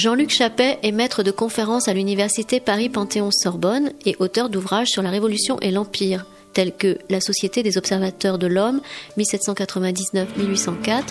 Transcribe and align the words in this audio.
Jean-Luc 0.00 0.30
Chappet 0.30 0.78
est 0.82 0.92
maître 0.92 1.22
de 1.22 1.30
conférences 1.30 1.86
à 1.86 1.92
l'université 1.92 2.58
Paris-Panthéon-Sorbonne 2.58 3.92
et 4.06 4.16
auteur 4.18 4.48
d'ouvrages 4.48 4.88
sur 4.88 5.02
la 5.02 5.10
Révolution 5.10 5.60
et 5.60 5.70
l'Empire, 5.70 6.24
tels 6.54 6.74
que 6.74 6.96
La 7.10 7.20
Société 7.20 7.62
des 7.62 7.76
observateurs 7.76 8.38
de 8.38 8.46
l'homme 8.46 8.80
1799-1804, 9.18 11.02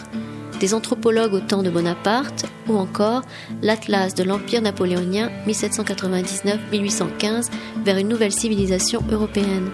des 0.60 0.74
anthropologues 0.74 1.36
au 1.36 1.40
temps 1.40 1.62
de 1.62 1.70
Bonaparte, 1.70 2.48
ou 2.68 2.78
encore 2.78 3.22
l'Atlas 3.62 4.16
de 4.16 4.24
l'Empire 4.24 4.64
napoléonien 4.64 5.30
1799-1815 5.46 7.52
vers 7.86 8.00
une 8.00 8.08
nouvelle 8.08 8.34
civilisation 8.34 9.04
européenne. 9.12 9.70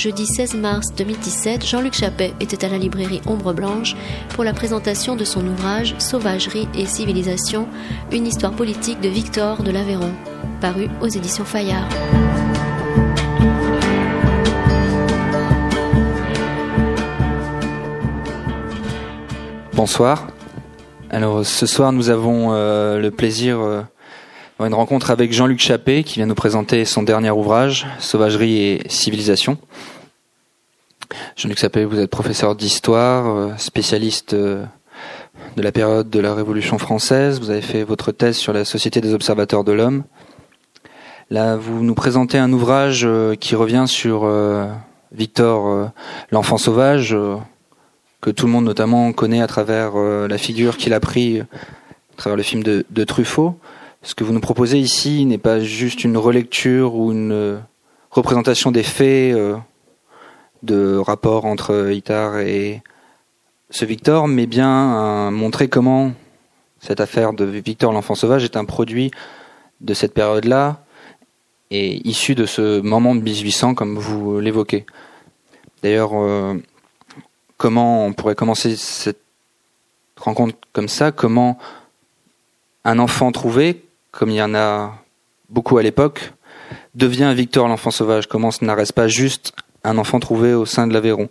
Jeudi 0.00 0.24
16 0.24 0.54
mars 0.54 0.94
2017, 0.96 1.66
Jean-Luc 1.66 1.92
Chappet 1.92 2.32
était 2.40 2.64
à 2.64 2.70
la 2.70 2.78
librairie 2.78 3.20
Ombre 3.26 3.52
Blanche 3.52 3.94
pour 4.30 4.44
la 4.44 4.54
présentation 4.54 5.14
de 5.14 5.24
son 5.24 5.46
ouvrage 5.46 5.94
Sauvagerie 5.98 6.66
et 6.74 6.86
civilisation, 6.86 7.68
une 8.10 8.26
histoire 8.26 8.52
politique 8.52 9.02
de 9.02 9.10
Victor 9.10 9.62
de 9.62 9.70
l'Aveyron, 9.70 10.14
paru 10.62 10.88
aux 11.02 11.06
éditions 11.06 11.44
Fayard. 11.44 11.86
Bonsoir. 19.74 20.28
Alors 21.10 21.44
ce 21.44 21.66
soir 21.66 21.92
nous 21.92 22.08
avons 22.08 22.54
euh, 22.54 22.98
le 22.98 23.10
plaisir 23.10 23.60
euh, 23.60 23.82
une 24.66 24.74
rencontre 24.74 25.10
avec 25.10 25.32
Jean-Luc 25.32 25.58
Chappé 25.58 26.04
qui 26.04 26.16
vient 26.16 26.26
nous 26.26 26.34
présenter 26.34 26.84
son 26.84 27.02
dernier 27.02 27.30
ouvrage, 27.30 27.86
Sauvagerie 27.98 28.58
et 28.62 28.82
civilisation. 28.88 29.58
Jean-Luc 31.36 31.58
Chappé, 31.58 31.84
vous 31.84 31.98
êtes 31.98 32.10
professeur 32.10 32.54
d'histoire, 32.54 33.26
euh, 33.28 33.52
spécialiste 33.56 34.34
de 34.34 34.66
la 35.56 35.72
période 35.72 36.10
de 36.10 36.20
la 36.20 36.34
Révolution 36.34 36.78
française. 36.78 37.40
Vous 37.40 37.50
avez 37.50 37.62
fait 37.62 37.84
votre 37.84 38.12
thèse 38.12 38.36
sur 38.36 38.52
la 38.52 38.64
Société 38.64 39.00
des 39.00 39.14
observateurs 39.14 39.64
de 39.64 39.72
l'homme. 39.72 40.04
Là, 41.30 41.56
vous 41.56 41.82
nous 41.82 41.94
présentez 41.94 42.38
un 42.38 42.52
ouvrage 42.52 43.08
qui 43.38 43.54
revient 43.54 43.84
sur 43.86 44.28
Victor 45.12 45.90
l'enfant 46.32 46.58
sauvage 46.58 47.16
que 48.20 48.30
tout 48.30 48.46
le 48.46 48.52
monde 48.52 48.64
notamment 48.64 49.12
connaît 49.12 49.40
à 49.40 49.46
travers 49.46 49.92
euh, 49.96 50.28
la 50.28 50.38
figure 50.38 50.76
qu'il 50.76 50.92
a 50.92 51.00
pris 51.00 51.40
à 51.40 51.46
travers 52.16 52.36
le 52.36 52.42
film 52.42 52.62
de, 52.62 53.04
Truffaut. 53.04 53.58
Ce 54.02 54.14
que 54.14 54.24
vous 54.24 54.32
nous 54.32 54.40
proposez 54.40 54.78
ici 54.78 55.26
n'est 55.26 55.38
pas 55.38 55.60
juste 55.60 56.04
une 56.04 56.16
relecture 56.16 56.94
ou 56.94 57.12
une 57.12 57.32
euh, 57.32 57.58
représentation 58.10 58.70
des 58.70 58.82
faits 58.82 59.34
euh, 59.34 59.56
de 60.62 60.96
rapport 60.96 61.44
entre 61.44 61.90
Itard 61.92 62.38
et 62.38 62.82
ce 63.68 63.84
Victor, 63.84 64.26
mais 64.26 64.46
bien 64.46 65.30
montrer 65.30 65.68
comment 65.68 66.12
cette 66.80 67.00
affaire 67.00 67.32
de 67.32 67.44
Victor 67.44 67.92
l'enfant 67.92 68.14
sauvage 68.14 68.42
est 68.42 68.56
un 68.56 68.64
produit 68.64 69.10
de 69.80 69.94
cette 69.94 70.12
période-là 70.12 70.82
et 71.70 72.06
issu 72.08 72.34
de 72.34 72.46
ce 72.46 72.80
moment 72.80 73.14
de 73.14 73.20
1800 73.20 73.74
comme 73.74 73.96
vous 73.96 74.40
l'évoquez. 74.40 74.86
D'ailleurs, 75.82 76.10
comment 77.58 78.06
on 78.06 78.12
pourrait 78.12 78.34
commencer 78.34 78.74
cette 78.74 79.20
rencontre 80.16 80.56
comme 80.72 80.88
ça? 80.88 81.12
Comment 81.12 81.56
un 82.84 82.98
enfant 82.98 83.30
trouvé, 83.30 83.84
comme 84.10 84.30
il 84.30 84.36
y 84.36 84.42
en 84.42 84.54
a 84.54 84.94
beaucoup 85.48 85.78
à 85.78 85.82
l'époque, 85.82 86.32
devient 86.94 87.32
Victor 87.34 87.68
l'enfant 87.68 87.90
sauvage 87.90 88.26
Comment 88.26 88.50
ce 88.50 88.64
n'arrête 88.64 88.92
pas 88.92 89.08
juste 89.08 89.52
un 89.84 89.98
enfant 89.98 90.20
trouvé 90.20 90.54
au 90.54 90.66
sein 90.66 90.86
de 90.86 90.92
l'Aveyron 90.92 91.28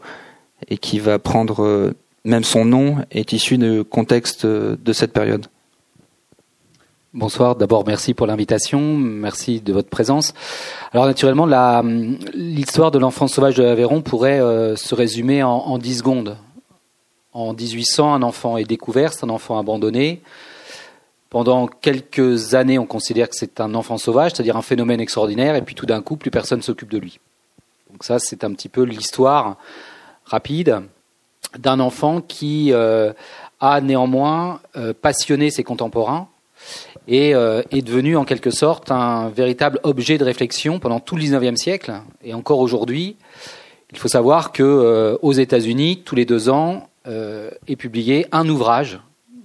et 0.67 0.77
qui 0.77 0.99
va 0.99 1.19
prendre 1.19 1.63
euh, 1.63 1.95
même 2.25 2.43
son 2.43 2.65
nom 2.65 2.97
est 3.11 3.31
issu 3.33 3.57
du 3.57 3.83
contexte 3.83 4.45
euh, 4.45 4.75
de 4.83 4.93
cette 4.93 5.13
période. 5.13 5.47
Bonsoir. 7.13 7.55
D'abord, 7.55 7.87
merci 7.87 8.13
pour 8.13 8.27
l'invitation. 8.27 8.79
Merci 8.95 9.61
de 9.61 9.73
votre 9.73 9.89
présence. 9.89 10.33
Alors, 10.91 11.07
naturellement, 11.07 11.47
l'histoire 12.33 12.91
de 12.91 12.99
l'enfant 12.99 13.27
sauvage 13.27 13.55
de 13.55 13.63
l'Aveyron 13.63 14.01
pourrait 14.01 14.39
euh, 14.39 14.75
se 14.75 14.93
résumer 14.93 15.41
en, 15.41 15.49
en 15.49 15.77
10 15.79 15.97
secondes. 15.99 16.37
En 17.33 17.53
1800, 17.53 18.13
un 18.13 18.21
enfant 18.21 18.57
est 18.57 18.63
découvert, 18.63 19.13
c'est 19.13 19.23
un 19.23 19.29
enfant 19.29 19.57
abandonné. 19.57 20.21
Pendant 21.29 21.67
quelques 21.67 22.55
années, 22.55 22.79
on 22.79 22.85
considère 22.85 23.29
que 23.29 23.35
c'est 23.35 23.59
un 23.59 23.75
enfant 23.75 23.97
sauvage, 23.97 24.31
c'est-à-dire 24.31 24.57
un 24.57 24.61
phénomène 24.61 24.99
extraordinaire, 24.99 25.55
et 25.55 25.61
puis 25.61 25.75
tout 25.75 25.85
d'un 25.85 26.01
coup, 26.01 26.15
plus 26.15 26.31
personne 26.31 26.61
s'occupe 26.61 26.91
de 26.91 26.97
lui. 26.97 27.19
Donc 27.91 28.03
ça, 28.03 28.17
c'est 28.19 28.43
un 28.43 28.53
petit 28.53 28.69
peu 28.69 28.83
l'histoire 28.83 29.57
rapide 30.25 30.81
d'un 31.57 31.79
enfant 31.79 32.21
qui 32.21 32.71
euh, 32.73 33.13
a 33.59 33.81
néanmoins 33.81 34.61
euh, 34.75 34.93
passionné 34.99 35.51
ses 35.51 35.63
contemporains, 35.63 36.27
et 37.07 37.33
euh, 37.33 37.61
est 37.71 37.81
devenu 37.81 38.15
en 38.17 38.25
quelque 38.25 38.51
sorte 38.51 38.91
un 38.91 39.29
véritable 39.29 39.79
objet 39.83 40.17
de 40.17 40.23
réflexion 40.23 40.79
pendant 40.79 40.99
tout 40.99 41.15
le 41.15 41.23
XIXe 41.23 41.59
siècle 41.59 41.93
et 42.23 42.33
encore 42.33 42.59
aujourd'hui. 42.59 43.15
Il 43.91 43.97
faut 43.97 44.07
savoir 44.07 44.51
que 44.51 44.63
euh, 44.63 45.17
aux 45.21 45.33
États-Unis, 45.33 46.03
tous 46.05 46.15
les 46.15 46.25
deux 46.25 46.49
ans, 46.49 46.87
euh, 47.07 47.49
est 47.67 47.75
publié 47.75 48.27
un 48.31 48.47
ouvrage 48.47 48.99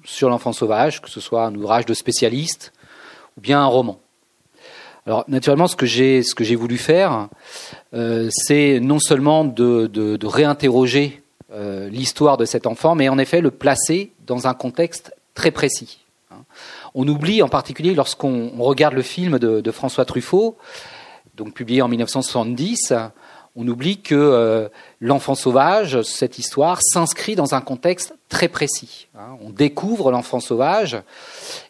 sur 0.05 0.29
l'enfant 0.29 0.53
sauvage, 0.53 1.01
que 1.01 1.11
ce 1.11 1.21
soit 1.21 1.47
un 1.47 1.55
ouvrage 1.55 1.87
de 1.87 1.95
spécialiste 1.95 2.73
ou 3.37 3.41
bien 3.41 3.61
un 3.61 3.67
roman. 3.67 3.99
Alors 5.07 5.25
naturellement, 5.29 5.67
ce 5.67 5.77
que 5.77 5.87
j'ai 5.87 6.55
voulu 6.55 6.79
faire, 6.79 7.29
c'est 8.31 8.81
non 8.81 8.99
seulement 8.99 9.45
de, 9.45 10.27
réinterroger 10.27 11.23
l'histoire 11.91 12.37
de 12.37 12.45
cet 12.45 12.67
enfant, 12.67 12.95
mais 12.95 13.09
en 13.09 13.19
effet 13.19 13.41
le 13.41 13.51
placer 13.51 14.13
dans 14.27 14.47
un 14.47 14.55
contexte 14.55 15.15
très 15.35 15.51
précis. 15.51 15.99
On 16.95 17.07
oublie 17.09 17.43
en 17.43 17.49
particulier 17.49 17.95
lorsqu'on 17.95 18.51
regarde 18.59 18.95
le 18.95 19.03
film 19.03 19.39
de, 19.39 19.71
François 19.71 20.05
Truffaut, 20.05 20.57
donc 21.37 21.53
publié 21.53 21.83
en 21.83 21.89
1970, 21.89 22.95
on 23.57 23.67
oublie 23.69 24.01
que 24.01 24.15
euh, 24.15 24.69
l'enfant 25.01 25.35
sauvage, 25.35 26.03
cette 26.03 26.39
histoire, 26.39 26.81
s'inscrit 26.83 27.37
dans 27.37 27.55
un 27.55 27.61
contexte 27.61 28.15
très 28.29 28.49
précis. 28.49 29.07
Hein. 29.17 29.37
On 29.43 29.51
découvre 29.51 30.11
l'enfant 30.11 30.41
sauvage, 30.41 30.97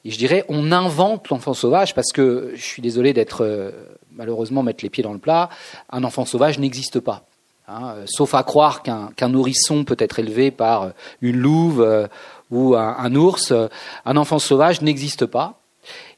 et 0.04 0.10
je 0.10 0.18
dirais 0.18 0.44
on 0.48 0.72
invente 0.72 1.28
l'enfant 1.28 1.54
sauvage 1.54 1.94
parce 1.94 2.12
que 2.12 2.52
je 2.54 2.62
suis 2.62 2.82
désolé 2.82 3.12
d'être 3.12 3.44
euh, 3.44 3.70
malheureusement 4.12 4.62
mettre 4.62 4.84
les 4.84 4.90
pieds 4.90 5.04
dans 5.04 5.12
le 5.12 5.18
plat. 5.18 5.50
Un 5.90 6.04
enfant 6.04 6.24
sauvage 6.24 6.58
n'existe 6.58 7.00
pas. 7.00 7.24
Hein. 7.66 7.94
sauf 8.04 8.34
à 8.34 8.42
croire 8.42 8.82
qu'un 8.82 9.28
nourrisson 9.30 9.84
peut 9.84 9.96
être 9.98 10.18
élevé 10.18 10.50
par 10.50 10.90
une 11.22 11.38
louve 11.38 12.08
ou 12.50 12.76
un, 12.76 13.14
ours, 13.14 13.50
euh, 13.50 13.68
un 14.04 14.16
enfant 14.16 14.38
sauvage 14.38 14.82
n'existe 14.82 15.26
pas. 15.26 15.60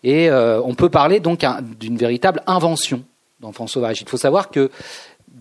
Et 0.05 0.31
euh, 0.31 0.61
on 0.63 0.75
peut 0.75 0.91
parler 0.91 1.19
donc 1.19 1.45
d'une 1.79 1.97
véritable 1.97 2.43
invention 2.47 3.03
d'enfant 3.41 3.67
sauvage. 3.67 4.01
Il 4.01 4.09
faut 4.09 4.17
savoir 4.17 4.51
que 4.51 4.71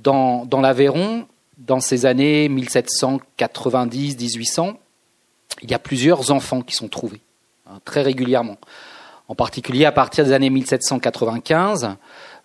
dans, 0.05 0.61
l'Aveyron, 0.61 1.25
dans 1.57 1.79
ces 1.79 2.05
années 2.05 2.47
1790-1800, 2.49 4.75
il 5.63 5.71
y 5.71 5.73
a 5.73 5.79
plusieurs 5.79 6.29
enfants 6.31 6.61
qui 6.61 6.75
sont 6.75 6.87
trouvés, 6.87 7.21
hein, 7.67 7.79
très 7.85 8.03
régulièrement. 8.03 8.57
En 9.27 9.33
particulier 9.35 9.85
à 9.85 9.91
partir 9.91 10.23
des 10.25 10.33
années 10.33 10.51
1795, 10.51 11.95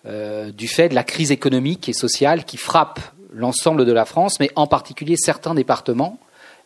euh, 0.07 0.51
du 0.51 0.67
fait 0.67 0.89
de 0.89 0.95
la 0.95 1.03
crise 1.03 1.31
économique 1.31 1.87
et 1.87 1.93
sociale 1.93 2.45
qui 2.45 2.57
frappe 2.57 2.99
l'ensemble 3.31 3.85
de 3.85 3.91
la 3.91 4.05
France, 4.05 4.39
mais 4.39 4.49
en 4.55 4.65
particulier 4.65 5.15
certains 5.15 5.53
départements, 5.53 6.17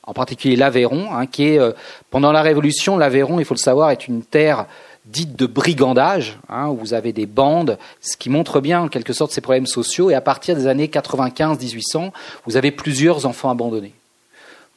en 0.04 0.14
particulier 0.14 0.56
l'Aveyron, 0.56 1.14
hein, 1.14 1.26
qui 1.26 1.50
est, 1.50 1.60
euh, 1.60 1.74
pendant 2.10 2.32
la 2.32 2.42
Révolution, 2.42 2.98
l'Aveyron, 2.98 3.40
il 3.40 3.46
faut 3.46 3.56
le 3.56 3.60
savoir, 3.60 3.92
est 3.92 4.08
une 4.08 4.24
terre 4.24 4.68
dite 5.06 5.36
de 5.36 5.46
brigandage, 5.46 6.40
hein, 6.50 6.68
où 6.68 6.78
vous 6.78 6.94
avez 6.94 7.14
des 7.14 7.26
bandes, 7.26 7.78
ce 8.02 8.18
qui 8.18 8.30
montre 8.30 8.60
bien 8.60 8.82
en 8.82 8.88
quelque 8.88 9.14
sorte 9.14 9.32
ces 9.32 9.42
problèmes 9.42 9.68
sociaux, 9.68 10.10
et 10.10 10.16
à 10.16 10.22
partir 10.22 10.56
des 10.56 10.68
années 10.68 10.88
95-1800, 10.88 12.12
vous 12.46 12.58
avez 12.58 12.72
plusieurs 12.72 13.26
enfants 13.26 13.50
abandonnés. 13.50 13.94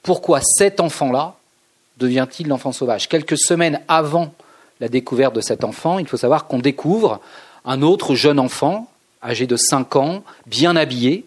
Pourquoi 0.02 0.40
cet 0.42 0.80
enfant-là 0.80 1.34
devient-il 1.98 2.48
l'enfant 2.48 2.72
sauvage? 2.72 3.08
Quelques 3.08 3.38
semaines 3.38 3.80
avant 3.88 4.32
la 4.80 4.88
découverte 4.88 5.34
de 5.34 5.40
cet 5.40 5.64
enfant, 5.64 5.98
il 5.98 6.06
faut 6.06 6.16
savoir 6.16 6.46
qu'on 6.46 6.58
découvre 6.58 7.20
un 7.64 7.82
autre 7.82 8.14
jeune 8.14 8.38
enfant, 8.38 8.90
âgé 9.22 9.46
de 9.46 9.56
5 9.56 9.96
ans, 9.96 10.22
bien 10.46 10.76
habillé, 10.76 11.26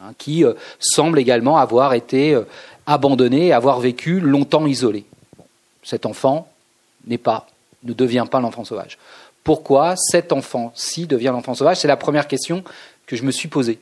hein, 0.00 0.12
qui 0.18 0.44
euh, 0.44 0.54
semble 0.78 1.18
également 1.18 1.58
avoir 1.58 1.94
été 1.94 2.34
euh, 2.34 2.44
abandonné 2.86 3.52
avoir 3.52 3.80
vécu 3.80 4.20
longtemps 4.20 4.66
isolé. 4.66 5.04
Cet 5.82 6.06
enfant 6.06 6.48
n'est 7.06 7.18
pas, 7.18 7.46
ne 7.84 7.92
devient 7.92 8.26
pas 8.30 8.40
l'enfant 8.40 8.64
sauvage. 8.64 8.98
Pourquoi 9.44 9.94
cet 9.96 10.32
enfant-ci 10.32 11.06
devient 11.06 11.30
l'enfant 11.32 11.54
sauvage? 11.54 11.78
C'est 11.78 11.88
la 11.88 11.96
première 11.96 12.28
question 12.28 12.62
que 13.06 13.16
je 13.16 13.24
me 13.24 13.32
suis 13.32 13.48
posée. 13.48 13.78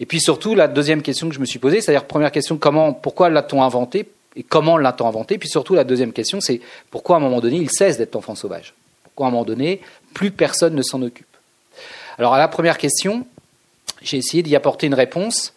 Et 0.00 0.06
puis 0.06 0.20
surtout, 0.20 0.54
la 0.54 0.68
deuxième 0.68 1.02
question 1.02 1.28
que 1.28 1.34
je 1.34 1.40
me 1.40 1.44
suis 1.44 1.58
posée, 1.58 1.80
c'est-à-dire 1.80 2.04
première 2.04 2.32
question, 2.32 2.56
comment, 2.56 2.92
pourquoi 2.92 3.30
l'a-t-on 3.30 3.62
inventé 3.62 4.08
et 4.36 4.42
comment 4.42 4.78
l'a-t-on 4.78 5.06
inventé? 5.06 5.38
Puis 5.38 5.48
surtout, 5.48 5.74
la 5.74 5.84
deuxième 5.84 6.12
question, 6.12 6.40
c'est 6.40 6.60
pourquoi 6.90 7.16
à 7.16 7.18
un 7.18 7.22
moment 7.22 7.40
donné, 7.40 7.56
il 7.56 7.70
cesse 7.70 7.98
d'être 7.98 8.16
enfant 8.16 8.34
sauvage? 8.34 8.74
Pourquoi 9.04 9.26
à 9.26 9.28
un 9.28 9.32
moment 9.32 9.44
donné, 9.44 9.80
plus 10.14 10.30
personne 10.30 10.74
ne 10.74 10.82
s'en 10.82 11.02
occupe? 11.02 11.26
Alors 12.18 12.34
à 12.34 12.38
la 12.38 12.48
première 12.48 12.78
question, 12.78 13.26
j'ai 14.00 14.16
essayé 14.16 14.42
d'y 14.42 14.56
apporter 14.56 14.86
une 14.86 14.94
réponse 14.94 15.52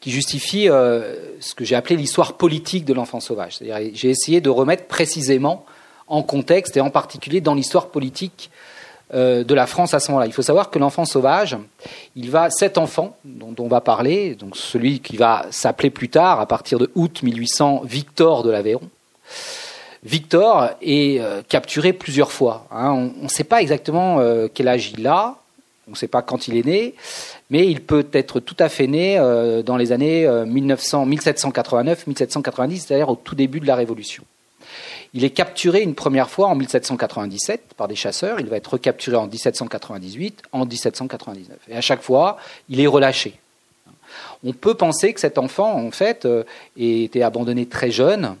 qui 0.00 0.10
justifie 0.10 0.66
ce 0.66 1.54
que 1.54 1.64
j'ai 1.64 1.74
appelé 1.74 1.96
l'histoire 1.96 2.38
politique 2.38 2.84
de 2.84 2.94
l'enfant 2.94 3.20
sauvage. 3.20 3.56
C'est-à-dire, 3.56 3.90
j'ai 3.94 4.08
essayé 4.08 4.40
de 4.40 4.48
remettre 4.48 4.84
précisément 4.84 5.66
en 6.10 6.22
contexte 6.22 6.76
et 6.76 6.82
en 6.82 6.90
particulier 6.90 7.40
dans 7.40 7.54
l'histoire 7.54 7.86
politique 7.86 8.50
euh, 9.14 9.42
de 9.42 9.54
la 9.54 9.66
France 9.66 9.94
à 9.94 10.00
ce 10.00 10.10
moment-là. 10.10 10.26
Il 10.26 10.32
faut 10.32 10.42
savoir 10.42 10.70
que 10.70 10.78
l'enfant 10.78 11.04
sauvage, 11.04 11.56
il 12.14 12.30
va 12.30 12.50
cet 12.50 12.78
enfant 12.78 13.16
dont, 13.24 13.54
on 13.58 13.66
va 13.66 13.80
parler, 13.80 14.34
donc 14.34 14.56
celui 14.56 15.00
qui 15.00 15.16
va 15.16 15.46
s'appeler 15.50 15.90
plus 15.90 16.08
tard, 16.08 16.38
à 16.38 16.46
partir 16.46 16.78
de 16.78 16.90
août 16.94 17.22
1800, 17.22 17.82
Victor 17.84 18.42
de 18.42 18.50
l'Aveyron. 18.50 18.88
Victor 20.04 20.70
est 20.82 21.20
euh, 21.20 21.42
capturé 21.48 21.92
plusieurs 21.92 22.30
fois. 22.30 22.66
Hein. 22.70 23.10
On 23.20 23.24
ne 23.24 23.28
sait 23.28 23.44
pas 23.44 23.62
exactement 23.62 24.20
euh, 24.20 24.48
quel 24.52 24.68
âge 24.68 24.92
il 24.96 25.06
a, 25.06 25.36
on 25.88 25.92
ne 25.92 25.96
sait 25.96 26.06
pas 26.06 26.22
quand 26.22 26.46
il 26.46 26.56
est 26.56 26.64
né, 26.64 26.94
mais 27.50 27.66
il 27.66 27.80
peut 27.80 28.06
être 28.12 28.38
tout 28.38 28.56
à 28.60 28.68
fait 28.68 28.86
né 28.86 29.16
dans 29.66 29.76
les 29.76 29.90
années 29.90 30.24
1789-1790, 30.24 32.76
c'est-à-dire 32.76 33.08
au 33.08 33.16
tout 33.16 33.34
début 33.34 33.58
de 33.58 33.66
la 33.66 33.74
Révolution. 33.74 34.22
Il 35.12 35.24
est 35.24 35.30
capturé 35.30 35.82
une 35.82 35.94
première 35.94 36.30
fois 36.30 36.48
en 36.48 36.54
1797 36.54 37.74
par 37.76 37.88
des 37.88 37.96
chasseurs, 37.96 38.38
il 38.38 38.46
va 38.46 38.56
être 38.56 38.74
recapturé 38.74 39.16
en 39.16 39.26
1798, 39.26 40.42
en 40.52 40.66
1799. 40.66 41.56
Et 41.68 41.76
à 41.76 41.80
chaque 41.80 42.02
fois, 42.02 42.38
il 42.68 42.80
est 42.80 42.86
relâché. 42.86 43.34
On 44.44 44.52
peut 44.52 44.74
penser 44.74 45.12
que 45.12 45.20
cet 45.20 45.36
enfant, 45.38 45.72
en 45.74 45.90
fait, 45.90 46.24
ait 46.24 46.28
euh, 46.28 46.44
été 46.76 47.22
abandonné 47.22 47.66
très 47.66 47.90
jeune 47.90 48.36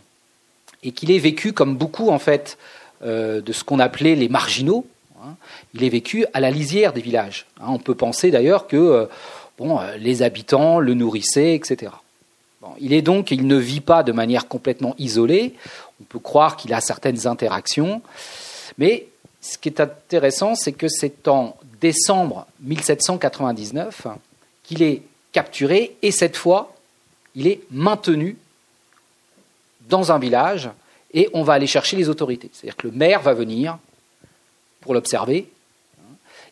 et 0.82 0.92
qu'il 0.92 1.10
ait 1.10 1.18
vécu, 1.18 1.52
comme 1.52 1.76
beaucoup, 1.76 2.08
en 2.08 2.18
fait, 2.18 2.56
euh, 3.02 3.40
de 3.40 3.52
ce 3.52 3.64
qu'on 3.64 3.80
appelait 3.80 4.14
les 4.14 4.28
marginaux. 4.28 4.86
Hein. 5.22 5.34
Il 5.74 5.84
est 5.84 5.88
vécu 5.88 6.24
à 6.32 6.40
la 6.40 6.50
lisière 6.50 6.92
des 6.92 7.02
villages. 7.02 7.46
Hein. 7.60 7.66
On 7.68 7.78
peut 7.78 7.94
penser 7.94 8.30
d'ailleurs 8.30 8.66
que 8.66 8.76
euh, 8.76 9.96
les 9.98 10.22
habitants 10.22 10.78
le 10.78 10.94
nourrissaient, 10.94 11.54
etc. 11.54 11.92
il 12.80 12.94
est 12.94 13.02
donc, 13.02 13.30
il 13.30 13.46
ne 13.46 13.56
vit 13.56 13.82
pas 13.82 14.02
de 14.02 14.10
manière 14.10 14.48
complètement 14.48 14.94
isolée 14.98 15.54
on 16.00 16.04
peut 16.04 16.18
croire 16.18 16.56
qu'il 16.56 16.72
a 16.72 16.80
certaines 16.80 17.26
interactions. 17.26 18.02
Mais 18.78 19.06
ce 19.40 19.58
qui 19.58 19.68
est 19.68 19.80
intéressant, 19.80 20.54
c'est 20.54 20.72
que 20.72 20.88
c'est 20.88 21.28
en 21.28 21.56
décembre 21.80 22.46
1799 22.60 24.06
qu'il 24.62 24.82
est 24.82 25.02
capturé 25.32 25.96
et 26.02 26.10
cette 26.10 26.36
fois, 26.36 26.74
il 27.34 27.46
est 27.46 27.60
maintenu 27.70 28.36
dans 29.88 30.12
un 30.12 30.18
village 30.18 30.70
et 31.12 31.28
on 31.32 31.42
va 31.42 31.54
aller 31.54 31.66
chercher 31.66 31.96
les 31.96 32.08
autorités. 32.08 32.50
C'est-à-dire 32.52 32.76
que 32.76 32.86
le 32.86 32.92
maire 32.92 33.20
va 33.20 33.34
venir 33.34 33.78
pour 34.80 34.94
l'observer 34.94 35.48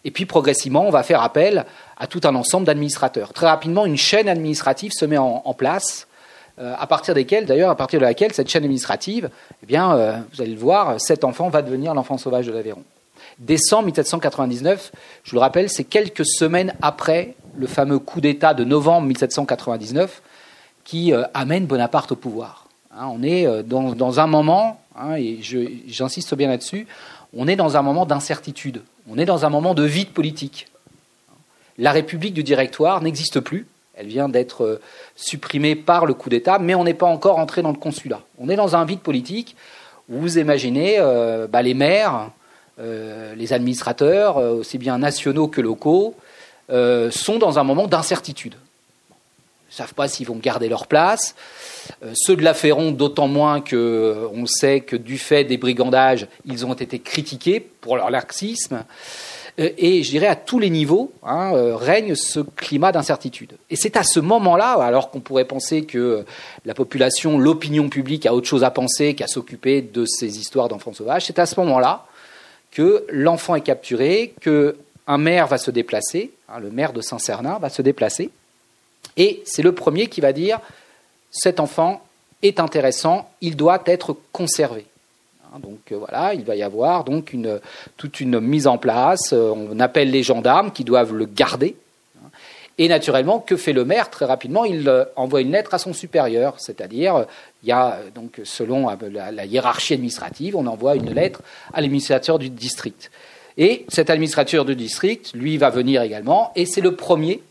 et 0.04 0.10
puis 0.10 0.26
progressivement, 0.26 0.86
on 0.86 0.90
va 0.90 1.02
faire 1.02 1.22
appel 1.22 1.66
à 1.96 2.06
tout 2.06 2.20
un 2.24 2.34
ensemble 2.34 2.66
d'administrateurs. 2.66 3.32
Très 3.32 3.46
rapidement, 3.46 3.84
une 3.84 3.96
chaîne 3.96 4.28
administrative 4.28 4.92
se 4.92 5.04
met 5.04 5.18
en, 5.18 5.54
place 5.54 6.06
euh, 6.60 6.74
à 6.76 6.86
partir 6.86 7.14
desquels, 7.14 7.46
d'ailleurs, 7.46 7.70
à 7.70 7.76
partir 7.76 8.00
de 8.00 8.04
laquelle 8.04 8.32
cette 8.32 8.48
chaîne 8.48 8.64
administrative, 8.64 9.30
eh 9.62 9.66
bien, 9.66 9.94
euh, 9.94 10.18
vous 10.32 10.42
allez 10.42 10.54
le 10.54 10.58
voir, 10.58 11.00
cet 11.00 11.22
enfant 11.22 11.48
va 11.50 11.62
devenir 11.62 11.94
l'enfant 11.94 12.18
sauvage 12.18 12.46
de 12.46 12.52
l'Aveyron. 12.52 12.82
Décembre 13.38 13.84
1799, 13.86 14.90
je 15.22 15.30
vous 15.30 15.36
le 15.36 15.40
rappelle, 15.40 15.70
c'est 15.70 15.84
quelques 15.84 16.26
semaines 16.26 16.74
après 16.82 17.36
le 17.56 17.68
fameux 17.68 18.00
coup 18.00 18.20
d'État 18.20 18.54
de 18.54 18.64
novembre 18.64 19.06
1799 19.06 20.20
qui 20.82 21.12
euh, 21.12 21.22
amène 21.32 21.66
Bonaparte 21.66 22.10
au 22.10 22.16
pouvoir. 22.16 22.66
Hein, 22.92 23.08
on 23.12 23.22
est 23.22 23.46
dans, 23.62 24.20
un 24.20 24.26
moment, 24.26 24.80
hein, 24.98 25.14
et 25.14 25.38
j'insiste 25.86 26.34
bien 26.34 26.48
là-dessus, 26.48 26.88
on 27.36 27.46
est 27.46 27.56
dans 27.56 27.76
un 27.76 27.82
moment 27.82 28.06
d'incertitude, 28.06 28.82
on 29.08 29.16
est 29.16 29.26
dans 29.26 29.44
un 29.44 29.50
moment 29.50 29.74
de 29.74 29.84
vide 29.84 30.08
politique. 30.08 30.66
La 31.76 31.92
République 31.92 32.34
du 32.34 32.42
Directoire 32.42 33.00
n'existe 33.00 33.38
plus, 33.38 33.68
elle 33.98 34.06
vient 34.06 34.28
d'être 34.28 34.64
euh, 34.64 34.80
supprimée 35.16 35.74
par 35.74 36.06
le 36.06 36.14
coup 36.14 36.30
d'État, 36.30 36.58
mais 36.58 36.74
on 36.74 36.84
n'est 36.84 36.94
pas 36.94 37.06
encore 37.06 37.38
entré 37.38 37.62
dans 37.62 37.72
le 37.72 37.78
consulat. 37.78 38.20
On 38.38 38.48
est 38.48 38.56
dans 38.56 38.76
un 38.76 38.84
vide 38.84 39.00
politique 39.00 39.56
où 40.08 40.20
vous 40.20 40.38
imaginez 40.38 40.96
euh, 40.98 41.48
bah, 41.48 41.62
les 41.62 41.74
maires, 41.74 42.30
euh, 42.78 43.34
les 43.34 43.52
administrateurs, 43.52 44.36
aussi 44.36 44.78
bien 44.78 44.98
nationaux 44.98 45.48
que 45.48 45.60
locaux, 45.60 46.14
sont 46.70 47.38
dans 47.38 47.58
un 47.58 47.64
moment 47.64 47.86
d'incertitude. 47.86 48.54
Ils 48.54 49.72
ne 49.72 49.76
savent 49.76 49.94
pas 49.94 50.06
s'ils 50.06 50.26
vont 50.26 50.36
garder 50.36 50.68
leur 50.68 50.86
place. 50.86 51.34
ceux 52.12 52.36
de 52.36 52.42
la 52.42 52.52
Ferron, 52.52 52.90
d'autant 52.90 53.26
moins 53.26 53.62
qu'on 53.62 54.44
sait 54.46 54.80
que 54.80 54.96
du 54.96 55.16
fait 55.16 55.44
des 55.44 55.56
brigandages, 55.56 56.26
ils 56.44 56.66
ont 56.66 56.74
été 56.74 56.98
critiqués 56.98 57.60
pour 57.60 57.96
leur 57.96 58.10
laxisme. 58.10 58.84
Euh, 59.58 59.70
et 59.76 60.02
je 60.02 60.10
dirais 60.10 60.26
à 60.26 60.36
tous 60.36 60.58
les 60.58 60.70
niveaux 60.70 61.12
hein, 61.22 61.52
euh, 61.54 61.76
règne 61.76 62.14
ce 62.14 62.40
climat 62.40 62.92
d'incertitude. 62.92 63.54
Et 63.70 63.76
c'est 63.76 63.96
à 63.96 64.02
ce 64.02 64.20
moment-là, 64.20 64.72
alors 64.72 65.10
qu'on 65.10 65.20
pourrait 65.20 65.44
penser 65.44 65.84
que 65.84 66.24
la 66.64 66.74
population, 66.74 67.38
l'opinion 67.38 67.88
publique 67.88 68.26
a 68.26 68.34
autre 68.34 68.46
chose 68.46 68.64
à 68.64 68.70
penser 68.70 69.14
qu'à 69.14 69.26
s'occuper 69.26 69.82
de 69.82 70.04
ces 70.06 70.38
histoires 70.38 70.68
d'enfants 70.68 70.92
sauvages, 70.92 71.26
c'est 71.26 71.38
à 71.38 71.46
ce 71.46 71.58
moment-là 71.60 72.06
que 72.70 73.04
l'enfant 73.10 73.54
est 73.54 73.62
capturé, 73.62 74.34
que 74.40 74.76
un 75.06 75.18
maire 75.18 75.46
va 75.46 75.56
se 75.56 75.70
déplacer, 75.70 76.32
hein, 76.48 76.60
le 76.60 76.70
maire 76.70 76.92
de 76.92 77.00
Saint-Cernin 77.00 77.58
va 77.58 77.70
se 77.70 77.80
déplacer, 77.80 78.30
et 79.16 79.42
c'est 79.46 79.62
le 79.62 79.72
premier 79.72 80.08
qui 80.08 80.20
va 80.20 80.32
dire 80.32 80.60
cet 81.30 81.60
enfant 81.60 82.02
est 82.42 82.60
intéressant, 82.60 83.30
il 83.40 83.56
doit 83.56 83.82
être 83.86 84.16
conservé. 84.32 84.86
Hein, 85.54 85.58
donc 85.60 85.92
euh, 85.92 85.96
voilà, 85.96 86.34
il 86.34 86.44
va 86.44 86.56
y 86.56 86.62
avoir 86.62 87.04
donc 87.04 87.34
toute 87.96 88.20
une 88.20 88.40
mise 88.40 88.66
en 88.66 88.78
place. 88.78 89.32
Euh, 89.32 89.52
on 89.54 89.80
appelle 89.80 90.10
les 90.10 90.22
gendarmes 90.22 90.72
qui 90.72 90.84
doivent 90.84 91.14
le 91.14 91.26
garder. 91.26 91.76
Hein. 92.18 92.28
Et 92.78 92.88
naturellement, 92.88 93.38
que 93.38 93.56
fait 93.56 93.72
le 93.72 93.84
maire 93.84 94.10
Très 94.10 94.24
rapidement, 94.24 94.64
il 94.64 94.88
euh, 94.88 95.04
envoie 95.16 95.40
une 95.40 95.52
lettre 95.52 95.74
à 95.74 95.78
son 95.78 95.92
supérieur, 95.92 96.54
c'est-à-dire, 96.58 97.26
il 97.62 97.68
y 97.68 97.72
a 97.72 97.98
donc 98.14 98.40
selon 98.44 98.88
la, 99.10 99.44
hiérarchie 99.44 99.94
administrative, 99.94 100.56
on 100.56 100.66
envoie 100.66 100.94
une 100.94 101.12
lettre 101.12 101.42
à 101.72 101.80
l'administrateur 101.80 102.38
du 102.38 102.50
district. 102.50 103.10
Et 103.56 103.84
cet 103.88 104.10
administrateur 104.10 104.64
du 104.64 104.76
district, 104.76 105.32
lui, 105.34 105.56
va 105.56 105.70
venir 105.70 106.02
également, 106.02 106.52
et 106.54 106.64
c'est 106.64 106.80
le 106.80 106.94
premier 106.94 107.42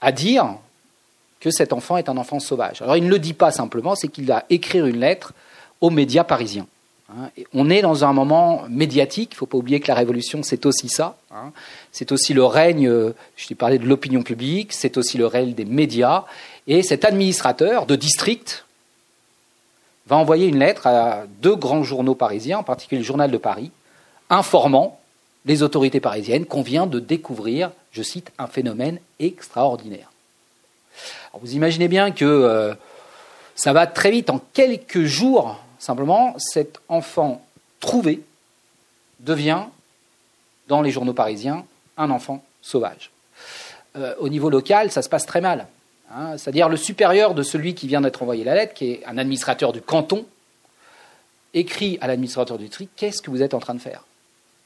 à 0.00 0.12
dire 0.12 0.56
que 1.40 1.50
cet 1.50 1.74
enfant 1.74 1.98
est 1.98 2.08
un 2.08 2.16
enfant 2.16 2.40
sauvage. 2.40 2.80
Alors 2.80 2.96
il 2.96 3.04
ne 3.04 3.10
le 3.10 3.18
dit 3.18 3.34
pas 3.34 3.50
simplement, 3.50 3.94
c'est 3.94 4.08
qu'il 4.08 4.24
va 4.24 4.44
écrire 4.48 4.86
une 4.86 5.00
lettre 5.00 5.34
aux 5.82 5.90
médias 5.90 6.24
parisiens. 6.24 6.66
Hein. 7.10 7.28
On 7.52 7.68
est 7.68 7.82
dans 7.82 8.04
un 8.04 8.14
moment 8.14 8.62
médiatique, 8.70 9.32
il 9.32 9.34
ne 9.34 9.38
faut 9.38 9.46
pas 9.46 9.58
oublier 9.58 9.80
que 9.80 9.88
la 9.88 9.94
Révolution, 9.94 10.42
c'est 10.42 10.64
aussi 10.64 10.88
ça. 10.88 11.16
Hein. 11.30 11.52
C'est 11.90 12.12
aussi 12.12 12.32
le 12.32 12.44
règne, 12.44 12.88
euh, 12.88 13.14
je 13.36 13.48
t'ai 13.48 13.54
parlé 13.54 13.78
de 13.78 13.86
l'opinion 13.86 14.22
publique, 14.22 14.72
c'est 14.72 14.96
aussi 14.96 15.18
le 15.18 15.26
règne 15.26 15.52
des 15.52 15.66
médias. 15.66 16.24
Et 16.66 16.82
cet 16.82 17.04
administrateur 17.04 17.84
de 17.84 17.96
district 17.96 18.64
va 20.06 20.16
envoyer 20.16 20.46
une 20.46 20.58
lettre 20.58 20.86
à 20.86 21.24
deux 21.42 21.56
grands 21.56 21.82
journaux 21.82 22.14
parisiens, 22.14 22.58
en 22.58 22.62
particulier 22.62 23.00
le 23.00 23.06
Journal 23.06 23.30
de 23.30 23.38
Paris, 23.38 23.70
informant 24.30 24.98
les 25.44 25.64
autorités 25.64 26.00
parisiennes 26.00 26.46
qu'on 26.46 26.62
vient 26.62 26.86
de 26.86 27.00
découvrir, 27.00 27.72
je 27.90 28.02
cite, 28.02 28.30
un 28.38 28.46
phénomène 28.46 29.00
extraordinaire. 29.18 30.10
vous 31.40 31.54
imaginez 31.54 31.88
bien 31.88 32.12
que 32.12 32.24
euh, 32.24 32.74
ça 33.56 33.72
va 33.72 33.88
très 33.88 34.12
vite, 34.12 34.30
en 34.30 34.40
quelques 34.52 35.02
jours, 35.02 35.58
Simplement, 35.82 36.36
cet 36.38 36.78
enfant 36.88 37.44
trouvé 37.80 38.22
devient, 39.18 39.64
dans 40.68 40.80
les 40.80 40.92
journaux 40.92 41.12
parisiens, 41.12 41.66
un 41.96 42.10
enfant 42.10 42.44
sauvage. 42.60 43.10
Euh, 43.96 44.14
au 44.20 44.28
niveau 44.28 44.48
local, 44.48 44.92
ça 44.92 45.02
se 45.02 45.08
passe 45.08 45.26
très 45.26 45.40
mal. 45.40 45.66
Hein. 46.14 46.38
C'est-à-dire 46.38 46.68
le 46.68 46.76
supérieur 46.76 47.34
de 47.34 47.42
celui 47.42 47.74
qui 47.74 47.88
vient 47.88 48.00
d'être 48.00 48.22
envoyé 48.22 48.44
la 48.44 48.54
lettre, 48.54 48.74
qui 48.74 48.92
est 48.92 49.04
un 49.06 49.18
administrateur 49.18 49.72
du 49.72 49.82
canton, 49.82 50.24
écrit 51.52 51.98
à 52.00 52.06
l'administrateur 52.06 52.58
du 52.58 52.66
district 52.66 52.92
Qu'est-ce 52.94 53.20
que 53.20 53.32
vous 53.32 53.42
êtes 53.42 53.52
en 53.52 53.58
train 53.58 53.74
de 53.74 53.80
faire? 53.80 54.04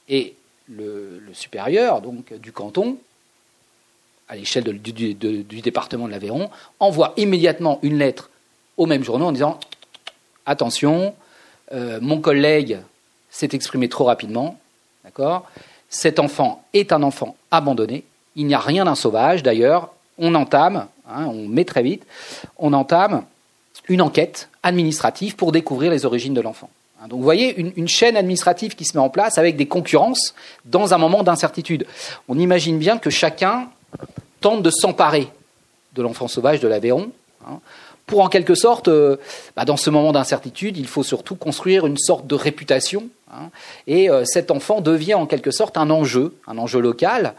Et 0.09 0.35
le, 0.69 1.23
supérieur 1.33 2.01
donc, 2.01 2.31
du 2.35 2.51
canton, 2.51 2.95
à 4.29 4.35
l'échelle 4.35 4.65
du, 4.65 4.93
du, 5.15 5.61
département 5.61 6.05
de 6.05 6.11
l'Aveyron, 6.11 6.51
envoie 6.79 7.15
immédiatement 7.17 7.79
une 7.81 7.97
lettre 7.97 8.29
au 8.77 8.85
même 8.85 9.03
journaux 9.03 9.25
en 9.25 9.31
disant 9.31 9.59
attention, 10.47 11.13
euh, 11.71 11.99
mon 12.01 12.19
collègue 12.19 12.79
s'est 13.29 13.49
exprimé 13.53 13.87
trop 13.89 14.05
rapidement, 14.05 14.57
Cet 15.89 16.19
enfant 16.19 16.63
est 16.73 16.91
un 16.91 17.03
enfant 17.03 17.35
abandonné. 17.51 18.03
Il 18.35 18.45
n'y 18.47 18.53
a 18.53 18.59
rien 18.59 18.85
d'un 18.85 18.95
sauvage, 18.95 19.43
d'ailleurs. 19.43 19.89
On 20.17 20.33
entame, 20.35 20.87
hein, 21.07 21.25
on 21.27 21.47
met 21.47 21.65
très 21.65 21.83
vite, 21.83 22.03
on 22.57 22.73
entame 22.73 23.23
une 23.87 24.01
enquête 24.01 24.49
administrative 24.63 25.35
pour 25.35 25.51
découvrir 25.51 25.91
les 25.91 26.05
origines 26.05 26.33
de 26.33 26.41
l'enfant. 26.41 26.69
Hein, 26.99 27.07
donc 27.07 27.19
vous 27.19 27.23
voyez 27.23 27.57
une, 27.59 27.87
chaîne 27.87 28.17
administrative 28.17 28.75
qui 28.75 28.85
se 28.85 28.97
met 28.97 29.03
en 29.03 29.09
place 29.09 29.37
avec 29.37 29.55
des 29.55 29.67
concurrences 29.67 30.33
dans 30.65 30.93
un 30.93 30.97
moment 30.97 31.23
d'incertitude. 31.23 31.85
On 32.27 32.37
imagine 32.39 32.79
bien 32.79 32.97
que 32.97 33.09
chacun 33.09 33.69
tente 34.41 34.63
de 34.63 34.71
s'emparer 34.71 35.27
de 35.93 36.01
l'enfant 36.01 36.27
sauvage 36.27 36.59
de 36.59 36.67
l'Aveyron. 36.67 37.11
Hein, 37.47 37.59
pour 38.07 38.21
en 38.21 38.29
quelque 38.29 38.55
sorte, 38.55 38.87
euh, 38.87 39.17
bah, 39.55 39.65
dans 39.65 39.77
ce 39.77 39.91
moment 39.91 40.11
d'incertitude, 40.11 40.77
il 40.77 40.87
faut 40.87 41.03
surtout 41.03 41.35
construire 41.35 41.85
une 41.85 41.97
sorte 41.97 42.25
de 42.25 42.35
réputation. 42.35 43.09
Hein. 43.29 43.49
et 43.87 44.09
euh, 44.09 44.23
cet 44.23 44.51
enfant 44.51 44.79
devient 44.79 45.15
en 45.15 45.25
quelque 45.25 45.51
sorte 45.51 45.75
un 45.77 45.89
enjeu, 45.89 46.33
un 46.47 46.57
enjeu 46.57 46.79
local. 46.79 47.35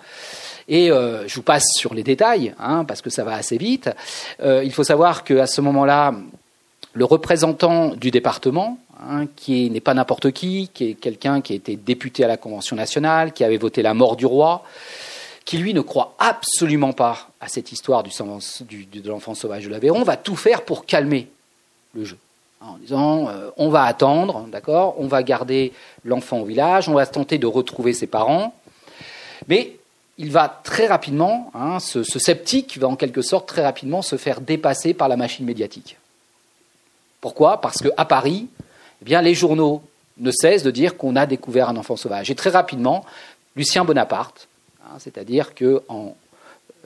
Et 0.71 0.89
je 0.89 1.35
vous 1.35 1.43
passe 1.43 1.65
sur 1.79 1.95
les 1.95 2.03
détails, 2.03 2.55
hein, 2.61 2.85
parce 2.85 3.01
que 3.01 3.09
ça 3.09 3.25
va 3.25 3.33
assez 3.33 3.57
vite. 3.57 3.89
il 4.45 4.71
faut 4.71 4.85
savoir 4.85 5.25
qu'à 5.25 5.47
ce 5.47 5.63
moment-là, 5.63 6.13
le 6.93 7.05
représentant 7.07 7.95
du 7.95 8.11
département, 8.11 8.79
hein, 9.01 9.27
qui 9.37 9.71
n'est 9.71 9.81
pas 9.81 9.95
n'importe 9.95 10.31
qui, 10.33 10.69
qui 10.75 10.91
est 10.91 10.95
quelqu'un 10.95 11.41
qui 11.41 11.53
a 11.53 11.57
été 11.57 11.77
député 11.77 12.25
à 12.25 12.29
la 12.29 12.37
Convention 12.37 12.77
nationale, 12.77 13.33
qui 13.33 13.45
avait 13.45 13.57
voté 13.57 13.83
la 13.83 13.95
mort 13.95 14.17
du 14.17 14.27
roi, 14.27 14.65
qui 15.49 15.57
lui 15.57 15.73
ne 15.73 15.81
croit 15.81 16.15
absolument 16.19 16.93
pas 16.93 17.31
à 17.41 17.49
cette 17.49 17.73
histoire 17.73 18.03
de 18.03 19.09
l'enfant 19.09 19.35
sauvage 19.35 19.65
de 19.65 19.71
l'Aveyron, 19.71 20.03
va 20.03 20.19
tout 20.19 20.37
faire 20.37 20.61
pour 20.61 20.85
calmer 20.85 21.31
le 21.95 22.05
jeu. 22.05 22.19
En 22.61 22.77
disant, 22.77 23.31
euh, 23.31 23.49
on 23.57 23.71
va 23.71 23.85
attendre, 23.85 24.47
d'accord, 24.53 24.97
on 24.99 25.07
va 25.07 25.23
garder 25.23 25.73
l'enfant 26.05 26.41
au 26.41 26.45
village, 26.45 26.91
on 26.91 26.93
va 26.93 27.07
tenter 27.07 27.39
de 27.39 27.47
retrouver 27.47 27.95
ses 27.95 28.07
parents, 28.07 28.55
mais 29.47 29.79
il 30.19 30.31
va 30.31 30.61
très 30.65 30.87
rapidement, 30.87 31.51
hein, 31.55 31.81
ce, 31.81 32.03
sceptique 32.03 32.77
va 32.77 32.89
en 32.89 32.97
quelque 32.97 33.23
sorte 33.23 33.49
très 33.49 33.63
rapidement 33.63 34.03
se 34.03 34.17
faire 34.17 34.43
dépasser 34.43 34.93
par 34.93 35.09
la 35.09 35.17
machine 35.17 35.47
médiatique. 35.47 35.97
Pourquoi? 37.23 37.63
Parce 37.63 37.79
qu'à 37.79 38.05
Paris, 38.05 38.49
eh 39.07 39.23
les 39.23 39.35
journaux 39.35 39.81
ne 40.19 40.31
cessent 40.31 40.63
de 40.63 40.71
dire 40.71 40.99
qu'on 40.99 41.17
a 41.17 41.25
découvert 41.25 41.71
un 41.71 41.77
enfant 41.79 41.97
sauvage. 41.97 42.31
Et 42.31 42.35
très 42.35 42.51
rapidement, 42.51 43.07
Lucien 43.57 43.87
Bonaparte, 43.87 44.48
c'est-à-dire 44.99 45.55
que 45.55 45.83
en, 45.89 46.17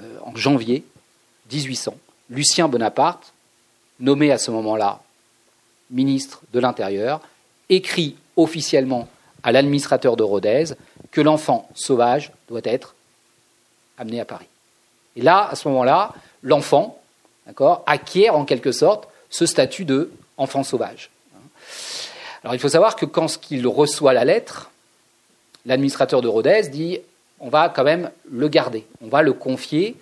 euh, 0.00 0.18
janvier 0.35 0.85
1800, 1.50 1.94
Lucien 2.30 2.68
Bonaparte, 2.68 3.32
nommé 4.00 4.32
à 4.32 4.38
ce 4.38 4.50
moment-là 4.50 5.02
ministre 5.90 6.40
de 6.52 6.61
l'Intérieur, 6.61 7.21
écrit 7.68 8.16
officiellement 8.37 9.09
à 9.42 9.52
l'administrateur 9.52 10.16
de 10.16 10.23
Rodez 10.23 10.64
que 11.11 11.21
l'enfant 11.21 11.68
sauvage 11.75 12.32
doit 12.49 12.61
être 12.64 12.94
amené 13.99 14.21
à 14.21 14.25
Paris. 14.25 14.47
Et 15.16 15.23
là, 15.23 15.49
à 15.50 15.54
ce 15.54 15.68
moment-là, 15.68 16.14
l'enfant 16.42 17.00
acquiert 17.87 18.35
en 18.35 18.44
quelque 18.44 18.73
sorte 18.73 19.09
ce 19.30 19.47
statut 19.47 19.85
de 19.85 20.11
enfant 20.37 20.62
sauvage. 20.62 21.11
Alors 22.42 22.54
il 22.54 22.59
faut 22.59 22.68
savoir 22.68 22.97
que 22.97 23.04
quand 23.04 23.38
il 23.50 23.66
reçoit 23.66 24.12
la 24.12 24.25
lettre, 24.25 24.71
l'administrateur 25.66 26.23
de 26.23 26.28
Rodez 26.28 26.68
dit 26.68 26.99
on 27.42 27.49
va 27.49 27.68
quand 27.68 27.84
même 27.84 28.11
le 28.30 28.49
garder. 28.49 28.87
On 29.04 29.08
va 29.08 29.22
le 29.22 29.34
confier 29.34 29.96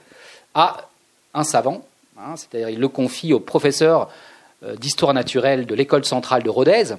à 0.54 0.88
un 1.35 1.42
savant, 1.42 1.85
hein, 2.18 2.37
c'est-à-dire 2.37 2.68
il 2.68 2.78
le 2.78 2.88
confie 2.88 3.32
au 3.32 3.40
professeur 3.40 4.11
euh, 4.62 4.76
d'histoire 4.76 5.14
naturelle 5.14 5.66
de 5.66 5.75
l'école 5.75 6.04
centrale 6.04 6.42
de 6.42 6.50
Rodez, 6.50 6.94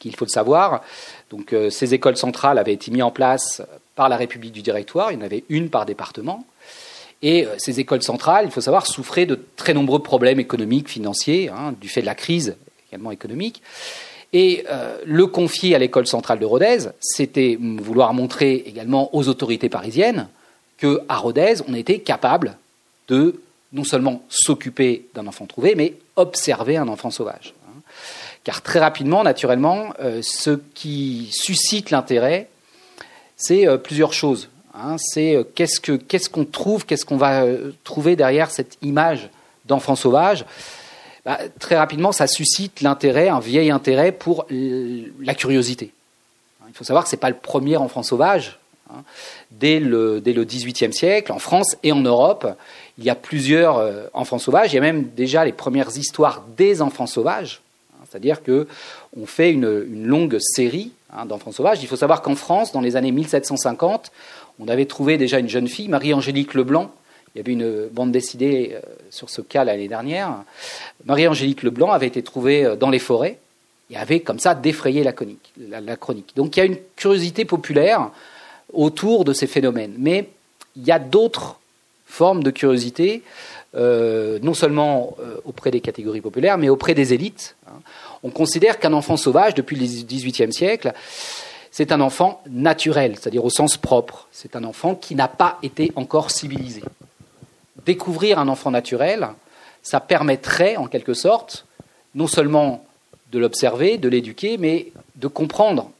qu'il 0.00 0.14
faut 0.16 0.24
le 0.24 0.30
savoir. 0.30 0.82
Donc 1.30 1.52
euh, 1.52 1.70
ces 1.70 1.94
écoles 1.94 2.16
centrales 2.16 2.58
avaient 2.58 2.72
été 2.72 2.90
mises 2.90 3.02
en 3.02 3.12
place 3.12 3.62
par 3.94 4.08
la 4.08 4.16
République 4.16 4.52
du 4.52 4.62
Directoire, 4.62 5.12
il 5.12 5.18
y 5.18 5.22
en 5.22 5.24
avait 5.24 5.44
une 5.48 5.70
par 5.70 5.86
département. 5.86 6.44
Et 7.22 7.46
euh, 7.46 7.54
ces 7.58 7.78
écoles 7.78 8.02
centrales, 8.02 8.46
il 8.46 8.50
faut 8.50 8.60
savoir, 8.60 8.86
souffraient 8.86 9.24
de 9.24 9.40
très 9.56 9.72
nombreux 9.72 10.02
problèmes 10.02 10.40
économiques, 10.40 10.88
financiers, 10.88 11.48
hein, 11.48 11.74
du 11.80 11.88
fait 11.88 12.00
de 12.00 12.06
la 12.06 12.16
crise 12.16 12.56
également 12.88 13.12
économique. 13.12 13.62
Et 14.34 14.64
euh, 14.68 14.98
le 15.06 15.28
confier 15.28 15.76
à 15.76 15.78
l'école 15.78 16.08
centrale 16.08 16.40
de 16.40 16.44
Rodez, 16.44 16.88
c'était 17.00 17.56
vouloir 17.60 18.12
montrer 18.14 18.64
également 18.66 19.14
aux 19.14 19.28
autorités 19.28 19.68
parisiennes 19.68 20.28
qu'à 20.76 21.14
Rodez, 21.14 21.54
on 21.68 21.72
était 21.72 22.00
capable 22.00 22.56
de 23.06 23.40
non 23.72 23.84
seulement 23.84 24.24
s'occuper 24.28 25.06
d'un 25.14 25.28
enfant 25.28 25.46
trouvé, 25.46 25.76
mais 25.76 25.94
observer 26.16 26.76
un 26.76 26.88
enfant 26.88 27.12
sauvage. 27.12 27.54
Car 28.42 28.60
très 28.60 28.80
rapidement, 28.80 29.22
naturellement, 29.22 29.94
euh, 30.00 30.20
ce 30.22 30.58
qui 30.74 31.28
suscite 31.30 31.92
l'intérêt, 31.92 32.48
c'est 33.36 33.68
euh, 33.68 33.78
plusieurs 33.78 34.12
choses. 34.12 34.48
Hein. 34.74 34.96
C'est 34.98 35.46
qu'est-ce 35.54 36.28
qu'on 36.28 36.44
trouve, 36.44 36.86
qu'est-ce 36.86 37.04
qu'on 37.04 37.16
va 37.16 37.44
trouver 37.84 38.16
derrière 38.16 38.50
cette 38.50 38.78
image 38.82 39.30
d'enfant 39.64 39.94
sauvage 39.94 40.44
bah, 41.24 41.38
très 41.58 41.76
rapidement, 41.76 42.12
ça 42.12 42.26
suscite 42.26 42.82
l'intérêt, 42.82 43.28
un 43.28 43.40
vieil 43.40 43.70
intérêt 43.70 44.12
pour 44.12 44.46
la 44.50 45.34
curiosité. 45.34 45.92
Il 46.68 46.74
faut 46.74 46.84
savoir 46.84 47.04
que 47.04 47.10
ce 47.10 47.16
n'est 47.16 47.20
pas 47.20 47.30
le 47.30 47.36
premier 47.36 47.76
enfant 47.76 48.02
sauvage. 48.02 48.58
Hein. 48.90 49.02
Dès 49.50 49.80
le, 49.80 50.20
dès 50.20 50.34
XVIIIe 50.34 50.92
siècle, 50.92 51.32
en 51.32 51.38
France 51.38 51.76
et 51.82 51.92
en 51.92 52.00
Europe, 52.00 52.46
il 52.98 53.04
y 53.04 53.10
a 53.10 53.14
plusieurs 53.14 53.78
euh, 53.78 54.06
enfants 54.12 54.38
sauvages. 54.38 54.72
Il 54.72 54.74
y 54.74 54.78
a 54.78 54.82
même 54.82 55.10
déjà 55.16 55.44
les 55.44 55.52
premières 55.52 55.96
histoires 55.96 56.42
des 56.56 56.82
enfants 56.82 57.06
sauvages. 57.06 57.60
Hein. 57.94 58.04
C'est-à-dire 58.10 58.42
qu'on 58.42 59.26
fait 59.26 59.50
une, 59.50 59.86
une, 59.88 60.06
longue 60.06 60.38
série 60.40 60.92
hein, 61.16 61.26
d'enfants 61.26 61.52
sauvages. 61.52 61.82
Il 61.82 61.86
faut 61.86 61.96
savoir 61.96 62.20
qu'en 62.22 62.34
France, 62.34 62.72
dans 62.72 62.80
les 62.80 62.96
années 62.96 63.12
1750, 63.12 64.10
on 64.58 64.68
avait 64.68 64.86
trouvé 64.86 65.16
déjà 65.16 65.38
une 65.38 65.48
jeune 65.48 65.68
fille, 65.68 65.88
Marie-Angélique 65.88 66.54
Leblanc, 66.54 66.92
il 67.34 67.38
y 67.38 67.40
avait 67.40 67.52
une 67.52 67.88
bande 67.88 68.12
dessinée 68.12 68.74
euh, 68.74 68.80
sur 69.10 69.28
ce 69.28 69.40
cas 69.40 69.64
l'année 69.64 69.88
dernière. 69.88 70.44
Marie-Angélique 71.04 71.64
Leblanc 71.64 71.90
avait 71.90 72.06
été 72.06 72.22
trouvée 72.22 72.64
euh, 72.64 72.76
dans 72.76 72.90
les 72.90 73.00
forêts 73.00 73.38
et 73.90 73.96
avait 73.96 74.20
comme 74.20 74.38
ça 74.38 74.54
défrayé 74.54 75.02
la, 75.02 75.12
chronique. 75.12 76.32
Donc 76.36 76.56
il 76.56 76.60
y 76.60 76.62
a 76.62 76.66
une 76.66 76.78
curiosité 76.96 77.44
populaire 77.44 78.10
autour 78.72 79.24
de 79.24 79.32
ces 79.32 79.46
phénomènes. 79.46 79.94
Mais 79.98 80.28
il 80.76 80.84
y 80.84 80.92
a 80.92 80.98
d'autres 80.98 81.58
formes 82.06 82.42
de 82.42 82.50
curiosité, 82.50 83.22
euh, 83.74 84.38
non 84.40 84.54
seulement 84.54 85.16
auprès 85.44 85.70
des 85.70 85.80
catégories 85.80 86.20
populaires, 86.20 86.56
mais 86.56 86.68
auprès 86.68 86.94
des 86.94 87.12
élites. 87.12 87.56
Hein. 87.66 87.80
On 88.22 88.30
considère 88.30 88.78
qu'un 88.78 88.92
enfant 88.92 89.16
sauvage, 89.16 89.54
depuis 89.54 89.76
le 89.76 89.84
XVIIIe 89.84 90.52
siècle, 90.52 90.92
c'est 91.70 91.92
un 91.92 92.00
enfant 92.00 92.40
naturel, 92.48 93.16
c'est-à-dire 93.20 93.44
au 93.44 93.50
sens 93.50 93.76
propre. 93.76 94.28
C'est 94.32 94.56
un 94.56 94.64
enfant 94.64 94.94
qui 94.94 95.14
n'a 95.14 95.28
pas 95.28 95.58
été 95.62 95.92
encore 95.96 96.30
civilisé 96.30 96.82
découvrir 97.84 98.38
un 98.38 98.48
enfant 98.48 98.70
naturel, 98.70 99.28
ça 99.82 100.00
permettrait 100.00 100.76
en 100.76 100.86
quelque 100.86 101.14
sorte 101.14 101.66
non 102.14 102.26
seulement 102.26 102.84
de 103.32 103.38
l'observer, 103.38 103.98
de 103.98 104.08
l'éduquer, 104.08 104.56
mais 104.58 104.92
de 105.16 105.26
comprendre 105.28 105.90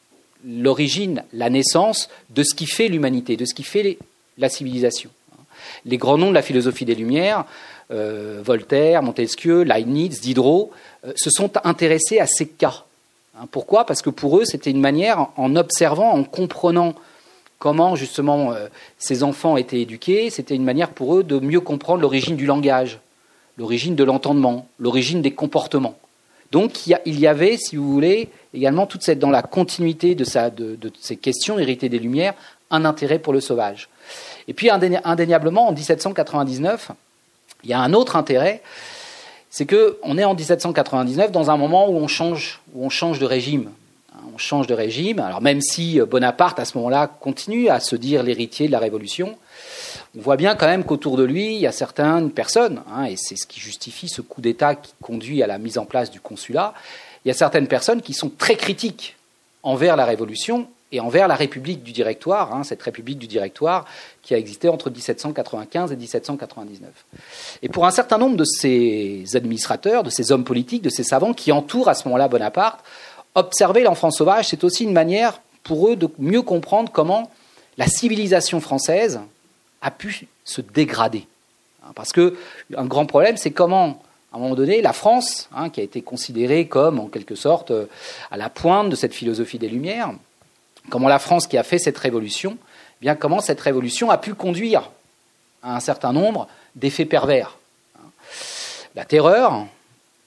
l'origine, 0.46 1.24
la 1.32 1.50
naissance 1.50 2.08
de 2.30 2.42
ce 2.42 2.54
qui 2.54 2.66
fait 2.66 2.88
l'humanité, 2.88 3.36
de 3.36 3.44
ce 3.44 3.54
qui 3.54 3.62
fait 3.62 3.98
la 4.38 4.48
civilisation. 4.48 5.10
Les 5.84 5.96
grands 5.96 6.18
noms 6.18 6.28
de 6.28 6.34
la 6.34 6.42
philosophie 6.42 6.84
des 6.84 6.94
Lumières, 6.94 7.44
euh, 7.90 8.40
Voltaire, 8.44 9.02
Montesquieu, 9.02 9.62
Leibniz, 9.62 10.20
Diderot, 10.20 10.70
euh, 11.06 11.12
se 11.16 11.30
sont 11.30 11.50
intéressés 11.64 12.18
à 12.18 12.26
ces 12.26 12.46
cas. 12.46 12.84
Hein, 13.38 13.46
pourquoi? 13.50 13.84
Parce 13.84 14.02
que 14.02 14.10
pour 14.10 14.38
eux, 14.38 14.44
c'était 14.44 14.70
une 14.70 14.80
manière, 14.80 15.28
en 15.36 15.56
observant, 15.56 16.12
en 16.12 16.24
comprenant 16.24 16.94
comment 17.64 17.97
justement 17.97 18.52
euh, 18.52 18.66
ces 18.99 19.23
enfants 19.23 19.56
étaient 19.56 19.80
éduqués, 19.80 20.28
c'était 20.28 20.54
une 20.54 20.64
manière 20.64 20.90
pour 20.90 21.16
eux 21.16 21.25
de 21.25 21.38
mieux 21.38 21.61
comprendre 21.61 22.02
l'origine 22.02 22.37
du 22.37 22.44
langage, 22.44 22.99
l'origine 23.56 23.97
de 23.97 24.04
l'entendement, 24.04 24.68
l'origine 24.78 25.23
des 25.23 25.30
comportements. 25.30 25.97
Donc 26.52 26.87
il 26.87 27.18
y 27.18 27.26
avait, 27.26 27.56
si 27.56 27.76
vous 27.76 27.90
voulez, 27.90 28.28
également 28.52 28.87
toute 28.87 29.02
cette, 29.02 29.18
dans 29.18 29.30
la 29.30 29.40
continuité 29.40 30.14
de, 30.14 30.26
ces 31.00 31.16
questions 31.16 31.59
héritées 31.59 31.88
des 31.88 31.99
Lumières, 31.99 32.35
un 32.71 32.85
intérêt 32.85 33.18
pour 33.18 33.33
le 33.33 33.40
sauvage. 33.40 33.88
Et 34.47 34.52
puis 34.52 34.68
indéniablement, 34.68 35.68
en 35.68 35.73
1799, 35.73 36.90
il 37.62 37.71
y 37.71 37.73
a 37.73 37.80
un 37.80 37.94
autre 37.94 38.16
intérêt, 38.16 38.61
c'est 39.49 39.64
qu'on 39.64 40.18
est 40.18 40.25
en 40.25 40.35
1799 40.35 41.33
dans 41.33 41.50
un 41.50 41.56
moment 41.56 41.88
on 41.88 42.02
où 42.02 42.85
on 42.85 42.90
change 42.90 43.18
de 43.18 43.25
régime 43.25 43.71
on 44.33 44.38
change 44.38 44.66
de 44.66 44.75
régime. 44.75 45.19
Alors 45.19 45.43
même 45.43 45.61
si 45.61 46.00
Bonaparte, 46.00 46.59
à 46.59 46.64
ce 46.64 46.76
moment-là, 46.78 47.07
continue 47.07 47.69
à 47.69 47.81
se 47.81 47.97
dire 47.97 48.23
l'héritier 48.23 48.66
de 48.66 48.73
la 48.73 48.78
Révolution, 48.78 49.37
on 50.16 50.21
voit 50.21 50.37
bien 50.37 50.54
quand 50.54 50.66
même 50.66 50.85
qu'autour 50.85 51.16
de 51.16 51.25
lui, 51.25 51.57
il 51.57 51.61
y 51.61 51.66
a 51.66 51.73
certaines 51.73 52.31
personnes, 52.31 52.83
hein, 52.93 53.04
et 53.04 53.16
c'est 53.16 53.37
ce 53.37 53.47
qui 53.47 53.61
justifie 53.61 54.09
ce 54.09 54.21
coup 54.21 54.40
d'État 54.40 54.76
qui 54.76 54.93
conduit 55.02 55.43
à 55.43 55.47
la 55.47 55.59
mise 55.59 55.78
en 55.78 55.87
place 55.87 56.11
du 56.11 56.21
consulat, 56.21 56.73
il 57.25 57.28
y 57.28 57.31
a 57.31 57.35
certaines 57.35 57.66
personnes 57.66 58.02
qui 58.02 58.12
sont 58.12 58.31
très 58.31 58.57
critiques 58.57 59.16
envers 59.62 59.97
la 59.97 60.04
Révolution 60.04 60.69
et 60.93 61.00
envers 61.00 61.26
la 61.26 61.35
République 61.35 61.83
du 61.83 61.90
Directoire, 61.90 62.54
hein, 62.54 62.62
cette 62.62 62.83
République 62.83 63.19
du 63.19 63.26
Directoire 63.26 63.87
qui 64.23 64.35
a 64.35 64.38
existé 64.38 64.69
entre 64.69 64.90
1795 64.90 65.90
et 65.90 65.97
1799. 65.97 66.90
Et 67.62 67.69
pour 67.69 67.87
un 67.87 67.90
certain 67.90 68.19
nombre 68.19 68.37
de 68.37 68.45
ces 68.45 69.25
administrateurs, 69.35 70.04
de 70.04 70.11
ces 70.11 70.31
hommes 70.31 70.45
politiques, 70.45 70.83
de 70.83 70.90
ces 70.90 71.02
savants 71.02 71.33
qui 71.33 71.50
entourent 71.50 71.88
à 71.88 71.95
ce 71.95 72.07
moment-là 72.07 72.28
Bonaparte, 72.28 72.85
observer 73.34 73.82
l'enfant 73.82 74.10
sauvage, 74.10 74.48
c'est 74.48 74.64
aussi 74.64 74.84
une 74.84 74.92
manière 74.92 75.40
pour 75.62 75.88
eux 75.88 75.96
de 75.96 76.08
mieux 76.18 76.42
comprendre 76.42 76.92
comment 76.92 77.30
la 77.78 77.86
civilisation 77.86 78.60
française 78.60 79.20
a 79.82 79.90
pu 79.90 80.28
se 80.44 80.60
dégrader. 80.60 81.26
Hein, 81.82 81.92
parce 81.94 82.12
que 82.12 82.36
un 82.76 82.86
grand 82.86 83.06
problème, 83.06 83.36
c'est 83.36 83.50
comment, 83.50 84.02
à 84.32 84.36
un 84.36 84.38
moment 84.38 84.54
donné, 84.54 84.82
la 84.82 84.92
France, 84.92 85.48
hein, 85.54 85.70
qui 85.70 85.80
a 85.80 85.84
été 85.84 86.02
considérée 86.02 86.66
comme, 86.66 87.00
en 87.00 87.06
quelque 87.08 87.34
sorte, 87.34 87.70
euh, 87.70 87.86
à 88.30 88.36
la 88.36 88.48
pointe 88.48 88.88
de 88.88 88.96
cette 88.96 89.14
philosophie 89.14 89.58
des 89.58 89.68
Lumières, 89.68 90.12
comment 90.90 91.08
la 91.08 91.18
France 91.18 91.46
qui 91.46 91.58
a 91.58 91.62
fait 91.62 91.78
cette 91.78 91.98
révolution, 91.98 92.56
eh 93.00 93.04
bien 93.04 93.14
comment 93.14 93.40
cette 93.40 93.60
révolution 93.60 94.10
a 94.10 94.18
pu 94.18 94.34
conduire 94.34 94.90
à 95.62 95.76
un 95.76 95.80
certain 95.80 96.12
nombre 96.12 96.46
d'effets 96.76 97.06
pervers. 97.06 97.56
Hein. 97.96 98.08
La 98.94 99.04
terreur, 99.04 99.66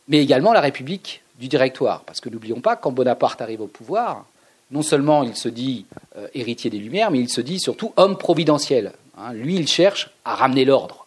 mais 0.07 0.21
également 0.21 0.53
la 0.53 0.61
République 0.61 1.21
du 1.37 1.47
directoire. 1.47 2.01
Parce 2.01 2.19
que 2.19 2.29
n'oublions 2.29 2.61
pas, 2.61 2.75
quand 2.75 2.91
Bonaparte 2.91 3.41
arrive 3.41 3.61
au 3.61 3.67
pouvoir, 3.67 4.25
non 4.71 4.81
seulement 4.81 5.23
il 5.23 5.35
se 5.35 5.49
dit 5.49 5.85
euh, 6.17 6.27
héritier 6.33 6.69
des 6.69 6.79
Lumières, 6.79 7.11
mais 7.11 7.19
il 7.19 7.29
se 7.29 7.41
dit 7.41 7.59
surtout 7.59 7.93
homme 7.95 8.17
providentiel. 8.17 8.93
Hein. 9.17 9.33
Lui, 9.33 9.55
il 9.55 9.67
cherche 9.67 10.09
à 10.25 10.35
ramener 10.35 10.65
l'ordre. 10.65 11.05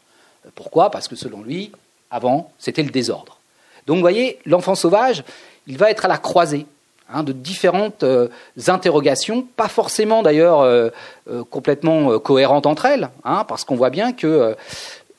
Pourquoi? 0.55 0.91
Parce 0.91 1.09
que 1.09 1.17
selon 1.17 1.43
lui, 1.43 1.73
avant, 2.11 2.51
c'était 2.59 2.83
le 2.83 2.91
désordre. 2.91 3.39
Donc 3.87 3.97
vous 3.97 4.03
voyez, 4.03 4.39
l'enfant 4.47 4.75
sauvage, 4.75 5.25
il 5.67 5.79
va 5.79 5.91
être 5.91 6.05
à 6.05 6.09
la 6.09 6.19
croisée 6.19 6.67
hein, 7.13 7.23
de 7.23 7.33
différentes 7.33 8.03
euh, 8.03 8.29
interrogations, 8.69 9.47
pas 9.57 9.69
forcément 9.69 10.23
d'ailleurs 10.23 10.61
euh, 10.61 10.91
euh, 11.31 11.45
complètement 11.45 12.19
cohérentes 12.19 12.67
entre 12.67 12.87
elles, 12.87 13.11
hein, 13.25 13.45
parce 13.49 13.65
qu'on 13.65 13.77
voit 13.77 13.91
bien 13.91 14.13
que 14.13 14.57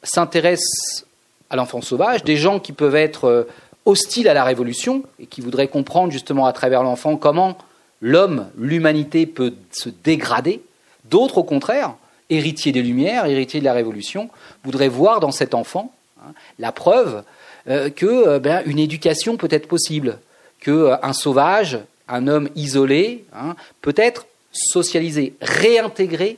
s'intéressent 0.04 1.06
à 1.50 1.56
l'enfant 1.56 1.82
sauvage 1.82 2.24
des 2.24 2.38
gens 2.38 2.60
qui 2.60 2.72
peuvent 2.72 2.96
être 2.96 3.48
hostiles 3.86 4.28
à 4.28 4.34
la 4.34 4.44
révolution 4.44 5.04
et 5.20 5.26
qui 5.26 5.42
voudraient 5.42 5.68
comprendre 5.68 6.12
justement 6.12 6.46
à 6.46 6.54
travers 6.54 6.84
l'enfant 6.84 7.18
comment 7.18 7.58
l'homme, 8.02 8.48
l'humanité 8.58 9.26
peut 9.26 9.54
se 9.72 9.90
dégrader. 9.90 10.62
D'autres, 11.06 11.40
au 11.40 11.44
contraire, 11.44 11.96
héritiers 12.30 12.72
des 12.72 12.82
Lumières, 12.82 13.26
héritiers 13.26 13.60
de 13.60 13.66
la 13.66 13.74
Révolution, 13.74 14.30
voudraient 14.64 14.88
voir 14.88 15.20
dans 15.20 15.32
cet 15.32 15.54
enfant 15.54 15.94
hein, 16.22 16.32
la 16.60 16.72
preuve 16.72 17.24
euh, 17.68 17.90
que 17.90 18.06
euh, 18.06 18.40
ben, 18.40 18.64
une 18.66 18.80
éducation 18.80 19.38
peut 19.38 19.50
être 19.52 19.68
possible, 19.68 20.20
que 20.60 20.72
euh, 20.72 20.96
un 21.04 21.14
sauvage, 21.14 21.80
un 22.08 22.28
homme 22.28 22.50
isolé, 22.56 23.26
hein, 23.36 23.56
peut 23.82 23.94
être 23.98 24.26
socialisé, 24.52 25.34
réintégré 25.42 26.38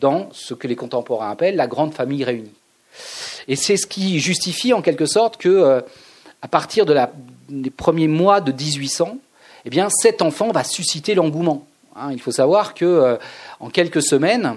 dans 0.00 0.28
ce 0.32 0.54
que 0.54 0.66
les 0.66 0.76
contemporains 0.76 1.30
appellent 1.30 1.56
la 1.56 1.66
grande 1.66 1.94
famille 1.94 2.24
réunie. 2.24 2.50
Et 3.46 3.56
c'est 3.56 3.76
ce 3.76 3.86
qui 3.86 4.20
justifie 4.20 4.72
en 4.72 4.82
quelque 4.82 5.06
sorte 5.06 5.36
que, 5.36 5.82
à 6.44 6.48
partir 6.48 6.84
des 7.48 7.70
premiers 7.70 8.06
mois 8.06 8.40
de 8.40 8.52
1800, 8.52 9.16
eh 9.64 9.70
bien, 9.70 9.88
cet 9.90 10.20
enfant 10.20 10.52
va 10.52 10.62
susciter 10.62 11.14
l'engouement. 11.14 11.66
Hein. 11.96 12.10
il 12.12 12.20
faut 12.20 12.32
savoir 12.32 12.74
que, 12.74 13.18
en 13.60 13.70
quelques 13.70 14.02
semaines, 14.02 14.56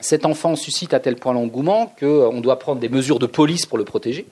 cet 0.00 0.24
enfant 0.24 0.54
suscite 0.54 0.94
à 0.94 1.00
tel 1.00 1.16
point 1.16 1.32
l'engouement 1.32 1.92
qu'on 1.98 2.40
doit 2.40 2.58
prendre 2.58 2.80
des 2.80 2.88
mesures 2.88 3.18
de 3.18 3.26
police 3.26 3.66
pour 3.66 3.78
le 3.78 3.84
protéger, 3.84 4.26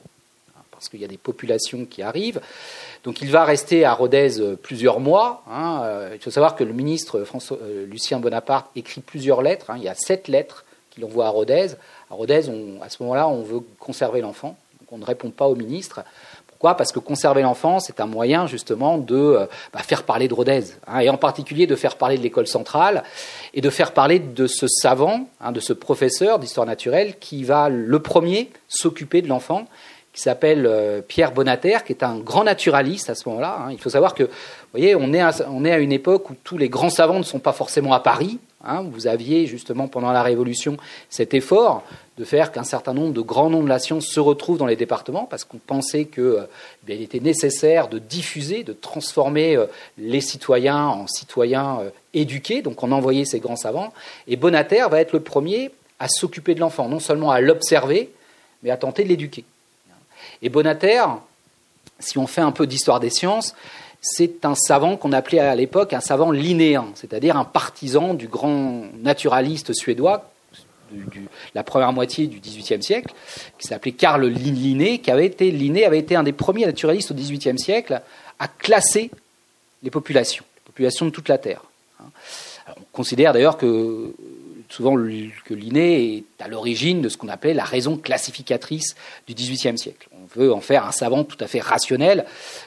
parce 0.70 0.88
qu'il 0.88 1.00
y 1.00 1.04
a 1.04 1.08
des 1.08 1.16
populations 1.16 1.86
qui 1.86 2.02
arrivent. 2.02 2.40
Donc 3.04 3.22
il 3.22 3.30
va 3.30 3.44
rester 3.44 3.84
à 3.84 3.94
Rodez 3.94 4.40
euh, 4.40 4.56
plusieurs 4.56 5.00
mois. 5.00 5.42
Hein. 5.50 5.80
Euh, 5.84 6.10
il 6.14 6.20
faut 6.20 6.30
savoir 6.30 6.56
que 6.56 6.64
le 6.64 6.72
ministre 6.72 7.24
euh, 7.52 7.86
Lucien 7.86 8.18
Bonaparte 8.18 8.66
écrit 8.76 9.00
plusieurs 9.00 9.42
lettres. 9.42 9.70
Hein. 9.70 9.76
Il 9.78 9.84
y 9.84 9.88
a 9.88 9.94
sept 9.94 10.28
lettres 10.28 10.64
qu'il 10.90 11.04
envoie 11.04 11.26
à 11.26 11.30
Rodez. 11.30 11.68
À 12.10 12.14
Rodez, 12.14 12.50
à 12.80 12.88
ce 12.88 13.02
moment-là, 13.02 13.28
on 13.28 13.42
veut 13.42 13.60
conserver 13.78 14.20
l'enfant. 14.20 14.56
On 14.90 14.98
ne 14.98 15.04
répond 15.04 15.30
pas 15.30 15.46
au 15.46 15.56
ministre. 15.56 16.04
Pourquoi? 16.56 16.74
Parce 16.74 16.90
que 16.90 17.00
conserver 17.00 17.42
l'enfant, 17.42 17.80
c'est 17.80 18.00
un 18.00 18.06
moyen 18.06 18.46
justement 18.46 18.96
de 18.96 19.14
euh, 19.14 19.46
bah, 19.74 19.80
faire 19.80 20.04
parler 20.04 20.26
de 20.26 20.32
Rodez, 20.32 20.62
hein, 20.86 21.00
et 21.00 21.10
en 21.10 21.18
particulier 21.18 21.66
de 21.66 21.76
faire 21.76 21.96
parler 21.96 22.16
de 22.16 22.22
l'école 22.22 22.46
centrale, 22.46 23.02
et 23.52 23.60
de 23.60 23.68
faire 23.68 23.92
parler 23.92 24.20
de 24.20 24.46
ce 24.46 24.66
savant, 24.66 25.28
hein, 25.42 25.52
de 25.52 25.60
ce 25.60 25.74
professeur 25.74 26.38
d'histoire 26.38 26.66
naturelle 26.66 27.18
qui 27.20 27.44
va 27.44 27.68
le 27.68 28.00
premier 28.00 28.48
s'occuper 28.68 29.20
de 29.20 29.28
l'enfant, 29.28 29.66
qui 30.14 30.22
s'appelle 30.22 30.64
euh, 30.64 31.02
Pierre 31.06 31.32
Bonater, 31.32 31.84
qui 31.84 31.92
est 31.92 32.02
un 32.02 32.16
grand 32.16 32.44
naturaliste 32.44 33.10
à 33.10 33.14
ce 33.14 33.28
moment-là. 33.28 33.58
Hein. 33.60 33.72
Il 33.72 33.78
faut 33.78 33.90
savoir 33.90 34.14
que, 34.14 34.22
vous 34.22 34.30
voyez, 34.72 34.96
on 34.96 35.12
est, 35.12 35.22
on 35.50 35.62
est 35.62 35.72
à 35.72 35.78
une 35.78 35.92
époque 35.92 36.30
où 36.30 36.34
tous 36.42 36.56
les 36.56 36.70
grands 36.70 36.88
savants 36.88 37.18
ne 37.18 37.22
sont 37.22 37.38
pas 37.38 37.52
forcément 37.52 37.92
à 37.92 38.00
Paris. 38.00 38.38
Vous 38.92 39.06
aviez 39.06 39.46
justement 39.46 39.88
pendant 39.88 40.12
la 40.12 40.22
Révolution 40.22 40.76
cet 41.08 41.34
effort 41.34 41.84
de 42.18 42.24
faire 42.24 42.50
qu'un 42.50 42.64
certain 42.64 42.94
nombre 42.94 43.12
de 43.12 43.20
grands 43.20 43.50
noms 43.50 43.62
de 43.62 43.68
la 43.68 43.78
science 43.78 44.06
se 44.06 44.20
retrouvent 44.20 44.56
dans 44.56 44.66
les 44.66 44.76
départements, 44.76 45.24
parce 45.24 45.44
qu'on 45.44 45.58
pensait 45.58 46.06
qu'il 46.06 46.22
euh, 46.22 46.46
eh 46.88 47.02
était 47.02 47.20
nécessaire 47.20 47.88
de 47.88 47.98
diffuser, 47.98 48.64
de 48.64 48.72
transformer 48.72 49.56
euh, 49.56 49.66
les 49.98 50.22
citoyens 50.22 50.86
en 50.86 51.06
citoyens 51.06 51.80
euh, 51.80 51.90
éduqués, 52.14 52.62
donc 52.62 52.82
on 52.82 52.90
envoyait 52.92 53.26
ces 53.26 53.38
grands 53.38 53.56
savants. 53.56 53.92
Et 54.28 54.36
Bonater 54.36 54.84
va 54.90 55.00
être 55.00 55.12
le 55.12 55.20
premier 55.20 55.70
à 55.98 56.08
s'occuper 56.08 56.54
de 56.54 56.60
l'enfant, 56.60 56.88
non 56.88 57.00
seulement 57.00 57.30
à 57.30 57.40
l'observer, 57.40 58.10
mais 58.62 58.70
à 58.70 58.78
tenter 58.78 59.04
de 59.04 59.08
l'éduquer. 59.08 59.44
Et 60.40 60.48
Bonater, 60.48 61.04
si 61.98 62.16
on 62.16 62.26
fait 62.26 62.40
un 62.40 62.52
peu 62.52 62.66
d'histoire 62.66 63.00
des 63.00 63.10
sciences, 63.10 63.54
c'est 64.00 64.44
un 64.44 64.54
savant 64.54 64.96
qu'on 64.96 65.12
appelait 65.12 65.40
à 65.40 65.54
l'époque 65.54 65.92
un 65.92 66.00
savant 66.00 66.30
linéen, 66.30 66.86
c'est-à-dire 66.94 67.36
un 67.36 67.44
partisan 67.44 68.14
du 68.14 68.28
grand 68.28 68.84
naturaliste 69.02 69.72
suédois 69.74 70.30
la 71.54 71.64
première 71.64 71.92
moitié 71.92 72.26
du 72.26 72.40
XVIIIe 72.40 72.82
siècle, 72.82 73.12
qui 73.58 73.66
s'appelait 73.66 73.92
Karl 73.92 74.26
Linné, 74.26 74.98
qui 74.98 75.10
avait 75.10 75.26
été, 75.26 75.50
Linné 75.50 75.84
avait 75.84 75.98
été 75.98 76.16
un 76.16 76.22
des 76.22 76.32
premiers 76.32 76.66
naturalistes 76.66 77.10
au 77.10 77.14
XVIIIe 77.14 77.58
siècle 77.58 78.00
à 78.38 78.48
classer 78.48 79.10
les 79.82 79.90
populations, 79.90 80.44
les 80.56 80.62
populations 80.66 81.06
de 81.06 81.10
toute 81.10 81.28
la 81.28 81.38
Terre. 81.38 81.62
on 82.68 82.82
considère 82.92 83.32
d'ailleurs 83.32 83.56
que 83.56 84.14
souvent 84.68 84.94
que 84.96 85.54
Linné 85.54 86.16
est 86.16 86.24
à 86.40 86.48
l'origine 86.48 87.00
de 87.00 87.08
ce 87.08 87.16
qu'on 87.16 87.28
appelait 87.28 87.54
la 87.54 87.64
raison 87.64 87.96
classificatrice 87.96 88.96
du 89.26 89.34
XVIIIe 89.34 89.78
siècle. 89.78 90.08
On 90.34 90.40
veut 90.40 90.52
en 90.52 90.60
faire 90.60 90.84
un 90.84 90.92
savant 90.92 91.24
tout 91.24 91.36
à 91.40 91.46
fait 91.46 91.60
rationnel. 91.60 92.24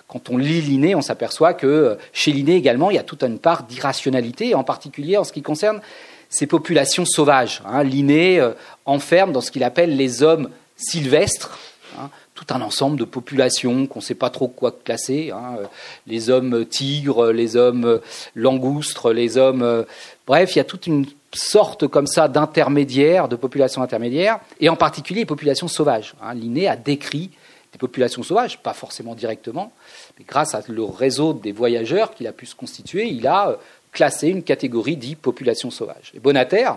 Quand 0.07 0.29
on 0.29 0.37
lit 0.37 0.61
Linné, 0.61 0.95
on 0.95 1.01
s'aperçoit 1.01 1.53
que 1.53 1.97
chez 2.13 2.31
Linné 2.31 2.55
également, 2.55 2.89
il 2.91 2.95
y 2.95 2.99
a 2.99 3.03
toute 3.03 3.23
une 3.23 3.39
part 3.39 3.63
d'irrationalité, 3.63 4.55
en 4.55 4.63
particulier 4.63 5.17
en 5.17 5.23
ce 5.23 5.33
qui 5.33 5.41
concerne 5.41 5.81
ces 6.29 6.47
populations 6.47 7.05
sauvages. 7.05 7.61
Hein. 7.65 7.83
Linné 7.83 8.39
euh, 8.39 8.51
enferme 8.85 9.31
dans 9.31 9.41
ce 9.41 9.51
qu'il 9.51 9.63
appelle 9.63 9.97
les 9.97 10.23
hommes 10.23 10.49
sylvestres, 10.77 11.57
hein, 11.99 12.09
tout 12.35 12.45
un 12.51 12.61
ensemble 12.61 12.97
de 12.97 13.03
populations 13.03 13.87
qu'on 13.87 13.99
ne 13.99 14.03
sait 14.03 14.15
pas 14.15 14.29
trop 14.29 14.47
quoi 14.47 14.71
classer, 14.71 15.31
hein, 15.31 15.57
euh, 15.59 15.65
les 16.07 16.29
hommes 16.29 16.65
tigres, 16.65 17.31
les 17.31 17.55
hommes 17.55 17.85
euh, 17.85 17.97
langoustres, 18.35 19.11
les 19.11 19.37
hommes... 19.37 19.85
bref, 20.27 20.55
il 20.55 20.59
y 20.59 20.61
a 20.61 20.65
toute 20.65 20.87
une 20.87 21.05
sorte 21.33 21.87
comme 21.87 22.07
ça 22.07 22.27
d'intermédiaires, 22.27 23.27
de 23.27 23.35
populations 23.35 23.81
intermédiaires, 23.81 24.39
et 24.59 24.69
en 24.69 24.75
particulier 24.75 25.21
les 25.21 25.25
populations 25.25 25.67
sauvages. 25.67 26.13
Linné 26.33 26.67
a 26.67 26.75
décrit 26.75 27.31
des 27.71 27.77
populations 27.77 28.23
sauvages, 28.23 28.57
pas 28.59 28.73
forcément 28.73 29.15
directement, 29.15 29.71
mais 30.17 30.25
grâce 30.25 30.55
à 30.55 30.61
le 30.67 30.83
réseau 30.83 31.33
des 31.33 31.51
voyageurs 31.51 32.13
qu'il 32.13 32.27
a 32.27 32.31
pu 32.31 32.45
se 32.45 32.55
constituer, 32.55 33.07
il 33.07 33.27
a 33.27 33.57
classer 33.91 34.29
une 34.29 34.43
catégorie 34.43 34.97
dite 34.97 35.19
population 35.19 35.71
sauvage. 35.71 36.11
Et 36.13 36.19
Bonater, 36.19 36.71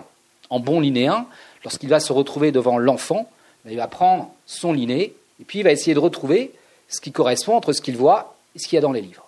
en 0.50 0.60
bon 0.60 0.80
linéen, 0.80 1.26
lorsqu'il 1.64 1.88
va 1.88 2.00
se 2.00 2.12
retrouver 2.12 2.52
devant 2.52 2.78
l'enfant, 2.78 3.30
ben, 3.64 3.70
il 3.70 3.76
va 3.76 3.86
prendre 3.86 4.30
son 4.46 4.72
liné 4.72 5.14
et 5.40 5.44
puis 5.44 5.60
il 5.60 5.62
va 5.62 5.72
essayer 5.72 5.94
de 5.94 5.98
retrouver 5.98 6.52
ce 6.88 7.00
qui 7.00 7.12
correspond 7.12 7.54
entre 7.54 7.72
ce 7.72 7.80
qu'il 7.80 7.96
voit 7.96 8.36
et 8.54 8.58
ce 8.58 8.68
qu'il 8.68 8.76
y 8.76 8.78
a 8.78 8.82
dans 8.82 8.92
les 8.92 9.00
livres. 9.00 9.26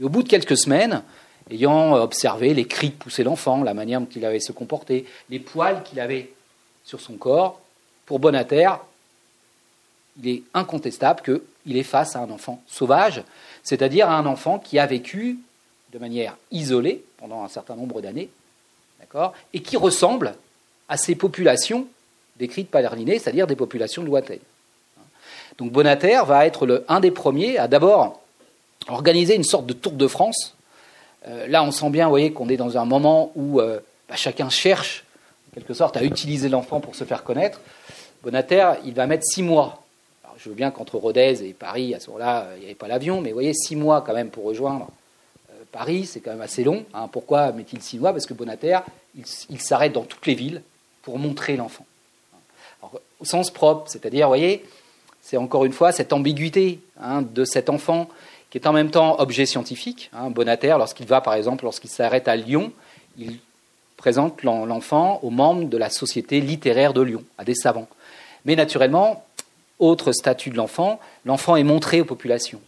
Et 0.00 0.04
au 0.04 0.08
bout 0.08 0.22
de 0.22 0.28
quelques 0.28 0.58
semaines, 0.58 1.02
ayant 1.50 1.94
observé 1.94 2.54
les 2.54 2.66
cris 2.66 2.92
que 2.92 2.98
poussait 2.98 3.22
l'enfant, 3.22 3.62
la 3.62 3.74
manière 3.74 4.00
dont 4.00 4.08
il 4.16 4.24
avait 4.24 4.40
se 4.40 4.52
comporter, 4.52 5.04
les 5.30 5.38
poils 5.38 5.82
qu'il 5.84 6.00
avait 6.00 6.32
sur 6.84 7.00
son 7.00 7.14
corps, 7.14 7.60
pour 8.06 8.18
Bonater, 8.18 8.68
il 10.22 10.28
est 10.28 10.42
incontestable 10.54 11.22
qu'il 11.22 11.76
est 11.76 11.82
face 11.82 12.16
à 12.16 12.20
un 12.20 12.30
enfant 12.30 12.62
sauvage, 12.66 13.22
c'est-à-dire 13.62 14.08
à 14.08 14.16
un 14.16 14.26
enfant 14.26 14.58
qui 14.58 14.78
a 14.78 14.86
vécu 14.86 15.38
de 15.92 15.98
manière 15.98 16.36
isolée 16.50 17.04
pendant 17.18 17.44
un 17.44 17.48
certain 17.48 17.76
nombre 17.76 18.00
d'années, 18.00 18.28
d'accord, 19.00 19.32
et 19.52 19.60
qui 19.60 19.76
ressemble 19.76 20.34
à 20.88 20.96
ces 20.96 21.14
populations 21.14 21.86
décrites 22.36 22.70
par 22.70 22.94
Linné, 22.94 23.18
c'est-à-dire 23.18 23.46
des 23.46 23.56
populations 23.56 24.02
lointaines. 24.02 24.40
Donc 25.58 25.70
Bonater 25.70 26.20
va 26.26 26.46
être 26.46 26.66
le, 26.66 26.84
un 26.88 27.00
des 27.00 27.10
premiers 27.10 27.58
à 27.58 27.68
d'abord 27.68 28.20
organiser 28.88 29.34
une 29.36 29.44
sorte 29.44 29.66
de 29.66 29.72
tour 29.72 29.92
de 29.92 30.06
France. 30.08 30.54
Euh, 31.28 31.46
là, 31.46 31.62
on 31.62 31.70
sent 31.70 31.90
bien, 31.90 32.04
vous 32.04 32.10
voyez, 32.10 32.32
qu'on 32.32 32.48
est 32.48 32.56
dans 32.56 32.76
un 32.76 32.84
moment 32.84 33.32
où 33.34 33.60
euh, 33.60 33.78
bah, 34.08 34.16
chacun 34.16 34.50
cherche, 34.50 35.04
en 35.50 35.54
quelque 35.54 35.74
sorte, 35.74 35.96
à 35.96 36.02
utiliser 36.02 36.48
l'enfant 36.48 36.80
pour 36.80 36.94
se 36.94 37.04
faire 37.04 37.22
connaître. 37.22 37.60
Bonater, 38.22 38.72
il 38.84 38.94
va 38.94 39.06
mettre 39.06 39.24
six 39.24 39.42
mois. 39.42 39.83
Je 40.44 40.50
veux 40.50 40.54
bien 40.54 40.70
qu'entre 40.70 40.98
Rodez 40.98 41.42
et 41.42 41.54
Paris, 41.54 41.94
à 41.94 42.00
ce 42.00 42.08
moment-là, 42.08 42.48
il 42.56 42.60
n'y 42.60 42.66
avait 42.66 42.74
pas 42.74 42.86
l'avion, 42.86 43.22
mais 43.22 43.30
vous 43.30 43.36
voyez, 43.36 43.54
six 43.54 43.76
mois 43.76 44.02
quand 44.02 44.12
même 44.12 44.28
pour 44.28 44.44
rejoindre 44.44 44.88
Paris, 45.74 46.06
c'est 46.06 46.20
quand 46.20 46.30
même 46.30 46.40
assez 46.40 46.62
long. 46.62 46.84
Hein. 46.94 47.08
Pourquoi 47.10 47.50
met-il 47.50 47.82
six 47.82 47.98
mois? 47.98 48.12
Parce 48.12 48.26
que 48.26 48.32
Bonater, 48.32 48.78
il, 49.16 49.60
s'arrête 49.60 49.92
dans 49.92 50.04
toutes 50.04 50.24
les 50.26 50.34
villes 50.34 50.62
pour 51.02 51.18
montrer 51.18 51.56
l'enfant. 51.56 51.84
Au 53.18 53.24
sens 53.24 53.50
propre, 53.50 53.90
c'est-à-dire, 53.90 54.26
vous 54.26 54.30
voyez, 54.30 54.64
c'est 55.20 55.36
encore 55.36 55.64
une 55.64 55.72
fois 55.72 55.90
cette 55.90 56.12
ambiguïté 56.12 56.78
hein, 57.00 57.22
de 57.22 57.44
cet 57.44 57.70
enfant 57.70 58.08
qui 58.50 58.58
est 58.58 58.68
en 58.68 58.72
même 58.72 58.92
temps 58.92 59.18
objet 59.18 59.46
scientifique. 59.46 60.10
Hein. 60.12 60.32
Lorsqu'il 60.78 61.06
va, 61.06 61.20
par 61.20 61.34
exemple, 61.34 61.64
lorsqu'il 61.64 61.90
s'arrête 61.90 62.28
à 62.28 62.36
Lyon, 62.36 62.70
il 63.18 63.38
présente 63.96 64.44
l'enfant 64.44 65.18
aux 65.22 65.30
membres 65.30 65.64
de 65.64 65.76
la 65.76 65.90
société 65.90 66.40
littéraire 66.40 66.92
de 66.92 67.00
Lyon, 67.00 67.24
à 67.36 67.44
des 67.44 67.56
savants. 67.56 67.88
Mais 68.44 68.54
naturellement, 68.54 69.24
autre 69.78 70.12
statut 70.12 70.50
de 70.50 70.56
l'enfant, 70.56 71.00
l'enfant 71.24 71.56
est 71.56 71.64
montré 71.64 72.00
aux 72.00 72.04
populations. 72.04 72.60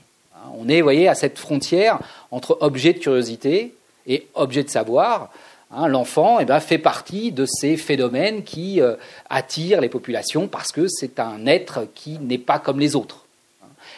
On 0.59 0.69
est, 0.69 0.81
vous 0.81 0.85
voyez, 0.85 1.09
à 1.09 1.15
cette 1.15 1.39
frontière 1.39 1.99
entre 2.31 2.59
objet 2.61 2.93
de 2.93 2.99
curiosité 2.99 3.75
et 4.07 4.27
objet 4.35 4.63
de 4.63 4.71
savoir. 4.71 5.31
Hein, 5.73 5.89
l'enfant 5.89 6.39
eh 6.39 6.45
ben, 6.45 6.61
fait 6.61 6.79
partie 6.79 7.33
de 7.33 7.45
ces 7.45 7.77
phénomènes 7.77 8.45
qui 8.45 8.81
euh, 8.81 8.95
attirent 9.29 9.81
les 9.81 9.89
populations 9.89 10.47
parce 10.47 10.71
que 10.71 10.87
c'est 10.87 11.19
un 11.19 11.47
être 11.47 11.89
qui 11.95 12.19
n'est 12.21 12.39
pas 12.39 12.61
comme 12.61 12.79
les 12.79 12.95
autres. 12.95 13.25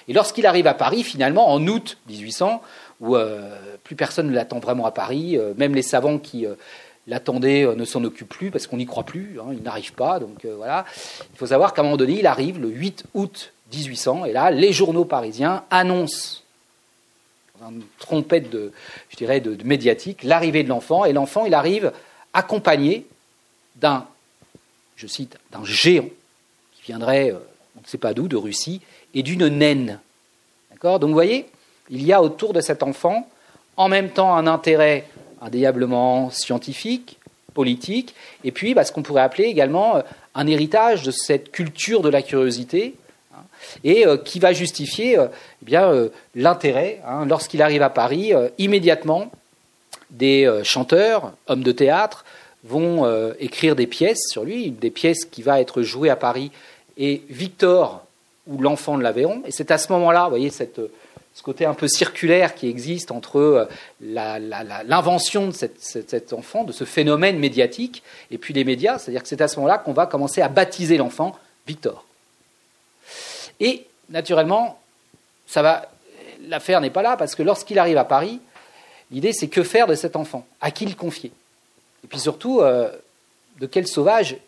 Et 0.08 0.14
lorsqu'il 0.14 0.46
arrive 0.46 0.66
à 0.66 0.72
Paris, 0.72 1.02
finalement, 1.02 1.52
en 1.52 1.66
août 1.66 1.98
1800, 2.08 2.62
où 3.00 3.16
euh, 3.16 3.54
plus 3.84 3.96
personne 3.96 4.28
ne 4.28 4.34
l'attend 4.34 4.58
vraiment 4.58 4.86
à 4.86 4.90
Paris, 4.90 5.36
euh, 5.36 5.52
même 5.58 5.74
les 5.74 5.82
savants 5.82 6.18
qui 6.18 6.46
l'attendait, 7.08 7.66
ne 7.74 7.84
s'en 7.84 8.04
occupe 8.04 8.28
plus 8.28 8.50
parce 8.50 8.66
qu'on 8.66 8.76
n'y 8.76 8.86
croit 8.86 9.04
plus, 9.04 9.40
hein, 9.40 9.48
il 9.52 9.62
n'arrive 9.62 9.92
pas. 9.94 10.20
Donc 10.20 10.44
voilà. 10.44 10.84
Il 11.32 11.38
faut 11.38 11.46
savoir 11.46 11.74
qu'à 11.74 11.82
un 11.82 11.84
moment 11.84 11.96
donné, 11.96 12.20
il 12.20 12.26
arrive 12.26 12.60
le 12.60 12.68
8 12.68 13.04
août 13.14 13.52
1800, 13.72 14.24
et 14.24 14.32
là, 14.32 14.50
les 14.50 14.72
journaux 14.72 15.04
parisiens 15.04 15.64
annoncent 15.70 16.42
une 17.60 17.82
trompette 17.98 18.50
de, 18.50 18.72
je 19.10 19.16
dirais, 19.16 19.40
de, 19.40 19.56
médiatique, 19.64 20.22
l'arrivée 20.22 20.62
de 20.62 20.68
l'enfant, 20.68 21.04
et 21.04 21.12
l'enfant, 21.12 21.44
il 21.44 21.54
arrive 21.54 21.92
accompagné 22.32 23.06
d'un, 23.76 24.06
je 24.96 25.06
cite, 25.06 25.38
d'un 25.50 25.64
géant 25.64 26.08
qui 26.72 26.82
viendrait, 26.82 27.32
euh, 27.32 27.38
on 27.76 27.80
ne 27.80 27.86
sait 27.86 27.98
pas 27.98 28.14
d'où, 28.14 28.28
de 28.28 28.36
Russie, 28.36 28.80
et 29.14 29.22
d'une 29.22 29.48
naine. 29.48 30.00
D'accord? 30.70 31.00
Donc 31.00 31.08
vous 31.08 31.14
voyez, 31.14 31.46
il 31.90 32.04
y 32.04 32.12
a 32.12 32.22
autour 32.22 32.52
de 32.52 32.60
cet 32.60 32.82
enfant, 32.82 33.28
en 33.76 33.88
même 33.88 34.10
temps, 34.10 34.34
un 34.34 34.46
intérêt 34.46 35.08
indéniablement 35.40 36.30
scientifique, 36.30 37.18
politique, 37.54 38.14
et 38.44 38.52
puis 38.52 38.74
bah, 38.74 38.84
ce 38.84 38.92
qu'on 38.92 39.02
pourrait 39.02 39.22
appeler 39.22 39.44
également 39.44 39.96
euh, 39.96 40.02
un 40.34 40.46
héritage 40.46 41.02
de 41.02 41.10
cette 41.10 41.50
culture 41.50 42.02
de 42.02 42.08
la 42.08 42.22
curiosité, 42.22 42.94
et 43.82 44.06
euh, 44.06 44.16
qui 44.16 44.38
va 44.38 44.52
justifier 44.52 45.18
euh, 45.18 45.26
eh 45.62 45.64
bien 45.64 46.08
l'intérêt. 46.36 47.00
Hein, 47.04 47.26
lorsqu'il 47.26 47.60
arrive 47.60 47.82
à 47.82 47.90
Paris, 47.90 48.32
immédiatement, 48.58 49.32
des 50.10 50.48
chanteurs, 50.62 51.32
hommes 51.48 51.64
de 51.64 51.72
théâtre, 51.72 52.24
vont 52.64 53.06
écrire 53.38 53.76
des 53.76 53.86
pièces 53.86 54.22
sur 54.30 54.44
lui, 54.44 54.70
des 54.70 54.90
pièces 54.90 55.24
qui 55.24 55.42
va 55.42 55.60
être 55.60 55.82
jouées 55.82 56.10
à 56.10 56.16
Paris. 56.16 56.50
Et 56.96 57.22
Victor, 57.28 58.04
ou 58.46 58.62
l'enfant 58.62 58.96
de 58.96 59.02
l'Aveyron, 59.02 59.42
et 59.46 59.50
c'est 59.50 59.70
à 59.70 59.78
ce 59.78 59.92
moment-là, 59.92 60.24
vous 60.24 60.30
voyez, 60.30 60.50
cette, 60.50 60.80
ce 61.38 61.42
côté 61.44 61.66
un 61.66 61.74
peu 61.74 61.86
circulaire 61.86 62.56
qui 62.56 62.68
existe 62.68 63.12
entre 63.12 63.68
l'invention 64.00 65.46
de 65.46 65.52
cet 65.52 66.32
enfant, 66.32 66.64
de 66.64 66.72
ce 66.72 66.82
phénomène 66.82 67.38
médiatique, 67.38 68.02
et 68.32 68.38
puis 68.38 68.52
les 68.52 68.64
médias, 68.64 68.98
c'est-à-dire 68.98 69.22
que 69.22 69.28
c'est 69.28 69.40
à 69.40 69.46
ce 69.46 69.54
moment-là 69.60 69.78
qu'on 69.78 69.92
va 69.92 70.06
commencer 70.06 70.42
à 70.42 70.48
baptiser 70.48 70.96
l'enfant 70.96 71.38
Victor. 71.64 72.04
Et 73.60 73.86
naturellement, 74.08 74.80
ça 75.46 75.62
va. 75.62 75.88
L'affaire 76.48 76.80
n'est 76.80 76.90
pas 76.90 77.02
là 77.02 77.16
parce 77.16 77.36
que 77.36 77.44
lorsqu'il 77.44 77.78
arrive 77.78 77.98
à 77.98 78.04
Paris, 78.04 78.40
l'idée 79.12 79.32
c'est 79.32 79.46
que 79.46 79.62
faire 79.62 79.86
de 79.86 79.94
cet 79.94 80.16
enfant, 80.16 80.44
à 80.60 80.72
qui 80.72 80.86
le 80.86 80.96
confier, 80.96 81.30
et 82.02 82.08
puis 82.08 82.18
surtout 82.18 82.62
euh, 82.62 82.90
de 83.60 83.66
quel 83.66 83.86
sauvage, 83.86 84.38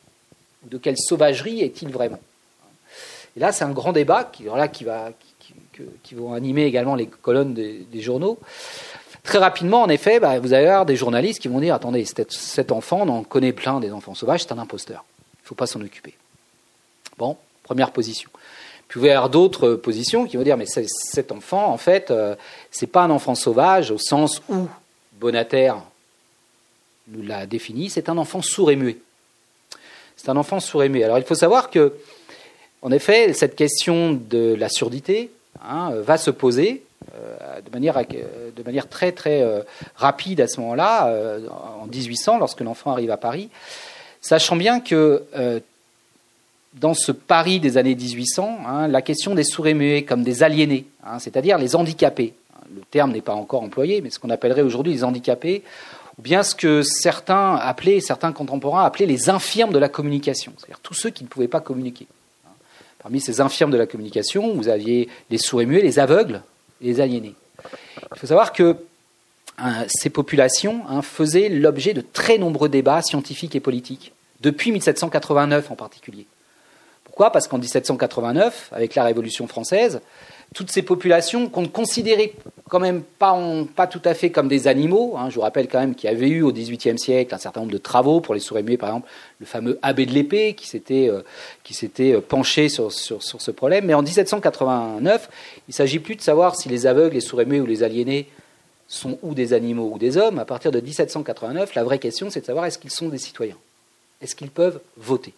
de 0.64 0.76
quelle 0.76 0.98
sauvagerie 0.98 1.60
est-il 1.60 1.90
vraiment? 1.90 2.18
Et 3.36 3.40
là, 3.40 3.52
c'est 3.52 3.62
un 3.62 3.70
grand 3.70 3.92
débat 3.92 4.24
qui, 4.24 4.42
va, 4.42 5.12
vont 6.14 6.32
animer 6.32 6.64
également 6.64 6.94
les 6.94 7.06
colonnes 7.06 7.54
des, 7.54 8.00
journaux. 8.00 8.38
Très 9.22 9.38
rapidement, 9.38 9.82
en 9.82 9.88
effet, 9.88 10.20
bah, 10.20 10.38
vous 10.38 10.52
allez 10.52 10.66
avoir 10.66 10.86
des 10.86 10.96
journalistes 10.96 11.40
qui 11.40 11.48
vont 11.48 11.60
dire 11.60 11.74
attendez, 11.74 12.04
cet 12.04 12.72
enfant, 12.72 13.02
on 13.02 13.08
en 13.08 13.22
connaît 13.22 13.52
plein 13.52 13.80
des 13.80 13.92
enfants 13.92 14.14
sauvages, 14.14 14.42
c'est 14.42 14.52
un 14.52 14.58
imposteur. 14.58 15.04
Il 15.34 15.44
ne 15.44 15.48
faut 15.48 15.54
pas 15.54 15.66
s'en 15.66 15.80
occuper. 15.80 16.14
Bon, 17.18 17.36
première 17.62 17.90
position. 17.90 18.30
Puis 18.90 18.98
vous 18.98 19.06
avoir 19.06 19.30
d'autres 19.30 19.74
positions 19.74 20.26
qui 20.26 20.36
vont 20.36 20.42
dire 20.42 20.56
mais 20.56 20.66
cet 20.66 21.30
enfant, 21.30 21.72
en 21.72 21.76
fait, 21.76 22.10
euh, 22.10 22.34
c'est 22.72 22.88
pas 22.88 23.02
un 23.02 23.10
enfant 23.10 23.36
sauvage 23.36 23.92
au 23.92 23.98
sens 23.98 24.42
où 24.48 24.66
Bonater 25.12 25.74
nous 27.06 27.22
l'a 27.22 27.46
défini, 27.46 27.88
c'est 27.88 28.08
un 28.08 28.18
enfant 28.18 28.42
sourd 28.42 28.72
et 28.72 28.76
muet. 28.76 28.98
C'est 30.16 30.28
un 30.28 30.36
enfant 30.36 30.58
sourd 30.58 30.82
et 30.82 30.88
muet. 30.88 31.04
Alors 31.04 31.18
il 31.18 31.24
faut 31.24 31.36
savoir 31.36 31.70
que, 31.70 31.94
en 32.82 32.90
effet, 32.90 33.32
cette 33.32 33.54
question 33.54 34.12
de 34.12 34.56
la 34.58 34.68
surdité 34.68 35.30
hein, 35.62 35.92
va 35.94 36.16
se 36.18 36.30
poser 36.30 36.82
euh, 37.14 37.60
de, 37.60 37.70
manière, 37.70 37.96
de 37.96 38.62
manière 38.62 38.88
très 38.88 39.12
très 39.12 39.42
euh, 39.42 39.62
rapide 39.96 40.40
à 40.40 40.48
ce 40.48 40.60
moment-là, 40.60 41.12
en 41.82 41.86
1800, 41.86 42.38
lorsque 42.38 42.60
l'enfant 42.60 42.92
arrive 42.92 43.10
à 43.10 43.16
Paris, 43.16 43.48
sachant 44.20 44.56
bien 44.56 44.80
que 44.80 45.24
dans 46.74 46.94
ce 46.94 47.12
Paris 47.12 47.60
des 47.60 47.78
années 47.78 47.94
1800, 47.94 48.58
hein, 48.66 48.88
la 48.88 49.02
question 49.02 49.34
des 49.34 49.44
sourds 49.44 49.66
et 49.66 49.74
muets 49.74 50.04
comme 50.04 50.22
des 50.22 50.42
aliénés, 50.42 50.86
hein, 51.04 51.18
c'est-à-dire 51.18 51.58
les 51.58 51.74
handicapés. 51.74 52.34
Le 52.74 52.82
terme 52.90 53.10
n'est 53.10 53.20
pas 53.20 53.34
encore 53.34 53.62
employé, 53.62 54.00
mais 54.00 54.10
ce 54.10 54.18
qu'on 54.18 54.30
appellerait 54.30 54.62
aujourd'hui 54.62 54.92
les 54.92 55.02
handicapés, 55.02 55.64
ou 56.18 56.22
bien 56.22 56.42
ce 56.42 56.54
que 56.54 56.82
certains 56.82 57.56
appelaient, 57.56 58.00
certains 58.00 58.32
contemporains 58.32 58.84
appelaient 58.84 59.06
les 59.06 59.28
infirmes 59.30 59.72
de 59.72 59.78
la 59.78 59.88
communication, 59.88 60.52
c'est-à-dire 60.56 60.80
tous 60.80 60.94
ceux 60.94 61.10
qui 61.10 61.24
ne 61.24 61.28
pouvaient 61.28 61.48
pas 61.48 61.60
communiquer. 61.60 62.06
Parmi 63.02 63.20
ces 63.20 63.40
infirmes 63.40 63.70
de 63.70 63.78
la 63.78 63.86
communication, 63.86 64.54
vous 64.54 64.68
aviez 64.68 65.08
les 65.30 65.38
sourds 65.38 65.62
et 65.62 65.66
muets, 65.66 65.80
les 65.80 65.98
aveugles 65.98 66.42
et 66.82 66.86
les 66.86 67.00
aliénés. 67.00 67.34
Il 68.12 68.18
faut 68.18 68.26
savoir 68.26 68.52
que 68.52 68.76
hein, 69.58 69.84
ces 69.88 70.10
populations 70.10 70.82
faisaient 71.02 71.48
l'objet 71.48 71.94
de 71.94 72.02
très 72.02 72.38
nombreux 72.38 72.68
débats 72.68 73.02
scientifiques 73.02 73.56
et 73.56 73.60
politiques, 73.60 74.12
depuis 74.40 74.72
1789 74.72 75.70
en 75.70 75.76
particulier. 75.76 76.26
Pourquoi? 77.04 77.32
Parce 77.32 77.48
qu'en 77.48 77.58
1789, 77.58 78.70
avec 78.72 78.94
la 78.94 79.04
Révolution 79.04 79.46
française, 79.46 80.00
toutes 80.54 80.70
ces 80.70 80.82
populations 80.82 81.48
qu'on 81.48 81.62
ne 81.62 81.68
considérait 81.68 82.32
quand 82.68 82.80
même 82.80 83.02
pas, 83.02 83.86
tout 83.86 84.00
à 84.04 84.14
fait 84.14 84.30
comme 84.30 84.48
des 84.48 84.68
animaux. 84.68 85.16
Hein, 85.16 85.28
je 85.28 85.34
vous 85.34 85.40
rappelle 85.40 85.68
quand 85.68 85.80
même 85.80 85.94
qu'il 85.94 86.08
y 86.08 86.12
avait 86.12 86.28
eu 86.28 86.42
au 86.42 86.52
XVIIIe 86.52 86.98
siècle 86.98 87.34
un 87.34 87.38
certain 87.38 87.60
nombre 87.60 87.72
de 87.72 87.78
travaux 87.78 88.20
pour 88.20 88.34
les 88.34 88.40
sourds 88.40 88.62
muets, 88.62 88.76
par 88.76 88.90
exemple 88.90 89.08
le 89.40 89.46
fameux 89.46 89.78
abbé 89.82 90.06
de 90.06 90.12
l'épée 90.12 90.54
qui 90.54 90.68
s'était 90.68 91.08
euh, 91.08 91.22
euh, 92.00 92.20
penché 92.20 92.68
sur, 92.68 92.92
ce 92.92 93.50
problème. 93.50 93.86
Mais 93.86 93.94
en 93.94 94.02
1789, 94.02 95.28
il 95.56 95.70
ne 95.70 95.72
s'agit 95.72 95.98
plus 95.98 96.16
de 96.16 96.22
savoir 96.22 96.56
si 96.56 96.68
les 96.68 96.86
aveugles, 96.86 97.14
les 97.14 97.20
sourds 97.20 97.44
muets 97.46 97.60
ou 97.60 97.66
les 97.66 97.82
aliénés 97.82 98.28
sont 98.86 99.18
ou 99.22 99.34
des 99.34 99.52
animaux 99.52 99.90
ou 99.94 99.98
des 99.98 100.16
hommes. 100.16 100.38
À 100.38 100.44
partir 100.44 100.70
de 100.72 100.80
1789, 100.80 101.74
la 101.74 101.84
vraie 101.84 101.98
question, 101.98 102.28
c'est 102.30 102.40
de 102.40 102.46
savoir 102.46 102.66
est-ce 102.66 102.78
qu'ils 102.78 102.90
sont 102.90 103.08
des 103.08 103.18
citoyens? 103.18 103.56
Est-ce 104.20 104.34
qu'ils 104.34 104.50
peuvent 104.50 104.80
voter? 104.96 105.32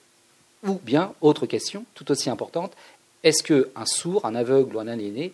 Ou 0.67 0.79
bien, 0.83 1.13
autre 1.21 1.47
question, 1.47 1.85
tout 1.95 2.11
aussi 2.11 2.31
importante, 2.31 2.73
est-ce 3.25 3.43
qu'un 3.43 3.87
sourd, 3.87 4.25
un 4.27 4.35
aveugle 4.35 4.77
ou 4.77 4.81
un 4.81 4.89
aliéné 4.89 5.33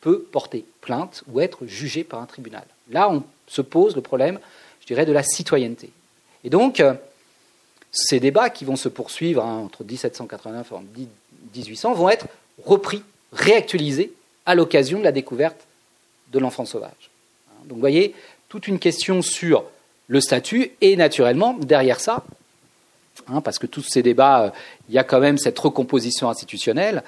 peut 0.00 0.20
porter 0.20 0.64
plainte 0.80 1.22
ou 1.30 1.40
être 1.40 1.66
jugé 1.66 2.04
par 2.04 2.20
un 2.20 2.26
tribunal? 2.26 2.64
Là, 2.90 3.10
on 3.10 3.22
se 3.46 3.62
pose 3.62 3.94
le 3.96 4.02
problème, 4.02 4.38
je 4.80 4.86
dirais, 4.86 5.06
de 5.06 5.12
la 5.12 5.22
citoyenneté. 5.22 5.90
Et 6.44 6.50
donc, 6.50 6.80
euh, 6.80 6.94
ces 7.92 8.20
débats 8.20 8.50
qui 8.50 8.64
vont 8.64 8.76
se 8.76 8.88
poursuivre 8.88 9.44
hein, 9.44 9.58
entre 9.58 9.84
1789 9.84 10.72
et 10.72 11.06
1800 11.56 11.94
vont 11.94 12.08
être 12.08 12.26
repris, 12.64 13.02
réactualisés 13.32 14.12
à 14.44 14.54
l'occasion 14.54 14.98
de 14.98 15.04
la 15.04 15.12
découverte 15.12 15.66
de 16.32 16.38
l'enfant 16.38 16.64
sauvage. 16.64 17.10
Donc, 17.64 17.74
vous 17.74 17.80
voyez, 17.80 18.14
toute 18.48 18.68
une 18.68 18.78
question 18.78 19.22
sur 19.22 19.64
le 20.08 20.20
statut 20.20 20.72
et 20.80 20.96
naturellement, 20.96 21.54
derrière 21.54 22.00
ça, 22.00 22.24
Hein, 23.28 23.40
parce 23.40 23.58
que 23.58 23.66
tous 23.66 23.82
ces 23.82 24.02
débats, 24.02 24.42
euh, 24.42 24.50
il 24.88 24.94
y 24.94 24.98
a 24.98 25.04
quand 25.04 25.20
même 25.20 25.38
cette 25.38 25.58
recomposition 25.58 26.28
institutionnelle. 26.28 27.02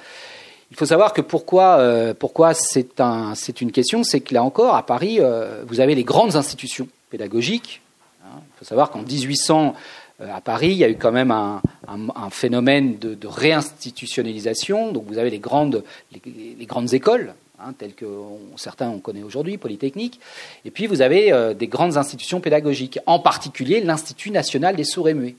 Il 0.70 0.76
faut 0.76 0.86
savoir 0.86 1.12
que 1.12 1.20
pourquoi, 1.20 1.78
euh, 1.78 2.12
pourquoi 2.12 2.54
c'est 2.54 3.00
un, 3.00 3.34
une 3.60 3.72
question, 3.72 4.04
c'est 4.04 4.20
que 4.20 4.34
là 4.34 4.42
encore, 4.42 4.74
à 4.74 4.84
Paris, 4.84 5.18
euh, 5.20 5.62
vous 5.66 5.80
avez 5.80 5.94
les 5.94 6.04
grandes 6.04 6.36
institutions 6.36 6.88
pédagogiques. 7.10 7.80
Hein. 8.24 8.40
Il 8.40 8.58
faut 8.58 8.64
savoir 8.64 8.90
qu'en 8.90 9.02
1800, 9.02 9.74
à 10.20 10.40
Paris, 10.40 10.70
il 10.70 10.78
y 10.78 10.84
a 10.84 10.90
eu 10.90 10.96
quand 10.96 11.12
même 11.12 11.30
un, 11.30 11.60
phénomène 12.30 12.98
de, 12.98 13.26
réinstitutionnalisation. 13.26 14.90
Donc 14.90 15.04
vous 15.06 15.16
avez 15.16 15.30
les 15.30 15.38
grandes, 15.38 15.84
les, 16.12 16.66
grandes 16.66 16.92
écoles, 16.92 17.34
hein, 17.60 17.72
telles 17.78 17.94
que 17.94 18.04
certains 18.56 18.90
on 18.90 18.98
connaît 18.98 19.22
aujourd'hui, 19.22 19.58
Polytechnique. 19.58 20.18
Et 20.64 20.72
puis 20.72 20.88
vous 20.88 21.02
avez 21.02 21.54
des 21.54 21.68
grandes 21.68 21.96
institutions 21.96 22.40
pédagogiques, 22.40 22.98
en 23.06 23.20
particulier 23.20 23.80
l'Institut 23.80 24.32
national 24.32 24.74
des 24.74 24.82
sourds 24.82 25.08
et 25.08 25.14
muets. 25.14 25.36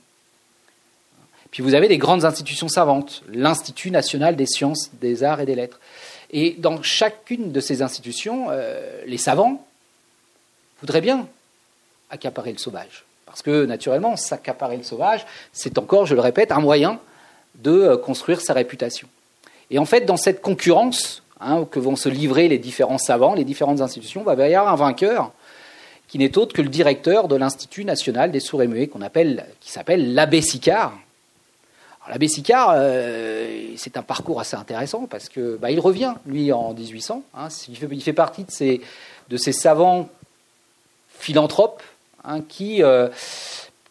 Puis 1.51 1.63
vous 1.63 1.73
avez 1.73 1.88
des 1.88 1.97
grandes 1.97 2.25
institutions 2.25 2.67
savantes, 2.67 3.23
l'Institut 3.31 3.91
national 3.91 4.35
des 4.35 4.45
sciences, 4.45 4.91
des 5.01 5.23
arts 5.23 5.41
et 5.41 5.45
des 5.45 5.55
lettres. 5.55 5.79
Et 6.31 6.55
dans 6.59 6.81
chacune 6.83 7.51
de 7.51 7.59
ces 7.59 7.81
institutions, 7.81 8.47
euh, 8.51 9.01
les 9.05 9.17
savants 9.17 9.65
voudraient 10.81 11.01
bien 11.01 11.27
accaparer 12.09 12.51
le 12.51 12.59
sauvage. 12.59 13.05
Parce 13.25 13.41
que 13.41 13.65
naturellement, 13.65 14.15
s'accaparer 14.15 14.77
le 14.77 14.83
sauvage, 14.83 15.25
c'est 15.53 15.77
encore, 15.77 16.05
je 16.05 16.15
le 16.15 16.21
répète, 16.21 16.51
un 16.51 16.59
moyen 16.59 16.99
de 17.55 17.71
euh, 17.71 17.97
construire 17.97 18.41
sa 18.41 18.53
réputation. 18.53 19.07
Et 19.71 19.79
en 19.79 19.85
fait, 19.85 20.01
dans 20.01 20.17
cette 20.17 20.41
concurrence 20.41 21.23
hein, 21.39 21.67
que 21.69 21.79
vont 21.79 21.95
se 21.95 22.09
livrer 22.09 22.47
les 22.47 22.57
différents 22.59 22.97
savants, 22.97 23.33
les 23.33 23.43
différentes 23.43 23.81
institutions, 23.81 24.23
va 24.23 24.35
y 24.47 24.55
avoir 24.55 24.71
un 24.71 24.75
vainqueur 24.75 25.31
qui 26.07 26.17
n'est 26.17 26.38
autre 26.38 26.53
que 26.53 26.62
le 26.62 26.69
directeur 26.69 27.27
de 27.27 27.35
l'Institut 27.35 27.85
national 27.85 28.31
des 28.31 28.39
sourds 28.39 28.63
et 28.63 28.67
muets, 28.67 28.88
qu'on 28.88 29.01
appelle, 29.01 29.45
qui 29.62 29.71
s'appelle 29.71 30.15
l'abbé 30.15 30.41
Sicard, 30.41 30.93
l'abbé 32.10 32.28
Sicard, 32.28 32.72
euh, 32.74 33.74
c'est 33.78 33.95
un 33.95 34.02
parcours 34.02 34.41
assez 34.41 34.56
intéressant 34.56 35.06
parce 35.06 35.30
que 35.30 35.58
bah, 35.58 35.69
revient, 35.78 36.15
lui, 36.26 36.52
en 36.52 36.74
1800. 36.74 37.24
Hein, 37.36 37.48
il, 37.69 38.02
fait, 38.02 38.13
partie 38.13 38.43
de 38.43 38.52
ces, 38.52 38.82
de 39.30 39.38
ces 39.38 39.52
savants 39.52 40.10
philanthropes 41.17 41.84
hein, 42.24 42.41
qui, 42.41 42.84
euh, 42.84 43.10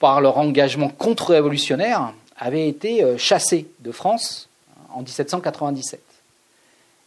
par 0.01 0.21
leur 0.21 0.39
engagement 0.39 0.89
contre-révolutionnaire, 0.89 2.13
avaient 2.37 2.69
été 2.69 3.03
euh, 3.03 3.17
chassés 3.17 3.69
de 3.81 3.93
France 3.93 4.49
en 4.93 5.01
1797. 5.01 6.01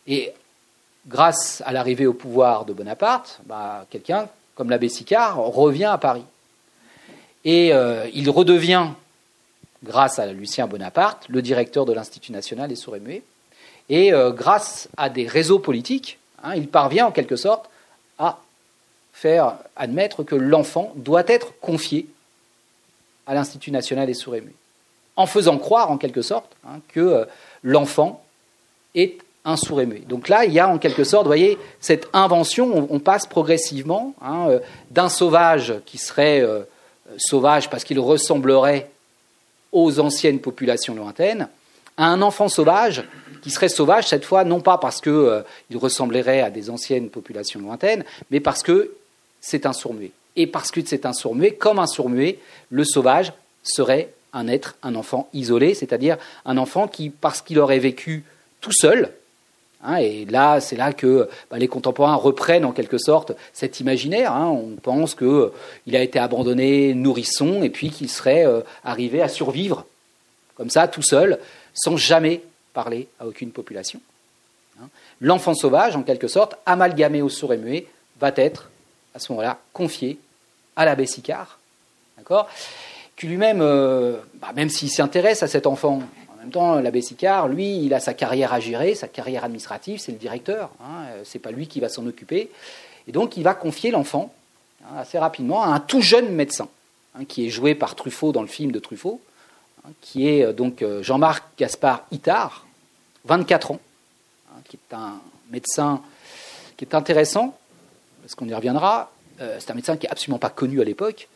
Et 0.08 0.34
grâce 1.08 1.62
à 1.65 1.74
l'arrivée 1.74 2.08
au 2.08 2.13
pouvoir 2.13 2.65
de 2.65 2.74
Bonaparte, 2.74 3.41
bah, 3.45 3.86
quelqu'un 3.89 4.28
comme 4.56 4.69
l'abbé 4.69 4.89
Sicard 4.89 5.38
revient 5.38 5.86
à 5.86 5.97
Paris. 5.97 6.26
Et 7.43 7.71
il 8.13 8.30
redevient, 8.30 8.89
grâce 9.84 10.20
à 10.20 10.28
Lucien 10.28 10.67
Bonaparte, 10.67 11.26
le 11.30 11.41
directeur 11.41 11.86
de 11.86 11.94
l'Institut 11.94 12.32
national 12.32 12.70
des 12.70 12.76
sourds 12.76 12.96
et. 12.96 13.24
Et 13.89 14.12
grâce 14.30 14.88
à 14.96 15.10
des 15.10 15.28
réseaux 15.28 15.60
politiques, 15.60 16.17
hein, 16.44 16.56
il 16.56 16.70
parvient 16.70 17.08
en 17.08 17.12
quelque 17.12 17.36
sorte 17.36 17.70
à 18.20 18.39
faire 19.12 19.56
admettre 19.76 20.24
que 20.24 20.36
l'enfant 20.36 20.94
doit 20.96 21.24
être 21.28 21.60
confié 21.60 22.08
à 23.28 23.34
l'Institut 23.34 23.72
national 23.72 24.08
des 24.08 24.13
sourds 24.13 24.36
et 24.36 24.44
en 25.17 25.26
faisant 25.26 25.58
croire 25.58 25.91
en 25.91 25.98
quelque 25.98 26.22
sorte 26.22 26.52
hein, 26.65 26.80
que 26.94 27.28
l'enfant 27.63 28.24
est 28.96 29.17
un 29.46 29.58
sourd 29.58 29.82
et. 29.82 29.86
Donc 29.86 30.30
là, 30.30 30.46
il 30.46 30.54
y 30.54 30.60
a 30.60 30.67
en 30.67 30.78
quelque 30.78 31.04
sorte, 31.04 31.24
vous 31.24 31.30
voyez, 31.30 31.58
cette 31.80 32.08
invention, 32.13 32.88
on, 32.89 33.00
passe 33.00 33.26
progressivement 33.26 34.13
hein, 34.22 34.48
euh, 34.50 34.60
d'un 34.91 35.10
sauvage 35.10 35.74
qui 35.86 35.98
serait 35.98 36.41
euh, 36.41 36.62
sauvage 37.17 37.70
parce 37.70 37.84
qu'il 37.84 38.00
ressemblerait 38.00 38.89
aux 39.71 39.99
anciennes 39.99 40.39
populations 40.39 40.95
lointaines, 40.95 41.47
à 41.97 42.07
un 42.07 42.21
enfant 42.21 42.49
sauvage 42.49 43.03
qui 43.41 43.49
serait 43.49 43.69
sauvage 43.69 44.07
cette 44.07 44.25
fois 44.25 44.43
non 44.43 44.62
pas 44.62 44.77
parce 44.77 45.01
qu'il 45.01 45.12
euh, 45.12 45.41
ressemblerait 45.73 46.41
à 46.41 46.49
des 46.49 46.69
anciennes 46.69 47.10
populations 47.10 47.60
lointaines, 47.60 48.03
mais 48.29 48.39
parce 48.39 48.63
que 48.63 48.93
c'est 49.39 49.65
un 49.65 49.73
sourd-muet. 49.73 50.12
Et 50.36 50.47
parce 50.47 50.71
que 50.71 50.79
c'est 50.86 51.05
un 51.05 51.13
sourd-muet, 51.13 51.51
comme 51.51 51.79
un 51.79 51.88
sourd-muet, 51.88 52.39
le 52.69 52.84
sauvage 52.84 53.34
serait 53.63 54.13
un 54.34 54.47
être, 54.47 54.75
un 54.81 54.95
enfant 54.95 55.29
isolé, 55.34 55.73
c'est-à-dire 55.73 56.17
un 56.45 56.57
enfant 56.57 56.88
qui, 56.88 57.10
parce 57.10 57.41
qu'il 57.41 57.60
aurait 57.60 57.79
vécu 57.79 58.23
tout 58.62 58.71
seul, 58.71 59.12
Hein, 59.84 59.98
et 59.98 60.26
là, 60.26 60.60
c'est 60.60 60.76
là 60.76 60.94
que 60.94 61.28
bah, 61.50 61.58
les 61.58 61.67
contemporains 61.67 62.15
reprennent 62.15 62.65
en 62.65 62.72
quelque 62.72 62.98
sorte 62.98 63.34
cet 63.54 63.80
imaginaire. 63.80 64.34
Hein. 64.34 64.48
On 64.48 64.76
pense 64.82 65.15
qu'il 65.15 65.96
a 65.96 66.02
été 66.02 66.20
abandonné 66.20 66.94
nourrisson 66.94 67.63
et 67.63 67.70
puis 67.70 67.89
qu'il 67.89 68.10
serait 68.10 68.46
euh, 68.46 68.62
arrivé 68.84 69.22
à 69.22 69.28
survivre 69.28 69.86
comme 70.56 70.70
ça, 70.70 70.88
tout 70.88 71.02
seul, 71.02 71.39
sans 71.74 71.98
jamais 71.98 72.41
parler 72.74 73.08
à 73.20 73.26
aucune 73.26 73.52
population. 73.52 74.00
Hein. 74.80 74.88
L'enfant 75.20 75.56
sauvage, 75.56 75.96
en 75.96 76.04
quelque 76.04 76.28
sorte, 76.28 76.56
amalgamé 76.65 77.22
au 77.22 77.30
sourd 77.30 77.54
et 77.54 77.58
muet, 77.58 77.88
va 78.20 78.32
être 78.36 78.70
à 79.15 79.20
ce 79.20 79.32
moment-là 79.32 79.58
confié 79.74 80.20
à 80.76 80.86
l'abbé 80.86 81.06
Sicard, 81.08 81.60
qui 83.17 83.28
lui-même, 83.28 83.62
euh, 83.62 84.17
bah, 84.36 84.50
même 84.56 84.70
s'il 84.70 84.89
s'intéresse 84.89 85.44
à 85.44 85.48
cet 85.48 85.67
enfant, 85.67 86.02
en 86.02 86.20
même 86.41 86.51
temps, 86.51 86.80
l'abbé 86.80 87.01
Sicard, 87.01 87.47
lui, 87.47 87.86
il 87.86 87.93
a 87.93 87.99
sa 87.99 88.13
carrière 88.13 88.51
à 88.51 88.60
gérer, 88.60 88.95
sa 88.95 89.08
carrière 89.08 89.43
administrative, 89.43 89.99
c'est 89.99 90.12
le 90.12 90.17
directeur. 90.17 90.71
Hein, 90.82 91.06
euh, 91.10 91.21
c'est 91.23 91.39
pas 91.39 91.51
lui 91.51 91.67
qui 91.67 91.80
va 91.80 91.88
s'en 91.88 92.06
occuper. 92.08 92.49
Et 93.08 93.12
donc, 93.12 93.38
il 93.38 93.43
va 93.43 93.54
confier 93.54 93.91
l'enfant 93.91 94.34
hein, 94.84 94.97
assez 94.97 95.19
rapidement 95.19 95.63
à 95.63 95.67
un 95.67 95.80
tout 95.80 96.01
jeune 96.01 96.34
médecin, 96.34 96.67
hein, 97.15 97.25
qui 97.25 97.45
est 97.45 97.49
joué 97.49 97.75
par 97.75 97.95
Truffaut 97.95 98.32
dans 98.32 98.41
le 98.41 98.47
film 98.47 98.71
de 98.71 98.80
Truffaut, 98.80 99.21
qui 100.01 100.27
est 100.27 100.43
euh, 100.43 100.54
donc 100.54 100.82
euh, 100.82 101.04
Jean-Marc 101.04 101.43
Gaspard 101.60 102.06
Itard, 102.12 102.65
24 103.25 103.71
ans, 103.71 103.80
qui 104.67 104.77
est 104.77 104.95
un 104.95 105.19
médecin 105.51 106.01
qui 106.75 106.86
est 106.86 106.95
intéressant, 106.95 107.56
parce 108.21 108.34
qu'on 108.34 108.47
y 108.47 108.54
reviendra. 108.54 109.12
c'est 109.38 109.69
un 109.69 109.75
médecin 109.75 109.95
qui 109.95 110.06
n'est 110.06 110.12
absolument 110.12 110.39
pas 110.39 110.49
connu 110.49 110.82
à 110.82 110.84
l'époque, 110.84 111.27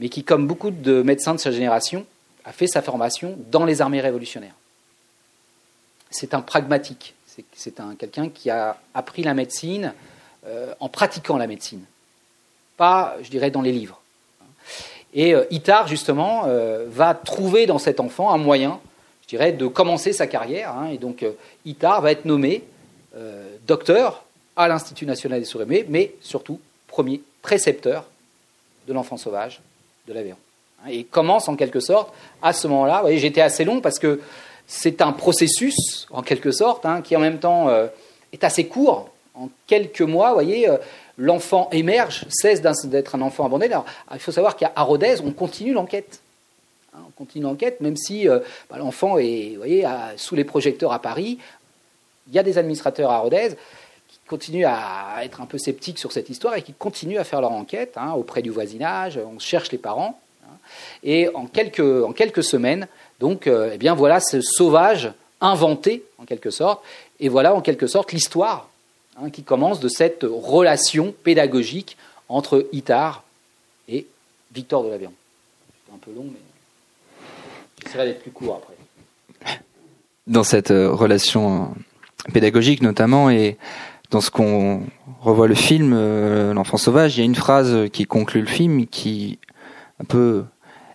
mais 0.00 0.08
qui, 0.08 0.24
comme 0.24 0.48
beaucoup 0.48 0.70
de 0.70 1.02
médecins 1.02 1.34
de 1.34 1.40
sa 1.40 1.52
génération, 1.52 2.04
a 2.44 2.52
fait 2.52 2.66
sa 2.66 2.82
formation 2.82 3.36
dans 3.50 3.64
les 3.64 3.80
armées 3.80 4.00
révolutionnaires. 4.00 4.54
C'est 6.10 6.34
un 6.34 6.40
pragmatique, 6.40 7.14
c'est 7.54 7.80
un, 7.80 7.94
quelqu'un 7.96 8.28
qui 8.28 8.50
a 8.50 8.78
appris 8.94 9.22
la 9.22 9.34
médecine 9.34 9.92
euh, 10.46 10.74
en 10.78 10.88
pratiquant 10.88 11.36
la 11.36 11.46
médecine, 11.46 11.82
pas, 12.76 13.16
je 13.22 13.30
dirais, 13.30 13.50
dans 13.50 13.62
les 13.62 13.72
livres. 13.72 14.00
Et 15.14 15.34
euh, 15.34 15.44
justement, 15.86 16.44
euh, 16.46 16.86
va 16.88 17.14
trouver 17.14 17.66
dans 17.66 17.78
cet 17.78 17.98
enfant 17.98 18.30
un 18.30 18.36
moyen, 18.36 18.78
je 19.22 19.28
dirais, 19.28 19.52
de 19.52 19.66
commencer 19.66 20.12
sa 20.12 20.26
carrière. 20.26 20.76
Hein. 20.76 20.90
et 20.92 20.98
donc, 20.98 21.24
Itard 21.64 22.02
va 22.02 22.12
être 22.12 22.24
nommé 22.24 22.64
docteur 23.66 24.24
à 24.56 24.66
l'Institut 24.66 25.06
national 25.06 25.38
des 25.38 25.46
souris 25.46 25.84
mais 25.88 26.14
surtout 26.20 26.60
premier 26.88 27.22
précepteur 27.42 28.04
de 28.88 28.92
l'enfant 28.92 29.16
sauvage 29.16 29.60
de 30.08 30.12
l'Aveyron. 30.12 30.43
Hein, 30.84 30.88
et 30.90 31.04
commence 31.04 31.48
en 31.48 31.56
quelque 31.56 31.80
sorte 31.80 32.12
à 32.42 32.52
ce 32.52 32.68
moment-là. 32.68 32.96
Vous 32.96 33.02
voyez, 33.02 33.18
j'étais 33.18 33.40
assez 33.40 33.64
long 33.64 33.80
parce 33.80 33.98
que 33.98 34.20
c'est 34.66 35.02
un 35.02 35.12
processus, 35.12 36.06
en 36.10 36.22
quelque 36.22 36.50
sorte, 36.50 36.86
hein, 36.86 37.02
qui 37.02 37.16
en 37.16 37.20
même 37.20 37.38
temps 37.38 37.68
euh, 37.68 37.86
est 38.32 38.44
assez 38.44 38.66
court. 38.66 39.10
En 39.34 39.48
quelques 39.66 40.00
mois, 40.00 40.28
vous 40.28 40.34
voyez, 40.34 40.68
euh, 40.68 40.76
l'enfant 41.18 41.68
émerge, 41.72 42.24
cesse 42.28 42.62
d'être 42.62 43.14
un 43.14 43.20
enfant 43.20 43.44
abandonné. 43.44 43.72
Alors, 43.72 43.84
il 44.12 44.20
faut 44.20 44.32
savoir 44.32 44.56
qu'à 44.56 44.72
Rodez, 44.76 45.16
on 45.24 45.32
continue 45.32 45.72
l'enquête. 45.72 46.20
Hein, 46.94 47.00
on 47.08 47.10
continue 47.10 47.44
l'enquête, 47.44 47.80
même 47.80 47.96
si 47.96 48.28
euh, 48.28 48.38
bah, 48.70 48.78
l'enfant 48.78 49.18
est 49.18 49.50
vous 49.52 49.58
voyez, 49.58 49.86
sous 50.16 50.34
les 50.34 50.44
projecteurs 50.44 50.92
à 50.92 51.00
Paris. 51.00 51.38
Il 52.28 52.34
y 52.34 52.38
a 52.38 52.42
des 52.42 52.56
administrateurs 52.56 53.10
à 53.10 53.18
Rodez 53.18 53.50
qui 54.08 54.18
continuent 54.26 54.66
à 54.66 55.18
être 55.24 55.42
un 55.42 55.46
peu 55.46 55.58
sceptiques 55.58 55.98
sur 55.98 56.12
cette 56.12 56.30
histoire 56.30 56.54
et 56.54 56.62
qui 56.62 56.72
continuent 56.72 57.18
à 57.18 57.24
faire 57.24 57.42
leur 57.42 57.52
enquête 57.52 57.98
auprès 58.16 58.40
du 58.40 58.48
voisinage. 58.48 59.18
On 59.18 59.38
cherche 59.38 59.70
les 59.72 59.78
parents. 59.78 60.18
Et 61.02 61.28
en 61.34 61.46
quelques, 61.46 61.80
en 61.80 62.12
quelques 62.12 62.44
semaines, 62.44 62.88
donc, 63.20 63.46
euh, 63.46 63.70
eh 63.72 63.78
bien 63.78 63.94
voilà 63.94 64.20
ce 64.20 64.40
sauvage 64.40 65.12
inventé, 65.40 66.04
en 66.18 66.24
quelque 66.24 66.50
sorte. 66.50 66.82
Et 67.20 67.28
voilà, 67.28 67.54
en 67.54 67.60
quelque 67.60 67.86
sorte, 67.86 68.12
l'histoire 68.12 68.68
hein, 69.20 69.30
qui 69.30 69.42
commence 69.42 69.80
de 69.80 69.88
cette 69.88 70.24
relation 70.24 71.14
pédagogique 71.22 71.96
entre 72.28 72.66
Itard 72.72 73.22
et 73.88 74.06
Victor 74.52 74.84
de 74.84 74.90
l'Avion. 74.90 75.12
C'est 75.86 75.94
un 75.94 75.98
peu 75.98 76.10
long, 76.12 76.24
mais 76.24 76.40
j'essaierai 77.82 78.06
d'être 78.06 78.22
plus 78.22 78.30
court 78.30 78.62
après. 78.62 79.58
Dans 80.26 80.44
cette 80.44 80.70
euh, 80.70 80.90
relation 80.90 81.74
euh, 82.28 82.32
pédagogique 82.32 82.82
notamment, 82.82 83.30
et 83.30 83.58
dans 84.10 84.20
ce 84.20 84.30
qu'on 84.30 84.82
revoit 85.20 85.48
le 85.48 85.54
film, 85.54 85.94
L'enfant 86.52 86.76
sauvage, 86.76 87.16
il 87.16 87.20
y 87.20 87.22
a 87.22 87.26
une 87.26 87.34
phrase 87.34 87.90
qui 87.92 88.04
conclut 88.04 88.40
le 88.40 88.46
film 88.46 88.86
qui 88.86 89.38
un 90.00 90.04
peu 90.04 90.44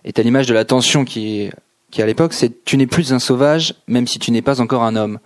est 0.04 0.18
à 0.18 0.22
l'image 0.22 0.46
de 0.46 0.54
la 0.54 0.64
tension 0.64 1.04
qui 1.04 1.50
qui 1.90 2.02
à 2.02 2.06
l'époque, 2.06 2.32
c'est 2.32 2.64
tu 2.64 2.76
n'es 2.76 2.86
plus 2.86 3.12
un 3.12 3.18
sauvage, 3.18 3.74
même 3.88 4.06
si 4.06 4.18
tu 4.18 4.30
n'es 4.30 4.42
pas 4.42 4.60
encore 4.60 4.84
un 4.84 4.96
homme. 4.96 5.18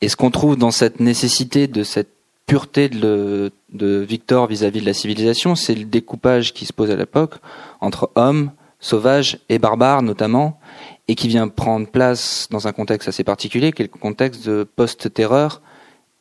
Et 0.00 0.08
ce 0.08 0.16
qu'on 0.16 0.30
trouve 0.30 0.56
dans 0.56 0.70
cette 0.70 1.00
nécessité 1.00 1.68
de 1.68 1.82
cette 1.82 2.10
pureté 2.44 2.88
de, 2.88 3.50
de 3.72 3.98
Victor 3.98 4.46
vis-à-vis 4.46 4.80
de 4.80 4.86
la 4.86 4.94
civilisation, 4.94 5.54
c'est 5.54 5.74
le 5.74 5.84
découpage 5.84 6.52
qui 6.52 6.66
se 6.66 6.72
pose 6.72 6.90
à 6.90 6.96
l'époque 6.96 7.36
entre 7.80 8.10
homme, 8.14 8.52
sauvage 8.78 9.38
et 9.48 9.58
barbare 9.58 10.02
notamment, 10.02 10.60
et 11.08 11.14
qui 11.14 11.28
vient 11.28 11.48
prendre 11.48 11.88
place 11.88 12.48
dans 12.50 12.68
un 12.68 12.72
contexte 12.72 13.08
assez 13.08 13.24
particulier, 13.24 13.72
qui 13.72 13.82
est 13.82 13.90
le 13.92 13.98
contexte 13.98 14.46
de 14.46 14.64
post-terreur 14.64 15.62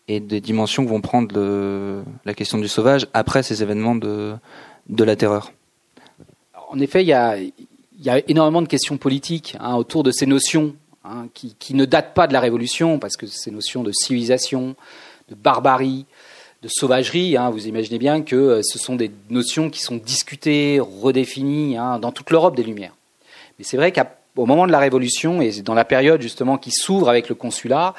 et 0.07 0.19
des 0.19 0.39
dimensions 0.39 0.85
que 0.85 0.89
vont 0.89 1.01
prendre 1.01 1.35
la 2.23 2.33
question 2.33 2.59
du 2.59 2.67
sauvage 2.67 3.07
après 3.13 3.43
ces 3.43 3.61
événements 3.61 3.95
de, 3.95 4.35
de 4.87 5.03
la 5.03 5.15
terreur. 5.15 5.51
En 6.69 6.79
effet, 6.79 7.03
il 7.03 7.07
y 7.07 7.13
a, 7.13 7.35
il 7.97 8.05
y 8.05 8.10
a 8.10 8.21
énormément 8.27 8.62
de 8.62 8.67
questions 8.67 8.97
politiques 8.97 9.55
hein, 9.60 9.75
autour 9.75 10.03
de 10.03 10.12
ces 10.12 10.25
notions 10.25 10.75
hein, 11.03 11.27
qui, 11.34 11.73
ne 11.73 11.86
datent 11.86 12.13
pas 12.13 12.27
de 12.27 12.34
la 12.34 12.39
Révolution, 12.39 12.99
parce 12.99 13.15
que 13.17 13.27
ces 13.27 13.51
notions 13.51 13.84
de 13.84 13.91
civilisation, 13.91 14.75
de 15.29 15.36
barbarie, 15.36 16.05
de 16.62 16.67
sauvagerie, 16.67 17.38
hein, 17.38 17.49
vous 17.49 17.67
imaginez 17.67 17.99
bien 17.99 18.21
que 18.21 18.36
euh, 18.36 18.62
ce 18.63 18.79
sont 18.79 18.95
des 18.95 19.12
notions 19.29 19.69
qui 19.69 19.81
sont 19.81 19.97
discutées, 19.97 20.79
redéfinies 20.79 21.75
dans 21.75 22.12
toute 22.12 22.31
l'Europe 22.31 22.55
des 22.55 22.63
Lumières. 22.63 22.95
Mais 23.58 23.65
c'est 23.65 23.77
vrai 23.77 23.91
qu'au 23.91 24.45
moment 24.45 24.67
de 24.67 24.71
la 24.71 24.79
Révolution 24.79 25.41
et 25.41 25.51
dans 25.62 25.73
la 25.73 25.86
période 25.86 26.21
justement 26.21 26.58
qui 26.58 26.71
s'ouvre 26.71 27.10
avec 27.10 27.29
le 27.29 27.36
consulat, 27.36 27.93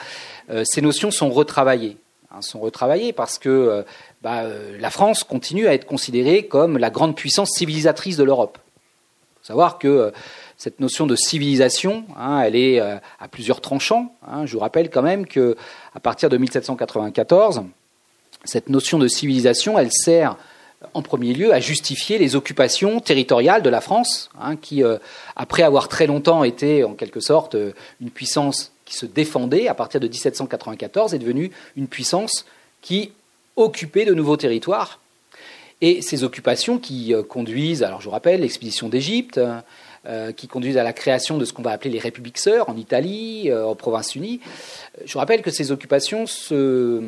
euh, 0.51 0.63
ces 0.67 0.83
notions 0.83 1.11
sont 1.11 1.31
retravaillées. 1.31 1.97
sont 2.41 2.61
retravaillées 2.61 3.13
parce 3.13 3.39
que 3.39 3.49
euh, 3.49 3.83
bah, 4.23 4.45
la 4.79 4.91
France 4.91 5.25
continue 5.25 5.67
à 5.67 5.75
être 5.75 5.87
considérée 5.87 6.47
comme 6.47 6.77
la 6.77 6.91
grande 6.91 7.17
puissance 7.17 7.51
civilisatrice 7.57 8.17
de 8.17 8.25
l'Europe 8.25 8.59
savoir 9.47 9.79
que 9.79 9.87
euh, 9.87 10.11
cette 10.57 10.81
notion 10.81 11.07
de 11.07 11.15
civilisation, 11.15 12.05
hein, 12.17 12.41
elle 12.41 12.57
est 12.57 12.81
euh, 12.81 12.97
à 13.21 13.29
plusieurs 13.29 13.61
tranchants. 13.61 14.13
Hein. 14.27 14.45
Je 14.45 14.55
vous 14.55 14.59
rappelle 14.59 14.91
quand 14.91 15.03
même 15.03 15.27
que 15.27 15.57
à 15.95 16.01
partir 16.01 16.29
de 16.29 16.37
1794, 16.37 17.63
cette 18.45 18.69
notion 18.69 18.99
de 18.99 19.07
civilisation, 19.07 19.79
elle 19.79 19.93
sert 19.93 20.37
en 20.95 21.03
premier 21.03 21.33
lieu 21.33 21.55
à 21.55 21.61
justifier 21.61 22.19
les 22.19 22.35
occupations 22.35 22.99
territoriales 22.99 23.63
de 23.63 23.71
la 23.71 23.81
France, 23.81 24.31
hein, 24.41 24.57
qui, 24.57 24.83
euh, 24.83 24.99
après 25.37 25.63
avoir 25.63 25.87
très 25.87 26.09
longtemps 26.09 26.43
été 26.43 26.83
en 26.83 26.95
quelque 26.95 27.21
sorte 27.21 27.57
une 28.01 28.11
puissance 28.11 28.73
qui 28.85 28.97
se 28.97 29.07
défendait, 29.07 29.69
à 29.69 29.75
partir 29.75 30.01
de 30.01 30.09
1794, 30.09 31.15
est 31.15 31.19
devenue 31.19 31.53
une 31.77 31.87
puissance 31.87 32.47
qui 32.83 33.13
occupait 33.57 34.05
de 34.05 34.15
nouveaux 34.15 34.37
territoires 34.37 35.01
et 35.81 36.01
ces 36.03 36.25
occupations 36.25 36.79
qui 36.79 37.15
euh, 37.15 37.23
conduisent, 37.23 37.83
alors 37.83 38.01
je 38.01 38.07
vous 38.07 38.13
rappelle, 38.13 38.41
l'expédition 38.41 38.89
d'Égypte, 38.89 39.41
euh, 40.07 40.33
qui 40.33 40.49
conduisent 40.49 40.79
à 40.79 40.85
la 40.85 40.93
création 40.93 41.37
de 41.37 41.45
ce 41.45 41.53
qu'on 41.53 41.63
va 41.63 41.73
appeler 41.73 41.91
les 41.91 41.99
républiques 41.99 42.39
sœurs 42.39 42.69
en 42.69 42.77
Italie, 42.77 43.51
euh, 43.51 43.67
en 43.67 43.75
Province-Unie. 43.75 44.41
Je 45.05 45.13
vous 45.13 45.19
rappelle 45.19 45.43
que 45.43 45.51
ces 45.51 45.73
occupations 45.73 46.27
se 46.27 47.03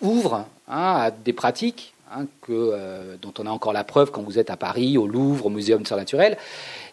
ouvrent 0.00 0.46
hein, 0.68 0.94
à 0.96 1.10
des 1.10 1.32
pratiques 1.32 1.94
hein, 2.12 2.26
dont 2.48 3.34
on 3.38 3.46
a 3.46 3.50
encore 3.50 3.72
la 3.72 3.84
preuve 3.84 4.10
quand 4.10 4.22
vous 4.22 4.38
êtes 4.38 4.50
à 4.50 4.56
Paris, 4.56 4.96
au 4.96 5.06
Louvre, 5.06 5.46
au 5.46 5.50
Muséum 5.50 5.80
d'histoire 5.80 6.00
naturelle, 6.00 6.38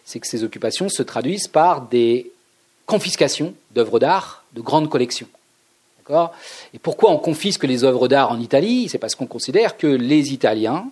c'est 0.04 0.18
que 0.18 0.26
ces 0.26 0.44
occupations 0.44 0.88
se 0.88 1.02
traduisent 1.02 1.48
par 1.48 1.82
des 1.82 2.30
confiscations 2.86 3.54
d'œuvres 3.70 3.98
d'art 3.98 4.44
de 4.54 4.60
grandes 4.60 4.88
collections. 4.88 5.28
Et 6.74 6.78
pourquoi 6.78 7.10
on 7.10 7.18
confisque 7.18 7.64
les 7.64 7.84
œuvres 7.84 8.08
d'art 8.08 8.30
en 8.30 8.40
Italie? 8.40 8.88
C'est 8.88 8.98
parce 8.98 9.14
qu'on 9.14 9.26
considère 9.26 9.76
que 9.76 9.86
les 9.86 10.32
Italiens, 10.32 10.86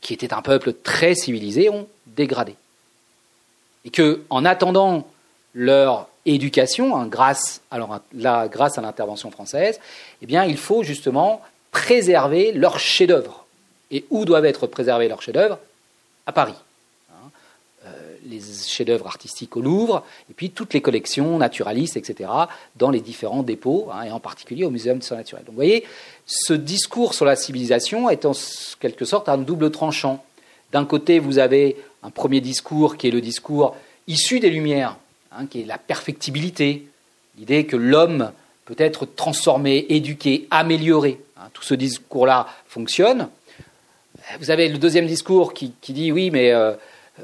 qui 0.00 0.14
étaient 0.14 0.34
un 0.34 0.42
peuple 0.42 0.72
très 0.72 1.14
civilisé, 1.14 1.68
ont 1.70 1.86
dégradé. 2.06 2.54
Et 3.84 3.90
que, 3.90 4.22
en 4.30 4.44
attendant 4.44 5.06
leur 5.54 6.08
éducation, 6.24 6.96
hein, 6.96 7.06
grâce, 7.06 7.60
à 7.70 7.78
l'intervention 7.78 9.30
française, 9.30 9.80
eh 10.22 10.26
il 10.28 10.56
faut 10.56 10.82
justement 10.82 11.40
préserver 11.70 12.52
leurs 12.52 12.78
chefs-d'œuvre. 12.78 13.44
Et 13.90 14.04
où 14.10 14.24
doivent 14.24 14.46
être 14.46 14.66
préservés 14.66 15.08
leurs 15.08 15.22
chefs-d'œuvre? 15.22 15.58
À 16.26 16.32
Paris 16.32 16.54
les 18.32 18.40
chefs-d'œuvre 18.40 19.06
artistiques 19.06 19.56
au 19.56 19.60
Louvre, 19.60 20.04
et 20.30 20.34
puis 20.34 20.50
toutes 20.50 20.74
les 20.74 20.80
collections 20.80 21.38
naturalistes, 21.38 21.96
etc., 21.96 22.30
dans 22.76 22.90
les 22.90 23.00
différents 23.00 23.42
dépôts, 23.42 23.88
hein, 23.92 24.04
et 24.04 24.10
en 24.10 24.20
particulier 24.20 24.64
au 24.64 24.70
Muséum 24.70 24.98
d'histoire 24.98 25.18
naturelle. 25.18 25.44
Donc 25.44 25.54
vous 25.54 25.56
voyez, 25.56 25.84
ce 26.26 26.54
discours 26.54 27.14
sur 27.14 27.24
la 27.24 27.36
civilisation 27.36 28.08
est 28.10 28.24
en 28.24 28.32
quelque 28.80 29.04
sorte 29.04 29.28
un 29.28 29.38
double 29.38 29.70
tranchant. 29.70 30.24
D'un 30.72 30.84
côté, 30.84 31.18
vous 31.18 31.38
avez 31.38 31.76
un 32.02 32.10
premier 32.10 32.40
discours 32.40 32.96
qui 32.96 33.08
est 33.08 33.10
le 33.10 33.20
discours 33.20 33.76
issu 34.06 34.40
des 34.40 34.50
Lumières, 34.50 34.96
hein, 35.32 35.46
qui 35.46 35.60
est 35.62 35.66
la 35.66 35.78
perfectibilité, 35.78 36.86
l'idée 37.38 37.66
que 37.66 37.76
l'homme 37.76 38.32
peut 38.64 38.74
être 38.78 39.06
transformé, 39.06 39.86
éduqué, 39.90 40.46
amélioré. 40.50 41.20
Hein, 41.36 41.48
tout 41.52 41.62
ce 41.62 41.74
discours-là 41.74 42.46
fonctionne. 42.66 43.28
Vous 44.38 44.50
avez 44.50 44.68
le 44.68 44.78
deuxième 44.78 45.06
discours 45.06 45.52
qui, 45.52 45.74
dit 45.88 46.12
oui, 46.12 46.30
mais 46.30 46.52
euh, 46.52 46.74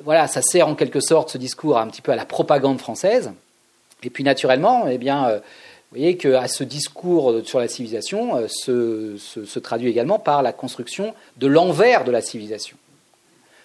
voilà, 0.05 0.29
ça 0.29 0.43
sert 0.43 0.69
en 0.69 0.75
quelque 0.75 1.01
sorte 1.01 1.31
ce 1.31 1.39
discours 1.39 1.79
un 1.79 1.89
petit 1.89 2.03
peu 2.03 2.13
à 2.13 2.17
la 2.17 2.27
propagande 2.27 2.79
française. 2.79 3.33
Et 4.03 4.11
puis 4.11 4.25
naturellement, 4.25 4.87
eh 4.89 4.99
bien, 4.99 5.29
euh, 5.29 5.39
vous 5.39 5.99
voyez 5.99 6.17
qu'à 6.17 6.49
ce 6.49 6.65
discours 6.65 7.41
sur 7.45 7.59
la 7.59 7.69
civilisation 7.69 8.37
euh, 8.37 9.17
se, 9.19 9.59
traduit 9.59 9.89
également 9.89 10.19
par 10.19 10.43
la 10.43 10.53
construction 10.53 11.15
de 11.37 11.47
l'envers 11.47 12.05
de 12.05 12.11
la 12.11 12.21
civilisation. 12.21 12.77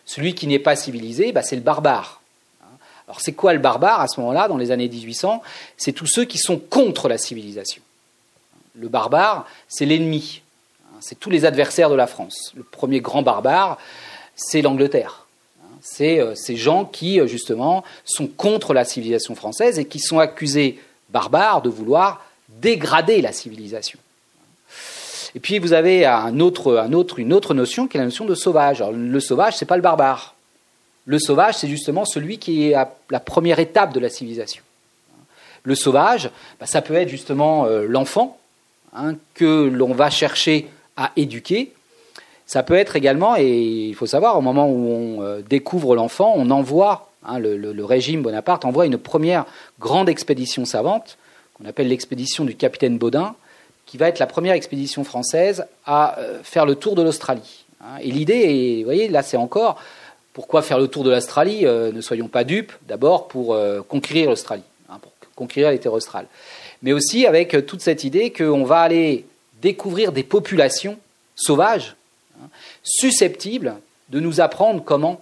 Celui 0.05 0.33
qui 0.33 0.47
n'est 0.47 0.59
pas 0.59 0.75
civilisé, 0.75 1.31
bah, 1.31 1.43
c'est 1.43 1.55
le 1.55 1.61
barbare. 1.61 2.21
Alors 3.07 3.19
c'est 3.19 3.33
quoi 3.33 3.53
le 3.53 3.59
barbare 3.59 3.99
à 3.99 4.07
ce 4.07 4.19
moment-là, 4.21 4.47
dans 4.47 4.57
les 4.57 4.71
années 4.71 4.87
1800 4.87 5.41
C'est 5.77 5.91
tous 5.91 6.07
ceux 6.07 6.25
qui 6.25 6.37
sont 6.37 6.57
contre 6.57 7.09
la 7.09 7.17
civilisation. 7.17 7.81
Le 8.75 8.87
barbare, 8.87 9.45
c'est 9.67 9.85
l'ennemi. 9.85 10.41
C'est 11.01 11.19
tous 11.19 11.29
les 11.29 11.43
adversaires 11.43 11.89
de 11.89 11.95
la 11.95 12.07
France. 12.07 12.53
Le 12.55 12.63
premier 12.63 13.01
grand 13.01 13.21
barbare, 13.21 13.77
c'est 14.35 14.61
l'Angleterre 14.61 15.22
c'est 15.83 16.19
euh, 16.19 16.33
ces 16.33 16.55
gens 16.55 16.85
qui, 16.85 17.19
euh, 17.19 17.27
justement, 17.27 17.83
sont 18.05 18.27
contre 18.27 18.73
la 18.73 18.85
civilisation 18.85 19.35
française 19.35 19.77
et 19.77 19.85
qui 19.85 19.99
sont 19.99 20.17
accusés 20.17 20.79
barbares 21.09 21.61
de 21.61 21.69
vouloir 21.69 22.25
dégrader 22.47 23.21
la 23.21 23.33
civilisation. 23.33 23.99
Et 25.35 25.39
puis 25.39 25.59
vous 25.59 25.73
avez 25.73 26.05
un 26.05 26.39
autre, 26.39 26.77
un 26.77 26.93
autre, 26.93 27.19
une 27.19 27.33
autre 27.33 27.53
notion 27.53 27.87
qui 27.87 27.97
est 27.97 27.99
la 27.99 28.05
notion 28.05 28.25
de 28.25 28.35
sauvage. 28.35 28.83
le 28.91 29.19
sauvage, 29.19 29.57
ce 29.57 29.63
n'est 29.63 29.67
pas 29.67 29.75
le 29.75 29.81
barbare. 29.81 30.35
Le 31.05 31.19
sauvage, 31.19 31.55
c'est 31.55 31.67
justement 31.67 32.05
celui 32.05 32.37
qui 32.37 32.69
est 32.69 32.75
à 32.75 32.95
la 33.09 33.19
première 33.19 33.59
étape 33.59 33.93
de 33.93 33.99
la 33.99 34.09
civilisation. 34.09 34.63
Le 35.63 35.75
sauvage, 35.75 36.29
bah, 36.59 36.65
ça 36.65 36.81
peut 36.81 36.93
être 36.93 37.09
justement 37.09 37.65
euh, 37.65 37.85
l'enfant 37.87 38.37
hein, 38.95 39.15
que 39.33 39.67
l'on 39.67 39.93
va 39.93 40.09
chercher 40.09 40.67
à 40.95 41.11
éduquer 41.17 41.73
ça 42.45 42.63
peut 42.63 42.75
être 42.75 42.95
également, 42.95 43.35
et 43.37 43.47
il 43.47 43.95
faut 43.95 44.05
savoir, 44.05 44.37
au 44.37 44.41
moment 44.41 44.67
où 44.67 44.87
on 44.89 45.21
euh, 45.21 45.41
découvre 45.41 45.95
l'enfant, 45.95 46.33
on 46.35 46.49
envoie, 46.49 47.09
hein, 47.25 47.39
le, 47.39 47.85
régime 47.85 48.21
Bonaparte 48.21 48.65
envoie 48.65 48.85
une 48.85 48.97
première 48.97 49.45
grande 49.79 50.09
expédition 50.09 50.65
savante, 50.65 51.17
qu'on 51.53 51.65
appelle 51.65 51.87
l'expédition 51.87 52.43
du 52.43 52.55
capitaine 52.55 52.97
Baudin, 52.97 53.35
qui 53.85 53.97
va 53.97 54.07
être 54.07 54.19
la 54.19 54.27
première 54.27 54.55
expédition 54.55 55.03
française 55.03 55.65
à 55.85 56.19
euh, 56.19 56.39
faire 56.43 56.65
le 56.65 56.75
tour 56.75 56.95
de 56.95 57.01
l'Australie. 57.01 57.65
Hein. 57.81 57.99
Et 58.01 58.11
l'idée, 58.11 58.77
vous 58.79 58.85
voyez, 58.85 59.07
là 59.07 59.23
c'est 59.23 59.37
encore, 59.37 59.79
pourquoi 60.33 60.61
faire 60.61 60.79
le 60.79 60.87
tour 60.87 61.03
de 61.03 61.11
l'Australie 61.11 61.65
euh, 61.65 61.91
Ne 61.91 62.01
soyons 62.01 62.27
pas 62.27 62.43
dupes, 62.43 62.73
d'abord 62.87 63.27
pour 63.27 63.57
conquérir 63.87 64.29
l'Australie, 64.29 64.63
hein, 64.89 64.97
pour 65.01 65.11
conquérir 65.35 65.71
les 65.71 65.79
terres 65.79 65.93
australes. 65.93 66.27
Mais 66.81 66.91
aussi 66.91 67.25
avec 67.25 67.65
toute 67.65 67.81
cette 67.81 68.03
idée 68.03 68.31
qu'on 68.31 68.65
va 68.65 68.81
aller 68.81 69.25
découvrir 69.61 70.11
des 70.11 70.23
populations 70.23 70.97
sauvages, 71.35 71.95
susceptibles 72.83 73.75
de 74.09 74.19
nous 74.19 74.41
apprendre 74.41 74.83
comment, 74.83 75.21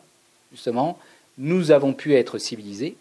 justement, 0.51 0.97
nous 1.37 1.71
avons 1.71 1.93
pu 1.93 2.15
être 2.15 2.37
civilisés 2.37 2.95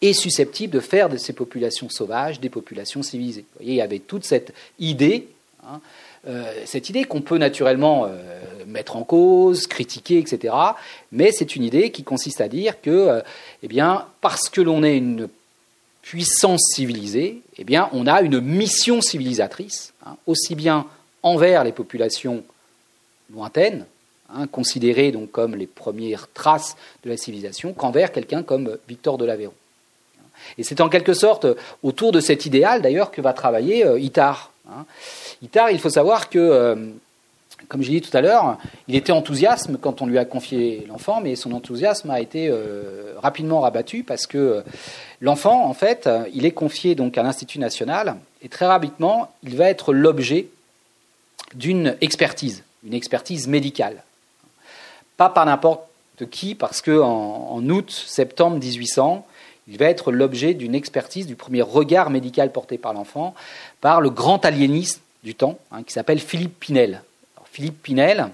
et 0.00 0.12
susceptibles 0.12 0.72
de 0.72 0.80
faire 0.80 1.08
de 1.08 1.16
ces 1.16 1.32
populations 1.32 1.88
sauvages 1.88 2.40
des 2.40 2.48
populations 2.48 3.02
civilisées. 3.02 3.42
Vous 3.42 3.60
voyez, 3.60 3.72
il 3.74 3.76
y 3.76 3.82
avait 3.82 3.98
toute 3.98 4.24
cette 4.24 4.52
idée, 4.78 5.28
hein, 5.66 5.80
euh, 6.26 6.52
cette 6.66 6.88
idée 6.88 7.04
qu'on 7.04 7.20
peut 7.20 7.38
naturellement 7.38 8.06
euh, 8.06 8.40
mettre 8.66 8.96
en 8.96 9.04
cause, 9.04 9.66
critiquer, 9.66 10.18
etc. 10.18 10.54
Mais 11.12 11.30
c'est 11.32 11.56
une 11.56 11.64
idée 11.64 11.90
qui 11.90 12.04
consiste 12.04 12.40
à 12.40 12.48
dire 12.48 12.80
que, 12.80 12.90
euh, 12.90 13.20
eh 13.62 13.68
bien, 13.68 14.06
parce 14.20 14.48
que 14.48 14.60
l'on 14.60 14.82
est 14.82 14.96
une 14.96 15.28
puissance 16.02 16.62
civilisée, 16.74 17.40
eh 17.58 17.64
bien, 17.64 17.88
on 17.92 18.06
a 18.06 18.22
une 18.22 18.40
mission 18.40 19.00
civilisatrice, 19.00 19.92
hein, 20.06 20.16
aussi 20.26 20.54
bien 20.54 20.86
envers 21.22 21.64
les 21.64 21.72
populations 21.72 22.44
lointaines, 23.32 23.86
hein, 24.34 24.46
considérées 24.46 25.12
donc 25.12 25.30
comme 25.30 25.54
les 25.54 25.66
premières 25.66 26.28
traces 26.32 26.76
de 27.04 27.10
la 27.10 27.16
civilisation, 27.16 27.72
qu'envers 27.72 28.12
quelqu'un 28.12 28.42
comme 28.42 28.78
Victor 28.88 29.18
de 29.18 29.24
l'Aveyron. 29.24 29.54
Et 30.56 30.62
c'est 30.62 30.80
en 30.80 30.88
quelque 30.88 31.14
sorte 31.14 31.46
autour 31.82 32.12
de 32.12 32.20
cet 32.20 32.46
idéal 32.46 32.82
d'ailleurs 32.82 33.10
que 33.10 33.20
va 33.20 33.32
travailler 33.32 33.84
euh, 33.84 33.98
Itard. 33.98 34.52
Hein. 34.70 34.84
Il 35.42 35.78
faut 35.78 35.90
savoir 35.90 36.28
que, 36.30 36.38
euh, 36.38 36.76
comme 37.68 37.82
j'ai 37.82 37.92
dit 37.92 38.00
tout 38.00 38.16
à 38.16 38.20
l'heure, 38.20 38.58
il 38.86 38.94
était 38.94 39.12
enthousiaste 39.12 39.70
quand 39.80 40.02
on 40.02 40.06
lui 40.06 40.18
a 40.18 40.24
confié 40.24 40.84
l'enfant, 40.88 41.20
mais 41.20 41.36
son 41.36 41.52
enthousiasme 41.52 42.10
a 42.10 42.20
été 42.20 42.48
euh, 42.48 43.14
rapidement 43.18 43.60
rabattu 43.60 44.04
parce 44.04 44.26
que 44.26 44.62
l'enfant, 45.20 45.66
en 45.66 45.74
fait, 45.74 46.08
il 46.32 46.44
est 46.44 46.52
confié 46.52 46.94
donc 46.94 47.18
à 47.18 47.22
l'Institut 47.22 47.58
national 47.58 48.16
et 48.42 48.48
très 48.48 48.66
rapidement, 48.66 49.32
il 49.42 49.56
va 49.56 49.68
être 49.68 49.92
l'objet 49.92 50.46
d'une 51.54 51.96
expertise 52.00 52.62
une 52.84 52.94
expertise 52.94 53.48
médicale. 53.48 54.02
Pas 55.16 55.28
par 55.28 55.46
n'importe 55.46 55.82
qui, 56.30 56.54
parce 56.54 56.82
qu'en 56.82 57.48
en, 57.50 57.68
août, 57.68 57.90
septembre 57.90 58.58
1800, 58.58 59.26
il 59.68 59.78
va 59.78 59.86
être 59.86 60.12
l'objet 60.12 60.54
d'une 60.54 60.74
expertise, 60.74 61.26
du 61.26 61.36
premier 61.36 61.62
regard 61.62 62.10
médical 62.10 62.52
porté 62.52 62.78
par 62.78 62.94
l'enfant, 62.94 63.34
par 63.80 64.00
le 64.00 64.10
grand 64.10 64.44
aliéniste 64.44 65.00
du 65.24 65.34
temps, 65.34 65.58
hein, 65.70 65.82
qui 65.82 65.92
s'appelle 65.92 66.20
Philippe 66.20 66.58
Pinel. 66.58 67.02
Philippe 67.52 67.82
Pinel 67.82 68.28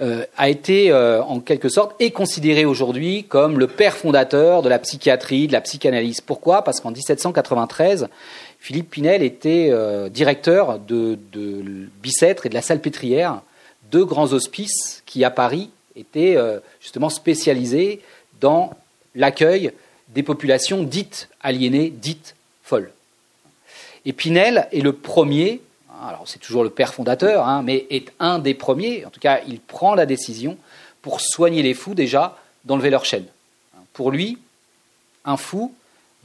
euh, 0.00 0.24
a 0.36 0.48
été, 0.48 0.90
euh, 0.92 1.22
en 1.22 1.40
quelque 1.40 1.68
sorte, 1.68 1.94
et 2.00 2.10
considéré 2.10 2.64
aujourd'hui 2.64 3.24
comme 3.24 3.58
le 3.58 3.66
père 3.66 3.96
fondateur 3.96 4.62
de 4.62 4.68
la 4.68 4.78
psychiatrie, 4.78 5.48
de 5.48 5.52
la 5.52 5.62
psychanalyse. 5.62 6.20
Pourquoi? 6.20 6.62
Parce 6.62 6.80
qu'en 6.80 6.90
1793, 6.90 8.08
Philippe 8.66 8.90
Pinel 8.90 9.22
était 9.22 9.68
euh, 9.70 10.08
directeur 10.08 10.80
de, 10.80 11.16
Bicêtre 12.02 12.46
et 12.46 12.48
de 12.48 12.54
la 12.54 12.62
Salpêtrière, 12.62 13.42
deux 13.92 14.04
grands 14.04 14.32
hospices 14.32 15.04
qui, 15.06 15.22
à 15.22 15.30
Paris, 15.30 15.70
étaient 15.94 16.36
euh, 16.36 16.58
justement 16.80 17.08
spécialisés 17.08 18.00
dans 18.40 18.72
l'accueil 19.14 19.70
des 20.08 20.24
populations 20.24 20.82
dites 20.82 21.28
aliénées, 21.42 21.90
dites 21.90 22.34
folles. 22.64 22.90
Et 24.04 24.12
Pinel 24.12 24.66
est 24.72 24.80
le 24.80 24.94
premier, 24.94 25.60
alors 26.02 26.24
c'est 26.26 26.40
toujours 26.40 26.64
le 26.64 26.70
père 26.70 26.92
fondateur, 26.92 27.46
hein, 27.46 27.62
mais 27.62 27.86
est 27.90 28.12
un 28.18 28.40
des 28.40 28.54
premiers, 28.54 29.04
en 29.04 29.10
tout 29.10 29.20
cas 29.20 29.42
il 29.46 29.60
prend 29.60 29.94
la 29.94 30.06
décision 30.06 30.58
pour 31.02 31.20
soigner 31.20 31.62
les 31.62 31.74
fous 31.74 31.94
déjà, 31.94 32.36
d'enlever 32.64 32.90
leur 32.90 33.04
chaîne. 33.04 33.26
Pour 33.92 34.10
lui, 34.10 34.38
un 35.24 35.36
fou, 35.36 35.72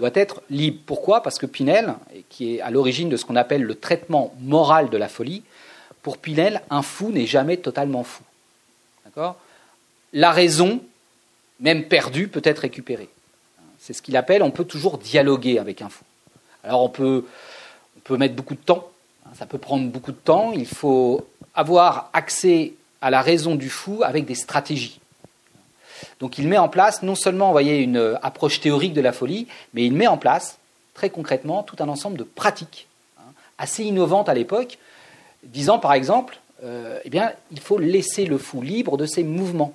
doit 0.02 0.10
être 0.16 0.42
libre. 0.50 0.80
Pourquoi? 0.88 1.22
Parce 1.22 1.38
que 1.38 1.46
Pinel, 1.46 1.94
qui 2.30 2.56
est 2.56 2.62
à 2.62 2.72
l'origine 2.72 3.08
de 3.08 3.18
ce 3.18 3.24
qu'on 3.24 3.36
appelle 3.36 3.62
le 3.62 3.76
traitement 3.76 4.34
moral 4.42 4.90
de 4.90 4.98
la 4.98 5.08
folie, 5.08 5.44
pour 6.02 6.18
Pinel, 6.18 6.64
un 6.72 6.82
fou 6.82 7.12
n'est 7.12 7.28
jamais 7.28 7.58
totalement 7.58 8.04
fou. 8.04 8.24
D'accord? 9.06 9.36
La 10.14 10.32
raison, 10.32 10.82
même 11.60 11.88
perdue, 11.88 12.28
peut 12.28 12.42
être 12.44 12.60
récupérée. 12.60 13.10
C'est 13.78 13.94
ce 13.94 14.02
qu'il 14.02 14.18
appelle, 14.18 14.42
on 14.42 14.50
peut 14.50 14.66
toujours 14.66 14.98
dialoguer 14.98 15.60
avec 15.60 15.84
un 15.84 15.90
fou. 15.90 16.04
Alors 16.64 16.82
on 16.82 16.90
peut, 16.90 17.26
on 17.96 18.00
peut 18.00 18.18
mettre 18.18 18.34
beaucoup 18.34 18.56
de 18.56 18.60
temps, 18.60 18.90
ça 19.36 19.46
peut 19.46 19.60
prendre 19.60 19.88
beaucoup 19.88 20.12
de 20.12 20.18
temps, 20.18 20.52
il 20.52 20.68
faut 20.68 21.28
avoir 21.54 22.10
accès 22.14 22.74
à 23.02 23.12
la 23.12 23.22
raison 23.22 23.54
du 23.54 23.70
fou 23.70 24.02
avec 24.04 24.26
des 24.26 24.36
stratégies. 24.36 25.00
Donc 26.20 26.38
il 26.38 26.48
met 26.48 26.58
en 26.58 26.70
place 26.70 27.04
non 27.04 27.16
seulement 27.16 27.52
voyez, 27.52 27.78
une 27.78 28.18
approche 28.22 28.60
théorique 28.60 28.94
de 28.94 29.02
la 29.02 29.14
folie, 29.14 29.48
mais 29.74 29.86
il 29.86 29.94
met 29.94 30.08
en 30.08 30.18
place 30.18 30.58
très 30.94 31.10
concrètement 31.10 31.64
tout 31.64 31.76
un 31.80 31.90
ensemble 31.90 32.18
de 32.18 32.24
pratiques 32.24 32.88
hein, 33.18 33.32
assez 33.58 33.84
innovantes 33.84 34.30
à 34.30 34.34
l'époque, 34.34 34.78
disant 35.44 35.80
par 35.80 35.94
exemple, 35.94 36.40
eh 37.04 37.10
bien, 37.10 37.32
il 37.52 37.60
faut 37.60 37.80
laisser 37.80 38.26
le 38.26 38.38
fou 38.38 38.62
libre 38.62 38.96
de 38.96 39.08
ses 39.08 39.24
mouvements. 39.24 39.74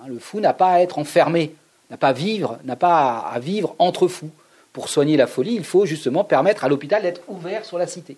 Hein, 0.00 0.06
le 0.08 0.18
fou 0.18 0.40
n'a 0.40 0.54
pas 0.54 0.72
à 0.72 0.80
être 0.80 0.98
enfermé, 0.98 1.54
n'a 1.90 1.96
pas 1.96 2.08
à 2.08 2.12
vivre, 2.12 2.58
n'a 2.64 2.76
pas 2.76 3.18
à 3.18 3.38
vivre 3.38 3.74
entre 3.78 4.08
fous. 4.08 4.30
Pour 4.72 4.88
soigner 4.88 5.16
la 5.16 5.26
folie, 5.26 5.54
il 5.54 5.64
faut 5.64 5.86
justement 5.86 6.24
permettre 6.24 6.64
à 6.64 6.68
l'hôpital 6.68 7.02
d'être 7.02 7.20
ouvert 7.28 7.64
sur 7.64 7.78
la 7.78 7.86
cité. 7.86 8.16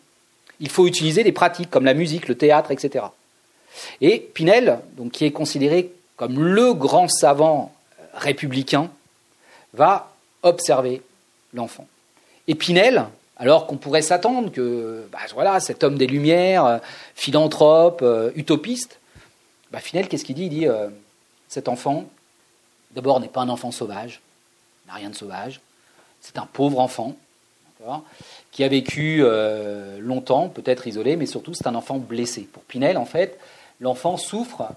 Il 0.59 0.70
faut 0.70 0.86
utiliser 0.86 1.22
des 1.22 1.32
pratiques 1.32 1.68
comme 1.68 1.84
la 1.84 1.92
musique, 1.92 2.28
le 2.28 2.34
théâtre, 2.34 2.70
etc. 2.70 3.05
Et 4.01 4.20
Pinel, 4.20 4.78
donc, 4.97 5.12
qui 5.12 5.26
est 5.26 5.32
considéré 5.32 5.92
comme 6.16 6.38
le 6.38 6.72
grand 6.74 7.08
savant 7.08 7.72
républicain, 8.14 8.90
va 9.74 10.12
observer 10.42 11.02
l'enfant. 11.52 11.86
Et 12.48 12.54
Pinel, 12.54 13.06
alors 13.36 13.66
qu'on 13.66 13.76
pourrait 13.76 14.02
s'attendre 14.02 14.50
que 14.50 15.06
bah, 15.12 15.18
voilà, 15.34 15.60
cet 15.60 15.84
homme 15.84 15.98
des 15.98 16.06
Lumières, 16.06 16.64
euh, 16.64 16.78
philanthrope, 17.14 18.00
euh, 18.02 18.30
utopiste, 18.34 18.98
bah, 19.70 19.80
Pinel, 19.82 20.08
qu'est-ce 20.08 20.24
qu'il 20.24 20.36
dit? 20.36 20.44
Il 20.44 20.50
dit 20.50 20.66
euh, 20.66 20.88
cet 21.48 21.68
enfant, 21.68 22.06
d'abord, 22.92 23.20
n'est 23.20 23.28
pas 23.28 23.42
un 23.42 23.48
enfant 23.48 23.70
sauvage, 23.70 24.20
n'a 24.86 24.94
rien 24.94 25.10
de 25.10 25.14
sauvage, 25.14 25.60
c'est 26.20 26.38
un 26.38 26.46
pauvre 26.46 26.80
enfant, 26.80 27.14
qui 28.50 28.64
a 28.64 28.68
vécu 28.68 29.22
longtemps, 30.00 30.48
peut-être 30.48 30.88
isolé, 30.88 31.14
mais 31.14 31.26
surtout 31.26 31.54
c'est 31.54 31.68
un 31.68 31.74
enfant 31.76 31.98
blessé. 31.98 32.48
Pour 32.52 32.62
Pinel, 32.64 32.96
en 32.96 33.04
fait, 33.04 33.38
l'enfant 33.80 34.16
souffre 34.16 34.72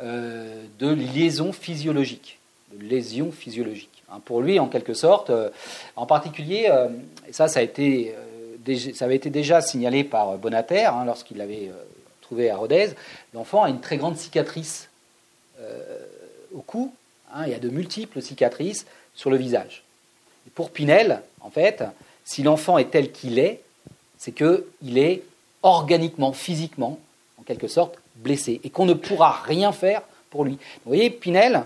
de 0.00 0.88
liaisons 0.88 1.52
physiologiques, 1.52 2.38
de 2.72 2.84
lésions 2.84 3.30
physiologiques. 3.30 3.92
Hein, 4.12 4.20
pour 4.24 4.42
lui, 4.42 4.58
en 4.58 4.68
quelque 4.68 4.94
sorte. 4.94 5.30
Euh, 5.30 5.48
en 5.96 6.06
particulier, 6.06 6.68
euh, 6.70 6.88
ça, 7.30 7.48
ça, 7.48 7.60
euh, 7.60 8.12
ça 8.94 9.04
avait 9.04 9.16
été 9.16 9.30
déjà 9.30 9.62
signalé 9.62 10.04
par 10.04 10.36
Bonater 10.36 10.84
hein, 10.84 11.04
lorsqu'il 11.06 11.38
l'avait 11.38 11.70
trouvé 12.20 12.50
à 12.50 12.56
Rodez, 12.56 12.90
l'enfant 13.34 13.62
a 13.62 13.70
une 13.70 13.80
très 13.80 13.96
grande 13.96 14.16
cicatrice 14.16 14.88
au 16.54 16.60
cou. 16.60 16.92
Hein, 17.32 17.44
il 17.46 17.52
y 17.52 17.54
a 17.54 17.58
de 17.58 17.68
multiples 17.68 18.20
cicatrices 18.20 18.86
sur 19.14 19.30
le 19.30 19.36
visage. 19.36 19.82
Et 20.46 20.50
pour 20.50 20.70
Pinel, 20.70 21.22
en 21.40 21.50
fait, 21.50 21.84
si 22.24 22.42
l'enfant 22.42 22.78
est 22.78 22.90
tel 22.90 23.12
qu'il 23.12 23.38
est, 23.38 23.60
c'est 24.18 24.32
qu'il 24.32 24.98
est 24.98 25.22
organiquement, 25.62 26.32
physiquement, 26.32 26.98
en 27.38 27.42
quelque 27.42 27.68
sorte, 27.68 27.98
blessé 28.16 28.60
et 28.64 28.70
qu'on 28.70 28.86
ne 28.86 28.94
pourra 28.94 29.40
rien 29.44 29.72
faire 29.72 30.02
pour 30.30 30.44
lui. 30.44 30.52
Vous 30.52 30.90
voyez, 30.92 31.10
Pinel, 31.10 31.64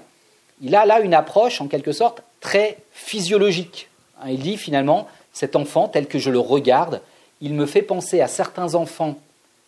il 0.61 0.74
a 0.74 0.86
là 0.86 1.01
une 1.01 1.14
approche, 1.14 1.61
en 1.61 1.68
quelque 1.68 1.92
sorte, 1.92 2.22
très 2.40 2.78
physiologique. 2.92 3.88
Hein, 4.20 4.30
il 4.30 4.40
dit 4.40 4.57
finalement, 4.57 5.09
cet 5.32 5.57
enfant, 5.57 5.88
tel 5.88 6.07
que 6.07 6.18
je 6.18 6.30
le 6.30 6.38
regarde, 6.38 7.01
il 7.40 7.55
me 7.55 7.66
fait 7.66 7.82
penser 7.82 8.20
à 8.20 8.28
certains 8.28 8.74
enfants 8.74 9.18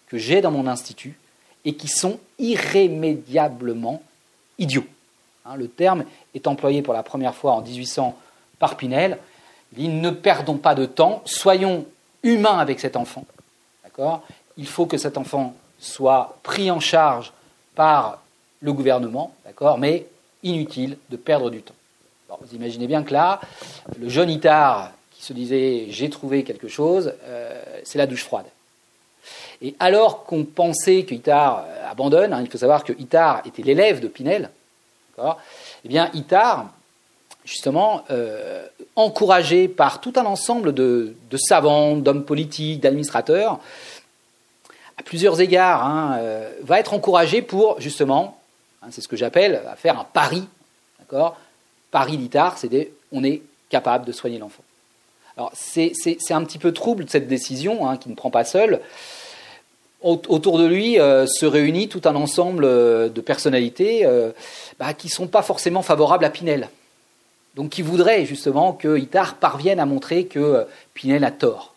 que 0.06 0.18
j'ai 0.18 0.40
dans 0.40 0.50
mon 0.50 0.66
institut 0.66 1.18
et 1.64 1.74
qui 1.74 1.88
sont 1.88 2.18
irrémédiablement 2.38 4.02
idiots. 4.58 4.86
Hein, 5.44 5.56
le 5.56 5.68
terme 5.68 6.04
est 6.34 6.46
employé 6.46 6.82
pour 6.82 6.94
la 6.94 7.02
première 7.02 7.34
fois 7.34 7.52
en 7.52 7.62
1800 7.62 8.16
par 8.58 8.76
Pinel. 8.76 9.18
Il 9.72 9.78
dit 9.78 9.88
ne 9.88 10.10
perdons 10.10 10.56
pas 10.56 10.74
de 10.74 10.86
temps, 10.86 11.22
soyons 11.26 11.84
humains 12.22 12.58
avec 12.58 12.80
cet 12.80 12.96
enfant. 12.96 13.24
D'accord? 13.84 14.22
Il 14.56 14.66
faut 14.66 14.86
que 14.86 14.96
cet 14.96 15.18
enfant 15.18 15.54
soit 15.78 16.38
pris 16.42 16.70
en 16.70 16.80
charge 16.80 17.32
par 17.74 18.22
le 18.60 18.72
gouvernement, 18.72 19.34
d'accord 19.44 19.78
Mais 19.78 20.06
inutile 20.42 20.96
de 21.10 21.16
perdre 21.16 21.50
du 21.50 21.62
temps 21.62 21.74
vous 22.40 22.54
imaginez 22.54 22.86
bien 22.86 23.02
que 23.02 23.12
là, 23.12 23.40
le 23.98 24.08
jeune 24.08 24.30
Itard 24.30 24.92
qui 25.10 25.24
se 25.24 25.32
disait 25.32 25.86
j'ai 25.90 26.10
trouvé 26.10 26.44
quelque 26.44 26.68
chose, 26.68 27.12
euh, 27.24 27.62
c'est 27.84 27.98
la 27.98 28.06
douche 28.06 28.24
froide. 28.24 28.46
Et 29.60 29.74
alors 29.80 30.24
qu'on 30.24 30.44
pensait 30.44 31.04
que 31.04 31.14
Itard 31.14 31.64
euh, 31.66 31.90
abandonne, 31.90 32.32
hein, 32.32 32.40
il 32.42 32.50
faut 32.50 32.58
savoir 32.58 32.84
que 32.84 32.92
Itard 32.98 33.42
était 33.46 33.62
l'élève 33.62 34.00
de 34.00 34.08
Pinel, 34.08 34.50
eh 35.18 35.88
bien 35.88 36.10
Itard, 36.14 36.66
justement, 37.44 38.04
euh, 38.10 38.64
encouragé 38.94 39.66
par 39.66 40.00
tout 40.00 40.12
un 40.16 40.26
ensemble 40.26 40.72
de, 40.72 41.16
savants, 41.36 41.96
d'hommes 41.96 42.24
politiques, 42.24 42.80
d'administrateurs, 42.80 43.58
à 44.98 45.02
plusieurs 45.02 45.40
égards, 45.40 45.84
hein, 45.84 46.20
va 46.62 46.80
être 46.80 46.92
encouragé 46.92 47.40
pour, 47.40 47.80
justement, 47.80 48.38
hein, 48.82 48.88
c'est 48.90 49.00
ce 49.00 49.08
que 49.08 49.16
j'appelle, 49.16 49.62
à 49.70 49.76
faire 49.76 49.98
un 49.98 50.04
pari, 50.04 50.44
d'accord? 50.98 51.36
Paris 51.90 52.16
d'Itar, 52.16 52.58
c'est 52.58 52.90
on 53.12 53.24
est 53.24 53.42
capable 53.70 54.04
de 54.04 54.12
soigner 54.12 54.38
l'enfant. 54.38 54.62
Alors 55.36 55.52
c'est 55.54 55.92
un 56.30 56.44
petit 56.44 56.58
peu 56.58 56.72
trouble 56.72 57.04
cette 57.08 57.28
décision, 57.28 57.88
hein, 57.88 57.96
qui 57.96 58.08
ne 58.08 58.14
prend 58.14 58.30
pas 58.30 58.44
seul. 58.44 58.80
Autour 60.00 60.58
de 60.58 60.66
lui 60.66 61.00
euh, 61.00 61.26
se 61.26 61.44
réunit 61.44 61.88
tout 61.88 62.02
un 62.04 62.14
ensemble 62.14 62.64
euh, 62.64 63.08
de 63.08 63.20
personnalités 63.20 64.06
euh, 64.06 64.30
bah, 64.78 64.94
qui 64.94 65.08
ne 65.08 65.12
sont 65.12 65.26
pas 65.26 65.42
forcément 65.42 65.82
favorables 65.82 66.24
à 66.24 66.30
Pinel. 66.30 66.68
Donc 67.56 67.70
qui 67.70 67.82
voudraient 67.82 68.24
justement 68.24 68.72
que 68.72 68.96
Itard 68.96 69.34
parvienne 69.34 69.80
à 69.80 69.86
montrer 69.86 70.26
que 70.26 70.66
Pinel 70.94 71.24
a 71.24 71.32
tort. 71.32 71.74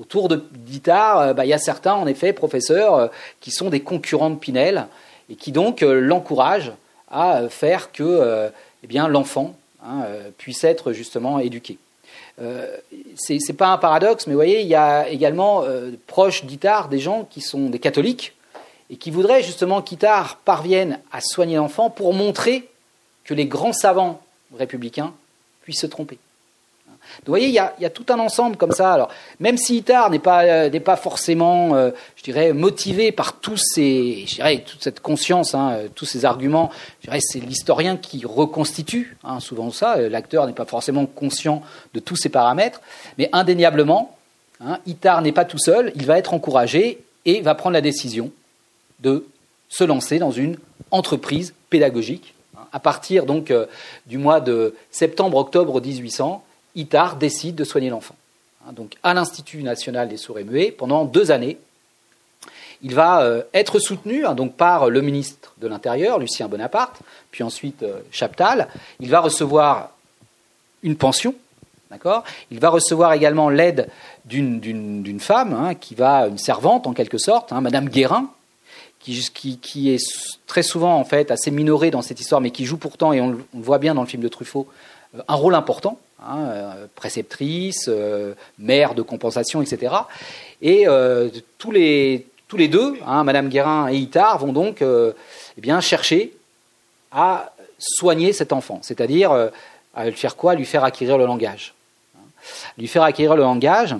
Autour 0.00 0.28
d'Itard, 0.28 1.34
bah, 1.34 1.44
il 1.44 1.48
y 1.48 1.52
a 1.52 1.58
certains, 1.58 1.94
en 1.94 2.06
effet, 2.06 2.32
professeurs, 2.32 3.10
qui 3.40 3.50
sont 3.50 3.68
des 3.68 3.80
concurrents 3.80 4.30
de 4.30 4.36
Pinel 4.36 4.86
et 5.28 5.36
qui 5.36 5.52
donc 5.52 5.82
l'encouragent 5.82 6.72
à 7.10 7.48
faire 7.50 7.92
que 7.92 8.50
eh 8.82 8.98
l'enfant 8.98 9.54
hein, 9.82 10.02
euh, 10.06 10.30
puisse 10.36 10.64
être 10.64 10.92
justement 10.92 11.38
éduqué. 11.38 11.78
Euh, 12.40 12.76
Ce 13.16 13.32
n'est 13.32 13.56
pas 13.56 13.68
un 13.68 13.78
paradoxe, 13.78 14.26
mais 14.26 14.32
vous 14.32 14.38
voyez, 14.38 14.62
il 14.62 14.68
y 14.68 14.74
a 14.74 15.08
également 15.08 15.62
euh, 15.62 15.90
proches 16.06 16.44
d'Itar 16.44 16.88
des 16.88 16.98
gens 16.98 17.26
qui 17.30 17.40
sont 17.40 17.68
des 17.68 17.78
catholiques 17.78 18.34
et 18.88 18.96
qui 18.96 19.10
voudraient 19.10 19.42
justement 19.42 19.82
qu'Itar 19.82 20.36
parvienne 20.38 21.00
à 21.12 21.20
soigner 21.20 21.56
l'enfant 21.56 21.90
pour 21.90 22.14
montrer 22.14 22.68
que 23.24 23.34
les 23.34 23.46
grands 23.46 23.72
savants 23.72 24.20
républicains 24.56 25.12
puissent 25.62 25.82
se 25.82 25.86
tromper 25.86 26.18
vous 27.26 27.30
voyez, 27.30 27.48
il 27.48 27.52
y, 27.52 27.58
a, 27.58 27.90
tout 27.90 28.06
un 28.08 28.18
ensemble 28.18 28.56
comme 28.56 28.72
ça. 28.72 28.92
Alors, 28.92 29.10
même 29.40 29.58
si 29.58 29.76
Itard 29.76 30.10
n'est 30.10 30.18
pas, 30.18 30.44
euh, 30.44 30.70
n'est 30.70 30.80
pas 30.80 30.96
forcément, 30.96 31.74
euh, 31.74 31.90
je 32.16 32.22
dirais, 32.22 32.52
motivé 32.52 33.12
par 33.12 33.40
tous 33.40 33.60
ces, 33.74 34.24
toute 34.66 34.82
cette 34.82 35.00
conscience, 35.00 35.54
hein, 35.54 35.72
euh, 35.72 35.88
tous 35.94 36.06
ces 36.06 36.24
arguments, 36.24 36.70
je 37.00 37.08
dirais, 37.08 37.20
c'est 37.20 37.40
l'historien 37.40 37.96
qui 37.96 38.24
reconstitue, 38.24 39.16
hein, 39.22 39.40
souvent 39.40 39.70
ça. 39.70 39.96
L'acteur 39.96 40.46
n'est 40.46 40.54
pas 40.54 40.64
forcément 40.64 41.04
conscient 41.06 41.62
de 41.94 42.00
tous 42.00 42.16
ces 42.16 42.30
paramètres, 42.30 42.80
mais 43.18 43.28
indéniablement, 43.32 44.16
hein, 44.60 44.78
Itard 44.86 45.20
n'est 45.22 45.32
pas 45.32 45.44
tout 45.44 45.58
seul. 45.58 45.92
Il 45.96 46.06
va 46.06 46.18
être 46.18 46.32
encouragé 46.32 47.00
et 47.26 47.42
va 47.42 47.54
prendre 47.54 47.74
la 47.74 47.82
décision 47.82 48.30
de 49.00 49.26
se 49.68 49.84
lancer 49.84 50.18
dans 50.18 50.30
une 50.30 50.56
entreprise 50.90 51.54
pédagogique 51.68 52.34
à 52.72 52.80
partir 52.80 53.26
donc 53.26 53.52
du 54.06 54.18
mois 54.18 54.40
de 54.40 54.74
septembre-octobre 54.90 55.80
1800 55.80 56.42
Itard 56.74 57.16
décide 57.16 57.56
de 57.56 57.64
soigner 57.64 57.90
l'enfant. 57.90 58.16
Hein, 58.66 58.72
donc 58.72 58.96
à 59.02 59.14
l'Institut 59.14 59.62
national 59.62 60.08
des 60.08 60.16
sourds 60.16 60.38
et 60.38 60.44
muets 60.44 60.70
pendant 60.70 61.04
deux 61.04 61.30
années. 61.30 61.58
Il 62.82 62.94
va 62.94 63.22
euh, 63.22 63.42
être 63.52 63.78
soutenu 63.78 64.24
hein, 64.24 64.34
donc 64.34 64.56
par 64.56 64.88
le 64.88 65.00
ministre 65.02 65.52
de 65.58 65.68
l'Intérieur, 65.68 66.18
Lucien 66.18 66.48
Bonaparte, 66.48 67.00
puis 67.30 67.42
ensuite 67.42 67.82
euh, 67.82 68.00
Chaptal. 68.10 68.68
Il 69.00 69.10
va 69.10 69.20
recevoir 69.20 69.90
une 70.82 70.96
pension, 70.96 71.34
d'accord? 71.90 72.24
Il 72.50 72.58
va 72.58 72.70
recevoir 72.70 73.12
également 73.12 73.50
l'aide 73.50 73.88
d'une 74.24 75.20
femme, 75.20 75.52
hein, 75.52 75.74
qui 75.74 75.94
va, 75.94 76.28
une 76.28 76.38
servante 76.38 76.86
en 76.86 76.94
quelque 76.94 77.18
sorte, 77.18 77.52
Madame 77.52 77.88
Guérin, 77.88 78.30
qui, 78.98 79.58
qui, 79.58 79.90
est 79.90 80.02
très 80.46 80.62
souvent 80.62 80.96
en 80.96 81.04
fait 81.04 81.30
assez 81.30 81.50
minorée 81.50 81.90
dans 81.90 82.02
cette 82.02 82.20
histoire, 82.20 82.40
mais 82.40 82.50
qui 82.50 82.64
joue 82.64 82.76
pourtant, 82.76 83.12
et 83.12 83.20
on, 83.20 83.38
on 83.54 83.58
le 83.58 83.64
voit 83.64 83.78
bien 83.78 83.94
dans 83.94 84.02
le 84.02 84.08
film 84.08 84.22
de 84.22 84.28
Truffaut, 84.28 84.68
un 85.28 85.34
rôle 85.34 85.54
important. 85.54 85.98
Hein, 86.22 86.38
euh, 86.50 86.86
préceptrice, 86.96 87.86
euh, 87.88 88.34
mère 88.58 88.94
de 88.94 89.00
compensation, 89.00 89.62
etc. 89.62 89.94
Et 90.60 90.86
euh, 90.86 91.30
tous, 91.56 91.70
les, 91.70 92.26
deux, 92.68 92.98
hein, 93.06 93.24
Madame 93.24 93.48
Guérin 93.48 93.88
et 93.88 93.96
Itard, 93.96 94.38
vont 94.38 94.52
donc 94.52 94.82
eh 94.82 95.60
bien, 95.60 95.80
chercher 95.80 96.34
à 97.10 97.52
soigner 97.78 98.34
cet 98.34 98.52
enfant, 98.52 98.80
c'est-à-dire 98.82 99.50
à 99.94 100.04
lui 100.04 100.12
faire 100.12 100.36
quoi? 100.36 100.54
Lui 100.54 100.66
faire 100.66 100.84
acquérir 100.84 101.16
le 101.16 101.24
langage. 101.24 101.72
Lui 102.76 102.86
faire 102.86 103.02
acquérir 103.02 103.34
le 103.34 103.42
langage, 103.42 103.96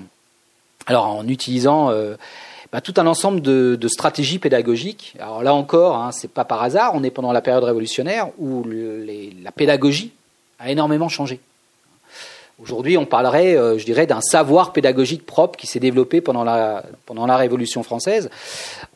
alors 0.87 1.07
en 1.07 1.27
utilisant 1.27 1.91
bah, 2.71 2.83
tout 2.83 2.95
un 2.99 3.07
ensemble 3.07 3.41
de, 3.41 3.89
stratégies 3.89 4.39
pédagogiques. 4.39 5.15
Alors 5.19 5.43
là 5.43 5.55
encore, 5.55 5.97
hein, 5.97 6.13
c'est 6.13 6.31
pas 6.31 6.45
par 6.45 6.63
hasard, 6.63 6.93
on 6.95 7.03
est 7.03 7.11
pendant 7.11 7.33
la 7.33 7.41
période 7.41 7.65
révolutionnaire 7.65 8.29
où 8.39 8.63
la 8.69 9.53
pédagogie 9.53 10.13
a 10.61 10.71
énormément 10.71 11.09
changé. 11.09 11.41
Aujourd'hui, 12.63 12.99
on 12.99 13.07
parlerait, 13.07 13.57
euh, 13.57 13.79
je 13.79 13.87
dirais, 13.87 14.07
d'un 14.07 14.21
savoir 14.21 14.73
pédagogique 14.73 15.25
propre 15.25 15.59
qui 15.59 15.67
s'est 15.67 15.81
développé 15.81 16.21
pendant 16.21 16.45
la, 16.45 16.83
Révolution 17.37 17.83
française, 17.83 18.29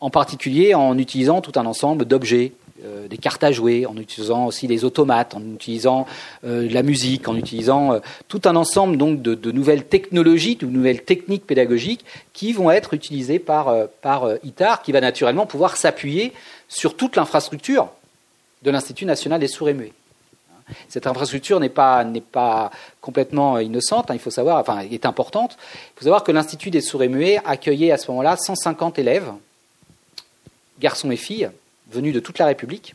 en 0.01 0.11
particulier 0.11 0.75
en 0.75 0.99
utilisant 0.99 1.41
tout 1.41 1.53
un 1.59 1.65
ensemble 1.65 2.05
d'objets, 2.05 2.53
euh, 2.85 3.09
des 3.09 3.17
cartes 3.17 3.43
à 3.43 3.53
jouer, 3.53 3.87
en 3.87 3.97
utilisant 3.97 4.45
aussi 4.45 4.67
les 4.67 4.85
automates, 4.85 5.35
en 5.35 5.41
utilisant 5.55 6.07
euh, 6.45 6.69
la 6.71 6.83
musique, 6.83 7.27
en 7.27 7.37
utilisant 7.37 8.01
tout 8.29 8.43
un 8.45 8.55
ensemble 8.55 8.99
donc 8.99 9.23
de, 9.23 9.51
nouvelles 9.51 9.85
technologies, 9.85 10.57
de 10.57 10.67
nouvelles 10.67 11.03
techniques 11.03 11.47
pédagogiques 11.47 12.05
qui 12.35 12.53
vont 12.53 12.71
être 12.71 12.93
utilisées 12.93 13.39
par, 13.39 13.75
par 14.03 14.29
ITAR, 14.43 14.83
qui 14.83 14.93
va 14.93 15.01
naturellement 15.01 15.47
pouvoir 15.47 15.79
s'appuyer 15.79 16.35
sur 16.69 16.97
toute 16.97 17.17
l'infrastructure 17.17 17.89
de 18.62 18.71
l'Institut 18.71 19.07
national 19.07 19.41
des 19.41 19.49
sourds 19.49 19.71
et 19.71 19.75
muets. 19.75 19.93
Cette 20.89 21.07
infrastructure 21.07 21.61
n'est 21.61 21.69
pas, 21.69 22.71
complètement 23.01 23.59
innocente, 23.59 24.11
hein, 24.11 24.15
il 24.15 24.21
faut 24.21 24.31
savoir, 24.31 24.59
enfin, 24.59 24.81
est 24.81 25.07
importante. 25.07 25.57
Il 25.61 25.99
faut 25.99 26.05
savoir 26.05 26.25
que 26.25 26.33
l'Institut 26.33 26.71
des 26.71 26.81
sourds 26.81 27.03
et 27.03 27.09
muets 27.09 27.41
accueillait 27.45 27.91
à 27.91 27.99
ce 27.99 28.11
moment-là 28.11 28.37
150 28.37 28.99
élèves, 28.99 29.31
garçons 30.81 31.11
et 31.11 31.17
filles, 31.17 31.51
venus 31.91 32.15
de 32.15 32.21
toute 32.21 32.39
la 32.39 32.47
République. 32.47 32.95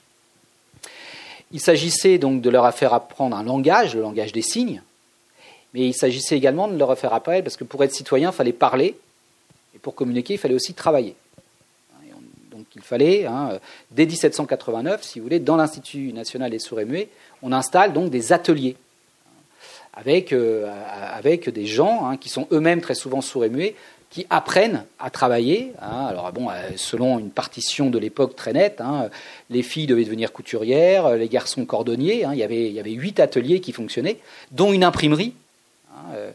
Il 1.51 1.59
s'agissait 1.59 2.17
donc 2.17 2.41
de 2.41 2.49
leur 2.49 2.71
faire 2.73 2.93
apprendre 2.93 3.35
un 3.35 3.43
langage, 3.43 3.95
le 3.95 4.01
langage 4.01 4.31
des 4.31 4.41
signes, 4.41 4.81
mais 5.73 5.81
il 5.81 5.93
s'agissait 5.93 6.37
également 6.37 6.67
de 6.67 6.77
leur 6.77 6.97
faire 6.97 7.13
apprendre, 7.13 7.43
parce 7.43 7.57
que 7.57 7.63
pour 7.63 7.83
être 7.83 7.93
citoyen, 7.93 8.31
il 8.31 8.35
fallait 8.35 8.53
parler, 8.53 8.97
et 9.75 9.79
pour 9.79 9.95
communiquer, 9.95 10.35
il 10.35 10.39
fallait 10.39 10.55
aussi 10.55 10.73
travailler. 10.73 11.15
Donc 12.79 12.85
il 12.85 12.87
fallait, 12.87 13.25
hein, 13.25 13.59
dès 13.91 14.05
1789, 14.05 15.03
si 15.03 15.19
vous 15.19 15.23
voulez, 15.23 15.39
dans 15.39 15.57
l'Institut 15.57 16.13
national 16.13 16.49
des 16.49 16.59
sourds 16.59 16.79
et 16.79 16.85
muets, 16.85 17.09
on 17.41 17.51
installe 17.51 17.91
donc 17.91 18.09
des 18.09 18.31
ateliers 18.31 18.77
avec, 19.91 20.31
euh, 20.31 20.71
avec 21.13 21.49
des 21.49 21.65
gens 21.65 22.05
hein, 22.05 22.15
qui 22.15 22.29
sont 22.29 22.47
eux-mêmes 22.53 22.79
très 22.79 22.95
souvent 22.95 23.19
sourds 23.19 23.43
et 23.43 23.49
muets, 23.49 23.75
qui 24.09 24.25
apprennent 24.29 24.85
à 24.97 25.09
travailler. 25.09 25.73
Hein. 25.81 26.05
alors 26.07 26.31
bon, 26.31 26.49
euh, 26.49 26.53
selon 26.77 27.19
une 27.19 27.31
partition 27.31 27.89
de 27.89 27.99
l'époque 27.99 28.37
très 28.37 28.53
nette, 28.53 28.79
hein, 28.79 29.09
les 29.49 29.61
filles 29.61 29.85
devaient 29.85 30.05
devenir 30.05 30.31
couturières, 30.31 31.17
les 31.17 31.27
garçons 31.27 31.65
cordonniers. 31.65 32.25
il, 32.31 32.37
y 32.37 32.43
avait, 32.43 32.67
il 32.67 32.73
y 32.73 32.79
avait 32.79 32.91
huit 32.91 33.19
ateliers 33.19 33.59
qui 33.59 33.73
fonctionnaient, 33.73 34.19
dont 34.51 34.71
une 34.71 34.85
imprimerie. 34.85 35.33
Euh. 36.13 36.31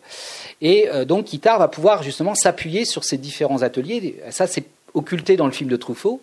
et 0.60 0.88
donc 1.06 1.32
Itard 1.32 1.58
va 1.58 1.68
pouvoir 1.68 2.02
justement 2.02 2.34
s'appuyer 2.34 2.84
sur 2.84 3.02
ces 3.02 3.16
différents 3.16 3.62
ateliers. 3.62 4.20
Ça, 4.30 4.46
c'est 4.46 4.64
occulté 4.94 5.36
dans 5.36 5.46
le 5.46 5.52
film 5.52 5.68
de 5.68 5.76
Truffaut, 5.76 6.20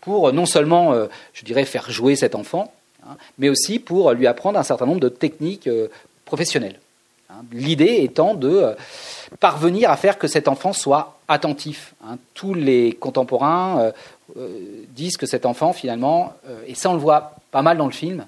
pour 0.00 0.32
non 0.32 0.46
seulement, 0.46 0.94
je 1.34 1.44
dirais, 1.44 1.64
faire 1.64 1.90
jouer 1.90 2.16
cet 2.16 2.34
enfant, 2.34 2.72
Hein, 3.08 3.16
mais 3.38 3.48
aussi 3.48 3.78
pour 3.78 4.12
lui 4.12 4.26
apprendre 4.26 4.58
un 4.58 4.62
certain 4.62 4.86
nombre 4.86 5.00
de 5.00 5.08
techniques 5.08 5.66
euh, 5.66 5.88
professionnelles. 6.24 6.78
Hein. 7.30 7.42
L'idée 7.52 8.00
étant 8.02 8.34
de 8.34 8.48
euh, 8.48 8.74
parvenir 9.40 9.90
à 9.90 9.96
faire 9.96 10.18
que 10.18 10.26
cet 10.26 10.48
enfant 10.48 10.72
soit 10.72 11.18
attentif. 11.28 11.94
Hein. 12.04 12.18
Tous 12.34 12.54
les 12.54 12.92
contemporains 12.94 13.92
euh, 14.36 14.84
disent 14.90 15.16
que 15.16 15.26
cet 15.26 15.46
enfant, 15.46 15.72
finalement, 15.72 16.34
et 16.66 16.74
ça 16.74 16.90
on 16.90 16.94
le 16.94 16.98
voit 16.98 17.34
pas 17.50 17.62
mal 17.62 17.78
dans 17.78 17.86
le 17.86 17.92
film, 17.92 18.26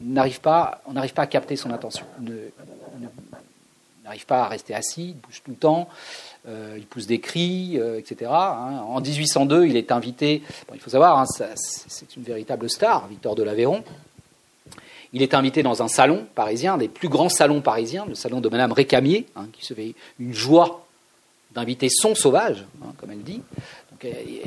n'arrive 0.00 0.40
pas, 0.40 0.82
on 0.86 0.92
n'arrive 0.92 1.14
pas 1.14 1.22
à 1.22 1.26
capter 1.26 1.56
son 1.56 1.70
attention. 1.72 2.04
n'arrive 4.04 4.26
pas 4.26 4.44
à 4.44 4.48
rester 4.48 4.74
assis, 4.74 5.16
bouge 5.20 5.42
tout 5.44 5.50
le 5.50 5.56
temps, 5.56 5.88
il 6.46 6.84
pousse 6.88 7.06
des 7.06 7.20
cris, 7.20 7.78
etc. 7.98 8.30
En 8.30 9.00
1802, 9.00 9.66
il 9.66 9.76
est 9.76 9.92
invité, 9.92 10.42
il 10.74 10.80
faut 10.80 10.90
savoir, 10.90 11.24
c'est 11.26 12.16
une 12.16 12.24
véritable 12.24 12.68
star, 12.68 13.06
Victor 13.06 13.34
de 13.36 13.42
l'Aveyron, 13.42 13.84
il 15.12 15.22
est 15.22 15.34
invité 15.34 15.62
dans 15.62 15.82
un 15.82 15.88
salon 15.88 16.26
parisien, 16.34 16.78
des 16.78 16.88
plus 16.88 17.08
grands 17.08 17.28
salons 17.28 17.60
parisiens, 17.60 18.06
le 18.06 18.14
salon 18.14 18.40
de 18.40 18.48
Madame 18.48 18.72
Récamier, 18.72 19.26
hein, 19.36 19.46
qui 19.52 19.64
se 19.64 19.74
fait 19.74 19.94
une 20.18 20.32
joie 20.32 20.86
d'inviter 21.54 21.88
son 21.90 22.14
sauvage, 22.14 22.64
hein, 22.82 22.92
comme 22.96 23.10
elle 23.10 23.22
dit. 23.22 23.42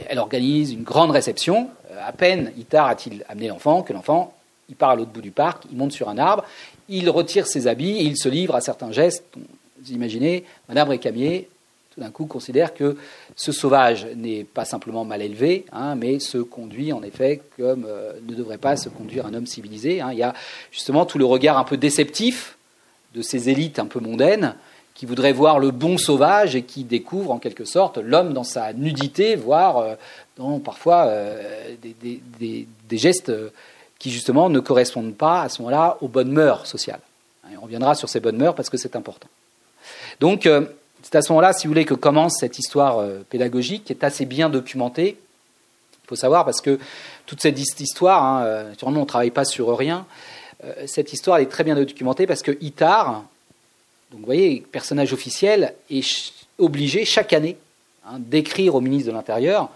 elle 0.09 0.17
organise 0.17 0.71
une 0.71 0.81
grande 0.81 1.11
réception. 1.11 1.69
Euh, 1.91 1.99
à 2.03 2.11
peine 2.11 2.51
Itard 2.57 2.87
a-t-il 2.87 3.23
amené 3.29 3.47
l'enfant 3.47 3.83
que 3.83 3.93
l'enfant, 3.93 4.33
il 4.67 4.75
part 4.75 4.89
à 4.89 4.95
l'autre 4.95 5.11
bout 5.11 5.21
du 5.21 5.29
parc, 5.29 5.65
il 5.71 5.77
monte 5.77 5.91
sur 5.91 6.09
un 6.09 6.17
arbre, 6.17 6.43
il 6.89 7.09
retire 7.11 7.45
ses 7.45 7.67
habits 7.67 7.99
et 7.99 8.03
il 8.03 8.17
se 8.17 8.27
livre 8.27 8.55
à 8.55 8.61
certains 8.61 8.91
gestes. 8.91 9.23
Vous 9.35 9.91
imaginez, 9.91 10.45
Madame 10.67 10.89
Récamier 10.89 11.47
d'un 11.97 12.11
coup 12.11 12.25
considère 12.25 12.73
que 12.73 12.97
ce 13.35 13.51
sauvage 13.51 14.07
n'est 14.15 14.43
pas 14.43 14.65
simplement 14.65 15.05
mal 15.05 15.21
élevé, 15.21 15.65
hein, 15.71 15.95
mais 15.95 16.19
se 16.19 16.37
conduit 16.37 16.91
en 16.91 17.01
effet 17.03 17.41
comme 17.57 17.85
euh, 17.87 18.13
ne 18.27 18.35
devrait 18.35 18.57
pas 18.57 18.75
se 18.75 18.89
conduire 18.89 19.25
un 19.25 19.33
homme 19.33 19.47
civilisé. 19.47 20.01
Hein. 20.01 20.09
Il 20.11 20.17
y 20.17 20.23
a 20.23 20.33
justement 20.71 21.05
tout 21.05 21.17
le 21.17 21.25
regard 21.25 21.57
un 21.57 21.63
peu 21.63 21.77
déceptif 21.77 22.57
de 23.13 23.21
ces 23.21 23.49
élites 23.49 23.79
un 23.79 23.85
peu 23.85 23.99
mondaines 23.99 24.55
qui 24.93 25.05
voudraient 25.05 25.33
voir 25.33 25.59
le 25.59 25.71
bon 25.71 25.97
sauvage 25.97 26.55
et 26.55 26.63
qui 26.63 26.83
découvrent 26.83 27.31
en 27.31 27.39
quelque 27.39 27.65
sorte 27.65 27.97
l'homme 27.97 28.33
dans 28.33 28.43
sa 28.43 28.73
nudité, 28.73 29.35
voire 29.35 29.77
euh, 29.77 29.95
dans 30.37 30.59
parfois 30.59 31.05
euh, 31.05 31.75
des, 31.81 32.67
gestes 32.91 33.31
qui 33.99 34.11
justement 34.11 34.49
ne 34.49 34.59
correspondent 34.59 35.15
pas 35.15 35.43
à 35.43 35.49
ce 35.49 35.61
moment-là 35.61 35.97
aux 36.01 36.09
bonnes 36.09 36.31
mœurs 36.31 36.67
sociales. 36.67 36.99
on 37.57 37.61
reviendra 37.61 37.95
sur 37.95 38.09
ces 38.09 38.19
bonnes 38.19 38.37
mœurs 38.37 38.55
parce 38.55 38.69
que 38.69 38.77
c'est 38.77 38.97
important. 38.97 39.27
Donc, 40.19 40.47
c'est 41.05 41.15
à 41.15 41.21
ce 41.21 41.31
moment-là, 41.33 41.53
si 41.53 41.67
vous 41.67 41.71
voulez, 41.71 41.85
que 41.85 41.93
commence 41.93 42.37
cette 42.39 42.57
histoire 42.57 42.97
euh, 42.97 43.19
pédagogique 43.29 43.83
qui 43.85 43.93
est 43.93 44.03
assez 44.03 44.25
bien 44.25 44.49
documentée. 44.49 45.19
Il 46.03 46.07
faut 46.07 46.15
savoir 46.15 46.45
parce 46.45 46.61
que 46.61 46.79
toute 47.27 47.41
cette 47.41 47.59
histoire, 47.79 48.23
hein, 48.23 48.43
euh, 48.43 48.69
naturellement, 48.69 49.01
on 49.01 49.03
ne 49.03 49.07
travaille 49.07 49.29
pas 49.29 49.45
sur 49.45 49.77
rien. 49.77 50.07
Euh, 50.63 50.73
cette 50.87 51.13
histoire 51.13 51.37
est 51.37 51.45
très 51.45 51.63
bien 51.63 51.75
documentée 51.75 52.25
parce 52.25 52.41
que 52.41 52.57
Itar, 52.59 53.23
donc 54.11 54.25
voyez, 54.25 54.65
personnage 54.71 55.13
officiel, 55.13 55.75
est 55.91 56.33
obligé 56.57 57.05
chaque 57.05 57.33
année 57.33 57.55
hein, 58.07 58.15
d'écrire 58.17 58.73
au 58.73 58.81
ministre 58.81 59.11
de 59.11 59.15
l'Intérieur 59.15 59.69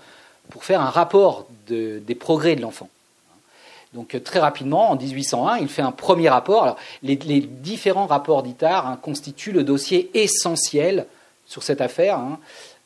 pour 0.49 0.63
faire 0.63 0.82
un 0.82 0.89
rapport 0.89 1.45
des 1.67 2.15
progrès 2.15 2.55
de 2.55 2.61
l'enfant. 2.63 2.89
Donc 3.93 4.19
très 4.23 4.39
rapidement, 4.39 4.89
en 4.89 4.95
1801, 4.95 5.57
il 5.57 5.67
fait 5.67 5.84
un 5.84 5.91
premier 5.91 6.30
rapport. 6.30 6.75
Les, 7.03 7.15
différents 7.15 8.07
rapports 8.07 8.41
d'Itar 8.41 8.88
hein, 8.88 8.97
constituent 8.99 9.51
le 9.51 9.63
dossier 9.63 10.09
essentiel 10.15 11.05
sur 11.50 11.64
cette 11.64 11.82
affaire. 11.82 12.18
Hein. 12.18 12.39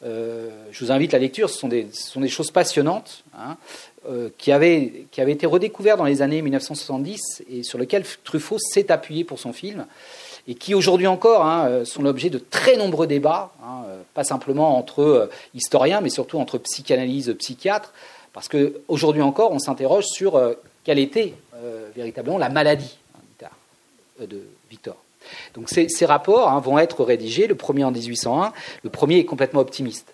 Euh, 0.06 0.50
je 0.72 0.84
vous 0.84 0.92
invite 0.92 1.14
à 1.14 1.18
la 1.18 1.24
lecture, 1.24 1.50
ce 1.50 1.60
sont 1.60 1.68
des, 1.68 1.88
choses 2.28 2.50
passionnantes 2.50 3.24
hein, 3.38 3.58
euh, 4.10 4.30
qui, 4.38 4.52
avaient, 4.52 5.06
qui, 5.12 5.22
avaient, 5.22 5.34
été 5.34 5.46
redécouvertes 5.46 5.98
dans 5.98 6.06
les 6.06 6.22
années 6.22 6.42
1970 6.42 7.44
et 7.50 7.64
sur 7.64 7.78
lesquelles 7.78 8.06
Truffaut 8.24 8.58
s'est 8.58 8.92
appuyé 8.92 9.24
pour 9.24 9.40
son 9.40 9.54
film 9.54 9.86
et 10.48 10.56
qui 10.56 10.76
aujourd'hui 10.76 11.08
encore 11.08 11.46
hein, 11.46 11.68
euh, 11.68 11.86
sont 11.86 12.02
l'objet 12.02 12.30
de 12.30 12.38
très 12.38 12.76
nombreux 12.76 13.08
débats, 13.08 13.52
pas 14.14 14.24
simplement 14.24 14.78
entre 14.78 15.30
historiens 15.54 16.02
mais 16.02 16.10
surtout 16.10 16.38
entre 16.38 16.58
psychanalyse, 16.58 17.34
psychiatres, 17.40 17.94
parce 18.34 18.48
qu'aujourd'hui 18.48 19.22
encore 19.22 19.52
on 19.52 19.60
s'interroge 19.60 20.06
sur 20.06 20.42
quelle 20.84 21.00
était 21.00 21.34
véritablement 21.96 22.38
la 22.38 22.50
maladie 22.50 22.98
de 24.20 24.42
Victor. 24.70 25.03
Donc 25.54 25.70
ces, 25.70 26.06
rapports 26.06 26.50
hein, 26.50 26.60
vont 26.60 26.78
être 26.80 27.04
rédigés, 27.04 27.48
le 27.48 27.56
premier 27.56 27.84
en 27.84 27.92
1801, 27.92 28.54
le 28.84 28.90
premier 28.90 29.20
est 29.20 29.26
complètement 29.26 29.62
optimiste. 29.62 30.14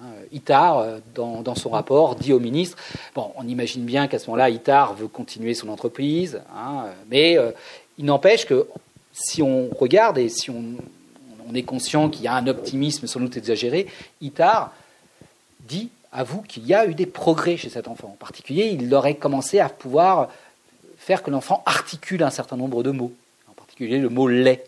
Hein, 0.00 0.08
Itard, 0.32 0.78
euh, 0.78 0.98
dans, 1.14 1.54
son 1.54 1.70
rapport, 1.70 2.16
dit 2.16 2.32
au 2.32 2.40
ministre, 2.40 2.76
bon, 3.14 3.32
on 3.36 3.46
imagine 3.46 3.84
bien 3.84 4.08
qu'à 4.08 4.18
ce 4.18 4.26
moment-là, 4.26 4.50
Itard 4.50 4.94
veut 4.94 5.08
continuer 5.08 5.54
son 5.54 5.68
entreprise, 5.68 6.40
hein, 6.56 6.86
mais 7.10 7.38
euh, 7.38 7.50
il 7.98 8.04
n'empêche 8.04 8.46
que 8.46 8.66
si 9.12 9.42
on 9.42 9.68
regarde 9.78 10.18
et 10.18 10.28
si 10.28 10.50
on, 10.50 10.76
est 11.54 11.64
conscient 11.64 12.08
qu'il 12.08 12.22
y 12.22 12.28
a 12.28 12.34
un 12.34 12.46
optimisme 12.46 13.06
sans 13.06 13.20
doute 13.20 13.36
exagéré, 13.36 13.86
Itard 14.22 14.72
dit, 15.60 15.90
avoue 16.10 16.40
qu'il 16.40 16.66
y 16.66 16.72
a 16.72 16.86
eu 16.86 16.94
des 16.94 17.04
progrès 17.04 17.58
chez 17.58 17.68
cet 17.68 17.88
enfant. 17.88 18.08
En 18.08 18.16
particulier, 18.16 18.68
il 18.68 18.94
aurait 18.94 19.16
commencé 19.16 19.60
à 19.60 19.68
pouvoir 19.68 20.30
faire 20.96 21.22
que 21.22 21.30
l'enfant 21.30 21.62
articule 21.66 22.22
un 22.22 22.30
certain 22.30 22.56
nombre 22.56 22.82
de 22.82 22.90
mots 22.90 23.12
le 23.78 24.08
mot 24.08 24.28
lait. 24.28 24.64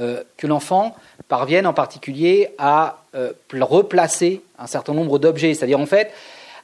Euh, 0.00 0.24
que 0.38 0.48
l'enfant 0.48 0.96
parvienne 1.28 1.68
en 1.68 1.72
particulier 1.72 2.48
à 2.58 3.04
euh, 3.14 3.30
replacer 3.52 4.40
un 4.58 4.66
certain 4.66 4.92
nombre 4.92 5.20
d'objets, 5.20 5.54
c'est-à-dire 5.54 5.78
en 5.78 5.86
fait 5.86 6.10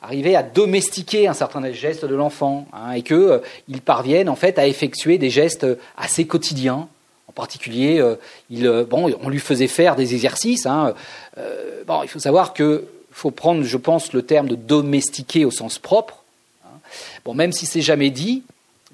arriver 0.02 0.34
à 0.34 0.42
domestiquer 0.42 1.28
un 1.28 1.32
certain 1.32 1.70
geste 1.70 2.04
de 2.04 2.16
l'enfant 2.16 2.66
hein, 2.72 2.90
et 2.90 3.02
qu'il 3.02 3.14
euh, 3.14 3.38
parvienne 3.84 4.28
en 4.28 4.34
fait 4.34 4.58
à 4.58 4.66
effectuer 4.66 5.16
des 5.16 5.30
gestes 5.30 5.64
assez 5.96 6.26
quotidiens. 6.26 6.88
En 7.28 7.32
particulier, 7.32 8.02
on 8.50 9.28
lui 9.28 9.38
faisait 9.38 9.68
faire 9.68 9.94
des 9.94 10.14
exercices. 10.14 10.66
Hein, 10.66 10.94
il 11.36 12.08
faut 12.08 12.18
savoir 12.18 12.52
qu'il 12.52 12.82
faut 13.12 13.30
prendre, 13.30 13.62
je 13.62 13.76
pense, 13.76 14.12
le 14.12 14.22
terme 14.22 14.48
de 14.48 14.56
domestiquer 14.56 15.44
au 15.44 15.52
sens 15.52 15.78
propre. 15.78 16.24
Hein. 16.64 16.80
Bon, 17.24 17.32
même 17.32 17.52
si 17.52 17.66
c'est 17.66 17.82
jamais 17.82 18.10
dit, 18.10 18.42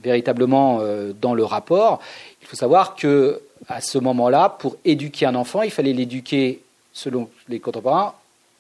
véritablement 0.03 0.79
euh, 0.81 1.13
dans 1.13 1.35
le 1.35 1.45
rapport. 1.45 2.01
Il 2.43 2.47
faut 2.47 2.57
savoir 2.57 2.97
que 2.97 3.41
à 3.69 3.81
ce 3.81 3.99
moment-là, 3.99 4.51
pour 4.51 4.77
éduquer 4.85 5.27
un 5.27 5.35
enfant, 5.35 5.63
il 5.63 5.71
fallait 5.71 5.93
l'éduquer, 5.93 6.61
selon 6.93 7.29
les 7.49 7.59
contemporains, 7.59 8.15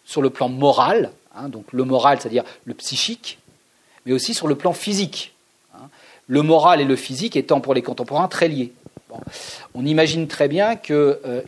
sur 0.04 0.22
le 0.22 0.30
plan 0.30 0.48
moral, 0.48 1.12
hein, 1.34 1.48
donc 1.48 1.64
le 1.72 1.84
moral, 1.84 2.18
c'est-à-dire 2.20 2.44
le 2.64 2.74
psychique, 2.74 3.38
mais 4.04 4.12
aussi 4.12 4.34
sur 4.34 4.48
le 4.48 4.54
plan 4.54 4.72
physique. 4.72 5.34
Hein. 5.74 5.88
le 6.26 6.42
moral 6.42 6.80
et 6.80 6.84
le 6.84 6.96
physique 6.96 7.36
étant 7.36 7.60
pour 7.60 7.74
les 7.74 7.82
contemporains 7.82 8.28
très 8.28 8.48
liés. 8.48 8.72
On 9.74 9.84
imagine 9.84 10.26
très 10.26 10.48
bien 10.48 10.76
que 10.76 11.20
euh, 11.24 11.42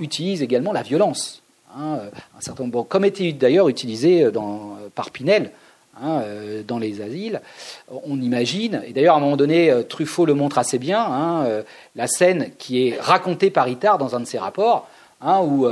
utilise 0.00 0.42
également 0.42 0.72
la 0.72 0.82
violence. 0.82 1.42
Hein, 1.76 1.98
euh, 2.00 2.10
un 2.36 2.40
certain 2.40 2.68
comme 2.70 3.04
était 3.04 3.32
d'ailleurs 3.32 3.68
utilisé 3.68 4.30
dans, 4.30 4.76
par 4.94 5.10
Pinel, 5.10 5.52
hein, 6.00 6.22
dans 6.66 6.78
les 6.78 7.00
asiles, 7.00 7.40
on 7.88 8.20
imagine, 8.20 8.82
et 8.86 8.92
d'ailleurs 8.92 9.14
à 9.14 9.18
un 9.18 9.20
moment 9.20 9.36
donné, 9.36 9.72
Truffaut 9.88 10.26
le 10.26 10.34
montre 10.34 10.58
assez 10.58 10.78
bien, 10.78 11.00
hein, 11.00 11.62
la 11.96 12.06
scène 12.06 12.52
qui 12.58 12.88
est 12.88 13.00
racontée 13.00 13.50
par 13.50 13.68
Itard 13.68 13.98
dans 13.98 14.16
un 14.16 14.20
de 14.20 14.24
ses 14.24 14.38
rapports, 14.38 14.88
hein, 15.20 15.40
où 15.40 15.68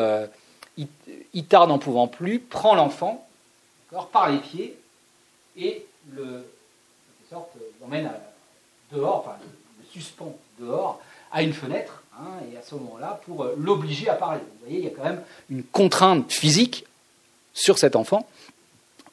Itard 1.34 1.66
n'en 1.66 1.78
pouvant 1.78 2.08
plus 2.08 2.38
prend 2.38 2.74
l'enfant 2.74 3.26
par 4.12 4.30
les 4.30 4.38
pieds 4.38 4.76
et 5.56 5.84
le, 6.12 6.46
l'emmène 7.80 8.10
dehors, 8.92 9.24
enfin 9.26 9.36
le 9.42 9.86
suspend 9.90 10.36
dehors 10.60 11.00
à 11.32 11.42
une 11.42 11.52
fenêtre, 11.52 12.02
et 12.52 12.56
à 12.56 12.62
ce 12.62 12.74
moment-là, 12.74 13.20
pour 13.26 13.44
euh, 13.44 13.54
l'obliger 13.58 14.08
à 14.08 14.14
parler. 14.14 14.40
Vous 14.40 14.66
voyez, 14.66 14.78
il 14.78 14.84
y 14.84 14.88
a 14.88 14.90
quand 14.90 15.04
même 15.04 15.22
une 15.50 15.62
contrainte 15.62 16.32
physique 16.32 16.84
sur 17.54 17.78
cet 17.78 17.96
enfant. 17.96 18.26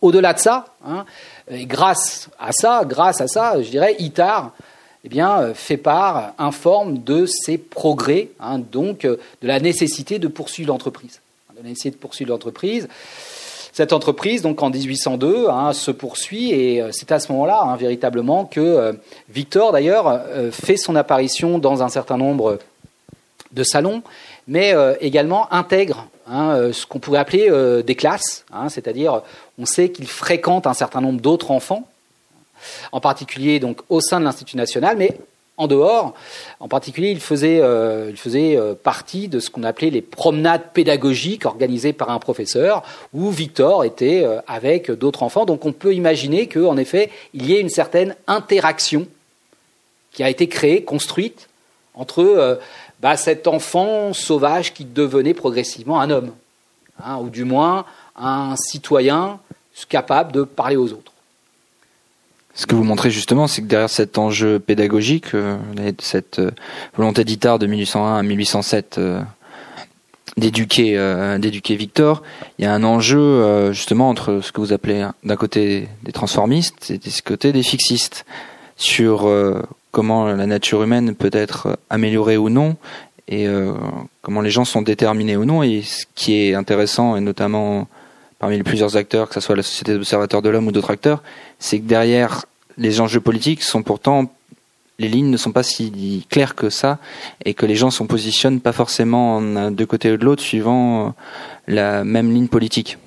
Au-delà 0.05 0.33
de 0.33 0.39
ça, 0.39 0.65
hein, 0.87 1.05
grâce 1.49 2.29
à 2.39 2.51
ça, 2.51 2.83
grâce 2.85 3.21
à 3.21 3.27
ça, 3.27 3.61
je 3.61 3.69
dirais, 3.69 3.95
Itar 3.99 4.51
eh 5.03 5.09
bien, 5.09 5.39
euh, 5.39 5.53
fait 5.53 5.77
part, 5.77 6.33
informe 6.39 7.03
de 7.03 7.25
ses 7.25 7.57
progrès, 7.57 8.29
hein, 8.39 8.59
donc 8.59 9.05
euh, 9.05 9.17
de 9.41 9.47
la 9.47 9.59
nécessité 9.59 10.17
de 10.17 10.27
poursuivre 10.27 10.69
l'entreprise. 10.69 11.21
Cette 13.75 13.91
entreprise, 13.91 14.41
donc 14.41 14.63
en 14.63 14.69
1802, 14.69 15.49
hein, 15.49 15.73
se 15.73 15.91
poursuit 15.91 16.51
et 16.51 16.81
euh, 16.81 16.91
c'est 16.93 17.11
à 17.11 17.19
ce 17.19 17.29
moment-là, 17.33 17.75
véritablement, 17.77 18.45
que 18.45 18.61
euh, 18.61 18.93
Victor, 19.27 19.73
d'ailleurs, 19.73 20.07
euh, 20.07 20.49
fait 20.49 20.77
son 20.77 20.95
apparition 20.95 21.59
dans 21.59 21.83
un 21.83 21.89
certain 21.89 22.15
nombre 22.15 22.59
de 23.51 23.63
salons, 23.63 24.01
mais 24.47 24.73
également 25.01 25.51
intègre 25.51 26.07
hein, 26.27 26.69
ce 26.71 26.85
qu'on 26.85 26.99
pourrait 26.99 27.19
appeler 27.19 27.49
des 27.83 27.95
classes, 27.95 28.45
c'est-à-dire 28.69 29.21
on 29.57 29.65
sait 29.65 29.89
qu'il 29.89 30.07
fréquente 30.07 30.67
un 30.67 30.73
certain 30.73 31.01
nombre 31.01 31.19
d'autres 31.19 31.51
enfants, 31.51 31.87
en 32.91 32.99
particulier 32.99 33.59
donc 33.59 33.81
au 33.89 34.01
sein 34.01 34.19
de 34.19 34.25
l'Institut 34.25 34.57
national, 34.57 34.97
mais 34.97 35.17
en 35.57 35.67
dehors. 35.67 36.13
En 36.59 36.67
particulier, 36.67 37.11
il 37.11 37.19
faisait, 37.19 37.59
euh, 37.61 38.07
il 38.09 38.17
faisait 38.17 38.57
euh, 38.57 38.73
partie 38.73 39.27
de 39.27 39.39
ce 39.39 39.49
qu'on 39.49 39.63
appelait 39.63 39.89
les 39.89 40.01
promenades 40.01 40.71
pédagogiques 40.73 41.45
organisées 41.45 41.93
par 41.93 42.09
un 42.09 42.19
professeur, 42.19 42.83
où 43.13 43.29
Victor 43.29 43.83
était 43.83 44.23
euh, 44.23 44.39
avec 44.47 44.91
d'autres 44.91 45.23
enfants. 45.23 45.45
Donc 45.45 45.65
on 45.65 45.71
peut 45.71 45.93
imaginer 45.93 46.47
qu'en 46.47 46.77
effet, 46.77 47.09
il 47.33 47.45
y 47.45 47.53
ait 47.53 47.61
une 47.61 47.69
certaine 47.69 48.15
interaction 48.27 49.07
qui 50.11 50.23
a 50.23 50.29
été 50.29 50.47
créée, 50.47 50.83
construite, 50.83 51.49
entre 51.93 52.59
bah, 53.05 53.17
cet 53.17 53.45
enfant 53.45 54.13
sauvage 54.13 54.73
qui 54.73 54.83
devenait 54.83 55.35
progressivement 55.35 56.01
un 56.01 56.09
homme, 56.09 56.31
hein, 57.03 57.19
ou 57.21 57.29
du 57.29 57.43
moins 57.43 57.85
un 58.15 58.55
citoyen 58.55 59.39
capable 59.89 60.31
de 60.31 60.41
parler 60.41 60.75
aux 60.75 60.91
autres. 60.91 61.11
Ce 62.55 62.65
que 62.65 62.73
vous 62.73 62.83
montrez 62.83 63.11
justement, 63.11 63.45
c'est 63.45 63.61
que 63.61 63.67
derrière 63.67 63.91
cet 63.91 64.17
enjeu 64.17 64.57
pédagogique, 64.57 65.35
euh, 65.35 65.55
cette 65.99 66.39
euh, 66.39 66.49
volonté 66.97 67.23
d'Itard 67.23 67.59
de 67.59 67.67
1801 67.67 68.15
à 68.15 68.23
1807 68.23 68.97
euh, 68.97 69.21
d'éduquer 70.35 70.97
d'éduquer 71.37 71.75
Victor, 71.75 72.23
il 72.57 72.65
y 72.65 72.67
a 72.67 72.73
un 72.73 72.83
enjeu 72.83 73.71
justement 73.71 74.09
entre 74.09 74.41
ce 74.41 74.51
que 74.51 74.61
vous 74.61 74.73
appelez 74.73 75.01
hein, 75.01 75.13
d'un 75.23 75.35
côté 75.35 75.89
des 76.01 76.11
transformistes 76.11 76.89
et 76.89 76.97
de 76.97 77.09
ce 77.11 77.21
côté 77.21 77.53
des 77.53 77.61
fixistes 77.61 78.25
sur 78.77 79.29
comment 79.95 80.25
la 80.25 80.45
nature 80.45 80.83
humaine 80.83 81.15
peut 81.15 81.29
être 81.31 81.79
améliorée 81.89 82.35
ou 82.35 82.49
non 82.49 82.75
et 83.29 83.47
comment 84.21 84.41
les 84.41 84.49
gens 84.51 84.65
sont 84.65 84.81
déterminés 84.81 85.37
ou 85.37 85.45
non. 85.45 85.63
Et 85.63 85.83
ce 85.83 86.05
qui 86.15 86.35
est 86.35 86.53
intéressant, 86.53 87.15
et 87.15 87.21
notamment 87.21 87.87
parmi 88.37 88.57
les 88.57 88.63
plusieurs 88.63 88.97
acteurs, 88.97 89.29
que 89.29 89.35
ce 89.35 89.39
soit 89.39 89.55
la 89.55 89.63
Société 89.63 89.93
d'observateurs 89.93 90.41
de 90.41 90.49
l'homme 90.49 90.67
ou 90.67 90.73
d'autres 90.73 90.91
acteurs, 90.91 91.23
c'est 91.59 91.79
que 91.79 91.85
derrière 91.85 92.45
les 92.77 92.99
enjeux 92.99 93.21
politiques 93.21 93.63
sont 93.63 93.83
pourtant 93.83 94.29
les 94.99 95.07
lignes 95.07 95.29
ne 95.29 95.37
sont 95.37 95.53
pas 95.53 95.63
si 95.63 96.25
claires 96.29 96.55
que 96.55 96.69
ça 96.69 96.99
et 97.45 97.53
que 97.53 97.65
les 97.65 97.75
gens 97.75 97.89
se 97.89 98.03
positionnent 98.03 98.59
pas 98.59 98.73
forcément 98.73 99.41
de 99.41 99.85
côté 99.85 100.11
ou 100.11 100.17
de 100.17 100.25
l'autre 100.25 100.43
suivant 100.43 101.07
euh, 101.07 101.09
la 101.67 102.03
même 102.03 102.33
ligne 102.33 102.47
politique. 102.47 102.97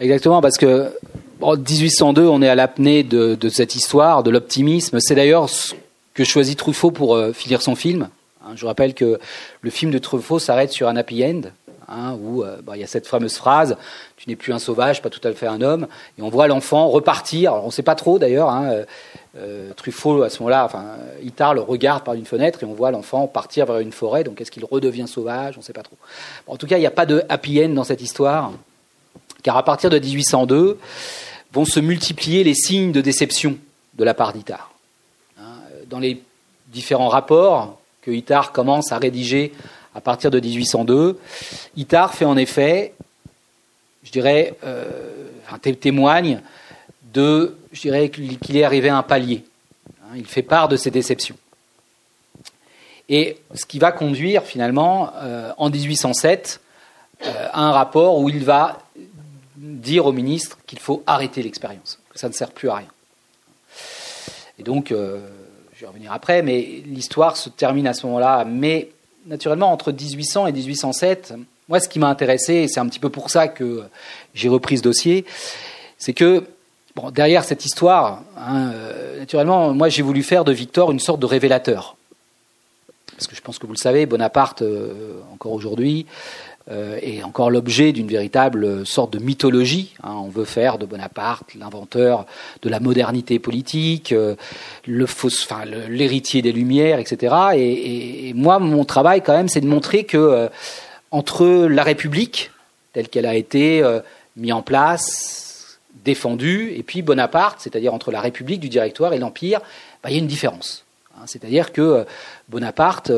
Exactement, 0.00 0.40
parce 0.40 0.56
que 0.56 0.90
en 1.40 1.56
1802, 1.56 2.26
on 2.26 2.42
est 2.42 2.48
à 2.48 2.54
l'apnée 2.54 3.04
de, 3.04 3.36
cette 3.48 3.74
histoire, 3.74 4.22
de 4.22 4.30
l'optimisme. 4.30 4.98
C'est 5.00 5.14
d'ailleurs 5.14 5.48
que 6.18 6.24
choisit 6.24 6.58
Truffaut 6.58 6.90
pour 6.90 7.14
euh, 7.14 7.32
finir 7.32 7.62
son 7.62 7.76
film? 7.76 8.08
Hein, 8.44 8.50
je 8.56 8.66
rappelle 8.66 8.92
que 8.92 9.20
le 9.60 9.70
film 9.70 9.92
de 9.92 9.98
Truffaut 9.98 10.40
s'arrête 10.40 10.72
sur 10.72 10.88
un 10.88 10.96
happy 10.96 11.24
end. 11.24 11.42
Hein, 11.86 12.18
où 12.20 12.42
euh, 12.42 12.56
bah, 12.60 12.76
il 12.76 12.80
y 12.80 12.82
a 12.82 12.88
cette 12.88 13.06
fameuse 13.06 13.36
phrase 13.36 13.76
Tu 14.16 14.28
n'es 14.28 14.34
plus 14.34 14.52
un 14.52 14.58
sauvage, 14.58 15.00
pas 15.00 15.10
tout 15.10 15.20
à 15.22 15.32
fait 15.32 15.46
un 15.46 15.62
homme. 15.62 15.86
Et 16.18 16.22
on 16.22 16.28
voit 16.28 16.48
l'enfant 16.48 16.88
repartir. 16.88 17.54
on 17.54 17.66
ne 17.66 17.70
sait 17.70 17.84
pas 17.84 17.94
trop 17.94 18.18
d'ailleurs. 18.18 18.50
Hein, 18.50 18.82
euh, 19.36 19.72
Truffaut, 19.74 20.24
à 20.24 20.28
ce 20.28 20.40
moment-là, 20.40 20.64
enfin, 20.64 20.86
Itard 21.22 21.54
le 21.54 21.60
regarde 21.60 22.02
par 22.02 22.14
une 22.14 22.26
fenêtre 22.26 22.64
et 22.64 22.66
on 22.66 22.74
voit 22.74 22.90
l'enfant 22.90 23.28
partir 23.28 23.66
vers 23.66 23.78
une 23.78 23.92
forêt. 23.92 24.24
Donc 24.24 24.40
est-ce 24.40 24.50
qu'il 24.50 24.64
redevient 24.64 25.06
sauvage? 25.06 25.54
On 25.56 25.60
ne 25.60 25.64
sait 25.64 25.72
pas 25.72 25.84
trop. 25.84 25.96
en 26.48 26.56
tout 26.56 26.66
cas, 26.66 26.78
il 26.78 26.80
n'y 26.80 26.86
a 26.86 26.90
pas 26.90 27.06
de 27.06 27.22
happy 27.28 27.64
end 27.64 27.68
dans 27.68 27.84
cette 27.84 28.02
histoire. 28.02 28.50
Car 29.44 29.56
à 29.56 29.64
partir 29.64 29.88
de 29.88 30.00
1802, 30.00 30.80
vont 31.52 31.64
se 31.64 31.78
multiplier 31.78 32.42
les 32.42 32.54
signes 32.54 32.90
de 32.90 33.00
déception 33.00 33.56
de 33.94 34.02
la 34.02 34.14
part 34.14 34.32
d'Itard. 34.32 34.67
Dans 35.88 35.98
les 35.98 36.22
différents 36.68 37.08
rapports 37.08 37.78
que 38.02 38.10
Itard 38.10 38.52
commence 38.52 38.92
à 38.92 38.98
rédiger 38.98 39.52
à 39.94 40.00
partir 40.00 40.30
de 40.30 40.38
1802. 40.38 41.18
Itard 41.76 42.14
fait 42.14 42.24
en 42.24 42.36
effet, 42.36 42.94
je 44.04 44.12
dirais, 44.12 44.54
euh, 44.64 44.84
témoigne 45.80 46.40
de, 47.12 47.56
je 47.72 47.80
dirais 47.80 48.08
qu'il 48.10 48.56
est 48.56 48.64
arrivé 48.64 48.88
à 48.88 48.96
un 48.96 49.02
palier. 49.02 49.44
Hein, 50.04 50.14
il 50.16 50.26
fait 50.26 50.42
part 50.42 50.68
de 50.68 50.76
ses 50.76 50.90
déceptions. 50.90 51.36
Et 53.08 53.38
ce 53.54 53.64
qui 53.64 53.78
va 53.78 53.90
conduire 53.90 54.44
finalement 54.44 55.12
euh, 55.16 55.52
en 55.56 55.70
1807 55.70 56.60
euh, 57.24 57.48
à 57.52 57.62
un 57.62 57.72
rapport 57.72 58.18
où 58.18 58.28
il 58.28 58.44
va 58.44 58.78
dire 59.56 60.06
au 60.06 60.12
ministre 60.12 60.58
qu'il 60.66 60.78
faut 60.78 61.02
arrêter 61.06 61.42
l'expérience, 61.42 61.98
que 62.10 62.18
ça 62.18 62.28
ne 62.28 62.34
sert 62.34 62.52
plus 62.52 62.68
à 62.68 62.76
rien. 62.76 62.88
Et 64.58 64.62
donc, 64.62 64.92
je 65.78 65.84
vais 65.84 65.90
revenir 65.90 66.12
après, 66.12 66.42
mais 66.42 66.82
l'histoire 66.86 67.36
se 67.36 67.48
termine 67.50 67.86
à 67.86 67.94
ce 67.94 68.04
moment-là, 68.06 68.44
mais 68.44 68.88
naturellement, 69.26 69.70
entre 69.70 69.92
1800 69.92 70.48
et 70.48 70.52
1807, 70.52 71.34
moi, 71.68 71.78
ce 71.78 71.88
qui 71.88 72.00
m'a 72.00 72.08
intéressé, 72.08 72.54
et 72.54 72.68
c'est 72.68 72.80
un 72.80 72.88
petit 72.88 72.98
peu 72.98 73.10
pour 73.10 73.30
ça 73.30 73.46
que 73.46 73.84
j'ai 74.34 74.48
repris 74.48 74.78
ce 74.78 74.82
dossier, 74.82 75.24
c'est 75.96 76.14
que 76.14 76.42
derrière 77.12 77.44
cette 77.44 77.64
histoire, 77.64 78.22
hein, 78.36 78.72
euh, 78.74 79.20
naturellement, 79.20 79.72
moi, 79.72 79.88
j'ai 79.88 80.02
voulu 80.02 80.24
faire 80.24 80.44
de 80.44 80.50
Victor 80.50 80.90
une 80.90 80.98
sorte 80.98 81.20
de 81.20 81.26
révélateur. 81.26 81.96
Parce 83.12 83.28
que 83.28 83.36
je 83.36 83.40
pense 83.40 83.60
que 83.60 83.66
vous 83.68 83.72
le 83.72 83.78
savez, 83.78 84.04
Bonaparte, 84.04 84.62
euh, 84.62 85.20
encore 85.32 85.52
aujourd'hui, 85.52 86.06
est 86.70 87.22
encore 87.22 87.50
l'objet 87.50 87.92
d'une 87.92 88.08
véritable 88.08 88.86
sorte 88.86 89.12
de 89.12 89.18
mythologie. 89.18 89.94
Hein. 90.02 90.14
On 90.16 90.28
veut 90.28 90.44
faire 90.44 90.78
de 90.78 90.84
Bonaparte 90.84 91.54
l'inventeur 91.54 92.26
de 92.62 92.68
la 92.68 92.78
modernité 92.80 93.38
politique, 93.38 94.12
euh, 94.12 94.34
l'héritier 94.86 96.42
des 96.42 96.52
Lumières, 96.52 96.98
etc. 96.98 97.34
Et, 97.54 98.32
moi, 98.34 98.58
mon 98.58 98.84
travail, 98.84 99.22
quand 99.22 99.32
même, 99.32 99.48
c'est 99.48 99.60
de 99.60 99.66
montrer 99.66 100.04
que 100.04 100.18
euh, 100.18 100.48
entre 101.10 101.46
la 101.46 101.82
République, 101.82 102.50
telle 102.92 103.08
qu'elle 103.08 103.26
a 103.26 103.34
été 103.34 103.82
mise 104.36 104.52
en 104.52 104.62
place, 104.62 105.78
défendue, 106.04 106.74
et 106.76 106.82
puis 106.82 107.00
Bonaparte, 107.00 107.60
c'est-à-dire 107.60 107.94
entre 107.94 108.10
la 108.10 108.20
République 108.20 108.60
du 108.60 108.68
Directoire 108.68 109.14
et 109.14 109.18
l'Empire, 109.18 109.60
bah, 110.02 110.10
il 110.10 110.14
y 110.14 110.16
a 110.16 110.20
une 110.20 110.26
différence. 110.26 110.84
Hein. 111.16 111.22
C'est-à-dire 111.26 111.72
que 111.72 112.04
Bonaparte 112.48 113.10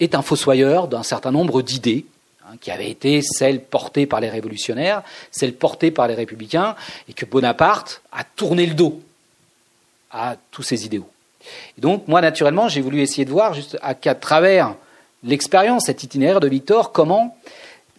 est 0.00 0.14
un 0.16 0.22
fossoyeur 0.22 0.88
d'un 0.88 1.04
certain 1.04 1.30
nombre 1.30 1.62
d'idées 1.62 2.06
Hein, 2.52 2.56
qui 2.60 2.70
avait 2.70 2.90
été 2.90 3.22
celle 3.22 3.60
portée 3.60 4.06
par 4.06 4.20
les 4.20 4.28
révolutionnaires, 4.28 5.02
celle 5.30 5.54
portée 5.54 5.90
par 5.90 6.08
les 6.08 6.14
républicains, 6.14 6.74
et 7.08 7.12
que 7.12 7.24
Bonaparte 7.24 8.02
a 8.12 8.24
tourné 8.24 8.66
le 8.66 8.74
dos 8.74 9.00
à 10.10 10.36
tous 10.50 10.62
ces 10.62 10.84
idéaux. 10.84 11.08
Donc, 11.78 12.06
moi, 12.08 12.20
naturellement, 12.20 12.68
j'ai 12.68 12.80
voulu 12.80 13.00
essayer 13.00 13.24
de 13.24 13.30
voir, 13.30 13.54
juste 13.54 13.78
à, 13.82 13.94
travers 13.94 14.74
l'expérience, 15.24 15.86
cet 15.86 16.02
itinéraire 16.02 16.40
de 16.40 16.48
Victor, 16.48 16.92
comment 16.92 17.36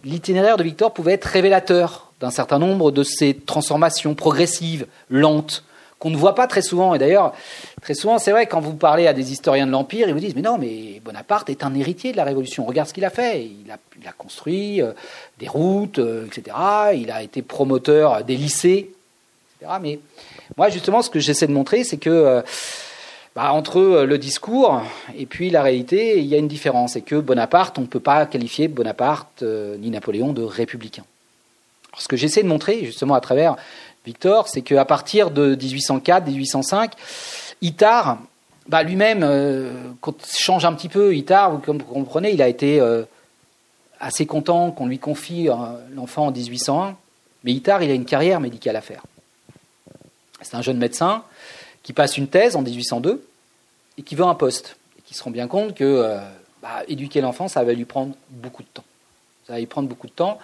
l'itinéraire 0.04 0.58
de 0.58 0.64
Victor 0.64 0.93
pouvait 0.93 1.14
être 1.14 1.26
révélateur 1.26 2.12
d'un 2.20 2.32
certain 2.32 2.60
nombre 2.60 2.91
de 2.91 3.04
ces 3.04 3.34
transformations 3.34 4.14
progressives, 4.14 4.86
lentes, 5.10 5.64
qu'on 6.04 6.10
ne 6.10 6.18
voit 6.18 6.36
pas 6.36 6.47
très 6.47 6.62
souvent. 6.62 6.93
Et 6.93 6.99
d'ailleurs, 6.99 7.32
très 7.82 7.93
souvent, 7.93 8.20
c'est 8.20 8.32
vrai, 8.32 8.45
quand 8.45 8.60
vous 8.60 8.74
parlez 8.74 9.08
à 9.08 9.14
des 9.14 9.32
historiens 9.32 9.66
de 9.66 9.72
l'Empire, 9.72 10.10
ils 10.10 10.14
vous 10.14 10.20
disent, 10.20 10.36
mais 10.36 10.41
non, 10.41 10.58
mais 10.58 10.99
Bonaparte 11.01 11.49
est 11.49 11.64
un 11.64 11.74
héritier 11.74 12.12
de 12.12 12.18
la 12.18 12.26
Révolution. 12.26 12.66
Regarde 12.66 12.89
ce 12.89 12.93
qu'il 12.93 13.06
a 13.06 13.10
fait. 13.10 13.45
Il 13.45 13.72
a, 13.72 14.12
construit 14.12 14.82
euh, 14.82 14.91
des 15.39 15.47
routes, 15.47 15.99
euh, 15.99 16.26
etc. 16.26 16.58
Il 16.93 17.10
a 17.10 17.24
été 17.24 17.41
promoteur 17.41 18.22
des 18.26 18.36
lycées, 18.36 18.91
etc. 19.62 19.78
Mais 19.82 19.99
moi, 20.58 20.68
justement, 20.68 21.01
ce 21.01 21.10
que 21.10 21.22
j'essaie 21.22 21.47
de 21.47 21.54
montrer, 21.54 21.86
c'est 21.86 21.95
que 21.95 22.10
euh, 22.10 22.41
bah, 23.34 23.54
entre 23.54 24.04
le 24.04 24.18
discours 24.18 24.82
et 25.18 25.26
puis 25.26 25.51
la 25.51 25.64
réalité, 25.64 26.20
il 26.20 26.26
y 26.26 26.36
a 26.36 26.38
une 26.38 26.49
différence. 26.49 26.97
Et 26.97 27.01
que 27.01 27.16
Bonaparte, 27.16 27.78
on 27.78 27.82
ne 27.82 27.88
peut 27.88 28.01
pas 28.01 28.26
qualifier 28.26 28.68
Bonaparte 28.68 29.41
ni 29.41 29.89
Napoléon 29.89 30.34
de 30.34 30.43
républicain. 30.43 31.06
ce 31.97 32.10
que 32.10 32.18
j'essaie 32.18 32.43
de 32.43 32.49
montrer, 32.49 32.84
justement, 32.84 33.14
à 33.14 33.22
travers 33.22 33.56
Victor, 34.06 34.49
c'est 34.49 34.62
qu'à 34.62 34.86
partir 34.86 35.32
de 35.32 35.56
1804, 35.56 36.28
1805, 36.28 36.93
Itard, 37.62 38.20
bah 38.68 38.84
lui-même, 38.84 39.24
euh, 39.24 39.72
change 40.38 40.66
un 40.66 40.74
petit 40.74 40.89
peu. 40.89 41.16
Itard, 41.16 41.62
comme 41.62 41.78
vous 41.78 41.86
comprenez, 41.86 42.32
il 42.32 42.41
a 42.41 42.47
été 42.47 42.82
euh, 42.82 43.04
assez 43.99 44.26
content 44.26 44.72
qu'on 44.72 44.88
lui 44.88 44.99
confie 44.99 45.49
euh, 45.49 45.54
l'enfant 45.95 46.28
en 46.28 46.32
1801. 46.32 46.97
Mais 47.45 47.54
Itard, 47.54 47.84
il 47.84 47.91
a 47.91 47.93
une 47.93 48.06
carrière 48.06 48.39
médicale 48.39 48.76
à 48.76 48.82
faire. 48.82 49.04
C'est 50.41 50.56
un 50.56 50.62
jeune 50.62 50.78
médecin 50.78 51.24
qui 51.84 51.93
passe 51.93 52.18
une 52.18 52.28
thèse 52.28 52.56
en 52.58 52.62
1802 52.62 53.26
et 53.97 54.01
qui 54.04 54.16
veut 54.16 54.26
un 54.26 54.36
poste. 54.36 54.78
Et 54.97 55.01
qui 55.01 55.14
se 55.14 55.24
rend 55.24 55.32
bien 55.32 55.47
compte 55.47 55.76
que 55.76 56.18
bah, 56.62 56.84
éduquer 56.88 57.22
l'enfant, 57.22 57.47
ça 57.47 57.64
va 57.64 57.74
lui 57.74 57.86
prendre 57.86 58.16
beaucoup 58.30 58.64
de 58.64 58.68
temps. 58.74 58.84
Ça 59.48 59.54
va 59.54 59.60
lui 59.60 59.66
prendre 59.66 59.89
beaucoup 59.89 60.08
de 60.08 60.14
temps. 60.14 60.39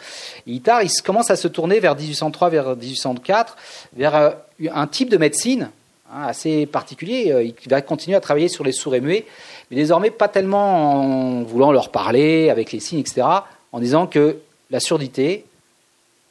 Et 0.45 0.51
il 0.53 0.61
commence 1.03 1.31
à 1.31 1.35
se 1.35 1.47
tourner 1.47 1.79
vers 1.79 1.95
1803, 1.95 2.49
vers 2.49 2.75
1804, 2.75 3.57
vers 3.93 4.35
un 4.71 4.87
type 4.87 5.09
de 5.09 5.17
médecine 5.17 5.69
Hein, 6.11 6.23
assez 6.23 6.65
particulier. 6.65 7.31
Euh, 7.31 7.43
il 7.43 7.69
va 7.69 7.81
continuer 7.81 8.17
à 8.17 8.19
travailler 8.19 8.47
sur 8.47 8.63
les 8.63 8.71
sourds 8.71 8.95
et 8.95 9.01
muets, 9.01 9.25
mais 9.69 9.77
désormais 9.77 10.09
pas 10.09 10.27
tellement 10.27 10.93
en 10.93 11.43
voulant 11.43 11.71
leur 11.71 11.89
parler 11.89 12.49
avec 12.49 12.71
les 12.71 12.79
signes, 12.79 12.99
etc., 12.99 13.27
en 13.71 13.79
disant 13.79 14.07
que 14.07 14.37
la 14.71 14.79
surdité, 14.79 15.45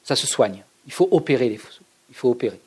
ça 0.03 0.17
se 0.17 0.27
soigne. 0.27 0.65
Il 0.87 0.93
faut 0.93 1.09
opérer 1.13 1.49
les 1.49 1.59
fous. 1.59 1.73
Il 2.11 2.17
faut 2.17 2.29
opérer. 2.29 2.59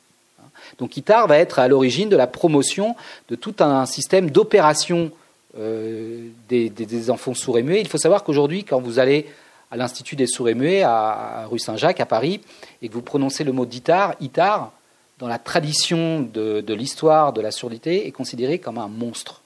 Donc 0.78 0.96
Itard 0.96 1.26
va 1.26 1.36
être 1.36 1.58
à 1.58 1.68
l'origine 1.68 2.08
de 2.08 2.16
la 2.16 2.26
promotion 2.26 2.96
de 3.28 3.34
tout 3.34 3.56
un 3.58 3.84
système 3.84 4.30
d'opération 4.30 5.10
euh, 5.58 6.28
des, 6.48 7.10
enfants 7.10 7.34
sourds 7.34 7.58
et 7.58 7.62
muets. 7.62 7.82
Il 7.82 7.88
faut 7.88 7.98
savoir 7.98 8.24
qu'aujourd'hui, 8.24 8.64
quand 8.64 8.80
vous 8.80 8.98
allez 8.98 9.26
à 9.72 9.76
l'Institut 9.76 10.16
des 10.16 10.26
sourds 10.26 10.50
et 10.50 10.54
muets 10.54 10.82
à, 10.82 11.46
rue 11.50 11.58
Saint-Jacques, 11.58 11.98
à 11.98 12.06
Paris, 12.06 12.42
et 12.82 12.88
que 12.88 12.92
vous 12.92 13.00
prononcez 13.00 13.42
le 13.42 13.52
mot 13.52 13.64
d'Itard, 13.64 14.14
Itard, 14.20 14.70
dans 15.18 15.28
la 15.28 15.38
tradition 15.38 16.20
de, 16.20 16.74
l'histoire 16.74 17.32
de 17.32 17.40
la 17.40 17.50
surdité, 17.50 18.06
est 18.06 18.12
considéré 18.12 18.58
comme 18.58 18.76
un 18.76 18.88
monstre. 18.88 19.40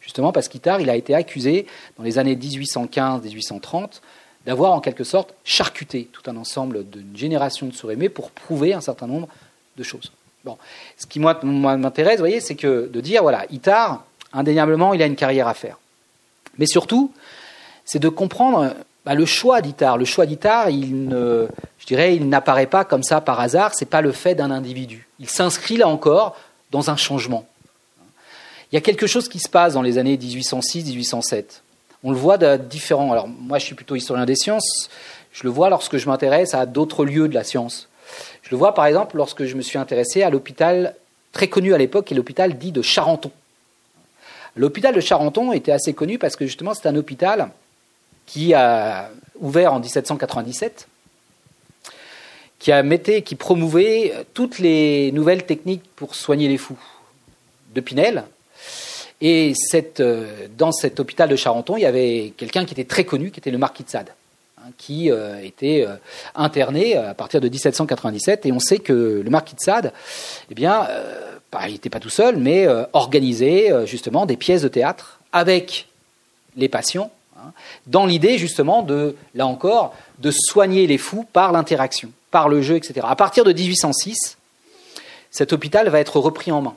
Justement 0.00 0.32
parce 0.32 0.48
qu'Itard, 0.48 0.80
il 0.80 0.90
a 0.90 0.96
été 0.96 1.14
accusé 1.14 1.66
dans 1.96 2.02
les 2.02 2.18
années 2.18 2.34
1815-1830 2.34 4.00
d'avoir 4.46 4.72
en 4.72 4.80
quelque 4.80 5.04
sorte 5.04 5.32
charcuté 5.44 6.08
tout 6.12 6.28
un 6.28 6.36
ensemble 6.36 6.88
d'une 6.88 7.16
génération 7.16 7.66
de 7.66 7.72
sourds 7.72 7.92
pour 8.12 8.32
prouver 8.32 8.74
un 8.74 8.80
certain 8.80 9.06
nombre 9.06 9.28
de 9.76 9.82
choses. 9.84 10.10
Bon. 10.44 10.58
Ce 10.96 11.06
qui 11.06 11.20
m'intéresse, 11.20 12.16
vous 12.16 12.22
voyez, 12.22 12.40
c'est 12.40 12.56
que 12.56 12.88
de 12.92 13.00
dire, 13.00 13.22
voilà, 13.22 13.46
Itard, 13.50 14.04
indéniablement, 14.32 14.92
il 14.92 15.02
a 15.02 15.06
une 15.06 15.16
carrière 15.16 15.46
à 15.46 15.54
faire. 15.54 15.78
Mais 16.58 16.66
surtout, 16.66 17.12
c'est 17.84 18.00
de 18.00 18.08
comprendre 18.08 18.74
bah, 19.06 19.14
le 19.14 19.24
choix 19.24 19.60
d'Itard. 19.60 19.98
Le 19.98 20.04
choix 20.04 20.26
il 20.26 21.06
ne, 21.06 21.46
je 21.78 21.86
dirais, 21.86 22.16
il 22.16 22.28
n'apparaît 22.28 22.66
pas 22.66 22.84
comme 22.84 23.04
ça 23.04 23.20
par 23.20 23.38
hasard. 23.38 23.72
C'est 23.72 23.86
pas 23.86 24.00
le 24.00 24.10
fait 24.10 24.34
d'un 24.34 24.50
individu. 24.50 25.06
Il 25.20 25.30
s'inscrit 25.30 25.76
là 25.76 25.86
encore 25.86 26.36
dans 26.72 26.90
un 26.90 26.96
changement. 26.96 27.46
Il 28.70 28.74
y 28.74 28.78
a 28.78 28.80
quelque 28.80 29.06
chose 29.06 29.28
qui 29.28 29.38
se 29.38 29.48
passe 29.48 29.74
dans 29.74 29.82
les 29.82 29.98
années 29.98 30.16
1806-1807. 30.16 31.62
On 32.02 32.10
le 32.10 32.16
voit 32.16 32.36
de 32.36 32.56
différents. 32.56 33.12
Alors 33.12 33.28
moi, 33.28 33.60
je 33.60 33.64
suis 33.64 33.76
plutôt 33.76 33.94
historien 33.94 34.26
des 34.26 34.34
sciences. 34.34 34.90
Je 35.30 35.44
le 35.44 35.50
vois 35.50 35.70
lorsque 35.70 35.98
je 35.98 36.08
m'intéresse 36.08 36.52
à 36.54 36.66
d'autres 36.66 37.04
lieux 37.04 37.28
de 37.28 37.34
la 37.34 37.44
science. 37.44 37.88
Je 38.42 38.50
le 38.50 38.56
vois 38.56 38.74
par 38.74 38.86
exemple 38.86 39.16
lorsque 39.16 39.44
je 39.44 39.54
me 39.54 39.62
suis 39.62 39.78
intéressé 39.78 40.24
à 40.24 40.30
l'hôpital 40.30 40.96
très 41.30 41.46
connu 41.46 41.74
à 41.74 41.78
l'époque, 41.78 42.06
qui 42.06 42.14
est 42.14 42.16
l'hôpital 42.16 42.58
dit 42.58 42.72
de 42.72 42.82
Charenton. 42.82 43.30
L'hôpital 44.56 44.94
de 44.94 45.00
Charenton 45.00 45.52
était 45.52 45.72
assez 45.72 45.92
connu 45.92 46.18
parce 46.18 46.34
que 46.34 46.46
justement 46.46 46.74
c'est 46.74 46.88
un 46.88 46.96
hôpital 46.96 47.50
qui 48.26 48.54
a 48.54 49.10
ouvert 49.40 49.72
en 49.72 49.80
1797, 49.80 50.88
qui 52.58 52.72
a 52.72 52.82
metté, 52.82 53.22
qui 53.22 53.34
promouvait 53.34 54.12
toutes 54.34 54.58
les 54.58 55.12
nouvelles 55.12 55.44
techniques 55.44 55.84
pour 55.94 56.14
soigner 56.14 56.48
les 56.48 56.58
fous 56.58 56.78
de 57.74 57.80
Pinel. 57.80 58.24
Et 59.20 59.54
cette, 59.54 60.00
euh, 60.00 60.46
dans 60.58 60.72
cet 60.72 61.00
hôpital 61.00 61.28
de 61.28 61.36
Charenton, 61.36 61.76
il 61.76 61.82
y 61.82 61.86
avait 61.86 62.32
quelqu'un 62.36 62.64
qui 62.64 62.74
était 62.74 62.84
très 62.84 63.04
connu, 63.04 63.30
qui 63.30 63.40
était 63.40 63.50
le 63.50 63.58
marquis 63.58 63.82
de 63.82 63.88
Sade, 63.88 64.10
hein, 64.58 64.70
qui 64.76 65.10
euh, 65.10 65.40
était 65.42 65.86
euh, 65.86 65.94
interné 66.34 66.96
à 66.96 67.14
partir 67.14 67.40
de 67.40 67.48
1797. 67.48 68.44
Et 68.44 68.52
on 68.52 68.60
sait 68.60 68.78
que 68.78 69.22
le 69.24 69.30
marquis 69.30 69.54
de 69.54 69.60
Sade, 69.60 69.92
eh 70.50 70.54
bien, 70.54 70.86
bah, 71.50 71.60
il 71.66 71.72
n'était 71.72 71.88
pas 71.88 72.00
tout 72.00 72.10
seul, 72.10 72.36
mais 72.36 72.66
organisait 72.92 73.86
justement 73.86 74.26
des 74.26 74.36
pièces 74.36 74.62
de 74.62 74.68
théâtre 74.68 75.20
avec 75.32 75.86
les 76.56 76.68
patients 76.68 77.10
dans 77.86 78.06
l'idée 78.06 78.38
justement 78.38 78.82
de, 78.82 79.16
là 79.34 79.46
encore, 79.46 79.94
de 80.18 80.30
soigner 80.30 80.86
les 80.86 80.98
fous 80.98 81.26
par 81.32 81.52
l'interaction, 81.52 82.10
par 82.30 82.48
le 82.48 82.62
jeu, 82.62 82.76
etc. 82.76 83.06
À 83.08 83.16
partir 83.16 83.44
de 83.44 83.52
1806, 83.52 84.36
cet 85.30 85.52
hôpital 85.52 85.88
va 85.88 86.00
être 86.00 86.18
repris 86.18 86.50
en 86.52 86.62
main. 86.62 86.74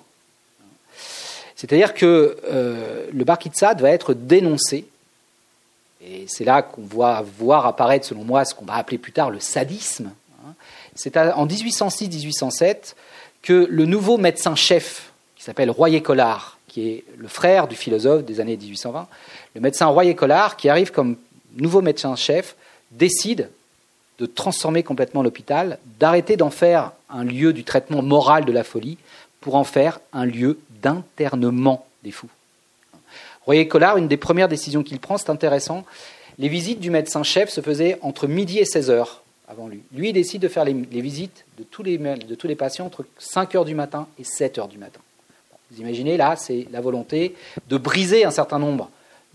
C'est-à-dire 1.56 1.94
que 1.94 2.38
euh, 2.50 3.08
le 3.12 3.24
Barkitsad 3.24 3.82
va 3.82 3.90
être 3.90 4.14
dénoncé, 4.14 4.86
et 6.02 6.26
c'est 6.28 6.46
là 6.46 6.62
qu'on 6.62 6.84
voit 6.84 7.24
voir 7.38 7.66
apparaître, 7.66 8.06
selon 8.06 8.24
moi, 8.24 8.46
ce 8.46 8.56
qu'on 8.56 8.66
va 8.66 8.76
appeler 8.76 8.98
plus 8.98 9.12
tard 9.12 9.30
le 9.30 9.40
sadisme. 9.40 10.12
Hein. 10.46 10.54
C'est 10.96 11.18
en 11.18 11.46
1806-1807 11.46 12.96
que 13.42 13.68
le 13.70 13.86
nouveau 13.86 14.18
médecin-chef, 14.18 15.12
qui 15.36 15.44
s'appelle 15.44 15.70
Royer-Collard, 15.70 16.59
qui 16.70 16.90
est 16.90 17.04
le 17.18 17.28
frère 17.28 17.68
du 17.68 17.76
philosophe 17.76 18.24
des 18.24 18.40
années 18.40 18.56
1820, 18.56 19.08
le 19.56 19.62
médecin 19.62 19.88
Royer 19.88 20.16
Collard, 20.16 20.56
qui 20.56 20.70
arrive 20.70 20.92
comme 20.92 21.18
nouveau 21.58 21.82
médecin-chef, 21.82 22.56
décide 22.92 23.50
de 24.20 24.26
transformer 24.26 24.84
complètement 24.84 25.24
l'hôpital, 25.24 25.80
d'arrêter 26.00 26.38
d'en 26.38 26.50
faire 26.50 26.92
un 27.10 27.24
lieu 27.24 27.54
du 27.54 27.64
traitement 27.64 28.02
moral 28.02 28.46
de 28.46 28.52
la 28.52 28.64
folie 28.64 28.98
pour 29.42 29.56
en 29.56 29.64
faire 29.64 30.00
un 30.14 30.26
lieu 30.26 30.60
d'internement 30.82 31.86
des 32.04 32.12
fous. 32.12 32.30
Royer 33.46 33.68
Collard, 33.68 33.98
une 33.98 34.08
des 34.08 34.18
premières 34.18 34.50
décisions 34.50 34.84
qu'il 34.84 35.00
prend, 35.00 35.18
c'est 35.18 35.30
intéressant. 35.30 35.86
Les 36.38 36.50
visites 36.50 36.80
du 36.80 36.90
médecin-chef 36.90 37.50
se 37.50 37.62
faisaient 37.62 37.98
entre 38.02 38.28
midi 38.28 38.60
et 38.60 38.66
16 38.66 38.90
heures 38.90 39.24
avant 39.48 39.68
lui. 39.68 39.82
Lui, 39.94 40.10
il 40.10 40.14
décide 40.14 40.42
de 40.42 40.48
faire 40.48 40.64
les, 40.64 40.74
visites 40.74 41.46
de 41.58 41.64
tous 41.64 41.82
les, 41.82 41.98
de 41.98 42.36
tous 42.36 42.48
les 42.48 42.56
patients 42.56 42.86
entre 42.86 43.06
5 43.18 43.56
heures 43.56 43.66
du 43.66 43.76
matin 43.76 44.08
et 44.20 44.24
7 44.24 44.60
heures 44.60 44.68
du 44.68 44.78
matin. 44.78 45.00
Vous 45.72 45.82
imaginez, 45.82 46.18
là, 46.18 46.36
c'est 46.36 46.68
la 46.72 46.82
volonté 46.82 47.36
de 47.70 47.78
briser 47.78 48.26
un 48.26 48.32
certain 48.32 48.60
nombre 48.60 48.90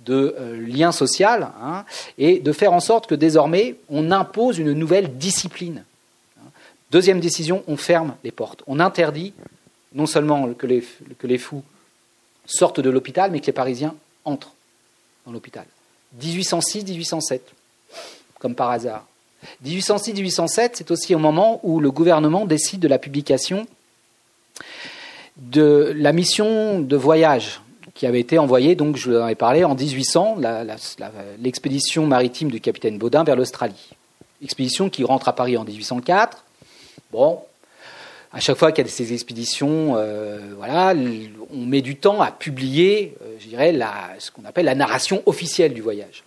de 0.05 0.35
euh, 0.39 0.67
liens 0.67 0.93
sociaux 0.93 1.29
hein, 1.29 1.85
et 2.19 2.41
de 2.41 2.53
faire 2.53 2.73
en 2.73 2.81
sorte 2.81 3.07
que 3.07 3.15
désormais, 3.15 3.77
on 3.89 4.11
impose 4.11 4.59
une 4.59 4.73
nouvelle 4.73 5.17
discipline. 5.17 5.85
Deuxième 6.91 7.21
décision, 7.21 7.65
on 7.67 7.77
ferme 7.77 8.15
les 8.23 8.31
portes. 8.31 8.63
On 8.67 8.81
interdit 8.81 9.33
non 9.95 10.07
seulement 10.07 10.53
que 10.55 10.67
les, 10.67 10.85
que 11.19 11.27
les 11.27 11.39
fous 11.39 11.63
sortent 12.47 12.81
de 12.81 12.91
l'hôpital, 12.91 13.31
mais 13.31 13.41
que 13.41 13.47
les 13.47 13.53
Parisiens 13.53 13.95
entrent 14.25 14.55
dans 15.27 15.33
l'hôpital. 15.33 15.65
1806-1807, 16.23 17.41
comme 18.39 18.55
par 18.55 18.71
hasard. 18.71 19.07
1806-1807, 19.65 20.71
c'est 20.75 20.91
aussi 20.91 21.15
au 21.15 21.19
moment 21.19 21.61
où 21.63 21.81
le 21.81 21.91
gouvernement 21.91 22.47
décide 22.47 22.81
de 22.81 22.89
la 22.89 22.99
publication 22.99 23.67
de 25.37 25.93
la 25.97 26.13
mission 26.13 26.81
de 26.81 26.97
voyage 26.97 27.61
qui 27.95 28.07
avait 28.07 28.21
été 28.21 28.39
envoyée, 28.39 28.75
donc 28.75 28.97
je 28.97 29.11
vous 29.11 29.17
en 29.17 29.29
ai 29.29 29.35
parlé, 29.35 29.65
en 29.65 29.75
1800, 29.75 30.39
l'expédition 31.41 32.07
maritime 32.07 32.51
du 32.51 32.61
capitaine 32.61 32.99
Baudin 32.99 33.25
vers 33.25 33.37
l'Australie. 33.37 33.91
Expédition 34.43 34.91
qui 34.91 35.05
rentre 35.05 35.29
à 35.29 35.33
Paris 35.35 35.57
en 35.57 35.65
1804. 35.65 36.45
Bon, 37.13 37.39
à 38.33 38.41
chaque 38.41 38.57
fois 38.57 38.73
qu'il 38.73 38.85
y 38.85 38.89
a 38.89 38.91
ces 38.91 39.13
expéditions, 39.13 39.95
euh, 39.97 40.41
voilà, 40.57 40.93
on 41.53 41.65
met 41.65 41.83
du 41.83 41.97
temps 41.97 42.21
à 42.21 42.33
publier, 42.33 43.15
euh, 43.23 43.37
je 43.39 43.47
dirais, 43.47 43.79
ce 44.19 44.33
qu'on 44.33 44.45
appelle 44.45 44.65
la 44.65 44.75
narration 44.75 45.23
officielle 45.27 45.73
du 45.73 45.81
voyage. 45.81 46.25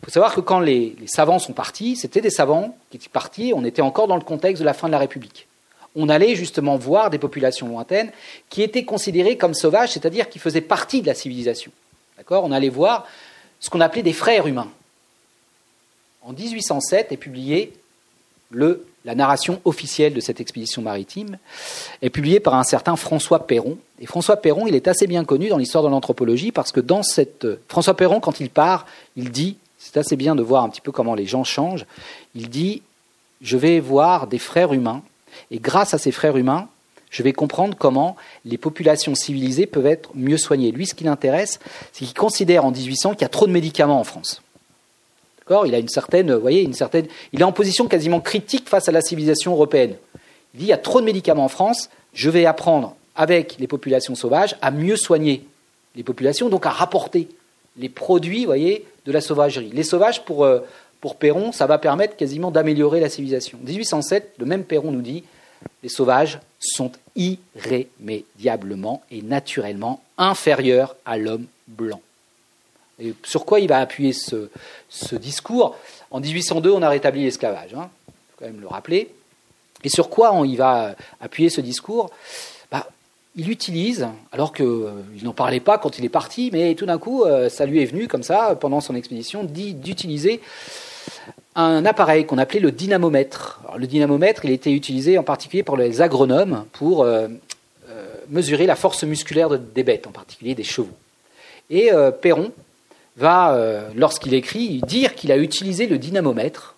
Il 0.00 0.06
faut 0.06 0.10
savoir 0.10 0.34
que 0.34 0.40
quand 0.40 0.60
les, 0.60 0.96
les 0.98 1.06
savants 1.06 1.38
sont 1.38 1.52
partis, 1.52 1.96
c'était 1.96 2.22
des 2.22 2.30
savants 2.30 2.76
qui 2.90 2.96
étaient 2.96 3.08
partis, 3.10 3.52
on 3.54 3.64
était 3.64 3.82
encore 3.82 4.08
dans 4.08 4.16
le 4.16 4.22
contexte 4.22 4.60
de 4.62 4.66
la 4.66 4.72
fin 4.72 4.88
de 4.88 4.92
la 4.92 4.98
République 4.98 5.46
on 5.96 6.08
allait 6.08 6.34
justement 6.34 6.76
voir 6.76 7.10
des 7.10 7.18
populations 7.18 7.68
lointaines 7.68 8.10
qui 8.50 8.62
étaient 8.62 8.84
considérées 8.84 9.36
comme 9.36 9.54
sauvages, 9.54 9.92
c'est-à-dire 9.92 10.28
qui 10.28 10.38
faisaient 10.38 10.60
partie 10.60 11.02
de 11.02 11.06
la 11.06 11.14
civilisation. 11.14 11.70
D'accord? 12.16 12.44
On 12.44 12.52
allait 12.52 12.68
voir 12.68 13.06
ce 13.60 13.70
qu'on 13.70 13.80
appelait 13.80 14.02
des 14.02 14.12
frères 14.12 14.46
humains. 14.46 14.70
En 16.22 16.32
1807 16.32 17.12
est 17.12 17.16
publiée 17.16 17.72
la 19.04 19.14
narration 19.14 19.60
officielle 19.64 20.14
de 20.14 20.20
cette 20.20 20.40
expédition 20.40 20.80
maritime, 20.80 21.38
est 22.02 22.10
publiée 22.10 22.40
par 22.40 22.54
un 22.54 22.62
certain 22.62 22.96
François 22.96 23.46
Perron. 23.46 23.78
Et 24.00 24.06
François 24.06 24.36
Perron, 24.36 24.66
il 24.66 24.74
est 24.74 24.88
assez 24.88 25.06
bien 25.06 25.24
connu 25.24 25.48
dans 25.48 25.58
l'histoire 25.58 25.84
de 25.84 25.88
l'anthropologie 25.88 26.52
parce 26.52 26.72
que 26.72 26.80
dans 26.80 27.02
cette 27.02 27.46
François 27.68 27.96
Perron, 27.96 28.20
quand 28.20 28.40
il 28.40 28.50
part, 28.50 28.86
il 29.16 29.30
dit, 29.30 29.56
c'est 29.78 29.96
assez 29.96 30.16
bien 30.16 30.34
de 30.34 30.42
voir 30.42 30.62
un 30.62 30.68
petit 30.68 30.80
peu 30.80 30.92
comment 30.92 31.14
les 31.14 31.26
gens 31.26 31.44
changent. 31.44 31.86
Il 32.34 32.48
dit, 32.48 32.82
je 33.42 33.56
vais 33.56 33.80
voir 33.80 34.26
des 34.26 34.38
frères 34.38 34.72
humains 34.72 35.02
et 35.50 35.58
grâce 35.58 35.94
à 35.94 35.98
ces 35.98 36.12
frères 36.12 36.36
humains, 36.36 36.68
je 37.10 37.22
vais 37.22 37.32
comprendre 37.32 37.76
comment 37.78 38.16
les 38.44 38.58
populations 38.58 39.14
civilisées 39.14 39.66
peuvent 39.66 39.86
être 39.86 40.10
mieux 40.14 40.36
soignées. 40.36 40.72
Lui, 40.72 40.86
ce 40.86 40.94
qui 40.94 41.04
l'intéresse, 41.04 41.60
c'est 41.92 42.04
qu'il 42.04 42.14
considère 42.14 42.64
en 42.64 42.72
1800 42.72 43.12
qu'il 43.12 43.22
y 43.22 43.24
a 43.24 43.28
trop 43.28 43.46
de 43.46 43.52
médicaments 43.52 44.00
en 44.00 44.04
France. 44.04 44.42
D'accord? 45.38 45.66
Il 45.66 45.74
a 45.74 45.78
une 45.78 45.88
certaine, 45.88 46.34
voyez, 46.34 46.62
une 46.62 46.74
certaine, 46.74 47.06
il 47.32 47.40
est 47.40 47.44
en 47.44 47.52
position 47.52 47.86
quasiment 47.86 48.20
critique 48.20 48.68
face 48.68 48.88
à 48.88 48.92
la 48.92 49.00
civilisation 49.00 49.52
européenne. 49.52 49.94
Il 50.54 50.58
dit 50.58 50.64
il 50.66 50.68
y 50.68 50.72
a 50.72 50.78
trop 50.78 51.00
de 51.00 51.06
médicaments 51.06 51.44
en 51.44 51.48
France, 51.48 51.88
je 52.14 52.30
vais 52.30 52.46
apprendre 52.46 52.96
avec 53.14 53.56
les 53.58 53.68
populations 53.68 54.14
sauvages 54.14 54.56
à 54.60 54.70
mieux 54.70 54.96
soigner 54.96 55.46
les 55.94 56.02
populations, 56.02 56.48
donc 56.48 56.66
à 56.66 56.70
rapporter 56.70 57.28
les 57.76 57.88
produits, 57.88 58.44
voyez, 58.44 58.84
de 59.06 59.12
la 59.12 59.20
sauvagerie. 59.20 59.70
Les 59.72 59.82
sauvages, 59.84 60.24
pour, 60.24 60.44
euh, 60.44 60.60
pour 61.04 61.16
Perron, 61.16 61.52
ça 61.52 61.66
va 61.66 61.76
permettre 61.76 62.16
quasiment 62.16 62.50
d'améliorer 62.50 62.98
la 62.98 63.10
civilisation. 63.10 63.58
1807, 63.62 64.36
le 64.38 64.46
même 64.46 64.64
Perron 64.64 64.90
nous 64.90 65.02
dit 65.02 65.22
les 65.82 65.90
sauvages 65.90 66.40
sont 66.58 66.92
irrémédiablement 67.14 69.02
et 69.10 69.20
naturellement 69.20 70.02
inférieurs 70.16 70.96
à 71.04 71.18
l'homme 71.18 71.44
blanc. 71.68 72.00
Et 72.98 73.12
sur 73.22 73.44
quoi 73.44 73.60
il 73.60 73.68
va 73.68 73.80
appuyer 73.80 74.14
ce, 74.14 74.48
discours? 75.16 75.76
En 76.10 76.20
1802, 76.20 76.70
on 76.70 76.80
a 76.80 76.88
rétabli 76.88 77.24
l'esclavage, 77.24 77.72
il 77.72 77.76
hein, 77.76 77.90
faut 78.30 78.36
quand 78.38 78.46
même 78.46 78.62
le 78.62 78.68
rappeler. 78.68 79.10
Et 79.82 79.90
sur 79.90 80.08
quoi 80.08 80.32
il 80.46 80.56
va 80.56 80.94
appuyer 81.20 81.50
ce 81.50 81.60
discours? 81.60 82.08
Bah, 82.72 82.88
Il 83.36 83.50
utilise, 83.50 84.08
alors 84.32 84.54
qu'il 84.54 84.64
euh, 84.64 85.02
n'en 85.22 85.34
parlait 85.34 85.60
pas 85.60 85.76
quand 85.76 85.98
il 85.98 86.04
est 86.06 86.08
parti, 86.08 86.48
mais 86.50 86.74
tout 86.74 86.86
d'un 86.86 86.96
coup, 86.96 87.24
euh, 87.24 87.50
ça 87.50 87.66
lui 87.66 87.82
est 87.82 87.84
venu 87.84 88.08
comme 88.08 88.22
ça, 88.22 88.56
pendant 88.58 88.80
son 88.80 88.94
expédition, 88.94 89.44
d'utiliser 89.44 90.40
un 91.54 91.84
appareil 91.84 92.26
qu'on 92.26 92.38
appelait 92.38 92.60
le 92.60 92.72
dynamomètre. 92.72 93.60
le 93.76 93.86
dynamomètre, 93.86 94.44
il 94.44 94.50
était 94.50 94.72
utilisé 94.72 95.18
en 95.18 95.22
particulier 95.22 95.62
par 95.62 95.76
les 95.76 96.00
agronomes 96.00 96.64
pour 96.72 97.02
euh, 97.02 97.28
mesurer 98.28 98.66
la 98.66 98.76
force 98.76 99.04
musculaire 99.04 99.50
des 99.58 99.82
bêtes, 99.82 100.06
en 100.06 100.12
particulier 100.12 100.54
des 100.54 100.64
chevaux. 100.64 100.88
Et 101.70 101.90
Perron, 102.20 102.52
va, 103.16 103.54
euh, 103.54 103.88
lorsqu'il 103.94 104.34
écrit, 104.34 104.80
dire 104.86 105.14
qu'il 105.14 105.32
a 105.32 105.36
utilisé 105.36 105.86
le 105.86 105.98
dynamomètre. 105.98 106.74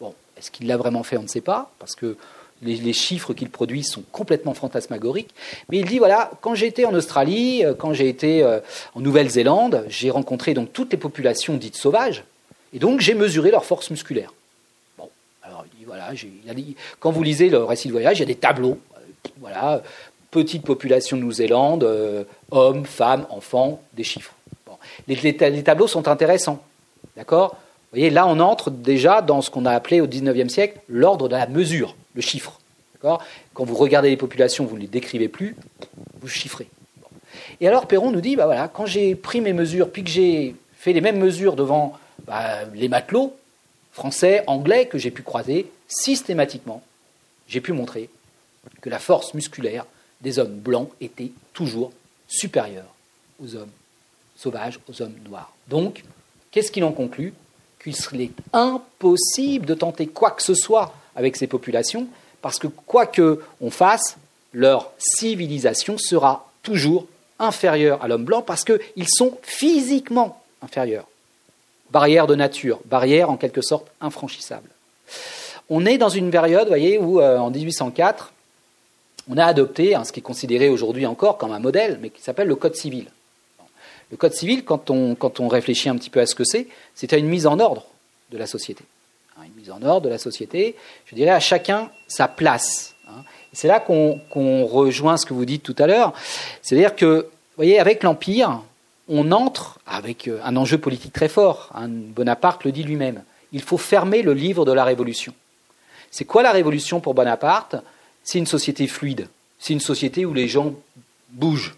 Bon, 0.00 0.14
est-ce 0.36 0.50
qu'il 0.50 0.66
l'a 0.66 0.76
vraiment 0.76 1.02
fait 1.02 1.16
On 1.16 1.22
ne 1.22 1.28
sait 1.28 1.40
pas, 1.40 1.70
parce 1.78 1.94
que 1.94 2.16
les, 2.62 2.92
chiffres 2.92 3.32
qu'il 3.32 3.48
produit 3.48 3.82
sont 3.82 4.02
complètement 4.12 4.54
fantasmagoriques. 4.54 5.34
Mais 5.70 5.78
il 5.78 5.86
dit 5.86 5.98
voilà, 5.98 6.30
quand 6.40 6.54
j'ai 6.54 6.66
été 6.66 6.84
en 6.84 6.94
Australie, 6.94 7.64
euh, 7.64 7.74
quand 7.74 7.92
j'ai 7.92 8.08
été 8.08 8.42
euh, 8.42 8.60
en 8.94 9.00
Nouvelle-Zélande, 9.00 9.84
j'ai 9.88 10.10
rencontré 10.10 10.54
donc 10.54 10.72
toutes 10.72 10.92
les 10.92 10.98
populations 10.98 11.56
dites 11.56 11.76
sauvages, 11.76 12.24
et 12.72 12.78
donc 12.78 13.00
j'ai 13.00 13.14
mesuré 13.14 13.50
leur 13.50 13.64
force 13.64 13.90
musculaire. 13.90 14.32
Bon, 14.98 15.08
alors 15.42 15.64
il 15.72 15.78
dit 15.78 15.84
voilà, 15.84 16.10
quand 16.98 17.10
vous 17.10 17.22
lisez 17.22 17.48
le 17.48 17.64
récit 17.64 17.88
de 17.88 17.92
voyage, 17.92 18.18
il 18.18 18.20
y 18.20 18.24
a 18.24 18.26
des 18.26 18.34
tableaux. 18.34 18.78
Voilà, 19.38 19.82
petite 20.30 20.64
population 20.64 21.16
de 21.16 21.22
Nouvelle-Zélande, 21.22 22.26
hommes, 22.50 22.86
femmes, 22.86 23.26
enfants, 23.30 23.82
des 23.94 24.04
chiffres 24.04 24.34
les, 25.08 25.62
tableaux 25.62 25.86
sont 25.86 26.08
intéressants. 26.08 26.62
D'accord? 27.16 27.50
Vous 27.50 27.98
voyez, 27.98 28.10
là, 28.10 28.26
on 28.26 28.38
entre 28.40 28.70
déjà 28.70 29.20
dans 29.22 29.42
ce 29.42 29.50
qu'on 29.50 29.66
a 29.66 29.72
appelé 29.72 30.00
au 30.00 30.06
XIXe 30.06 30.52
siècle 30.52 30.80
l'ordre 30.88 31.28
de 31.28 31.36
la 31.36 31.46
mesure, 31.46 31.96
le 32.14 32.20
chiffre. 32.20 32.58
D'accord? 32.94 33.22
Quand 33.54 33.64
vous 33.64 33.74
regardez 33.74 34.10
les 34.10 34.16
populations, 34.16 34.64
vous 34.64 34.76
ne 34.76 34.82
les 34.82 34.86
décrivez 34.86 35.28
plus, 35.28 35.56
vous 36.20 36.28
chiffrez. 36.28 36.68
Et 37.60 37.68
alors, 37.68 37.86
Perron 37.86 38.10
nous 38.10 38.20
dit 38.20 38.36
bah 38.36 38.46
voilà, 38.46 38.68
quand 38.68 38.86
j'ai 38.86 39.14
pris 39.14 39.40
mes 39.40 39.52
mesures, 39.52 39.90
puis 39.90 40.04
que 40.04 40.10
j'ai 40.10 40.54
fait 40.76 40.92
les 40.92 41.00
mêmes 41.00 41.18
mesures 41.18 41.56
devant 41.56 41.98
bah, 42.30 42.64
les 42.74 42.88
matelots 42.88 43.36
français, 43.90 44.44
anglais 44.46 44.86
que 44.86 44.98
j'ai 44.98 45.10
pu 45.10 45.22
croiser, 45.22 45.68
systématiquement, 45.88 46.80
j'ai 47.48 47.60
pu 47.60 47.72
montrer 47.72 48.08
que 48.80 48.88
la 48.88 49.00
force 49.00 49.34
musculaire 49.34 49.84
des 50.20 50.38
hommes 50.38 50.54
blancs 50.54 50.90
était 51.00 51.32
toujours 51.52 51.90
supérieure 52.28 52.94
aux 53.42 53.56
hommes 53.56 53.72
sauvages 54.36 54.78
aux 54.88 55.02
hommes 55.02 55.16
noirs. 55.28 55.52
Donc, 55.66 56.04
qu'est-ce 56.52 56.70
qu'il 56.70 56.84
en 56.84 56.92
conclut? 56.92 57.34
Qu'il 57.82 57.96
serait 57.96 58.30
impossible 58.52 59.66
de 59.66 59.74
tenter 59.74 60.06
quoi 60.06 60.30
que 60.30 60.42
ce 60.44 60.54
soit 60.54 60.94
avec 61.16 61.34
ces 61.34 61.48
populations, 61.48 62.06
parce 62.42 62.60
que 62.60 62.68
quoi 62.68 63.06
qu'on 63.06 63.70
fasse, 63.70 64.16
leur 64.52 64.92
civilisation 64.98 65.98
sera 65.98 66.48
toujours 66.62 67.08
inférieure 67.40 68.04
à 68.04 68.06
l'homme 68.06 68.24
blanc, 68.24 68.42
parce 68.42 68.62
qu'ils 68.62 69.08
sont 69.08 69.36
physiquement 69.42 70.40
inférieurs. 70.62 71.09
Barrière 71.90 72.26
de 72.26 72.34
nature, 72.34 72.80
barrière 72.84 73.30
en 73.30 73.36
quelque 73.36 73.62
sorte 73.62 73.88
infranchissable. 74.00 74.68
On 75.68 75.86
est 75.86 75.98
dans 75.98 76.08
une 76.08 76.30
période, 76.30 76.68
voyez, 76.68 76.98
où 76.98 77.20
euh, 77.20 77.38
en 77.38 77.50
1804, 77.50 78.32
on 79.28 79.36
a 79.38 79.44
adopté 79.44 79.96
ce 80.04 80.12
qui 80.12 80.20
est 80.20 80.22
considéré 80.22 80.68
aujourd'hui 80.68 81.06
encore 81.06 81.38
comme 81.38 81.52
un 81.52 81.58
modèle, 81.58 81.98
mais 82.00 82.10
qui 82.10 82.22
s'appelle 82.22 82.48
le 82.48 82.56
Code 82.56 82.74
civil. 82.74 83.06
Le 84.10 84.16
Code 84.16 84.34
civil, 84.34 84.64
quand 84.64 84.90
on, 84.90 85.14
quand 85.14 85.38
on 85.38 85.48
réfléchit 85.48 85.88
un 85.88 85.96
petit 85.96 86.10
peu 86.10 86.20
à 86.20 86.26
ce 86.26 86.34
que 86.34 86.44
c'est, 86.44 86.66
c'est 86.94 87.12
une 87.12 87.28
mise 87.28 87.46
en 87.46 87.60
ordre 87.60 87.86
de 88.30 88.38
la 88.38 88.46
société. 88.46 88.84
Hein, 89.38 89.42
une 89.46 89.60
mise 89.60 89.70
en 89.70 89.82
ordre 89.82 90.02
de 90.02 90.08
la 90.08 90.18
société, 90.18 90.74
je 91.06 91.14
dirais 91.14 91.30
à 91.30 91.40
chacun 91.40 91.90
sa 92.08 92.26
place. 92.26 92.94
Hein. 93.08 93.22
C'est 93.52 93.68
là 93.68 93.80
qu'on 93.80 94.66
rejoint 94.66 95.16
ce 95.16 95.26
que 95.26 95.34
vous 95.34 95.44
dites 95.44 95.62
tout 95.62 95.76
à 95.78 95.86
l'heure. 95.86 96.12
C'est-à-dire 96.62 96.96
que, 96.96 97.28
voyez, 97.56 97.78
avec 97.78 98.02
l'Empire, 98.02 98.62
on 99.10 99.32
entre 99.32 99.78
avec 99.86 100.28
euh, 100.28 100.40
un 100.42 100.56
enjeu 100.56 100.78
politique 100.78 101.12
très 101.12 101.28
fort. 101.28 101.68
Hein. 101.74 101.88
Bonaparte 101.88 102.64
le 102.64 102.72
dit 102.72 102.84
lui-même. 102.84 103.22
Il 103.52 103.62
faut 103.62 103.78
fermer 103.78 104.22
le 104.22 104.32
livre 104.32 104.64
de 104.64 104.72
la 104.72 104.84
Révolution. 104.84 105.34
C'est 106.10 106.24
quoi 106.24 106.42
la 106.42 106.52
Révolution 106.52 107.00
pour 107.00 107.12
Bonaparte? 107.12 107.76
C'est 108.24 108.38
une 108.38 108.46
société 108.46 108.86
fluide. 108.86 109.28
C'est 109.58 109.74
une 109.74 109.80
société 109.80 110.24
où 110.24 110.32
les 110.32 110.48
gens 110.48 110.74
bougent 111.30 111.74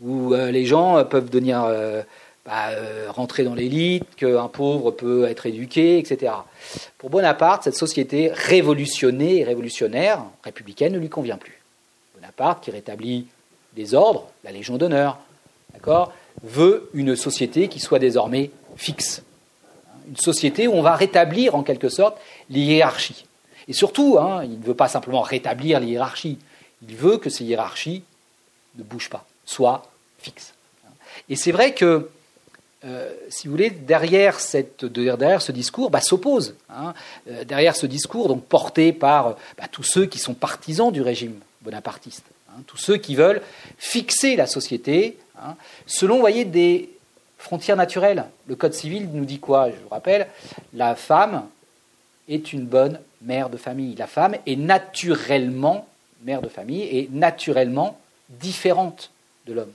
où 0.00 0.34
euh, 0.34 0.50
les 0.50 0.66
gens 0.66 0.98
euh, 0.98 1.04
peuvent 1.04 1.30
venir 1.30 1.64
euh, 1.64 2.02
bah, 2.44 2.68
rentrer 3.08 3.44
dans 3.44 3.54
l'élite, 3.54 4.04
qu'un 4.16 4.48
pauvre 4.48 4.90
peut 4.90 5.26
être 5.26 5.46
éduqué, 5.46 5.98
etc. 5.98 6.32
Pour 6.98 7.10
Bonaparte, 7.10 7.64
cette 7.64 7.74
société 7.74 8.30
révolutionnée 8.32 9.38
et 9.38 9.44
révolutionnaire, 9.44 10.22
républicaine, 10.44 10.92
ne 10.92 10.98
lui 10.98 11.08
convient 11.08 11.38
plus. 11.38 11.60
Bonaparte, 12.14 12.62
qui 12.62 12.70
rétablit 12.70 13.26
des 13.74 13.94
ordres, 13.94 14.28
la 14.44 14.52
Légion 14.52 14.76
d'honneur, 14.76 15.18
d'accord, 15.74 16.12
veut 16.42 16.90
une 16.94 17.16
société 17.16 17.68
qui 17.68 17.80
soit 17.80 17.98
désormais 17.98 18.50
fixe. 18.76 19.22
Une 20.08 20.16
société 20.16 20.66
où 20.68 20.72
on 20.72 20.82
va 20.82 20.94
rétablir 20.94 21.54
en 21.54 21.62
quelque 21.62 21.88
sorte 21.88 22.18
les 22.50 22.60
hiérarchies. 22.60 23.26
Et 23.68 23.72
surtout, 23.72 24.18
hein, 24.18 24.44
il 24.44 24.60
ne 24.60 24.64
veut 24.64 24.74
pas 24.74 24.88
simplement 24.88 25.22
rétablir 25.22 25.80
les 25.80 25.88
hiérarchies, 25.88 26.38
il 26.88 26.94
veut 26.94 27.18
que 27.18 27.30
ces 27.30 27.44
hiérarchies 27.44 28.02
ne 28.76 28.82
bougent 28.82 29.10
pas 29.10 29.26
soit 29.46 29.90
fixe. 30.18 30.52
Et 31.28 31.36
c'est 31.36 31.52
vrai 31.52 31.72
que, 31.72 32.10
euh, 32.84 33.12
si 33.30 33.46
vous 33.46 33.52
voulez, 33.52 33.70
derrière, 33.70 34.38
cette, 34.38 34.84
derrière 34.84 35.40
ce 35.40 35.52
discours 35.52 35.90
bah, 35.90 36.00
s'oppose, 36.00 36.54
hein, 36.68 36.92
euh, 37.30 37.44
derrière 37.44 37.74
ce 37.74 37.86
discours 37.86 38.28
donc 38.28 38.44
porté 38.44 38.92
par 38.92 39.36
bah, 39.56 39.68
tous 39.70 39.84
ceux 39.84 40.06
qui 40.06 40.18
sont 40.18 40.34
partisans 40.34 40.92
du 40.92 41.00
régime 41.00 41.38
bonapartiste, 41.62 42.24
hein, 42.50 42.60
tous 42.66 42.76
ceux 42.76 42.96
qui 42.98 43.14
veulent 43.14 43.40
fixer 43.78 44.36
la 44.36 44.46
société 44.46 45.16
hein, 45.42 45.56
selon, 45.86 46.18
voyez, 46.18 46.44
des 46.44 46.90
frontières 47.38 47.76
naturelles. 47.76 48.24
Le 48.46 48.56
Code 48.56 48.74
civil 48.74 49.08
nous 49.12 49.24
dit 49.24 49.38
quoi 49.38 49.70
Je 49.70 49.76
vous 49.76 49.88
rappelle, 49.88 50.28
la 50.74 50.94
femme 50.94 51.46
est 52.28 52.52
une 52.52 52.66
bonne 52.66 53.00
mère 53.22 53.50
de 53.50 53.56
famille. 53.56 53.94
La 53.94 54.06
femme 54.06 54.36
est 54.46 54.56
naturellement 54.56 55.86
mère 56.22 56.42
de 56.42 56.48
famille 56.48 56.82
et 56.82 57.08
naturellement 57.12 57.98
différente 58.28 59.10
de 59.46 59.52
l'homme. 59.52 59.72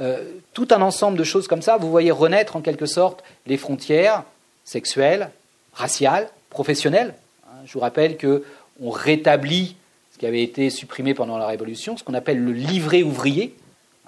Euh, 0.00 0.24
tout 0.54 0.68
un 0.70 0.80
ensemble 0.80 1.18
de 1.18 1.24
choses 1.24 1.48
comme 1.48 1.62
ça, 1.62 1.76
vous 1.76 1.90
voyez 1.90 2.10
renaître 2.10 2.56
en 2.56 2.60
quelque 2.60 2.86
sorte 2.86 3.22
les 3.46 3.56
frontières 3.56 4.24
sexuelles, 4.64 5.30
raciales, 5.74 6.30
professionnelles. 6.50 7.14
Hein, 7.46 7.62
je 7.66 7.72
vous 7.74 7.80
rappelle 7.80 8.16
que 8.16 8.44
on 8.82 8.90
rétablit 8.90 9.76
ce 10.12 10.18
qui 10.18 10.26
avait 10.26 10.42
été 10.42 10.70
supprimé 10.70 11.14
pendant 11.14 11.36
la 11.36 11.46
Révolution, 11.46 11.96
ce 11.96 12.04
qu'on 12.04 12.14
appelle 12.14 12.42
le 12.42 12.52
livret 12.52 13.02
ouvrier, 13.02 13.54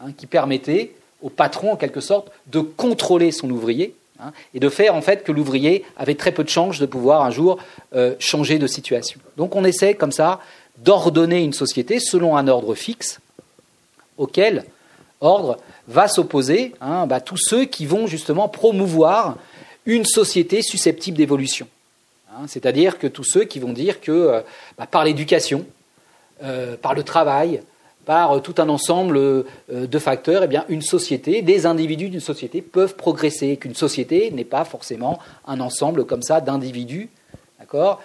hein, 0.01 0.13
qui 0.17 0.27
permettait 0.27 0.93
au 1.23 1.31
patron 1.31 1.73
en 1.73 1.77
quelque 1.77 2.01
sorte 2.01 2.31
de 2.49 2.61
contrôler 2.61 3.33
son 3.33 3.51
ouvrier 3.51 3.95
hein, 4.21 4.33
et 4.55 4.61
de 4.61 4.69
faire 4.69 4.95
en 4.95 5.03
fait 5.03 5.25
que 5.25 5.33
l'ouvrier 5.33 5.85
avait 5.97 6.15
très 6.15 6.33
peu 6.33 6.45
de 6.45 6.49
chances 6.49 6.79
de 6.79 6.87
pouvoir 6.87 7.23
un 7.23 7.31
jour 7.31 7.59
euh, 7.95 8.15
changer 8.19 8.59
de 8.59 8.67
situation. 8.67 9.21
Donc 9.37 9.57
on 9.57 9.65
essaie 9.65 9.95
comme 9.95 10.13
ça 10.13 10.41
d'ordonner 10.79 11.43
une 11.43 11.53
société 11.53 12.01
selon 12.01 12.37
un 12.37 12.49
ordre 12.49 12.75
fixe 12.75 13.21
auquel 14.19 14.65
ordre 15.21 15.59
va 15.89 16.09
s'opposer 16.09 16.75
hein, 16.81 17.07
bah, 17.07 17.21
tous 17.21 17.39
ceux 17.39 17.65
qui 17.65 17.87
vont 17.87 18.07
justement 18.07 18.49
promouvoir 18.49 19.37
une 19.87 20.05
société 20.05 20.63
susceptible 20.63 21.17
d'évolution. 21.17 21.67
C'est-à-dire 22.49 22.99
que 22.99 23.07
tous 23.07 23.25
ceux 23.25 23.45
qui 23.45 23.59
vont 23.61 23.73
dire 23.73 24.01
que 24.01 24.11
euh, 24.11 24.41
bah, 24.77 24.87
par 24.87 25.05
l'éducation, 25.05 25.65
euh, 26.43 26.77
par 26.77 26.95
le 26.95 27.03
travail, 27.03 27.63
par 28.05 28.33
euh, 28.33 28.41
tout 28.41 28.55
un 28.59 28.69
ensemble 28.69 29.45
de 29.71 29.99
facteurs, 29.99 30.43
eh 30.45 30.47
bien, 30.47 30.65
une 30.69 30.83
société, 30.83 31.43
des 31.43 31.67
individus 31.67 32.09
d'une 32.09 32.21
société 32.21 32.63
peuvent 32.63 32.97
progresser, 32.97 33.57
qu'une 33.57 33.75
société 33.75 34.31
n'est 34.31 34.45
pas 34.45 34.65
forcément 34.65 35.19
un 35.47 35.61
ensemble 35.61 36.05
comme 36.05 36.23
ça 36.23 36.41
d'individus, 36.41 37.09
d'accord, 37.59 38.03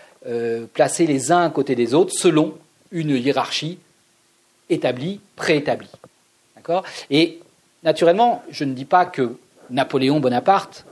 placés 0.74 1.06
les 1.06 1.32
uns 1.32 1.45
à 1.45 1.50
côté 1.50 1.76
des 1.76 1.93
autres 1.93 2.14
selon 2.14 2.56
une 2.91 3.12
hiérarchie 3.12 3.80
établi, 4.70 5.20
préétabli. 5.36 5.89
D'accord 6.56 6.84
Et 7.10 7.39
naturellement, 7.84 8.43
je 8.50 8.64
ne 8.64 8.74
dis 8.74 8.86
pas 8.86 9.06
que 9.06 9.38
Napoléon 9.70 10.20
Bonaparte 10.20 10.86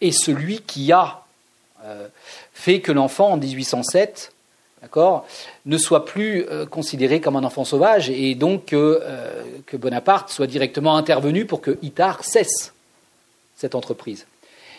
est 0.00 0.12
celui 0.12 0.60
qui 0.60 0.92
a 0.92 1.24
euh, 1.84 2.08
fait 2.52 2.80
que 2.80 2.92
l'enfant 2.92 3.32
en 3.32 3.36
1807 3.36 4.31
ne 5.66 5.78
soit 5.78 6.04
plus 6.04 6.44
euh, 6.48 6.66
considéré 6.66 7.20
comme 7.20 7.36
un 7.36 7.44
enfant 7.44 7.64
sauvage 7.64 8.10
et 8.10 8.34
donc 8.34 8.66
que, 8.66 9.00
euh, 9.02 9.42
que 9.66 9.76
Bonaparte 9.76 10.30
soit 10.30 10.46
directement 10.46 10.96
intervenu 10.96 11.46
pour 11.46 11.60
que 11.60 11.78
Itard 11.82 12.24
cesse 12.24 12.72
cette 13.56 13.74
entreprise. 13.74 14.26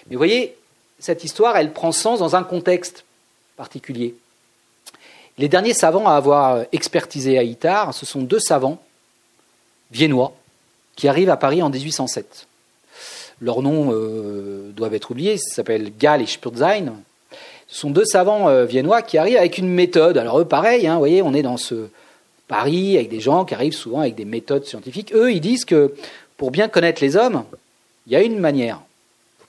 Mais 0.07 0.15
vous 0.15 0.19
voyez, 0.19 0.55
cette 0.99 1.23
histoire, 1.23 1.57
elle 1.57 1.71
prend 1.71 1.91
sens 1.91 2.19
dans 2.19 2.35
un 2.35 2.43
contexte 2.43 3.05
particulier. 3.55 4.15
Les 5.37 5.47
derniers 5.47 5.73
savants 5.73 6.07
à 6.07 6.13
avoir 6.13 6.65
expertisé 6.71 7.37
à 7.37 7.43
Itard, 7.43 7.93
ce 7.93 8.05
sont 8.05 8.21
deux 8.21 8.39
savants 8.39 8.81
viennois 9.91 10.33
qui 10.95 11.07
arrivent 11.07 11.29
à 11.29 11.37
Paris 11.37 11.61
en 11.63 11.69
1807. 11.69 12.47
Leurs 13.41 13.61
noms 13.61 13.91
euh, 13.91 14.71
doivent 14.75 14.93
être 14.93 15.11
oubliés, 15.11 15.33
ils 15.33 15.39
s'appellent 15.39 15.91
Gall 15.97 16.21
et 16.21 16.27
Spurzheim. 16.27 16.93
Sont 17.73 17.89
deux 17.89 18.05
savants 18.05 18.49
euh, 18.49 18.65
viennois 18.65 19.01
qui 19.01 19.17
arrivent 19.17 19.37
avec 19.37 19.57
une 19.57 19.67
méthode. 19.67 20.19
Alors 20.19 20.39
eux, 20.39 20.45
pareil, 20.45 20.85
hein, 20.85 20.93
vous 20.93 20.99
voyez, 20.99 21.23
on 21.23 21.33
est 21.33 21.41
dans 21.41 21.57
ce 21.57 21.87
Paris 22.47 22.97
avec 22.97 23.09
des 23.09 23.19
gens 23.19 23.45
qui 23.45 23.55
arrivent 23.55 23.73
souvent 23.73 24.01
avec 24.01 24.13
des 24.13 24.25
méthodes 24.25 24.63
scientifiques. 24.63 25.11
Eux, 25.15 25.31
ils 25.33 25.41
disent 25.41 25.65
que 25.65 25.91
pour 26.37 26.51
bien 26.51 26.67
connaître 26.67 27.01
les 27.01 27.17
hommes, 27.17 27.45
il 28.05 28.13
y 28.13 28.15
a 28.15 28.21
une 28.21 28.37
manière. 28.37 28.79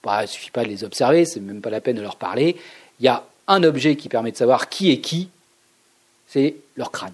Il 0.07 0.22
ne 0.22 0.27
suffit 0.27 0.51
pas 0.51 0.64
de 0.64 0.70
les 0.70 0.85
observer, 0.85 1.27
c'est 1.27 1.41
même 1.41 1.61
pas 1.61 1.68
la 1.68 1.83
peine 1.83 1.97
de 1.97 2.03
leur 2.03 2.16
parler. 2.16 2.57
Il 2.99 3.05
y 3.05 3.09
a 3.09 3.25
un 3.47 3.62
objet 3.62 3.95
qui 3.97 4.09
permet 4.09 4.33
de 4.33 4.39
savoir 4.39 4.70
qui 4.70 4.91
est 4.91 5.01
qui, 5.01 5.29
c'est 6.27 6.57
leur 6.77 6.91
crâne. 6.91 7.12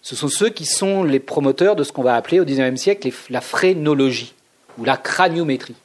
Ce 0.00 0.16
sont 0.16 0.28
ceux 0.28 0.48
qui 0.48 0.64
sont 0.64 1.04
les 1.04 1.20
promoteurs 1.20 1.76
de 1.76 1.84
ce 1.84 1.92
qu'on 1.92 2.02
va 2.02 2.16
appeler 2.16 2.40
au 2.40 2.46
XIXe 2.46 2.80
siècle 2.80 3.10
la 3.28 3.42
phrénologie 3.42 4.32
ou 4.78 4.84
la 4.84 4.96
craniométrie. 4.96 5.76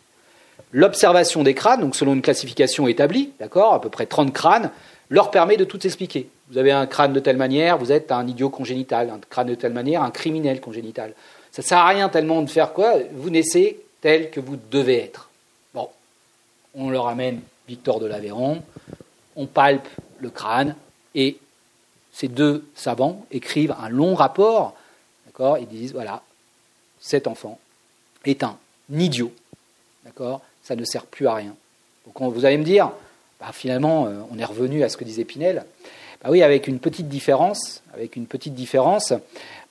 L'observation 0.72 1.44
des 1.44 1.54
crânes, 1.54 1.82
donc 1.82 1.96
selon 1.96 2.14
une 2.14 2.22
classification 2.22 2.88
établie, 2.88 3.32
d'accord, 3.40 3.74
à 3.74 3.82
peu 3.82 3.90
près 3.90 4.06
30 4.06 4.34
crânes, 4.34 4.72
leur 5.10 5.32
permet 5.32 5.58
de 5.58 5.66
tout 5.66 5.86
expliquer. 5.86 6.30
Vous 6.50 6.58
avez 6.58 6.72
un 6.72 6.86
crâne 6.86 7.14
de 7.14 7.20
telle 7.20 7.38
manière, 7.38 7.78
vous 7.78 7.92
êtes 7.92 8.12
un 8.12 8.28
idiot 8.28 8.50
congénital, 8.50 9.10
un 9.10 9.20
crâne 9.30 9.48
de 9.48 9.56
telle 9.56 9.74
manière, 9.74 10.04
un 10.04 10.12
criminel 10.12 10.62
congénital. 10.62 11.14
Ça 11.52 11.62
ne 11.62 11.68
sert 11.68 11.78
à 11.80 11.88
rien 11.88 12.10
tellement 12.10 12.42
de 12.42 12.50
faire 12.50 12.74
quoi 12.74 12.94
Vous 13.14 13.30
naissez 13.30 13.80
tel 14.02 14.30
que 14.30 14.40
vous 14.40 14.58
devez 14.72 15.00
être. 15.00 15.30
Bon, 15.74 15.90
on 16.76 16.90
leur 16.90 17.08
amène 17.08 17.42
Victor 17.68 18.00
de 18.00 18.06
l'Aveyron, 18.06 18.64
on 19.36 19.46
palpe 19.46 19.88
le 20.20 20.30
crâne 20.30 20.76
et 21.14 21.38
ces 22.12 22.28
deux 22.28 22.66
savants 22.76 23.26
écrivent 23.32 23.76
un 23.80 23.90
long 23.90 24.16
rapport, 24.16 24.76
d'accord 25.26 25.58
Ils 25.60 25.68
disent 25.68 25.94
voilà, 25.94 26.24
cet 27.00 27.28
enfant 27.28 27.60
est 28.26 28.44
un 28.44 28.58
idiot, 28.92 29.32
d'accord 30.04 30.42
Ça 30.70 30.76
ne 30.76 30.86
sert 30.86 31.08
plus 31.08 31.26
à 31.26 31.34
rien. 31.34 31.56
Donc 32.06 32.32
vous 32.32 32.46
allez 32.46 32.60
me 32.60 32.64
dire, 32.64 32.92
bah, 33.40 33.48
finalement, 33.52 34.06
euh, 34.06 34.20
on 34.32 34.38
est 34.38 34.46
revenu 34.46 34.84
à 34.84 34.90
ce 34.90 34.98
que 34.98 35.04
disait 35.04 35.24
Pinel. 35.24 35.66
Bah 36.22 36.30
oui, 36.30 36.44
avec 36.44 36.68
une 36.68 36.78
petite 36.78 37.10
différence, 37.10 37.82
avec 37.92 38.16
une 38.16 38.28
petite 38.28 38.54
différence. 38.54 39.14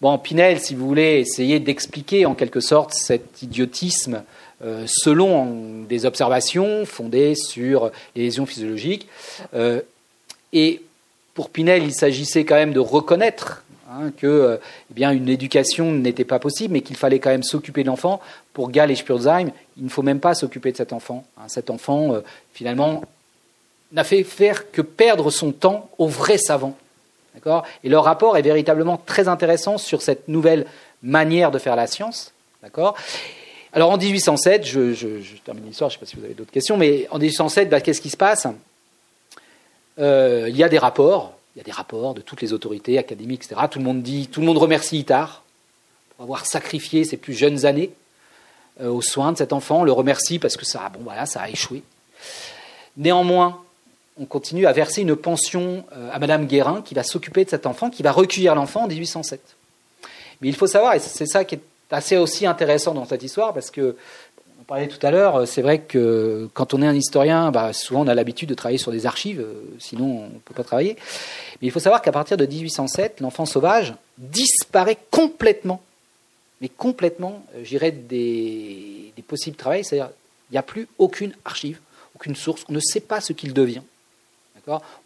Bon, 0.00 0.18
Pinel, 0.18 0.58
si 0.58 0.74
vous 0.74 0.84
voulez 0.84 1.20
essayer 1.20 1.60
d'expliquer 1.60 2.26
en 2.26 2.34
quelque 2.34 2.58
sorte 2.58 2.94
cet 2.94 3.42
idiotisme 3.42 4.24
euh, 4.64 4.86
selon 4.88 5.84
des 5.88 6.04
observations 6.04 6.84
fondées 6.84 7.36
sur 7.36 7.92
les 8.16 8.22
lésions 8.22 8.44
physiologiques. 8.44 9.06
Euh, 9.54 9.80
et 10.52 10.82
pour 11.34 11.50
Pinel, 11.50 11.84
il 11.84 11.94
s'agissait 11.94 12.44
quand 12.44 12.56
même 12.56 12.72
de 12.72 12.80
reconnaître 12.80 13.62
hein, 13.88 14.10
que 14.16 14.58
eh 14.90 14.94
bien, 14.94 15.12
une 15.12 15.28
éducation 15.28 15.92
n'était 15.92 16.24
pas 16.24 16.40
possible, 16.40 16.72
mais 16.72 16.80
qu'il 16.80 16.96
fallait 16.96 17.20
quand 17.20 17.30
même 17.30 17.44
s'occuper 17.44 17.84
de 17.84 17.86
l'enfant. 17.86 18.20
Pour 18.52 18.72
Gall 18.72 18.90
et 18.90 18.96
Spurzheim, 18.96 19.52
il 19.78 19.84
ne 19.84 19.88
faut 19.88 20.02
même 20.02 20.20
pas 20.20 20.34
s'occuper 20.34 20.72
de 20.72 20.76
cet 20.76 20.92
enfant. 20.92 21.24
Hein. 21.38 21.48
cet 21.48 21.70
enfant, 21.70 22.14
euh, 22.14 22.20
finalement, 22.52 23.02
n'a 23.92 24.04
fait 24.04 24.24
faire 24.24 24.70
que 24.70 24.82
perdre 24.82 25.30
son 25.30 25.52
temps 25.52 25.88
aux 25.98 26.08
vrais 26.08 26.38
savants. 26.38 26.76
Et 27.84 27.88
leur 27.88 28.04
rapport 28.04 28.36
est 28.36 28.42
véritablement 28.42 28.96
très 28.96 29.28
intéressant 29.28 29.78
sur 29.78 30.02
cette 30.02 30.28
nouvelle 30.28 30.66
manière 31.02 31.50
de 31.50 31.58
faire 31.58 31.76
la 31.76 31.86
science. 31.86 32.32
D'accord? 32.62 32.96
Alors 33.72 33.90
en 33.90 33.96
1807, 33.96 34.66
je, 34.66 35.36
termine 35.44 35.64
l'histoire, 35.66 35.90
je 35.90 35.96
ne 35.96 35.98
sais 35.98 36.04
pas 36.04 36.10
si 36.10 36.16
vous 36.16 36.24
avez 36.24 36.34
d'autres 36.34 36.50
questions, 36.50 36.76
mais 36.76 37.06
en 37.10 37.18
1807, 37.18 37.68
bah, 37.68 37.80
qu'est-ce 37.80 38.00
qui 38.00 38.10
se 38.10 38.16
passe? 38.16 38.46
Euh, 39.98 40.46
Il 40.48 40.56
y 40.56 40.64
a 40.64 40.68
des 40.68 40.78
rapports, 40.78 41.34
il 41.54 41.58
y 41.58 41.60
a 41.60 41.64
des 41.64 41.72
rapports 41.72 42.14
de 42.14 42.20
toutes 42.20 42.42
les 42.42 42.52
autorités 42.52 42.98
académiques, 42.98 43.44
etc. 43.44 43.60
Tout 43.70 43.78
le 43.78 43.84
monde 43.84 44.02
dit, 44.02 44.28
tout 44.28 44.40
le 44.40 44.46
monde 44.46 44.58
remercie 44.58 44.98
Itard 44.98 45.44
pour 46.16 46.24
avoir 46.24 46.46
sacrifié 46.46 47.04
ses 47.04 47.16
plus 47.16 47.34
jeunes 47.34 47.66
années 47.66 47.90
aux 48.82 49.02
soins 49.02 49.32
de 49.32 49.38
cet 49.38 49.52
enfant. 49.52 49.80
On 49.80 49.84
le 49.84 49.92
remercie 49.92 50.38
parce 50.38 50.56
que 50.56 50.64
ça, 50.64 50.90
bon, 50.92 51.00
voilà, 51.04 51.26
ça 51.26 51.42
a 51.42 51.48
échoué. 51.48 51.82
Néanmoins, 52.96 53.60
on 54.20 54.26
continue 54.26 54.66
à 54.66 54.72
verser 54.72 55.02
une 55.02 55.16
pension 55.16 55.84
euh, 55.96 56.10
à 56.12 56.18
Madame 56.18 56.46
Guérin 56.46 56.82
qui 56.84 56.94
va 56.94 57.02
s'occuper 57.02 57.44
de 57.44 57.50
cet 57.50 57.66
enfant, 57.66 57.90
qui 57.90 58.02
va 58.02 58.12
recueillir 58.12 58.54
l'enfant 58.54 58.84
en 58.84 58.88
1807. 58.88 59.40
Mais 60.40 60.48
il 60.48 60.54
faut 60.54 60.66
savoir, 60.66 60.94
et 60.94 60.98
c'est 60.98 61.26
ça 61.26 61.44
qui 61.44 61.56
est 61.56 61.60
assez 61.90 62.16
aussi 62.16 62.46
intéressant 62.46 62.94
dans 62.94 63.06
cette 63.06 63.22
histoire 63.22 63.54
parce 63.54 63.70
que 63.70 63.96
on 64.60 64.64
parlait 64.64 64.88
tout 64.88 65.04
à 65.06 65.10
l'heure, 65.10 65.46
c'est 65.46 65.62
vrai 65.62 65.78
que 65.80 66.48
quand 66.52 66.74
on 66.74 66.82
est 66.82 66.86
un 66.86 66.94
historien, 66.94 67.50
bah, 67.50 67.72
souvent 67.72 68.02
on 68.02 68.08
a 68.08 68.14
l'habitude 68.14 68.48
de 68.48 68.54
travailler 68.54 68.78
sur 68.78 68.92
des 68.92 69.06
archives, 69.06 69.40
euh, 69.40 69.54
sinon 69.78 70.04
on 70.04 70.24
ne 70.24 70.38
peut 70.44 70.54
pas 70.54 70.64
travailler. 70.64 70.96
Mais 71.62 71.68
il 71.68 71.70
faut 71.70 71.80
savoir 71.80 72.02
qu'à 72.02 72.12
partir 72.12 72.36
de 72.36 72.44
1807, 72.44 73.20
l'enfant 73.20 73.46
sauvage 73.46 73.94
disparaît 74.18 74.98
complètement, 75.10 75.80
mais 76.60 76.68
complètement, 76.68 77.44
euh, 77.54 77.64
j'irais, 77.64 77.92
des, 77.92 79.12
possibles 79.26 79.56
travails, 79.56 79.84
c'est-à-dire 79.84 80.10
il 80.50 80.54
n'y 80.54 80.58
a 80.58 80.62
plus 80.62 80.88
aucune 80.96 81.34
archive, 81.44 81.78
aucune 82.14 82.34
source, 82.34 82.64
on 82.68 82.72
ne 82.72 82.80
sait 82.80 83.00
pas 83.00 83.20
ce 83.20 83.32
qu'il 83.32 83.52
devient. 83.52 83.82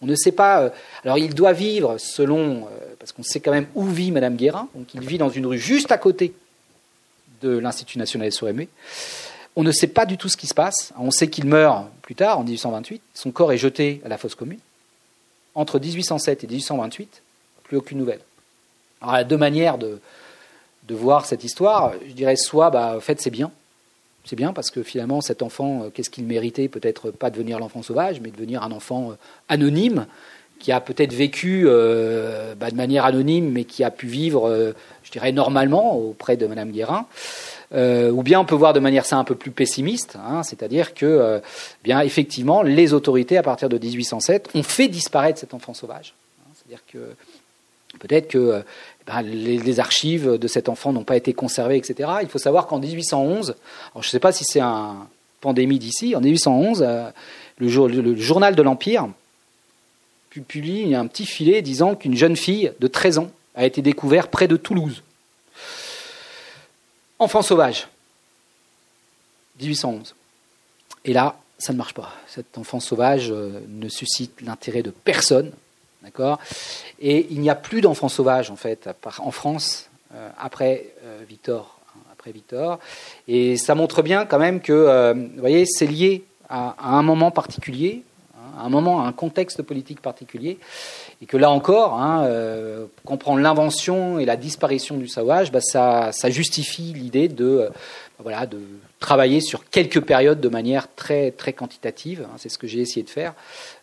On 0.01 0.07
ne 0.07 0.17
sait 0.17 0.33
pas. 0.33 0.63
Euh, 0.63 0.71
alors, 1.05 1.19
il 1.19 1.35
doit 1.35 1.53
vivre 1.53 1.97
selon. 1.97 2.67
parce 2.99 3.13
qu'on 3.13 3.23
sait 3.23 3.39
quand 3.39 3.53
même 3.53 3.67
où 3.77 3.85
vit 3.85 4.11
Madame 4.11 4.35
Guérin. 4.35 4.69
Donc, 4.75 4.93
il 4.95 5.07
vit 5.07 5.19
dans 5.19 5.29
une 5.29 5.47
rue 5.47 5.59
juste 5.59 5.93
à 5.93 5.99
côté 5.99 6.35
de 7.43 7.59
l'Institut 7.59 7.99
national 7.99 8.29
des 8.29 8.69
On 9.55 9.63
ne 9.63 9.71
sait 9.71 9.87
pas 9.87 10.05
du 10.05 10.17
tout 10.17 10.29
ce 10.29 10.37
qui 10.37 10.49
se 10.49 10.55
passe. 10.55 10.93
On 10.99 11.13
sait 11.13 11.29
qu'il 11.29 11.47
meurt 11.47 11.87
plus 12.03 12.17
tard, 12.17 12.41
en 12.41 12.43
1828. 12.43 13.03
Son 13.15 13.31
corps 13.31 13.53
est 13.53 13.59
jeté 13.59 14.01
à 14.05 14.09
la 14.09 14.19
fosse 14.19 14.35
commune. 14.35 14.59
Entre 15.55 15.79
1807 15.79 16.45
et 16.45 16.47
1828, 16.49 17.23
plus 17.63 17.77
aucune 17.77 17.99
nouvelle. 17.99 18.21
Alors, 19.01 19.15
il 19.15 19.19
y 19.19 19.21
a 19.21 19.25
deux 19.25 19.37
manières 19.37 19.79
de, 19.79 20.01
de 20.89 20.95
voir 20.95 21.27
cette 21.27 21.45
histoire. 21.45 21.93
Je 22.07 22.13
dirais 22.13 22.37
soit, 22.37 22.71
bah, 22.71 22.99
fait, 23.01 23.21
c'est 23.21 23.31
bien. 23.31 23.51
C'est 24.25 24.37
bien 24.37 24.53
parce 24.53 24.71
que 24.71 24.83
finalement, 24.83 25.21
cet 25.21 25.43
enfant, 25.43 25.83
euh, 25.83 25.91
qu'est-ce 25.93 26.11
qu'il 26.11 26.25
méritait 26.25 26.69
Peut-être 26.69 27.11
pas 27.11 27.31
devenir 27.31 27.59
l'enfant 27.59 27.83
sauvage, 27.83 28.21
mais 28.21 28.31
devenir 28.31 28.63
un 28.63 28.71
enfant 28.71 29.11
euh, 29.11 29.15
anonyme, 29.49 30.07
qui 30.61 30.71
a 30.71 30.81
peut-être 30.81 31.13
vécu 31.13 31.65
euh, 31.67 32.55
bah, 32.55 32.71
de 32.71 32.77
manière 32.77 33.05
anonyme, 33.05 33.51
mais 33.51 33.65
qui 33.65 33.83
a 33.83 33.91
pu 33.91 34.07
vivre, 34.07 34.75
je 35.03 35.11
dirais, 35.11 35.33
normalement 35.33 35.97
auprès 35.97 36.37
de 36.37 36.47
Madame 36.47 36.71
Guérin. 36.71 37.07
Ou 37.75 38.23
bien 38.23 38.39
on 38.39 38.45
peut 38.45 38.55
voir 38.55 38.73
de 38.73 38.79
manière 38.79 39.05
ça 39.05 39.17
un 39.17 39.25
peu 39.25 39.35
plus 39.35 39.51
pessimiste, 39.51 40.17
hein, 40.25 40.45
c'est-à-dire 40.45 40.95
que, 40.95 41.41
bien 41.83 42.01
effectivement, 42.03 42.63
les 42.63 42.93
autorités 42.93 43.39
à 43.39 43.43
partir 43.43 43.69
de 43.69 43.77
1807 43.77 44.51
ont 44.55 44.63
fait 44.63 44.87
disparaître 44.87 45.41
cet 45.41 45.53
enfant 45.53 45.75
sauvage. 45.75 46.15
Hein, 46.43 46.51
c'est-à-dire 46.55 46.85
que 46.87 47.17
peut-être 47.99 48.29
que 48.29 48.63
ben, 49.07 49.23
les, 49.23 49.81
archives 49.81 50.39
de 50.39 50.49
cet 50.49 50.69
enfant 50.69 50.93
n'ont 50.93 51.05
pas 51.05 51.17
été 51.17 51.33
conservées, 51.33 51.77
etc. 51.77 52.11
Il 52.23 52.29
faut 52.29 52.39
savoir 52.39 52.67
qu'en 52.67 52.79
1811, 52.79 53.55
je 53.95 53.99
ne 53.99 54.03
sais 54.03 54.21
pas 54.21 54.33
si 54.33 54.45
c'est 54.45 54.61
un 54.61 55.09
pandémie 55.41 55.79
d'ici, 55.79 56.15
en 56.15 56.21
1811, 56.21 56.87
le, 57.59 57.87
le 57.87 58.17
journal 58.17 58.55
de 58.55 58.63
l'Empire 58.63 59.09
publie 60.41 60.95
un 60.95 61.07
petit 61.07 61.27
filet 61.27 61.63
disant 61.63 61.95
qu'une 61.95 62.17
jeune 62.17 62.37
fille 62.37 62.73
de 62.81 62.87
13 62.87 63.19
ans 63.19 63.31
a 63.55 63.67
été 63.67 63.83
découverte 63.83 64.31
près 64.31 64.49
de 64.49 64.57
Toulouse. 64.57 65.03
Enfant 67.19 67.43
sauvage, 67.43 67.89
1811. 69.61 70.15
Et 71.05 71.13
là, 71.13 71.39
ça 71.59 71.73
ne 71.73 71.79
marche 71.79 71.95
pas. 71.95 72.13
Cet 72.27 72.59
enfant 72.59 72.81
sauvage 72.81 73.31
euh, 73.31 73.61
ne 73.69 73.89
suscite 73.89 74.41
l'intérêt 74.41 74.83
de 74.83 74.91
personne, 74.91 75.53
d'accord? 76.03 76.39
Et 77.01 77.27
il 77.31 77.41
n'y 77.41 77.51
a 77.51 77.55
plus 77.55 77.81
d'enfants 77.81 78.09
sauvages 78.09 78.51
en 78.51 78.57
fait 78.57 78.89
en 79.19 79.31
France 79.31 79.89
euh, 80.15 80.29
après 80.39 80.87
euh, 81.05 81.21
Victor, 81.29 81.79
hein, 81.95 82.01
après 82.13 82.33
Victor. 82.33 82.79
Et 83.29 83.57
ça 83.57 83.75
montre 83.75 84.03
bien 84.03 84.27
quand 84.27 84.39
même 84.39 84.61
que, 84.61 85.13
vous 85.13 85.41
voyez, 85.41 85.65
c'est 85.67 85.87
lié 85.87 86.25
à, 86.49 86.75
un 86.97 87.03
moment 87.03 87.31
particulier, 87.31 88.03
un 88.59 88.69
moment, 88.69 89.05
un 89.05 89.13
contexte 89.13 89.63
politique 89.63 90.01
particulier, 90.01 90.59
et 91.23 91.27
que 91.27 91.37
là 91.37 91.51
encore, 91.51 91.95
hein, 91.95 92.25
euh, 92.25 92.87
comprendre 93.05 93.41
l'invention 93.41 94.19
et 94.19 94.25
la 94.25 94.37
disparition 94.37 94.97
du 94.97 95.09
sauvage, 95.09 95.51
bah, 95.51 95.61
ça, 95.61 96.11
justifie 96.29 96.93
l'idée 96.95 97.29
de, 97.29 97.45
euh, 97.45 97.71
voilà, 98.19 98.47
de 98.47 98.61
travailler 99.01 99.41
sur 99.41 99.69
quelques 99.71 100.01
périodes 100.01 100.41
de 100.41 100.49
manière 100.49 100.89
très, 100.95 101.31
très 101.31 101.53
quantitative. 101.53 102.27
Hein, 102.27 102.37
c'est 102.37 102.49
ce 102.49 102.59
que 102.59 102.67
j'ai 102.67 102.81
essayé 102.81 103.03
de 103.03 103.11
faire, 103.11 103.35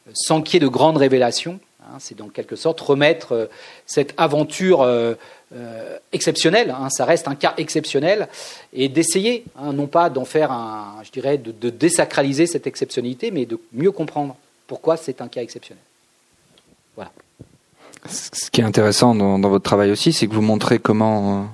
euh, 0.08 0.12
sans 0.14 0.42
qu'il 0.42 0.56
y 0.56 0.58
ait 0.58 0.68
de 0.68 0.72
grandes 0.72 0.98
révélations. 0.98 1.60
Hein, 1.82 1.98
c'est 2.00 2.18
dans 2.18 2.28
quelque 2.28 2.56
sorte 2.56 2.80
remettre 2.82 3.50
cette 3.86 4.14
aventure 4.18 4.88
exceptionnelle, 6.12 6.76
ça 6.90 7.06
reste 7.06 7.28
un 7.28 7.36
cas 7.36 7.54
exceptionnel, 7.58 8.28
et 8.74 8.90
d'essayer, 8.90 9.46
non 9.62 9.88
pas 9.88 10.10
d'en 10.10 10.26
faire 10.26 10.52
un, 10.52 10.98
je 11.04 11.12
dirais, 11.12 11.38
de 11.38 11.70
désacraliser 11.70 12.46
cette 12.46 12.68
exceptionnalité, 12.68 13.32
mais 13.32 13.46
de 13.46 13.60
mieux 13.74 13.92
comprendre 13.92 14.36
pourquoi 14.68 14.98
c'est 14.98 15.22
un 15.22 15.28
cas 15.28 15.42
exceptionnel. 15.42 15.84
Voilà. 16.96 17.12
Ce 18.08 18.50
qui 18.50 18.62
est 18.62 18.64
intéressant 18.64 19.16
dans, 19.16 19.40
votre 19.50 19.64
travail 19.64 19.92
aussi, 19.92 20.14
c'est 20.14 20.28
que 20.28 20.34
vous 20.34 20.42
montrez 20.42 20.80
comment, 20.80 21.48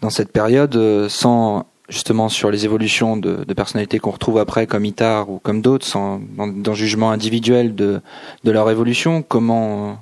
dans 0.00 0.10
cette 0.10 0.30
période, 0.30 1.08
sans 1.08 1.66
justement 1.90 2.28
sur 2.28 2.50
les 2.50 2.64
évolutions 2.64 3.16
de, 3.16 3.44
personnalités 3.52 3.98
qu'on 3.98 4.12
retrouve 4.12 4.38
après, 4.38 4.66
comme 4.66 4.84
Itar 4.84 5.28
ou 5.28 5.38
comme 5.38 5.60
d'autres, 5.60 5.86
sans 5.86 6.20
dans, 6.36 6.46
dans, 6.46 6.74
jugement 6.74 7.10
individuel 7.10 7.74
de, 7.74 8.00
de 8.44 8.50
leur 8.50 8.70
évolution, 8.70 9.22
comment 9.22 9.98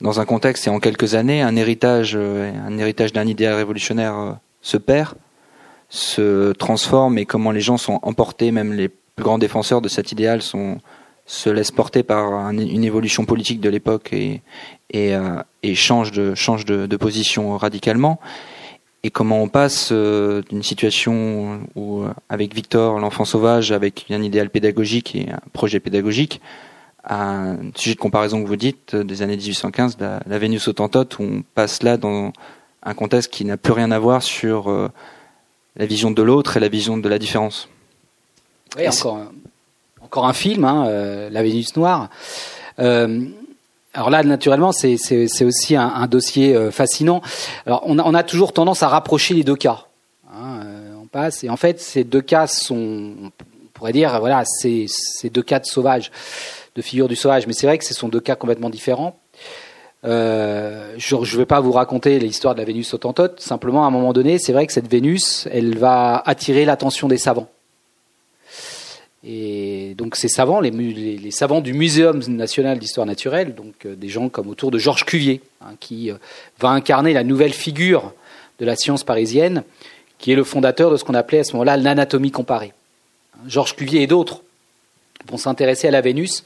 dans 0.00 0.20
un 0.20 0.24
contexte 0.24 0.66
et 0.66 0.70
en 0.70 0.78
quelques 0.78 1.14
années, 1.14 1.42
un 1.42 1.56
héritage, 1.56 2.12
euh, 2.14 2.52
un 2.66 2.78
héritage 2.78 3.12
d'un 3.12 3.26
idéal 3.26 3.54
révolutionnaire 3.54 4.18
euh, 4.18 4.32
se 4.62 4.76
perd, 4.76 5.14
se 5.88 6.52
transforme 6.52 7.18
et 7.18 7.26
comment 7.26 7.50
les 7.50 7.60
gens 7.60 7.76
sont 7.76 7.98
emportés, 8.02 8.52
même 8.52 8.72
les 8.72 8.88
plus 8.88 9.24
grands 9.24 9.38
défenseurs 9.38 9.80
de 9.80 9.88
cet 9.88 10.12
idéal 10.12 10.40
se 10.42 11.50
laissent 11.50 11.72
porter 11.72 12.02
par 12.02 12.50
une 12.50 12.84
évolution 12.84 13.24
politique 13.24 13.60
de 13.60 13.68
l'époque 13.68 14.12
et, 14.12 14.42
et, 14.90 15.14
euh, 15.14 15.42
et 15.62 15.74
changent 15.74 16.12
de, 16.12 16.34
change 16.34 16.64
de, 16.64 16.96
position 16.96 17.56
radicalement. 17.56 18.20
Et 19.04 19.10
comment 19.10 19.42
on 19.42 19.48
passe 19.48 19.92
d'une 19.92 20.62
situation 20.62 21.60
où, 21.76 22.02
avec 22.28 22.54
Victor, 22.54 22.98
l'enfant 22.98 23.24
sauvage, 23.24 23.70
avec 23.70 24.06
un 24.10 24.22
idéal 24.22 24.50
pédagogique 24.50 25.14
et 25.14 25.30
un 25.30 25.40
projet 25.52 25.78
pédagogique, 25.78 26.40
un 27.08 27.56
sujet 27.74 27.94
de 27.94 28.00
comparaison 28.00 28.42
que 28.42 28.48
vous 28.48 28.56
dites 28.56 28.94
euh, 28.94 29.04
des 29.04 29.22
années 29.22 29.36
1815, 29.36 29.96
la, 29.98 30.38
Vénus 30.38 30.68
autantote, 30.68 31.18
où 31.18 31.22
on 31.22 31.42
passe 31.54 31.82
là 31.82 31.96
dans 31.96 32.32
un 32.82 32.94
contexte 32.94 33.32
qui 33.32 33.44
n'a 33.44 33.56
plus 33.56 33.72
rien 33.72 33.90
à 33.90 33.98
voir 33.98 34.22
sur 34.22 34.68
euh, 34.68 34.88
la 35.76 35.86
vision 35.86 36.10
de 36.10 36.22
l'autre 36.22 36.56
et 36.56 36.60
la 36.60 36.68
vision 36.68 36.98
de 36.98 37.08
la 37.08 37.18
différence. 37.18 37.68
Oui, 38.76 38.86
encore 38.88 39.16
un, 39.16 39.32
encore 40.02 40.26
un 40.26 40.32
film, 40.32 40.64
hein, 40.64 40.86
euh, 40.86 41.30
La 41.30 41.42
Vénus 41.42 41.74
noire. 41.76 42.10
Alors 43.98 44.10
là, 44.10 44.22
naturellement, 44.22 44.70
c'est 44.70 44.96
aussi 45.42 45.74
un, 45.74 46.06
dossier 46.06 46.70
fascinant. 46.70 47.20
Alors, 47.66 47.82
on 47.84 48.14
a, 48.14 48.22
toujours 48.22 48.52
tendance 48.52 48.84
à 48.84 48.88
rapprocher 48.88 49.34
les 49.34 49.42
deux 49.42 49.56
cas. 49.56 49.86
Hein, 50.32 50.60
on 51.02 51.06
passe, 51.06 51.42
et 51.42 51.50
en 51.50 51.56
fait, 51.56 51.80
ces 51.80 52.04
deux 52.04 52.20
cas 52.20 52.46
sont, 52.46 52.76
on 53.24 53.30
pourrait 53.74 53.92
dire, 53.92 54.20
voilà, 54.20 54.44
c'est 54.46 54.86
deux 55.32 55.42
cas 55.42 55.58
de 55.58 55.66
sauvages 55.66 56.12
de 56.76 56.82
figure 56.82 57.08
du 57.08 57.16
sauvage, 57.16 57.48
mais 57.48 57.52
c'est 57.54 57.66
vrai 57.66 57.76
que 57.76 57.84
ce 57.84 57.92
sont 57.92 58.08
deux 58.08 58.20
cas 58.20 58.36
complètement 58.36 58.70
différents. 58.70 59.18
Euh, 60.04 60.94
je 60.96 61.16
ne 61.16 61.36
vais 61.36 61.46
pas 61.46 61.58
vous 61.58 61.72
raconter 61.72 62.20
l'histoire 62.20 62.54
de 62.54 62.60
la 62.60 62.64
Vénus 62.64 62.94
autantote, 62.94 63.40
simplement 63.40 63.84
à 63.84 63.88
un 63.88 63.90
moment 63.90 64.12
donné, 64.12 64.38
c'est 64.38 64.52
vrai 64.52 64.64
que 64.64 64.72
cette 64.72 64.88
Vénus, 64.88 65.48
elle 65.50 65.76
va 65.76 66.22
attirer 66.24 66.64
l'attention 66.64 67.08
des 67.08 67.18
savants. 67.18 67.48
Et 69.24 69.94
donc 69.96 70.14
ces 70.14 70.28
savants, 70.28 70.60
les, 70.60 71.30
savants 71.30 71.60
du 71.60 71.72
Muséum 71.72 72.20
national 72.28 72.78
d'histoire 72.78 73.06
naturelle, 73.06 73.54
donc 73.54 73.74
euh, 73.84 73.96
des 73.96 74.08
gens 74.08 74.28
comme 74.28 74.48
autour 74.48 74.70
de 74.70 74.78
Georges 74.78 75.04
Cuvier, 75.04 75.40
hein, 75.60 75.72
qui 75.80 76.10
euh, 76.10 76.14
va 76.60 76.68
incarner 76.70 77.12
la 77.12 77.24
nouvelle 77.24 77.52
figure 77.52 78.12
de 78.60 78.64
la 78.64 78.76
science 78.76 79.02
parisienne, 79.02 79.64
qui 80.18 80.30
est 80.30 80.36
le 80.36 80.44
fondateur 80.44 80.90
de 80.90 80.96
ce 80.96 81.04
qu'on 81.04 81.14
appelait 81.14 81.40
à 81.40 81.44
ce 81.44 81.52
moment-là 81.54 81.76
l'anatomie 81.76 82.30
comparée. 82.30 82.72
Georges 83.46 83.74
Cuvier 83.74 84.02
et 84.02 84.06
d'autres 84.06 84.42
vont 85.28 85.36
s'intéresser 85.36 85.88
à 85.88 85.90
la 85.90 86.00
Vénus, 86.00 86.44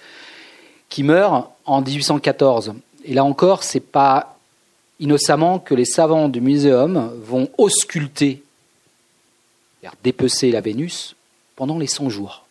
qui 0.89 1.03
meurt 1.03 1.51
en 1.67 1.83
1814. 1.83 2.75
Et 3.05 3.15
là 3.15 3.25
encore, 3.25 3.65
c'est 3.65 3.81
pas 3.81 4.39
innocemment 4.99 5.59
que 5.59 5.75
les 5.75 5.85
savants 5.85 6.29
du 6.29 6.41
muséum 6.41 7.13
vont 7.23 7.49
ausculter, 7.59 8.43
dépecer 10.03 10.51
la 10.51 10.61
Vénus 10.61 11.17
pendant 11.57 11.79
les 11.79 11.87
100 11.87 12.09
jours. 12.09 12.42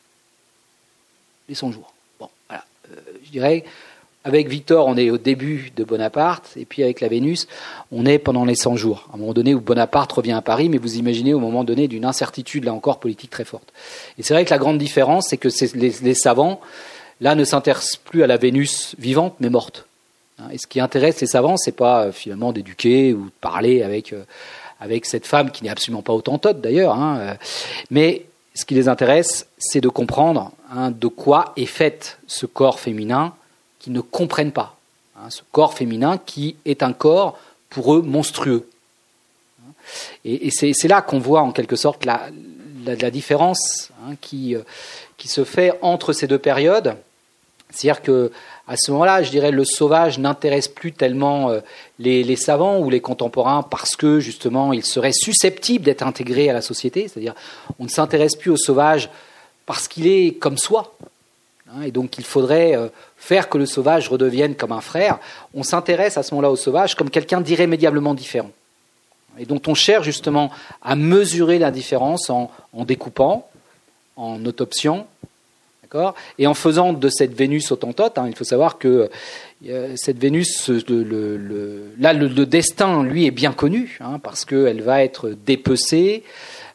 Les 1.52 1.56
100 1.56 1.74
jours. 1.74 1.92
Bon, 2.18 2.30
voilà. 2.48 2.64
Euh, 2.90 2.96
je 3.26 3.30
dirais, 3.30 3.66
avec 4.24 4.48
Victor, 4.48 4.88
on 4.88 4.96
est 4.96 5.10
au 5.10 5.18
début 5.18 5.74
de 5.76 5.84
Bonaparte, 5.84 6.52
et 6.56 6.64
puis 6.64 6.82
avec 6.82 7.02
la 7.02 7.10
Vénus, 7.10 7.46
on 7.92 8.06
est 8.06 8.20
pendant 8.20 8.46
les 8.46 8.56
100 8.56 8.78
jours. 8.78 9.10
À 9.12 9.16
un 9.16 9.20
moment 9.20 9.34
donné 9.34 9.54
où 9.54 9.60
Bonaparte 9.60 10.14
revient 10.14 10.32
à 10.32 10.42
Paris, 10.42 10.70
mais 10.70 10.78
vous 10.78 10.96
imaginez 10.96 11.34
au 11.34 11.40
moment 11.40 11.66
donné 11.66 11.90
d'une 11.90 12.06
incertitude, 12.06 12.64
là 12.64 12.74
encore, 12.74 13.02
politique 13.02 13.32
très 13.32 13.44
forte. 13.44 13.74
Et 14.18 14.24
c'est 14.24 14.34
vrai 14.34 14.46
que 14.46 14.50
la 14.50 14.60
grande 14.60 14.78
différence, 14.78 15.26
c'est 15.28 15.36
que 15.36 15.50
les, 15.76 16.14
savants, 16.14 16.62
là, 17.20 17.36
ne 17.36 17.44
s'intéressent 17.44 17.98
plus 17.98 18.24
à 18.24 18.28
la 18.28 18.38
Vénus 18.38 18.96
vivante, 18.98 19.36
mais 19.42 19.50
morte. 19.50 19.88
Hein, 20.40 20.46
et 20.54 20.58
ce 20.58 20.68
qui 20.68 20.80
intéresse 20.80 21.20
les 21.20 21.28
savants, 21.28 21.58
c'est 21.58 21.76
pas 21.76 22.06
euh, 22.06 22.12
finalement 22.14 22.54
d'éduquer 22.54 23.14
ou 23.14 23.26
de 23.26 23.32
parler 23.42 23.84
avec, 23.84 24.14
euh, 24.14 24.24
avec 24.80 25.06
cette 25.06 25.28
femme 25.28 25.52
qui 25.52 25.66
n'est 25.66 25.70
absolument 25.70 26.02
pas 26.02 26.14
autantote 26.14 26.62
d'ailleurs, 26.62 26.96
hein, 26.96 27.36
mais 27.90 28.24
ce 28.56 28.64
qui 28.64 28.74
les 28.74 28.88
intéresse, 28.88 29.48
c'est 29.58 29.82
de 29.82 29.90
comprendre 29.90 30.52
hein, 30.72 30.92
de 30.92 31.08
quoi 31.08 31.54
est 31.56 31.66
fait 31.66 32.18
ce 32.28 32.46
corps 32.46 32.80
féminin 32.80 33.34
qui 33.80 33.92
ne 33.92 34.02
comprennent 34.02 34.52
pas. 34.52 34.78
Hein, 35.18 35.30
ce 35.30 35.42
corps 35.52 35.74
féminin 35.74 36.18
qui 36.18 36.56
est 36.66 36.84
un 36.84 36.94
corps 36.94 37.38
pour 37.70 37.94
eux 37.96 38.02
monstrueux. 38.02 38.68
Et, 40.24 40.50
c'est 40.52 40.88
là 40.88 41.02
qu'on 41.02 41.20
voit 41.20 41.42
en 41.42 41.52
quelque 41.52 41.76
sorte 41.76 42.06
la, 42.06 42.30
différence 43.12 43.92
hein, 44.04 44.16
qui, 44.22 44.56
euh, 44.56 44.62
qui 45.18 45.28
se 45.28 45.44
fait 45.44 45.78
entre 45.82 46.14
ces 46.14 46.28
deux 46.28 46.38
périodes. 46.38 46.96
C'est-à-dire 47.70 48.02
que 48.02 48.32
à 48.68 48.78
ce 48.78 48.92
moment-là, 48.92 49.24
je 49.24 49.32
dirais, 49.32 49.52
le 49.52 49.66
sauvage 49.66 50.18
n'intéresse 50.18 50.68
plus 50.68 50.94
tellement 50.94 51.50
euh, 51.50 51.60
les, 52.00 52.24
les, 52.24 52.36
savants 52.36 52.80
ou 52.80 52.90
les 52.90 53.02
contemporains 53.02 53.64
parce 53.64 53.96
que 53.96 54.20
justement, 54.20 54.72
il 54.72 54.86
serait 54.86 55.12
susceptible 55.12 55.84
d'être 55.84 56.04
intégré 56.04 56.50
à 56.50 56.54
la 56.54 56.62
société. 56.62 57.08
C'est-à-dire, 57.08 57.34
on 57.80 57.86
ne 57.86 57.90
s'intéresse 57.90 58.36
plus 58.36 58.52
au 58.52 58.58
sauvage 58.58 59.10
parce 59.66 59.88
qu'il 59.88 60.08
est 60.08 60.34
comme 60.40 60.58
soi. 60.58 60.96
Hein, 61.70 61.84
et 61.84 61.92
donc, 61.92 62.18
il 62.18 62.24
faudrait 62.24 62.76
euh, 62.76 62.88
faire 63.18 63.50
que 63.50 63.58
le 63.58 63.66
sauvage 63.66 64.10
redevienne 64.10 64.56
comme 64.56 64.72
un 64.72 64.82
frère, 64.82 65.20
on 65.54 65.64
s'intéresse 65.64 66.18
à 66.18 66.24
ce 66.24 66.34
moment-là 66.34 66.52
au 66.52 66.56
sauvage 66.56 66.96
comme 66.96 67.10
quelqu'un 67.10 67.42
d'irrémédiablement 67.42 68.14
différent. 68.14 68.52
Et 69.38 69.46
dont 69.46 69.62
on 69.68 69.74
cherche 69.74 70.06
justement 70.06 70.52
à 70.82 70.96
mesurer 70.96 71.58
la 71.58 71.72
différence 71.72 72.30
en, 72.30 72.52
en 72.74 72.86
en 74.18 74.46
autopsiant, 74.46 75.08
et 76.40 76.48
en 76.48 76.54
faisant 76.54 76.94
de 76.94 77.10
cette 77.10 77.34
Vénus 77.34 77.72
autantote. 77.72 78.18
Hein, 78.18 78.26
il 78.28 78.36
faut 78.36 78.44
savoir 78.44 78.78
que 78.78 79.10
euh, 79.68 79.94
cette 79.96 80.18
Vénus, 80.18 80.70
le, 80.70 81.92
là, 82.00 82.14
le, 82.14 82.46
destin, 82.46 83.04
lui, 83.04 83.26
est 83.26 83.32
bien 83.32 83.52
connu, 83.52 83.98
hein, 84.02 84.20
parce 84.22 84.46
qu'elle 84.46 84.82
va 84.82 85.04
être 85.04 85.30
dépecée. 85.46 86.24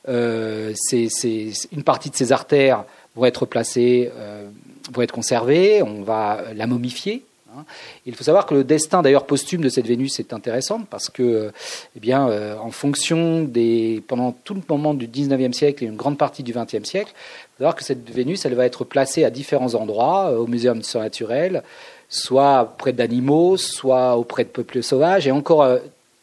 Euh, 0.08 0.72
une 0.92 1.82
partie 1.82 2.10
de 2.10 2.16
ses 2.16 2.32
artères 2.32 2.84
vont 3.16 3.24
être 3.24 3.46
placées 3.46 4.12
euh, 4.16 4.48
vont 4.92 5.02
être 5.02 5.12
conservées, 5.12 5.82
on 5.82 6.02
va 6.02 6.42
la 6.54 6.66
momifier. 6.66 7.24
Hein. 7.56 7.64
Il 8.04 8.14
faut 8.14 8.24
savoir 8.24 8.46
que 8.46 8.54
le 8.54 8.64
destin 8.64 9.02
d'ailleurs 9.02 9.26
posthume 9.26 9.62
de 9.62 9.68
cette 9.68 9.86
Vénus 9.86 10.18
est 10.20 10.32
intéressant 10.32 10.82
parce 10.88 11.08
que, 11.08 11.52
eh 11.96 12.00
bien, 12.00 12.28
euh, 12.28 12.56
en 12.58 12.70
fonction 12.70 13.42
des, 13.42 14.02
pendant 14.06 14.32
tout 14.32 14.54
le 14.54 14.62
moment 14.68 14.94
du 14.94 15.08
19e 15.08 15.52
siècle 15.52 15.84
et 15.84 15.86
une 15.86 15.96
grande 15.96 16.18
partie 16.18 16.42
du 16.42 16.52
20e 16.52 16.84
siècle, 16.84 17.12
il 17.14 17.56
faut 17.56 17.58
savoir 17.58 17.74
que 17.74 17.84
cette 17.84 18.08
Vénus, 18.10 18.44
elle 18.44 18.54
va 18.54 18.66
être 18.66 18.84
placée 18.84 19.24
à 19.24 19.30
différents 19.30 19.74
endroits, 19.74 20.30
euh, 20.30 20.38
au 20.38 20.46
Muséum 20.46 20.78
d'histoire 20.78 21.04
naturelle, 21.04 21.62
soit 22.08 22.62
auprès 22.74 22.92
d'animaux, 22.92 23.56
soit 23.56 24.16
auprès 24.16 24.44
de 24.44 24.50
peuples 24.50 24.82
sauvages, 24.82 25.26
et 25.26 25.32
encore 25.32 25.66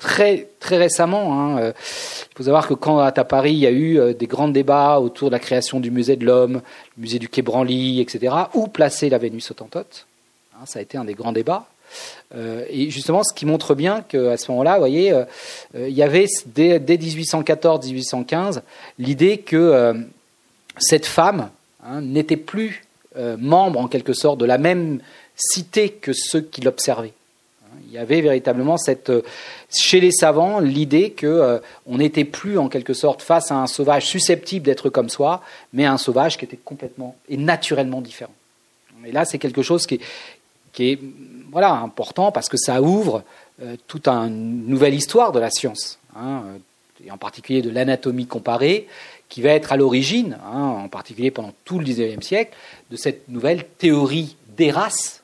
très, 0.03 0.49
très 0.59 0.77
récemment. 0.77 1.34
Hein, 1.34 1.57
euh, 1.59 1.73
il 1.77 2.38
faut 2.38 2.43
savoir 2.43 2.67
que 2.67 2.73
quand 2.73 2.99
à 2.99 3.11
Paris, 3.23 3.53
il 3.53 3.59
y 3.59 3.67
a 3.67 3.71
eu 3.71 3.99
euh, 3.99 4.13
des 4.13 4.27
grands 4.27 4.49
débats 4.49 4.99
autour 4.99 5.30
de 5.30 5.31
la 5.31 5.39
création 5.39 5.80
du 5.80 5.91
musée 5.91 6.17
de 6.17 6.25
l'homme, 6.25 6.61
le 6.97 7.01
musée 7.01 7.19
du 7.19 7.30
Quai 7.30 7.41
Branly, 7.41 8.01
etc., 8.01 8.35
où 8.53 8.67
placer 8.67 9.09
la 9.09 9.17
Vénus 9.17 9.49
autantote. 9.49 10.05
Hein, 10.55 10.65
ça 10.65 10.80
a 10.80 10.81
été 10.81 10.97
un 10.97 11.05
des 11.05 11.13
grands 11.13 11.31
débats. 11.31 11.67
Euh, 12.35 12.65
et 12.69 12.89
justement, 12.89 13.23
ce 13.23 13.34
qui 13.34 13.45
montre 13.45 13.75
bien 13.75 14.01
qu'à 14.01 14.35
ce 14.35 14.51
moment-là, 14.51 14.73
vous 14.73 14.80
voyez, 14.80 15.13
il 15.75 15.93
y 15.93 16.03
avait 16.03 16.27
dès, 16.47 16.80
1814-1815 16.80 18.61
l'idée 18.99 19.38
que 19.38 19.93
cette 20.80 21.05
femme 21.05 21.49
hein, 21.85 22.01
n'était 22.01 22.38
plus 22.38 22.84
membre 23.38 23.80
en 23.80 23.88
quelque 23.88 24.13
sorte 24.13 24.39
de 24.39 24.45
la 24.45 24.57
même 24.57 24.99
cité 25.35 25.89
que 25.89 26.13
ceux 26.13 26.41
qui 26.41 26.61
l'observaient. 26.61 27.13
Il 27.88 27.94
y 27.94 27.98
avait 27.98 28.22
véritablement 28.22 28.78
cette, 28.78 29.10
euh, 29.10 29.22
chez 29.72 30.00
les 30.00 30.12
savants 30.12 30.60
l'idée 30.60 31.12
que 31.12 31.28
euh, 31.28 31.60
on 31.86 31.98
n'était 31.98 32.26
plus 32.26 32.58
en 32.58 32.70
quelque 32.70 32.94
sorte 32.94 33.22
face 33.22 33.52
à 33.52 33.56
un 33.56 33.68
sauvage 33.68 34.06
susceptible 34.06 34.66
d'être 34.66 34.90
comme 34.90 35.10
soi, 35.10 35.41
mais 35.74 35.86
à 35.86 35.94
un 35.94 35.98
sauvage 35.98 36.38
qui 36.38 36.45
était 36.45 36.60
complètement 36.64 37.16
et 37.30 37.38
naturellement 37.38 38.02
différent. 38.02 38.34
Et 39.06 39.12
là, 39.12 39.26
c'est 39.26 39.38
quelque 39.38 39.62
chose 39.62 39.86
qui 39.86 40.00
est, 40.80 41.00
voilà 41.52 41.72
important 41.74 42.32
parce 42.32 42.50
que 42.50 42.58
ça 42.58 42.82
ouvre 42.82 43.24
euh, 43.62 43.76
toute 43.88 44.08
une 44.08 44.68
nouvelle 44.68 44.94
histoire 44.94 45.32
de 45.32 45.40
la 45.40 45.50
science, 45.50 46.00
hein, 46.16 46.44
et 47.06 47.12
en 47.12 47.18
particulier 47.18 47.62
de 47.62 47.70
l'anatomie 47.70 48.28
comparée, 48.28 48.88
qui 49.30 49.41
va 49.41 49.50
être 49.50 49.72
à 49.72 49.78
l'origine, 49.78 50.38
hein, 50.45 50.62
en 50.84 50.88
particulier 50.88 51.32
pendant 51.32 51.54
tout 51.66 51.80
le 51.80 51.86
XIXe 51.86 52.26
siècle, 52.26 52.56
de 52.91 52.95
cette 52.95 53.28
nouvelle 53.30 53.66
théorie 53.66 54.36
des 54.58 54.72
races 54.72 55.23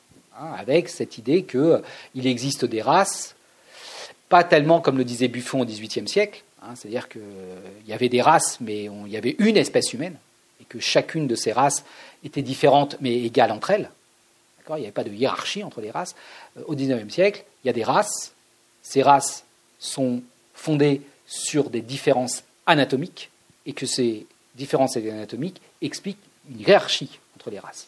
Avec 0.57 0.89
cette 0.89 1.17
idée 1.17 1.43
qu'il 1.43 1.59
euh, 1.59 1.81
existe 2.15 2.65
des 2.65 2.81
races, 2.81 3.35
pas 4.29 4.43
tellement 4.43 4.79
comme 4.79 4.97
le 4.97 5.03
disait 5.03 5.27
Buffon 5.27 5.61
au 5.61 5.65
XVIIIe 5.65 6.07
siècle, 6.07 6.43
hein, 6.61 6.75
c'est-à-dire 6.75 7.09
qu'il 7.09 7.21
y 7.87 7.93
avait 7.93 8.09
des 8.09 8.21
races, 8.21 8.59
mais 8.61 8.85
il 8.85 9.11
y 9.11 9.17
avait 9.17 9.35
une 9.39 9.57
espèce 9.57 9.93
humaine, 9.93 10.15
et 10.61 10.65
que 10.65 10.79
chacune 10.79 11.27
de 11.27 11.35
ces 11.35 11.51
races 11.51 11.83
était 12.23 12.41
différente 12.41 12.95
mais 13.01 13.15
égale 13.23 13.51
entre 13.51 13.71
elles. 13.71 13.89
Il 14.69 14.81
n'y 14.81 14.85
avait 14.85 14.91
pas 14.91 15.03
de 15.03 15.11
hiérarchie 15.11 15.63
entre 15.63 15.81
les 15.81 15.89
races. 15.89 16.15
au 16.67 16.75
XIXe 16.75 17.11
siècle, 17.11 17.43
il 17.63 17.67
y 17.67 17.69
a 17.69 17.73
des 17.73 17.83
races. 17.83 18.33
Ces 18.83 19.01
races 19.01 19.43
sont 19.79 20.21
fondées 20.53 21.01
sur 21.25 21.69
des 21.69 21.81
différences 21.81 22.43
anatomiques 22.65 23.31
et 23.65 23.73
que 23.73 23.85
ces 23.85 24.27
différences 24.55 24.97
anatomiques 24.97 25.61
expliquent 25.81 26.19
une 26.49 26.59
hiérarchie 26.59 27.19
entre 27.35 27.49
les 27.49 27.59
races. 27.59 27.87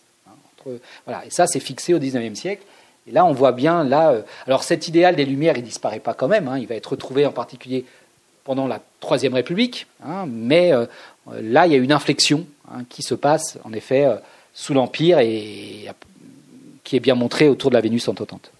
Hein, 0.68 0.78
voilà. 1.06 1.26
Et 1.26 1.30
ça, 1.30 1.48
c'est 1.48 1.60
fixé 1.60 1.94
au 1.94 2.00
XIXe 2.00 2.40
siècle. 2.40 2.64
Et 3.08 3.12
là, 3.12 3.26
on 3.26 3.34
voit 3.34 3.52
bien, 3.52 3.84
là, 3.84 4.12
euh, 4.12 4.22
alors 4.46 4.64
cet 4.64 4.88
idéal 4.88 5.16
des 5.16 5.26
Lumières, 5.26 5.58
il 5.58 5.64
disparaît 5.64 6.00
pas 6.00 6.14
quand 6.14 6.28
même. 6.28 6.48
Hein. 6.48 6.60
il 6.60 6.68
va 6.68 6.76
être 6.76 6.92
retrouvé 6.92 7.26
en 7.26 7.32
particulier 7.32 7.86
pendant 8.44 8.68
la 8.68 8.80
Troisième 9.00 9.34
République. 9.34 9.88
Hein. 10.06 10.26
mais 10.28 10.72
euh, 10.74 10.86
là, 11.42 11.66
il 11.68 11.74
y 11.74 11.76
a 11.76 11.80
une 11.80 11.92
inflexion 11.92 12.46
qui 12.90 13.04
se 13.04 13.16
passe, 13.16 13.58
en 13.64 13.74
effet, 13.74 14.06
euh, 14.06 14.16
sous 14.54 14.74
l'Empire 14.74 15.20
et 15.20 15.88
qui 16.84 16.96
est 16.96 17.00
bien 17.00 17.16
montrée 17.16 17.48
autour 17.48 17.70
de 17.70 17.76
la 17.76 17.82
Vénus 17.82 18.08
entotante. 18.08 18.52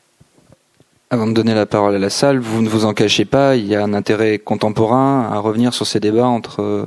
Avant 1.10 1.28
de 1.28 1.34
donner 1.34 1.54
la 1.54 1.66
parole 1.66 1.96
à 1.96 2.00
la 2.00 2.10
salle, 2.10 2.40
vous 2.40 2.62
ne 2.62 2.70
vous 2.70 2.86
en 2.86 2.94
cachez 2.94 3.26
pas, 3.26 3.58
il 3.58 3.68
y 3.68 3.76
a 3.76 3.84
un 3.84 3.94
intérêt 3.94 4.40
contemporain 4.40 5.30
à 5.30 5.40
revenir 5.40 5.74
sur 5.74 5.86
ces 5.86 6.00
débats 6.00 6.28
entre 6.28 6.62
euh, 6.62 6.86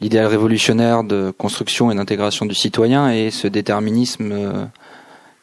l'idéal 0.00 0.26
révolutionnaire 0.26 1.04
de 1.04 1.32
construction 1.36 1.90
et 1.90 1.94
d'intégration 1.94 2.46
du 2.46 2.54
citoyen 2.54 3.10
et 3.10 3.30
ce 3.30 3.48
déterminisme 3.48 4.32
euh, 4.32 4.64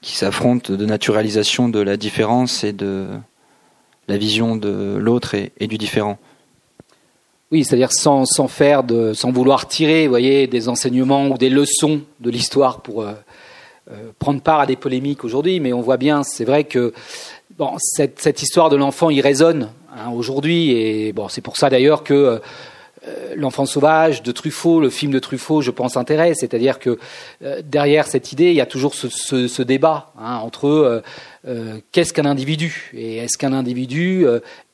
qui 0.01 0.15
s'affronte 0.15 0.71
de 0.71 0.85
naturalisation 0.85 1.69
de 1.69 1.79
la 1.79 1.97
différence 1.97 2.63
et 2.63 2.73
de 2.73 3.07
la 4.07 4.17
vision 4.17 4.55
de 4.55 4.97
l'autre 4.99 5.33
et, 5.33 5.67
du 5.67 5.77
différent. 5.77 6.17
Oui, 7.51 7.63
c'est-à-dire 7.63 7.91
sans, 7.93 8.25
faire 8.47 8.83
de, 8.83 9.13
sans 9.13 9.31
vouloir 9.31 9.67
tirer, 9.67 10.07
voyez, 10.07 10.47
des 10.47 10.67
enseignements 10.67 11.27
ou 11.27 11.37
des 11.37 11.49
leçons 11.49 12.01
de 12.19 12.29
l'histoire 12.29 12.81
pour 12.81 13.03
euh, 13.03 13.13
prendre 14.19 14.41
part 14.41 14.61
à 14.61 14.65
des 14.65 14.75
polémiques 14.75 15.23
aujourd'hui, 15.23 15.59
mais 15.59 15.71
on 15.71 15.81
voit 15.81 15.97
bien, 15.97 16.23
c'est 16.23 16.45
vrai 16.45 16.65
que 16.65 16.93
bon, 17.57 17.71
cette, 17.77 18.41
histoire 18.41 18.69
de 18.69 18.75
l'enfant 18.75 19.09
y 19.09 19.21
résonne 19.21 19.69
hein, 19.95 20.09
aujourd'hui, 20.11 20.71
et 20.71 21.13
bon, 21.13 21.29
c'est 21.29 21.41
pour 21.41 21.55
ça 21.55 21.69
d'ailleurs 21.69 22.03
que 22.03 22.41
euh, 23.07 23.33
L'enfant 23.35 23.65
sauvage 23.65 24.23
de 24.23 24.31
Truffaut, 24.31 24.79
le 24.79 24.89
film 24.89 25.11
de 25.11 25.19
Truffaut, 25.19 25.61
je 25.61 25.71
pense, 25.71 25.97
intéresse. 25.97 26.37
C'est-à-dire 26.39 26.79
que 26.79 26.97
euh, 27.43 27.61
derrière 27.63 28.07
cette 28.07 28.31
idée, 28.31 28.49
il 28.49 28.55
y 28.55 28.61
a 28.61 28.65
toujours 28.65 28.93
ce, 28.95 29.61
débat 29.61 30.11
hein, 30.17 30.37
entre 30.37 31.03
euh, 31.45 31.79
qu'est-ce 31.91 32.13
qu'un 32.13 32.25
individu 32.25 32.91
et 32.93 33.17
est-ce 33.17 33.37
qu'un 33.37 33.53
individu 33.53 34.25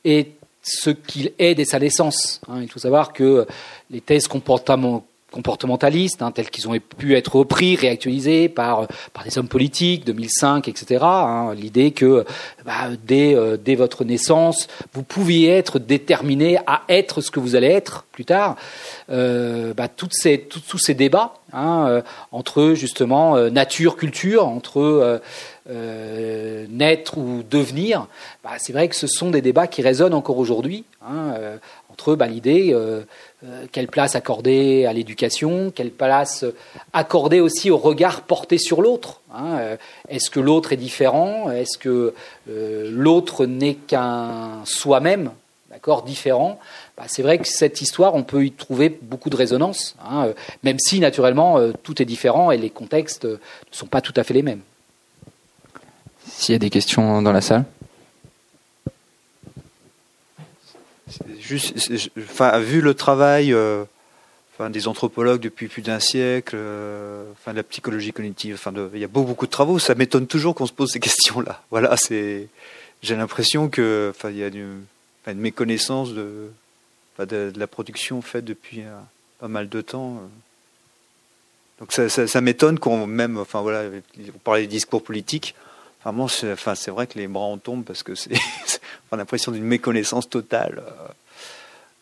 est 0.04 0.28
ce 0.62 0.90
qu'il 0.90 1.32
est 1.38 1.54
dès 1.54 1.64
sa 1.64 1.78
naissance. 1.78 2.40
Hein. 2.48 2.60
Il 2.62 2.70
faut 2.70 2.78
savoir 2.78 3.12
que 3.12 3.46
les 3.90 4.00
thèses 4.00 4.28
comportementales 4.28 5.06
comportementalistes, 5.30 6.22
hein, 6.22 6.30
tels 6.30 6.50
qu'ils 6.50 6.68
ont 6.68 6.76
pu 6.98 7.16
être 7.16 7.36
repris, 7.36 7.76
réactualisés 7.76 8.48
par, 8.48 8.86
par 9.12 9.24
des 9.24 9.38
hommes 9.38 9.48
politiques, 9.48 10.04
2005, 10.04 10.68
etc. 10.68 11.04
Hein, 11.04 11.54
L'idée 11.54 11.92
que 11.92 12.24
bah, 12.64 12.88
dès, 13.06 13.34
euh, 13.34 13.56
dès 13.56 13.74
votre 13.74 14.04
naissance, 14.04 14.68
vous 14.92 15.02
pouviez 15.02 15.50
être 15.50 15.78
déterminé 15.78 16.58
à 16.66 16.82
être 16.88 17.20
ce 17.20 17.30
que 17.30 17.40
vous 17.40 17.54
allez 17.54 17.68
être 17.68 18.04
plus 18.12 18.24
tard. 18.26 18.56
Euh, 19.10 19.72
bah, 19.74 19.88
toutes 19.88 20.14
ces, 20.14 20.38
tous 20.40 20.78
ces 20.78 20.94
débats 20.94 21.34
hein, 21.52 21.86
euh, 21.88 22.02
entre 22.32 22.74
justement 22.74 23.36
euh, 23.36 23.50
nature, 23.50 23.96
culture, 23.96 24.46
entre 24.46 25.20
naître 26.68 27.16
ou 27.16 27.42
devenir, 27.48 28.08
bah, 28.42 28.50
c'est 28.58 28.72
vrai 28.72 28.88
que 28.88 28.96
ce 28.96 29.06
sont 29.06 29.30
des 29.30 29.40
débats 29.40 29.68
qui 29.68 29.82
résonnent 29.82 30.14
encore 30.14 30.38
aujourd'hui. 30.38 30.84
Hein, 31.02 31.34
entre 31.90 32.14
bah, 32.16 32.26
l'idée 32.26 32.76
euh, 33.42 33.64
quelle 33.72 33.88
place 33.88 34.16
accorder 34.16 34.84
à 34.84 34.92
l'éducation, 34.92 35.72
quelle 35.74 35.90
place 35.90 36.44
accorder 36.92 37.40
aussi 37.40 37.70
au 37.70 37.78
regard 37.78 38.20
porté 38.20 38.58
sur 38.58 38.82
l'autre. 38.82 39.22
Hein, 39.32 39.56
euh, 39.60 39.76
est-ce 40.10 40.28
que 40.28 40.40
l'autre 40.40 40.74
est 40.74 40.76
différent 40.76 41.50
Est-ce 41.50 41.78
que 41.78 42.12
euh, 42.50 42.90
l'autre 42.92 43.46
n'est 43.46 43.76
qu'un 43.76 44.62
soi-même, 44.66 45.30
d'accord, 45.70 46.02
différent 46.02 46.60
bah, 46.98 47.04
C'est 47.06 47.22
vrai 47.22 47.38
que 47.38 47.48
cette 47.48 47.80
histoire, 47.80 48.14
on 48.14 48.24
peut 48.24 48.44
y 48.44 48.52
trouver 48.52 48.98
beaucoup 49.00 49.30
de 49.30 49.36
résonance, 49.36 49.96
hein, 50.04 50.34
même 50.62 50.78
si 50.78 51.00
naturellement 51.00 51.58
tout 51.82 52.02
est 52.02 52.06
différent 52.06 52.50
et 52.50 52.58
les 52.58 52.68
contextes 52.68 53.24
ne 53.24 53.38
sont 53.70 53.86
pas 53.86 54.02
tout 54.02 54.14
à 54.16 54.22
fait 54.22 54.34
les 54.34 54.42
mêmes. 54.42 54.60
S'il 56.26 56.52
y 56.52 56.56
a 56.56 56.58
des 56.58 56.68
questions 56.70 57.22
dans 57.22 57.32
la 57.32 57.40
salle? 57.40 57.64
Juste, 61.50 62.10
vu 62.60 62.80
le 62.80 62.94
travail 62.94 63.52
euh, 63.52 63.84
des 64.68 64.88
anthropologues 64.88 65.40
depuis 65.40 65.68
plus 65.68 65.82
d'un 65.82 66.00
siècle, 66.00 66.54
euh, 66.58 67.24
de 67.46 67.52
la 67.52 67.62
psychologie 67.62 68.12
cognitive, 68.12 68.60
il 68.92 69.00
y 69.00 69.04
a 69.04 69.08
beaucoup, 69.08 69.46
de 69.46 69.50
travaux, 69.50 69.78
ça 69.78 69.94
m'étonne 69.94 70.26
toujours 70.26 70.54
qu'on 70.54 70.66
se 70.66 70.72
pose 70.72 70.90
ces 70.90 71.00
questions-là. 71.08 71.62
J'ai 73.02 73.16
l'impression 73.16 73.70
que, 73.70 74.12
enfin, 74.14 74.28
il 74.30 74.36
y 74.36 74.44
a 74.44 74.48
une, 74.48 74.84
méconnaissance 75.34 76.12
de, 76.12 76.50
la 77.18 77.66
production 77.66 78.20
faite 78.20 78.44
depuis 78.44 78.82
euh, 78.82 78.98
pas 79.38 79.48
mal 79.48 79.68
de 79.68 79.80
temps. 79.80 80.20
Donc 81.78 81.92
ça, 81.92 82.40
m'étonne 82.42 82.78
qu'on 82.78 83.06
même, 83.06 83.38
enfin 83.38 83.62
voilà, 83.62 83.88
on 84.34 84.38
parlait 84.38 84.62
des 84.62 84.66
discours 84.66 85.02
politiques. 85.02 85.54
C'est, 86.28 86.88
vrai 86.88 87.06
que 87.06 87.18
les 87.18 87.26
bras 87.26 87.44
en 87.44 87.58
tombent 87.58 87.84
parce 87.84 88.02
que 88.02 88.14
c'est, 88.14 88.30
l'impression 89.12 89.52
d'une 89.52 89.64
méconnaissance 89.64 90.28
totale 90.28 90.82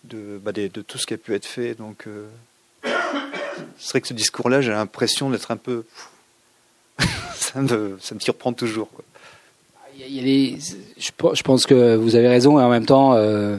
de, 0.08 0.40
bah, 0.42 0.52
de, 0.52 0.68
tout 0.68 0.98
ce 0.98 1.06
qui 1.06 1.14
a 1.14 1.18
pu 1.18 1.34
être 1.34 1.46
fait. 1.46 1.74
Donc, 1.74 2.06
euh, 2.06 2.26
c'est 3.78 3.90
vrai 3.90 4.00
que 4.00 4.08
ce 4.08 4.14
discours-là, 4.14 4.60
j'ai 4.60 4.72
l'impression 4.72 5.30
d'être 5.30 5.50
un 5.50 5.56
peu. 5.56 5.84
ça, 7.34 7.60
me, 7.60 7.98
ça 8.00 8.14
me 8.14 8.20
surprend 8.20 8.52
toujours. 8.52 8.88
Je, 9.98 11.42
pense 11.42 11.66
que 11.66 11.96
vous 11.96 12.14
avez 12.14 12.28
raison, 12.28 12.60
et 12.60 12.62
en 12.62 12.70
même 12.70 12.86
temps, 12.86 13.14
euh, 13.14 13.58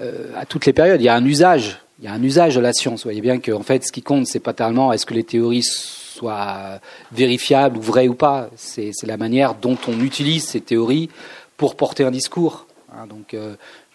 euh, 0.00 0.30
à 0.36 0.44
toutes 0.44 0.66
les 0.66 0.72
périodes, 0.72 1.00
il 1.00 1.04
y 1.04 1.08
a 1.08 1.14
un 1.14 1.24
usage. 1.24 1.80
Il 2.00 2.04
y 2.04 2.08
a 2.08 2.12
un 2.12 2.22
usage 2.22 2.56
de 2.56 2.60
la 2.60 2.72
science. 2.72 3.00
Vous 3.00 3.04
voyez 3.04 3.20
bien 3.20 3.38
que, 3.38 3.52
en 3.52 3.62
fait, 3.62 3.84
ce 3.84 3.92
qui 3.92 4.02
compte, 4.02 4.26
c'est 4.26 4.40
pas 4.40 4.52
tellement 4.52 4.92
est-ce 4.92 5.06
que 5.06 5.14
les 5.14 5.24
théories 5.24 5.62
soient 5.62 6.80
vérifiables 7.12 7.78
ou 7.78 7.80
vraies 7.80 8.08
ou 8.08 8.14
pas. 8.14 8.50
C'est 8.56 8.92
la 9.04 9.16
manière 9.16 9.54
dont 9.54 9.78
on 9.88 10.00
utilise 10.00 10.44
ces 10.44 10.60
théories 10.60 11.08
pour 11.56 11.76
porter 11.76 12.04
un 12.04 12.10
discours. 12.10 12.66
Hein, 12.92 13.06
donc, 13.06 13.34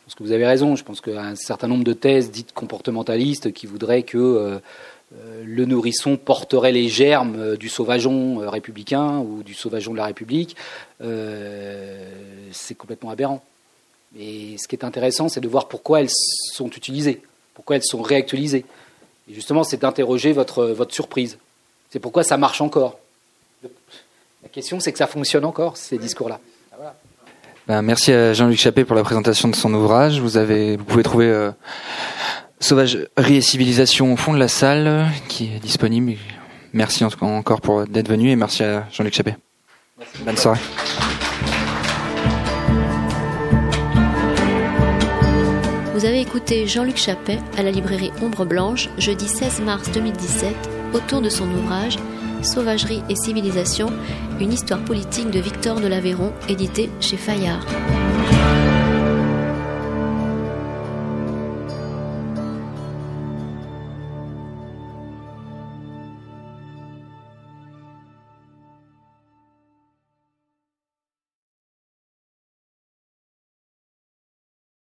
pense 0.10 0.16
que 0.16 0.24
vous 0.24 0.32
avez 0.32 0.48
raison. 0.48 0.76
Je 0.76 0.84
pense 0.84 1.02
qu'un 1.02 1.36
certain 1.36 1.68
nombre 1.68 1.84
de 1.84 1.94
thèses 1.94 2.32
dites 2.32 2.52
comportementalistes 2.52 3.54
qui 3.54 3.68
voudraient 3.68 4.02
que 4.02 4.18
euh, 4.18 4.60
euh, 5.16 5.44
le 5.46 5.66
nourrisson 5.66 6.18
porterait 6.18 6.72
les 6.72 6.88
germes 6.88 7.36
euh, 7.38 7.58
du 7.58 7.70
sauvageon 7.70 8.40
républicain 8.50 9.20
ou 9.20 9.44
du 9.44 9.54
sauvageon 9.54 9.92
de 9.92 9.98
la 9.98 10.06
République, 10.06 10.56
c'est 11.00 12.76
complètement 12.76 13.12
aberrant. 13.12 13.44
Mais 14.16 14.58
ce 14.58 14.68
qui 14.68 14.76
est 14.76 14.84
intéressant, 14.84 15.30
c'est 15.30 15.42
de 15.42 15.48
voir 15.48 15.68
pourquoi 15.68 16.02
elles 16.02 16.10
sont 16.54 16.70
utilisées, 16.70 17.22
pourquoi 17.54 17.76
elles 17.76 17.84
sont 17.84 18.02
réactualisées. 18.02 18.66
Et 19.30 19.36
justement, 19.36 19.64
c'est 19.64 19.82
d'interroger 19.82 20.34
votre, 20.34 20.66
votre 20.66 20.96
surprise. 20.96 21.38
C'est 21.92 22.00
pourquoi 22.00 22.24
ça 22.24 22.38
marche 22.38 22.62
encore. 22.62 22.98
La 24.42 24.50
question, 24.50 24.80
c'est 24.80 24.92
que 24.92 24.98
ça 24.98 25.06
fonctionne 25.06 25.46
encore, 25.46 25.78
ces 25.78 26.00
discours-là. 26.00 26.40
Ben, 27.70 27.84
merci 27.84 28.12
à 28.12 28.34
Jean-Luc 28.34 28.58
Chappé 28.58 28.84
pour 28.84 28.96
la 28.96 29.04
présentation 29.04 29.48
de 29.48 29.56
son 29.56 29.72
ouvrage. 29.76 30.20
Vous 30.20 30.38
avez, 30.38 30.76
vous 30.76 30.86
pouvez 30.86 31.04
trouver 31.04 31.28
euh, 31.28 31.52
Sauvagerie 32.60 33.06
et 33.36 33.42
civilisation 33.42 34.12
au 34.12 34.16
fond 34.16 34.34
de 34.34 34.40
la 34.40 34.48
salle, 34.48 35.06
qui 35.28 35.52
est 35.56 35.60
disponible. 35.60 36.16
Merci 36.74 37.06
encore 37.22 37.62
pour 37.62 37.86
d'être 37.86 38.10
venu 38.10 38.32
et 38.32 38.36
merci 38.36 38.64
à 38.64 38.88
Jean-Luc 38.92 39.14
Chappé. 39.14 39.36
Bonne 40.26 40.36
soirée. 40.36 40.60
Vous 45.94 46.06
avez 46.06 46.22
écouté 46.22 46.66
Jean-Luc 46.66 46.98
Chappet 46.98 47.38
à 47.56 47.62
la 47.62 47.70
librairie 47.70 48.12
Ombre 48.24 48.46
Blanche 48.46 48.90
jeudi 48.98 49.28
16 49.28 49.62
mars 49.62 49.92
2017 49.92 50.56
autour 50.96 51.22
de 51.22 51.30
son 51.30 51.48
ouvrage 51.52 51.98
Sauvagerie 52.44 53.04
et 53.10 53.16
civilisation, 53.16 53.88
une 54.40 54.54
histoire 54.54 54.80
politique 54.82 55.32
de 55.32 55.40
Victor 55.40 55.80
de 55.80 55.88
l'Aveyron, 55.88 56.34
édité 56.48 56.90
chez 57.00 57.18
Fayard. 57.18 57.66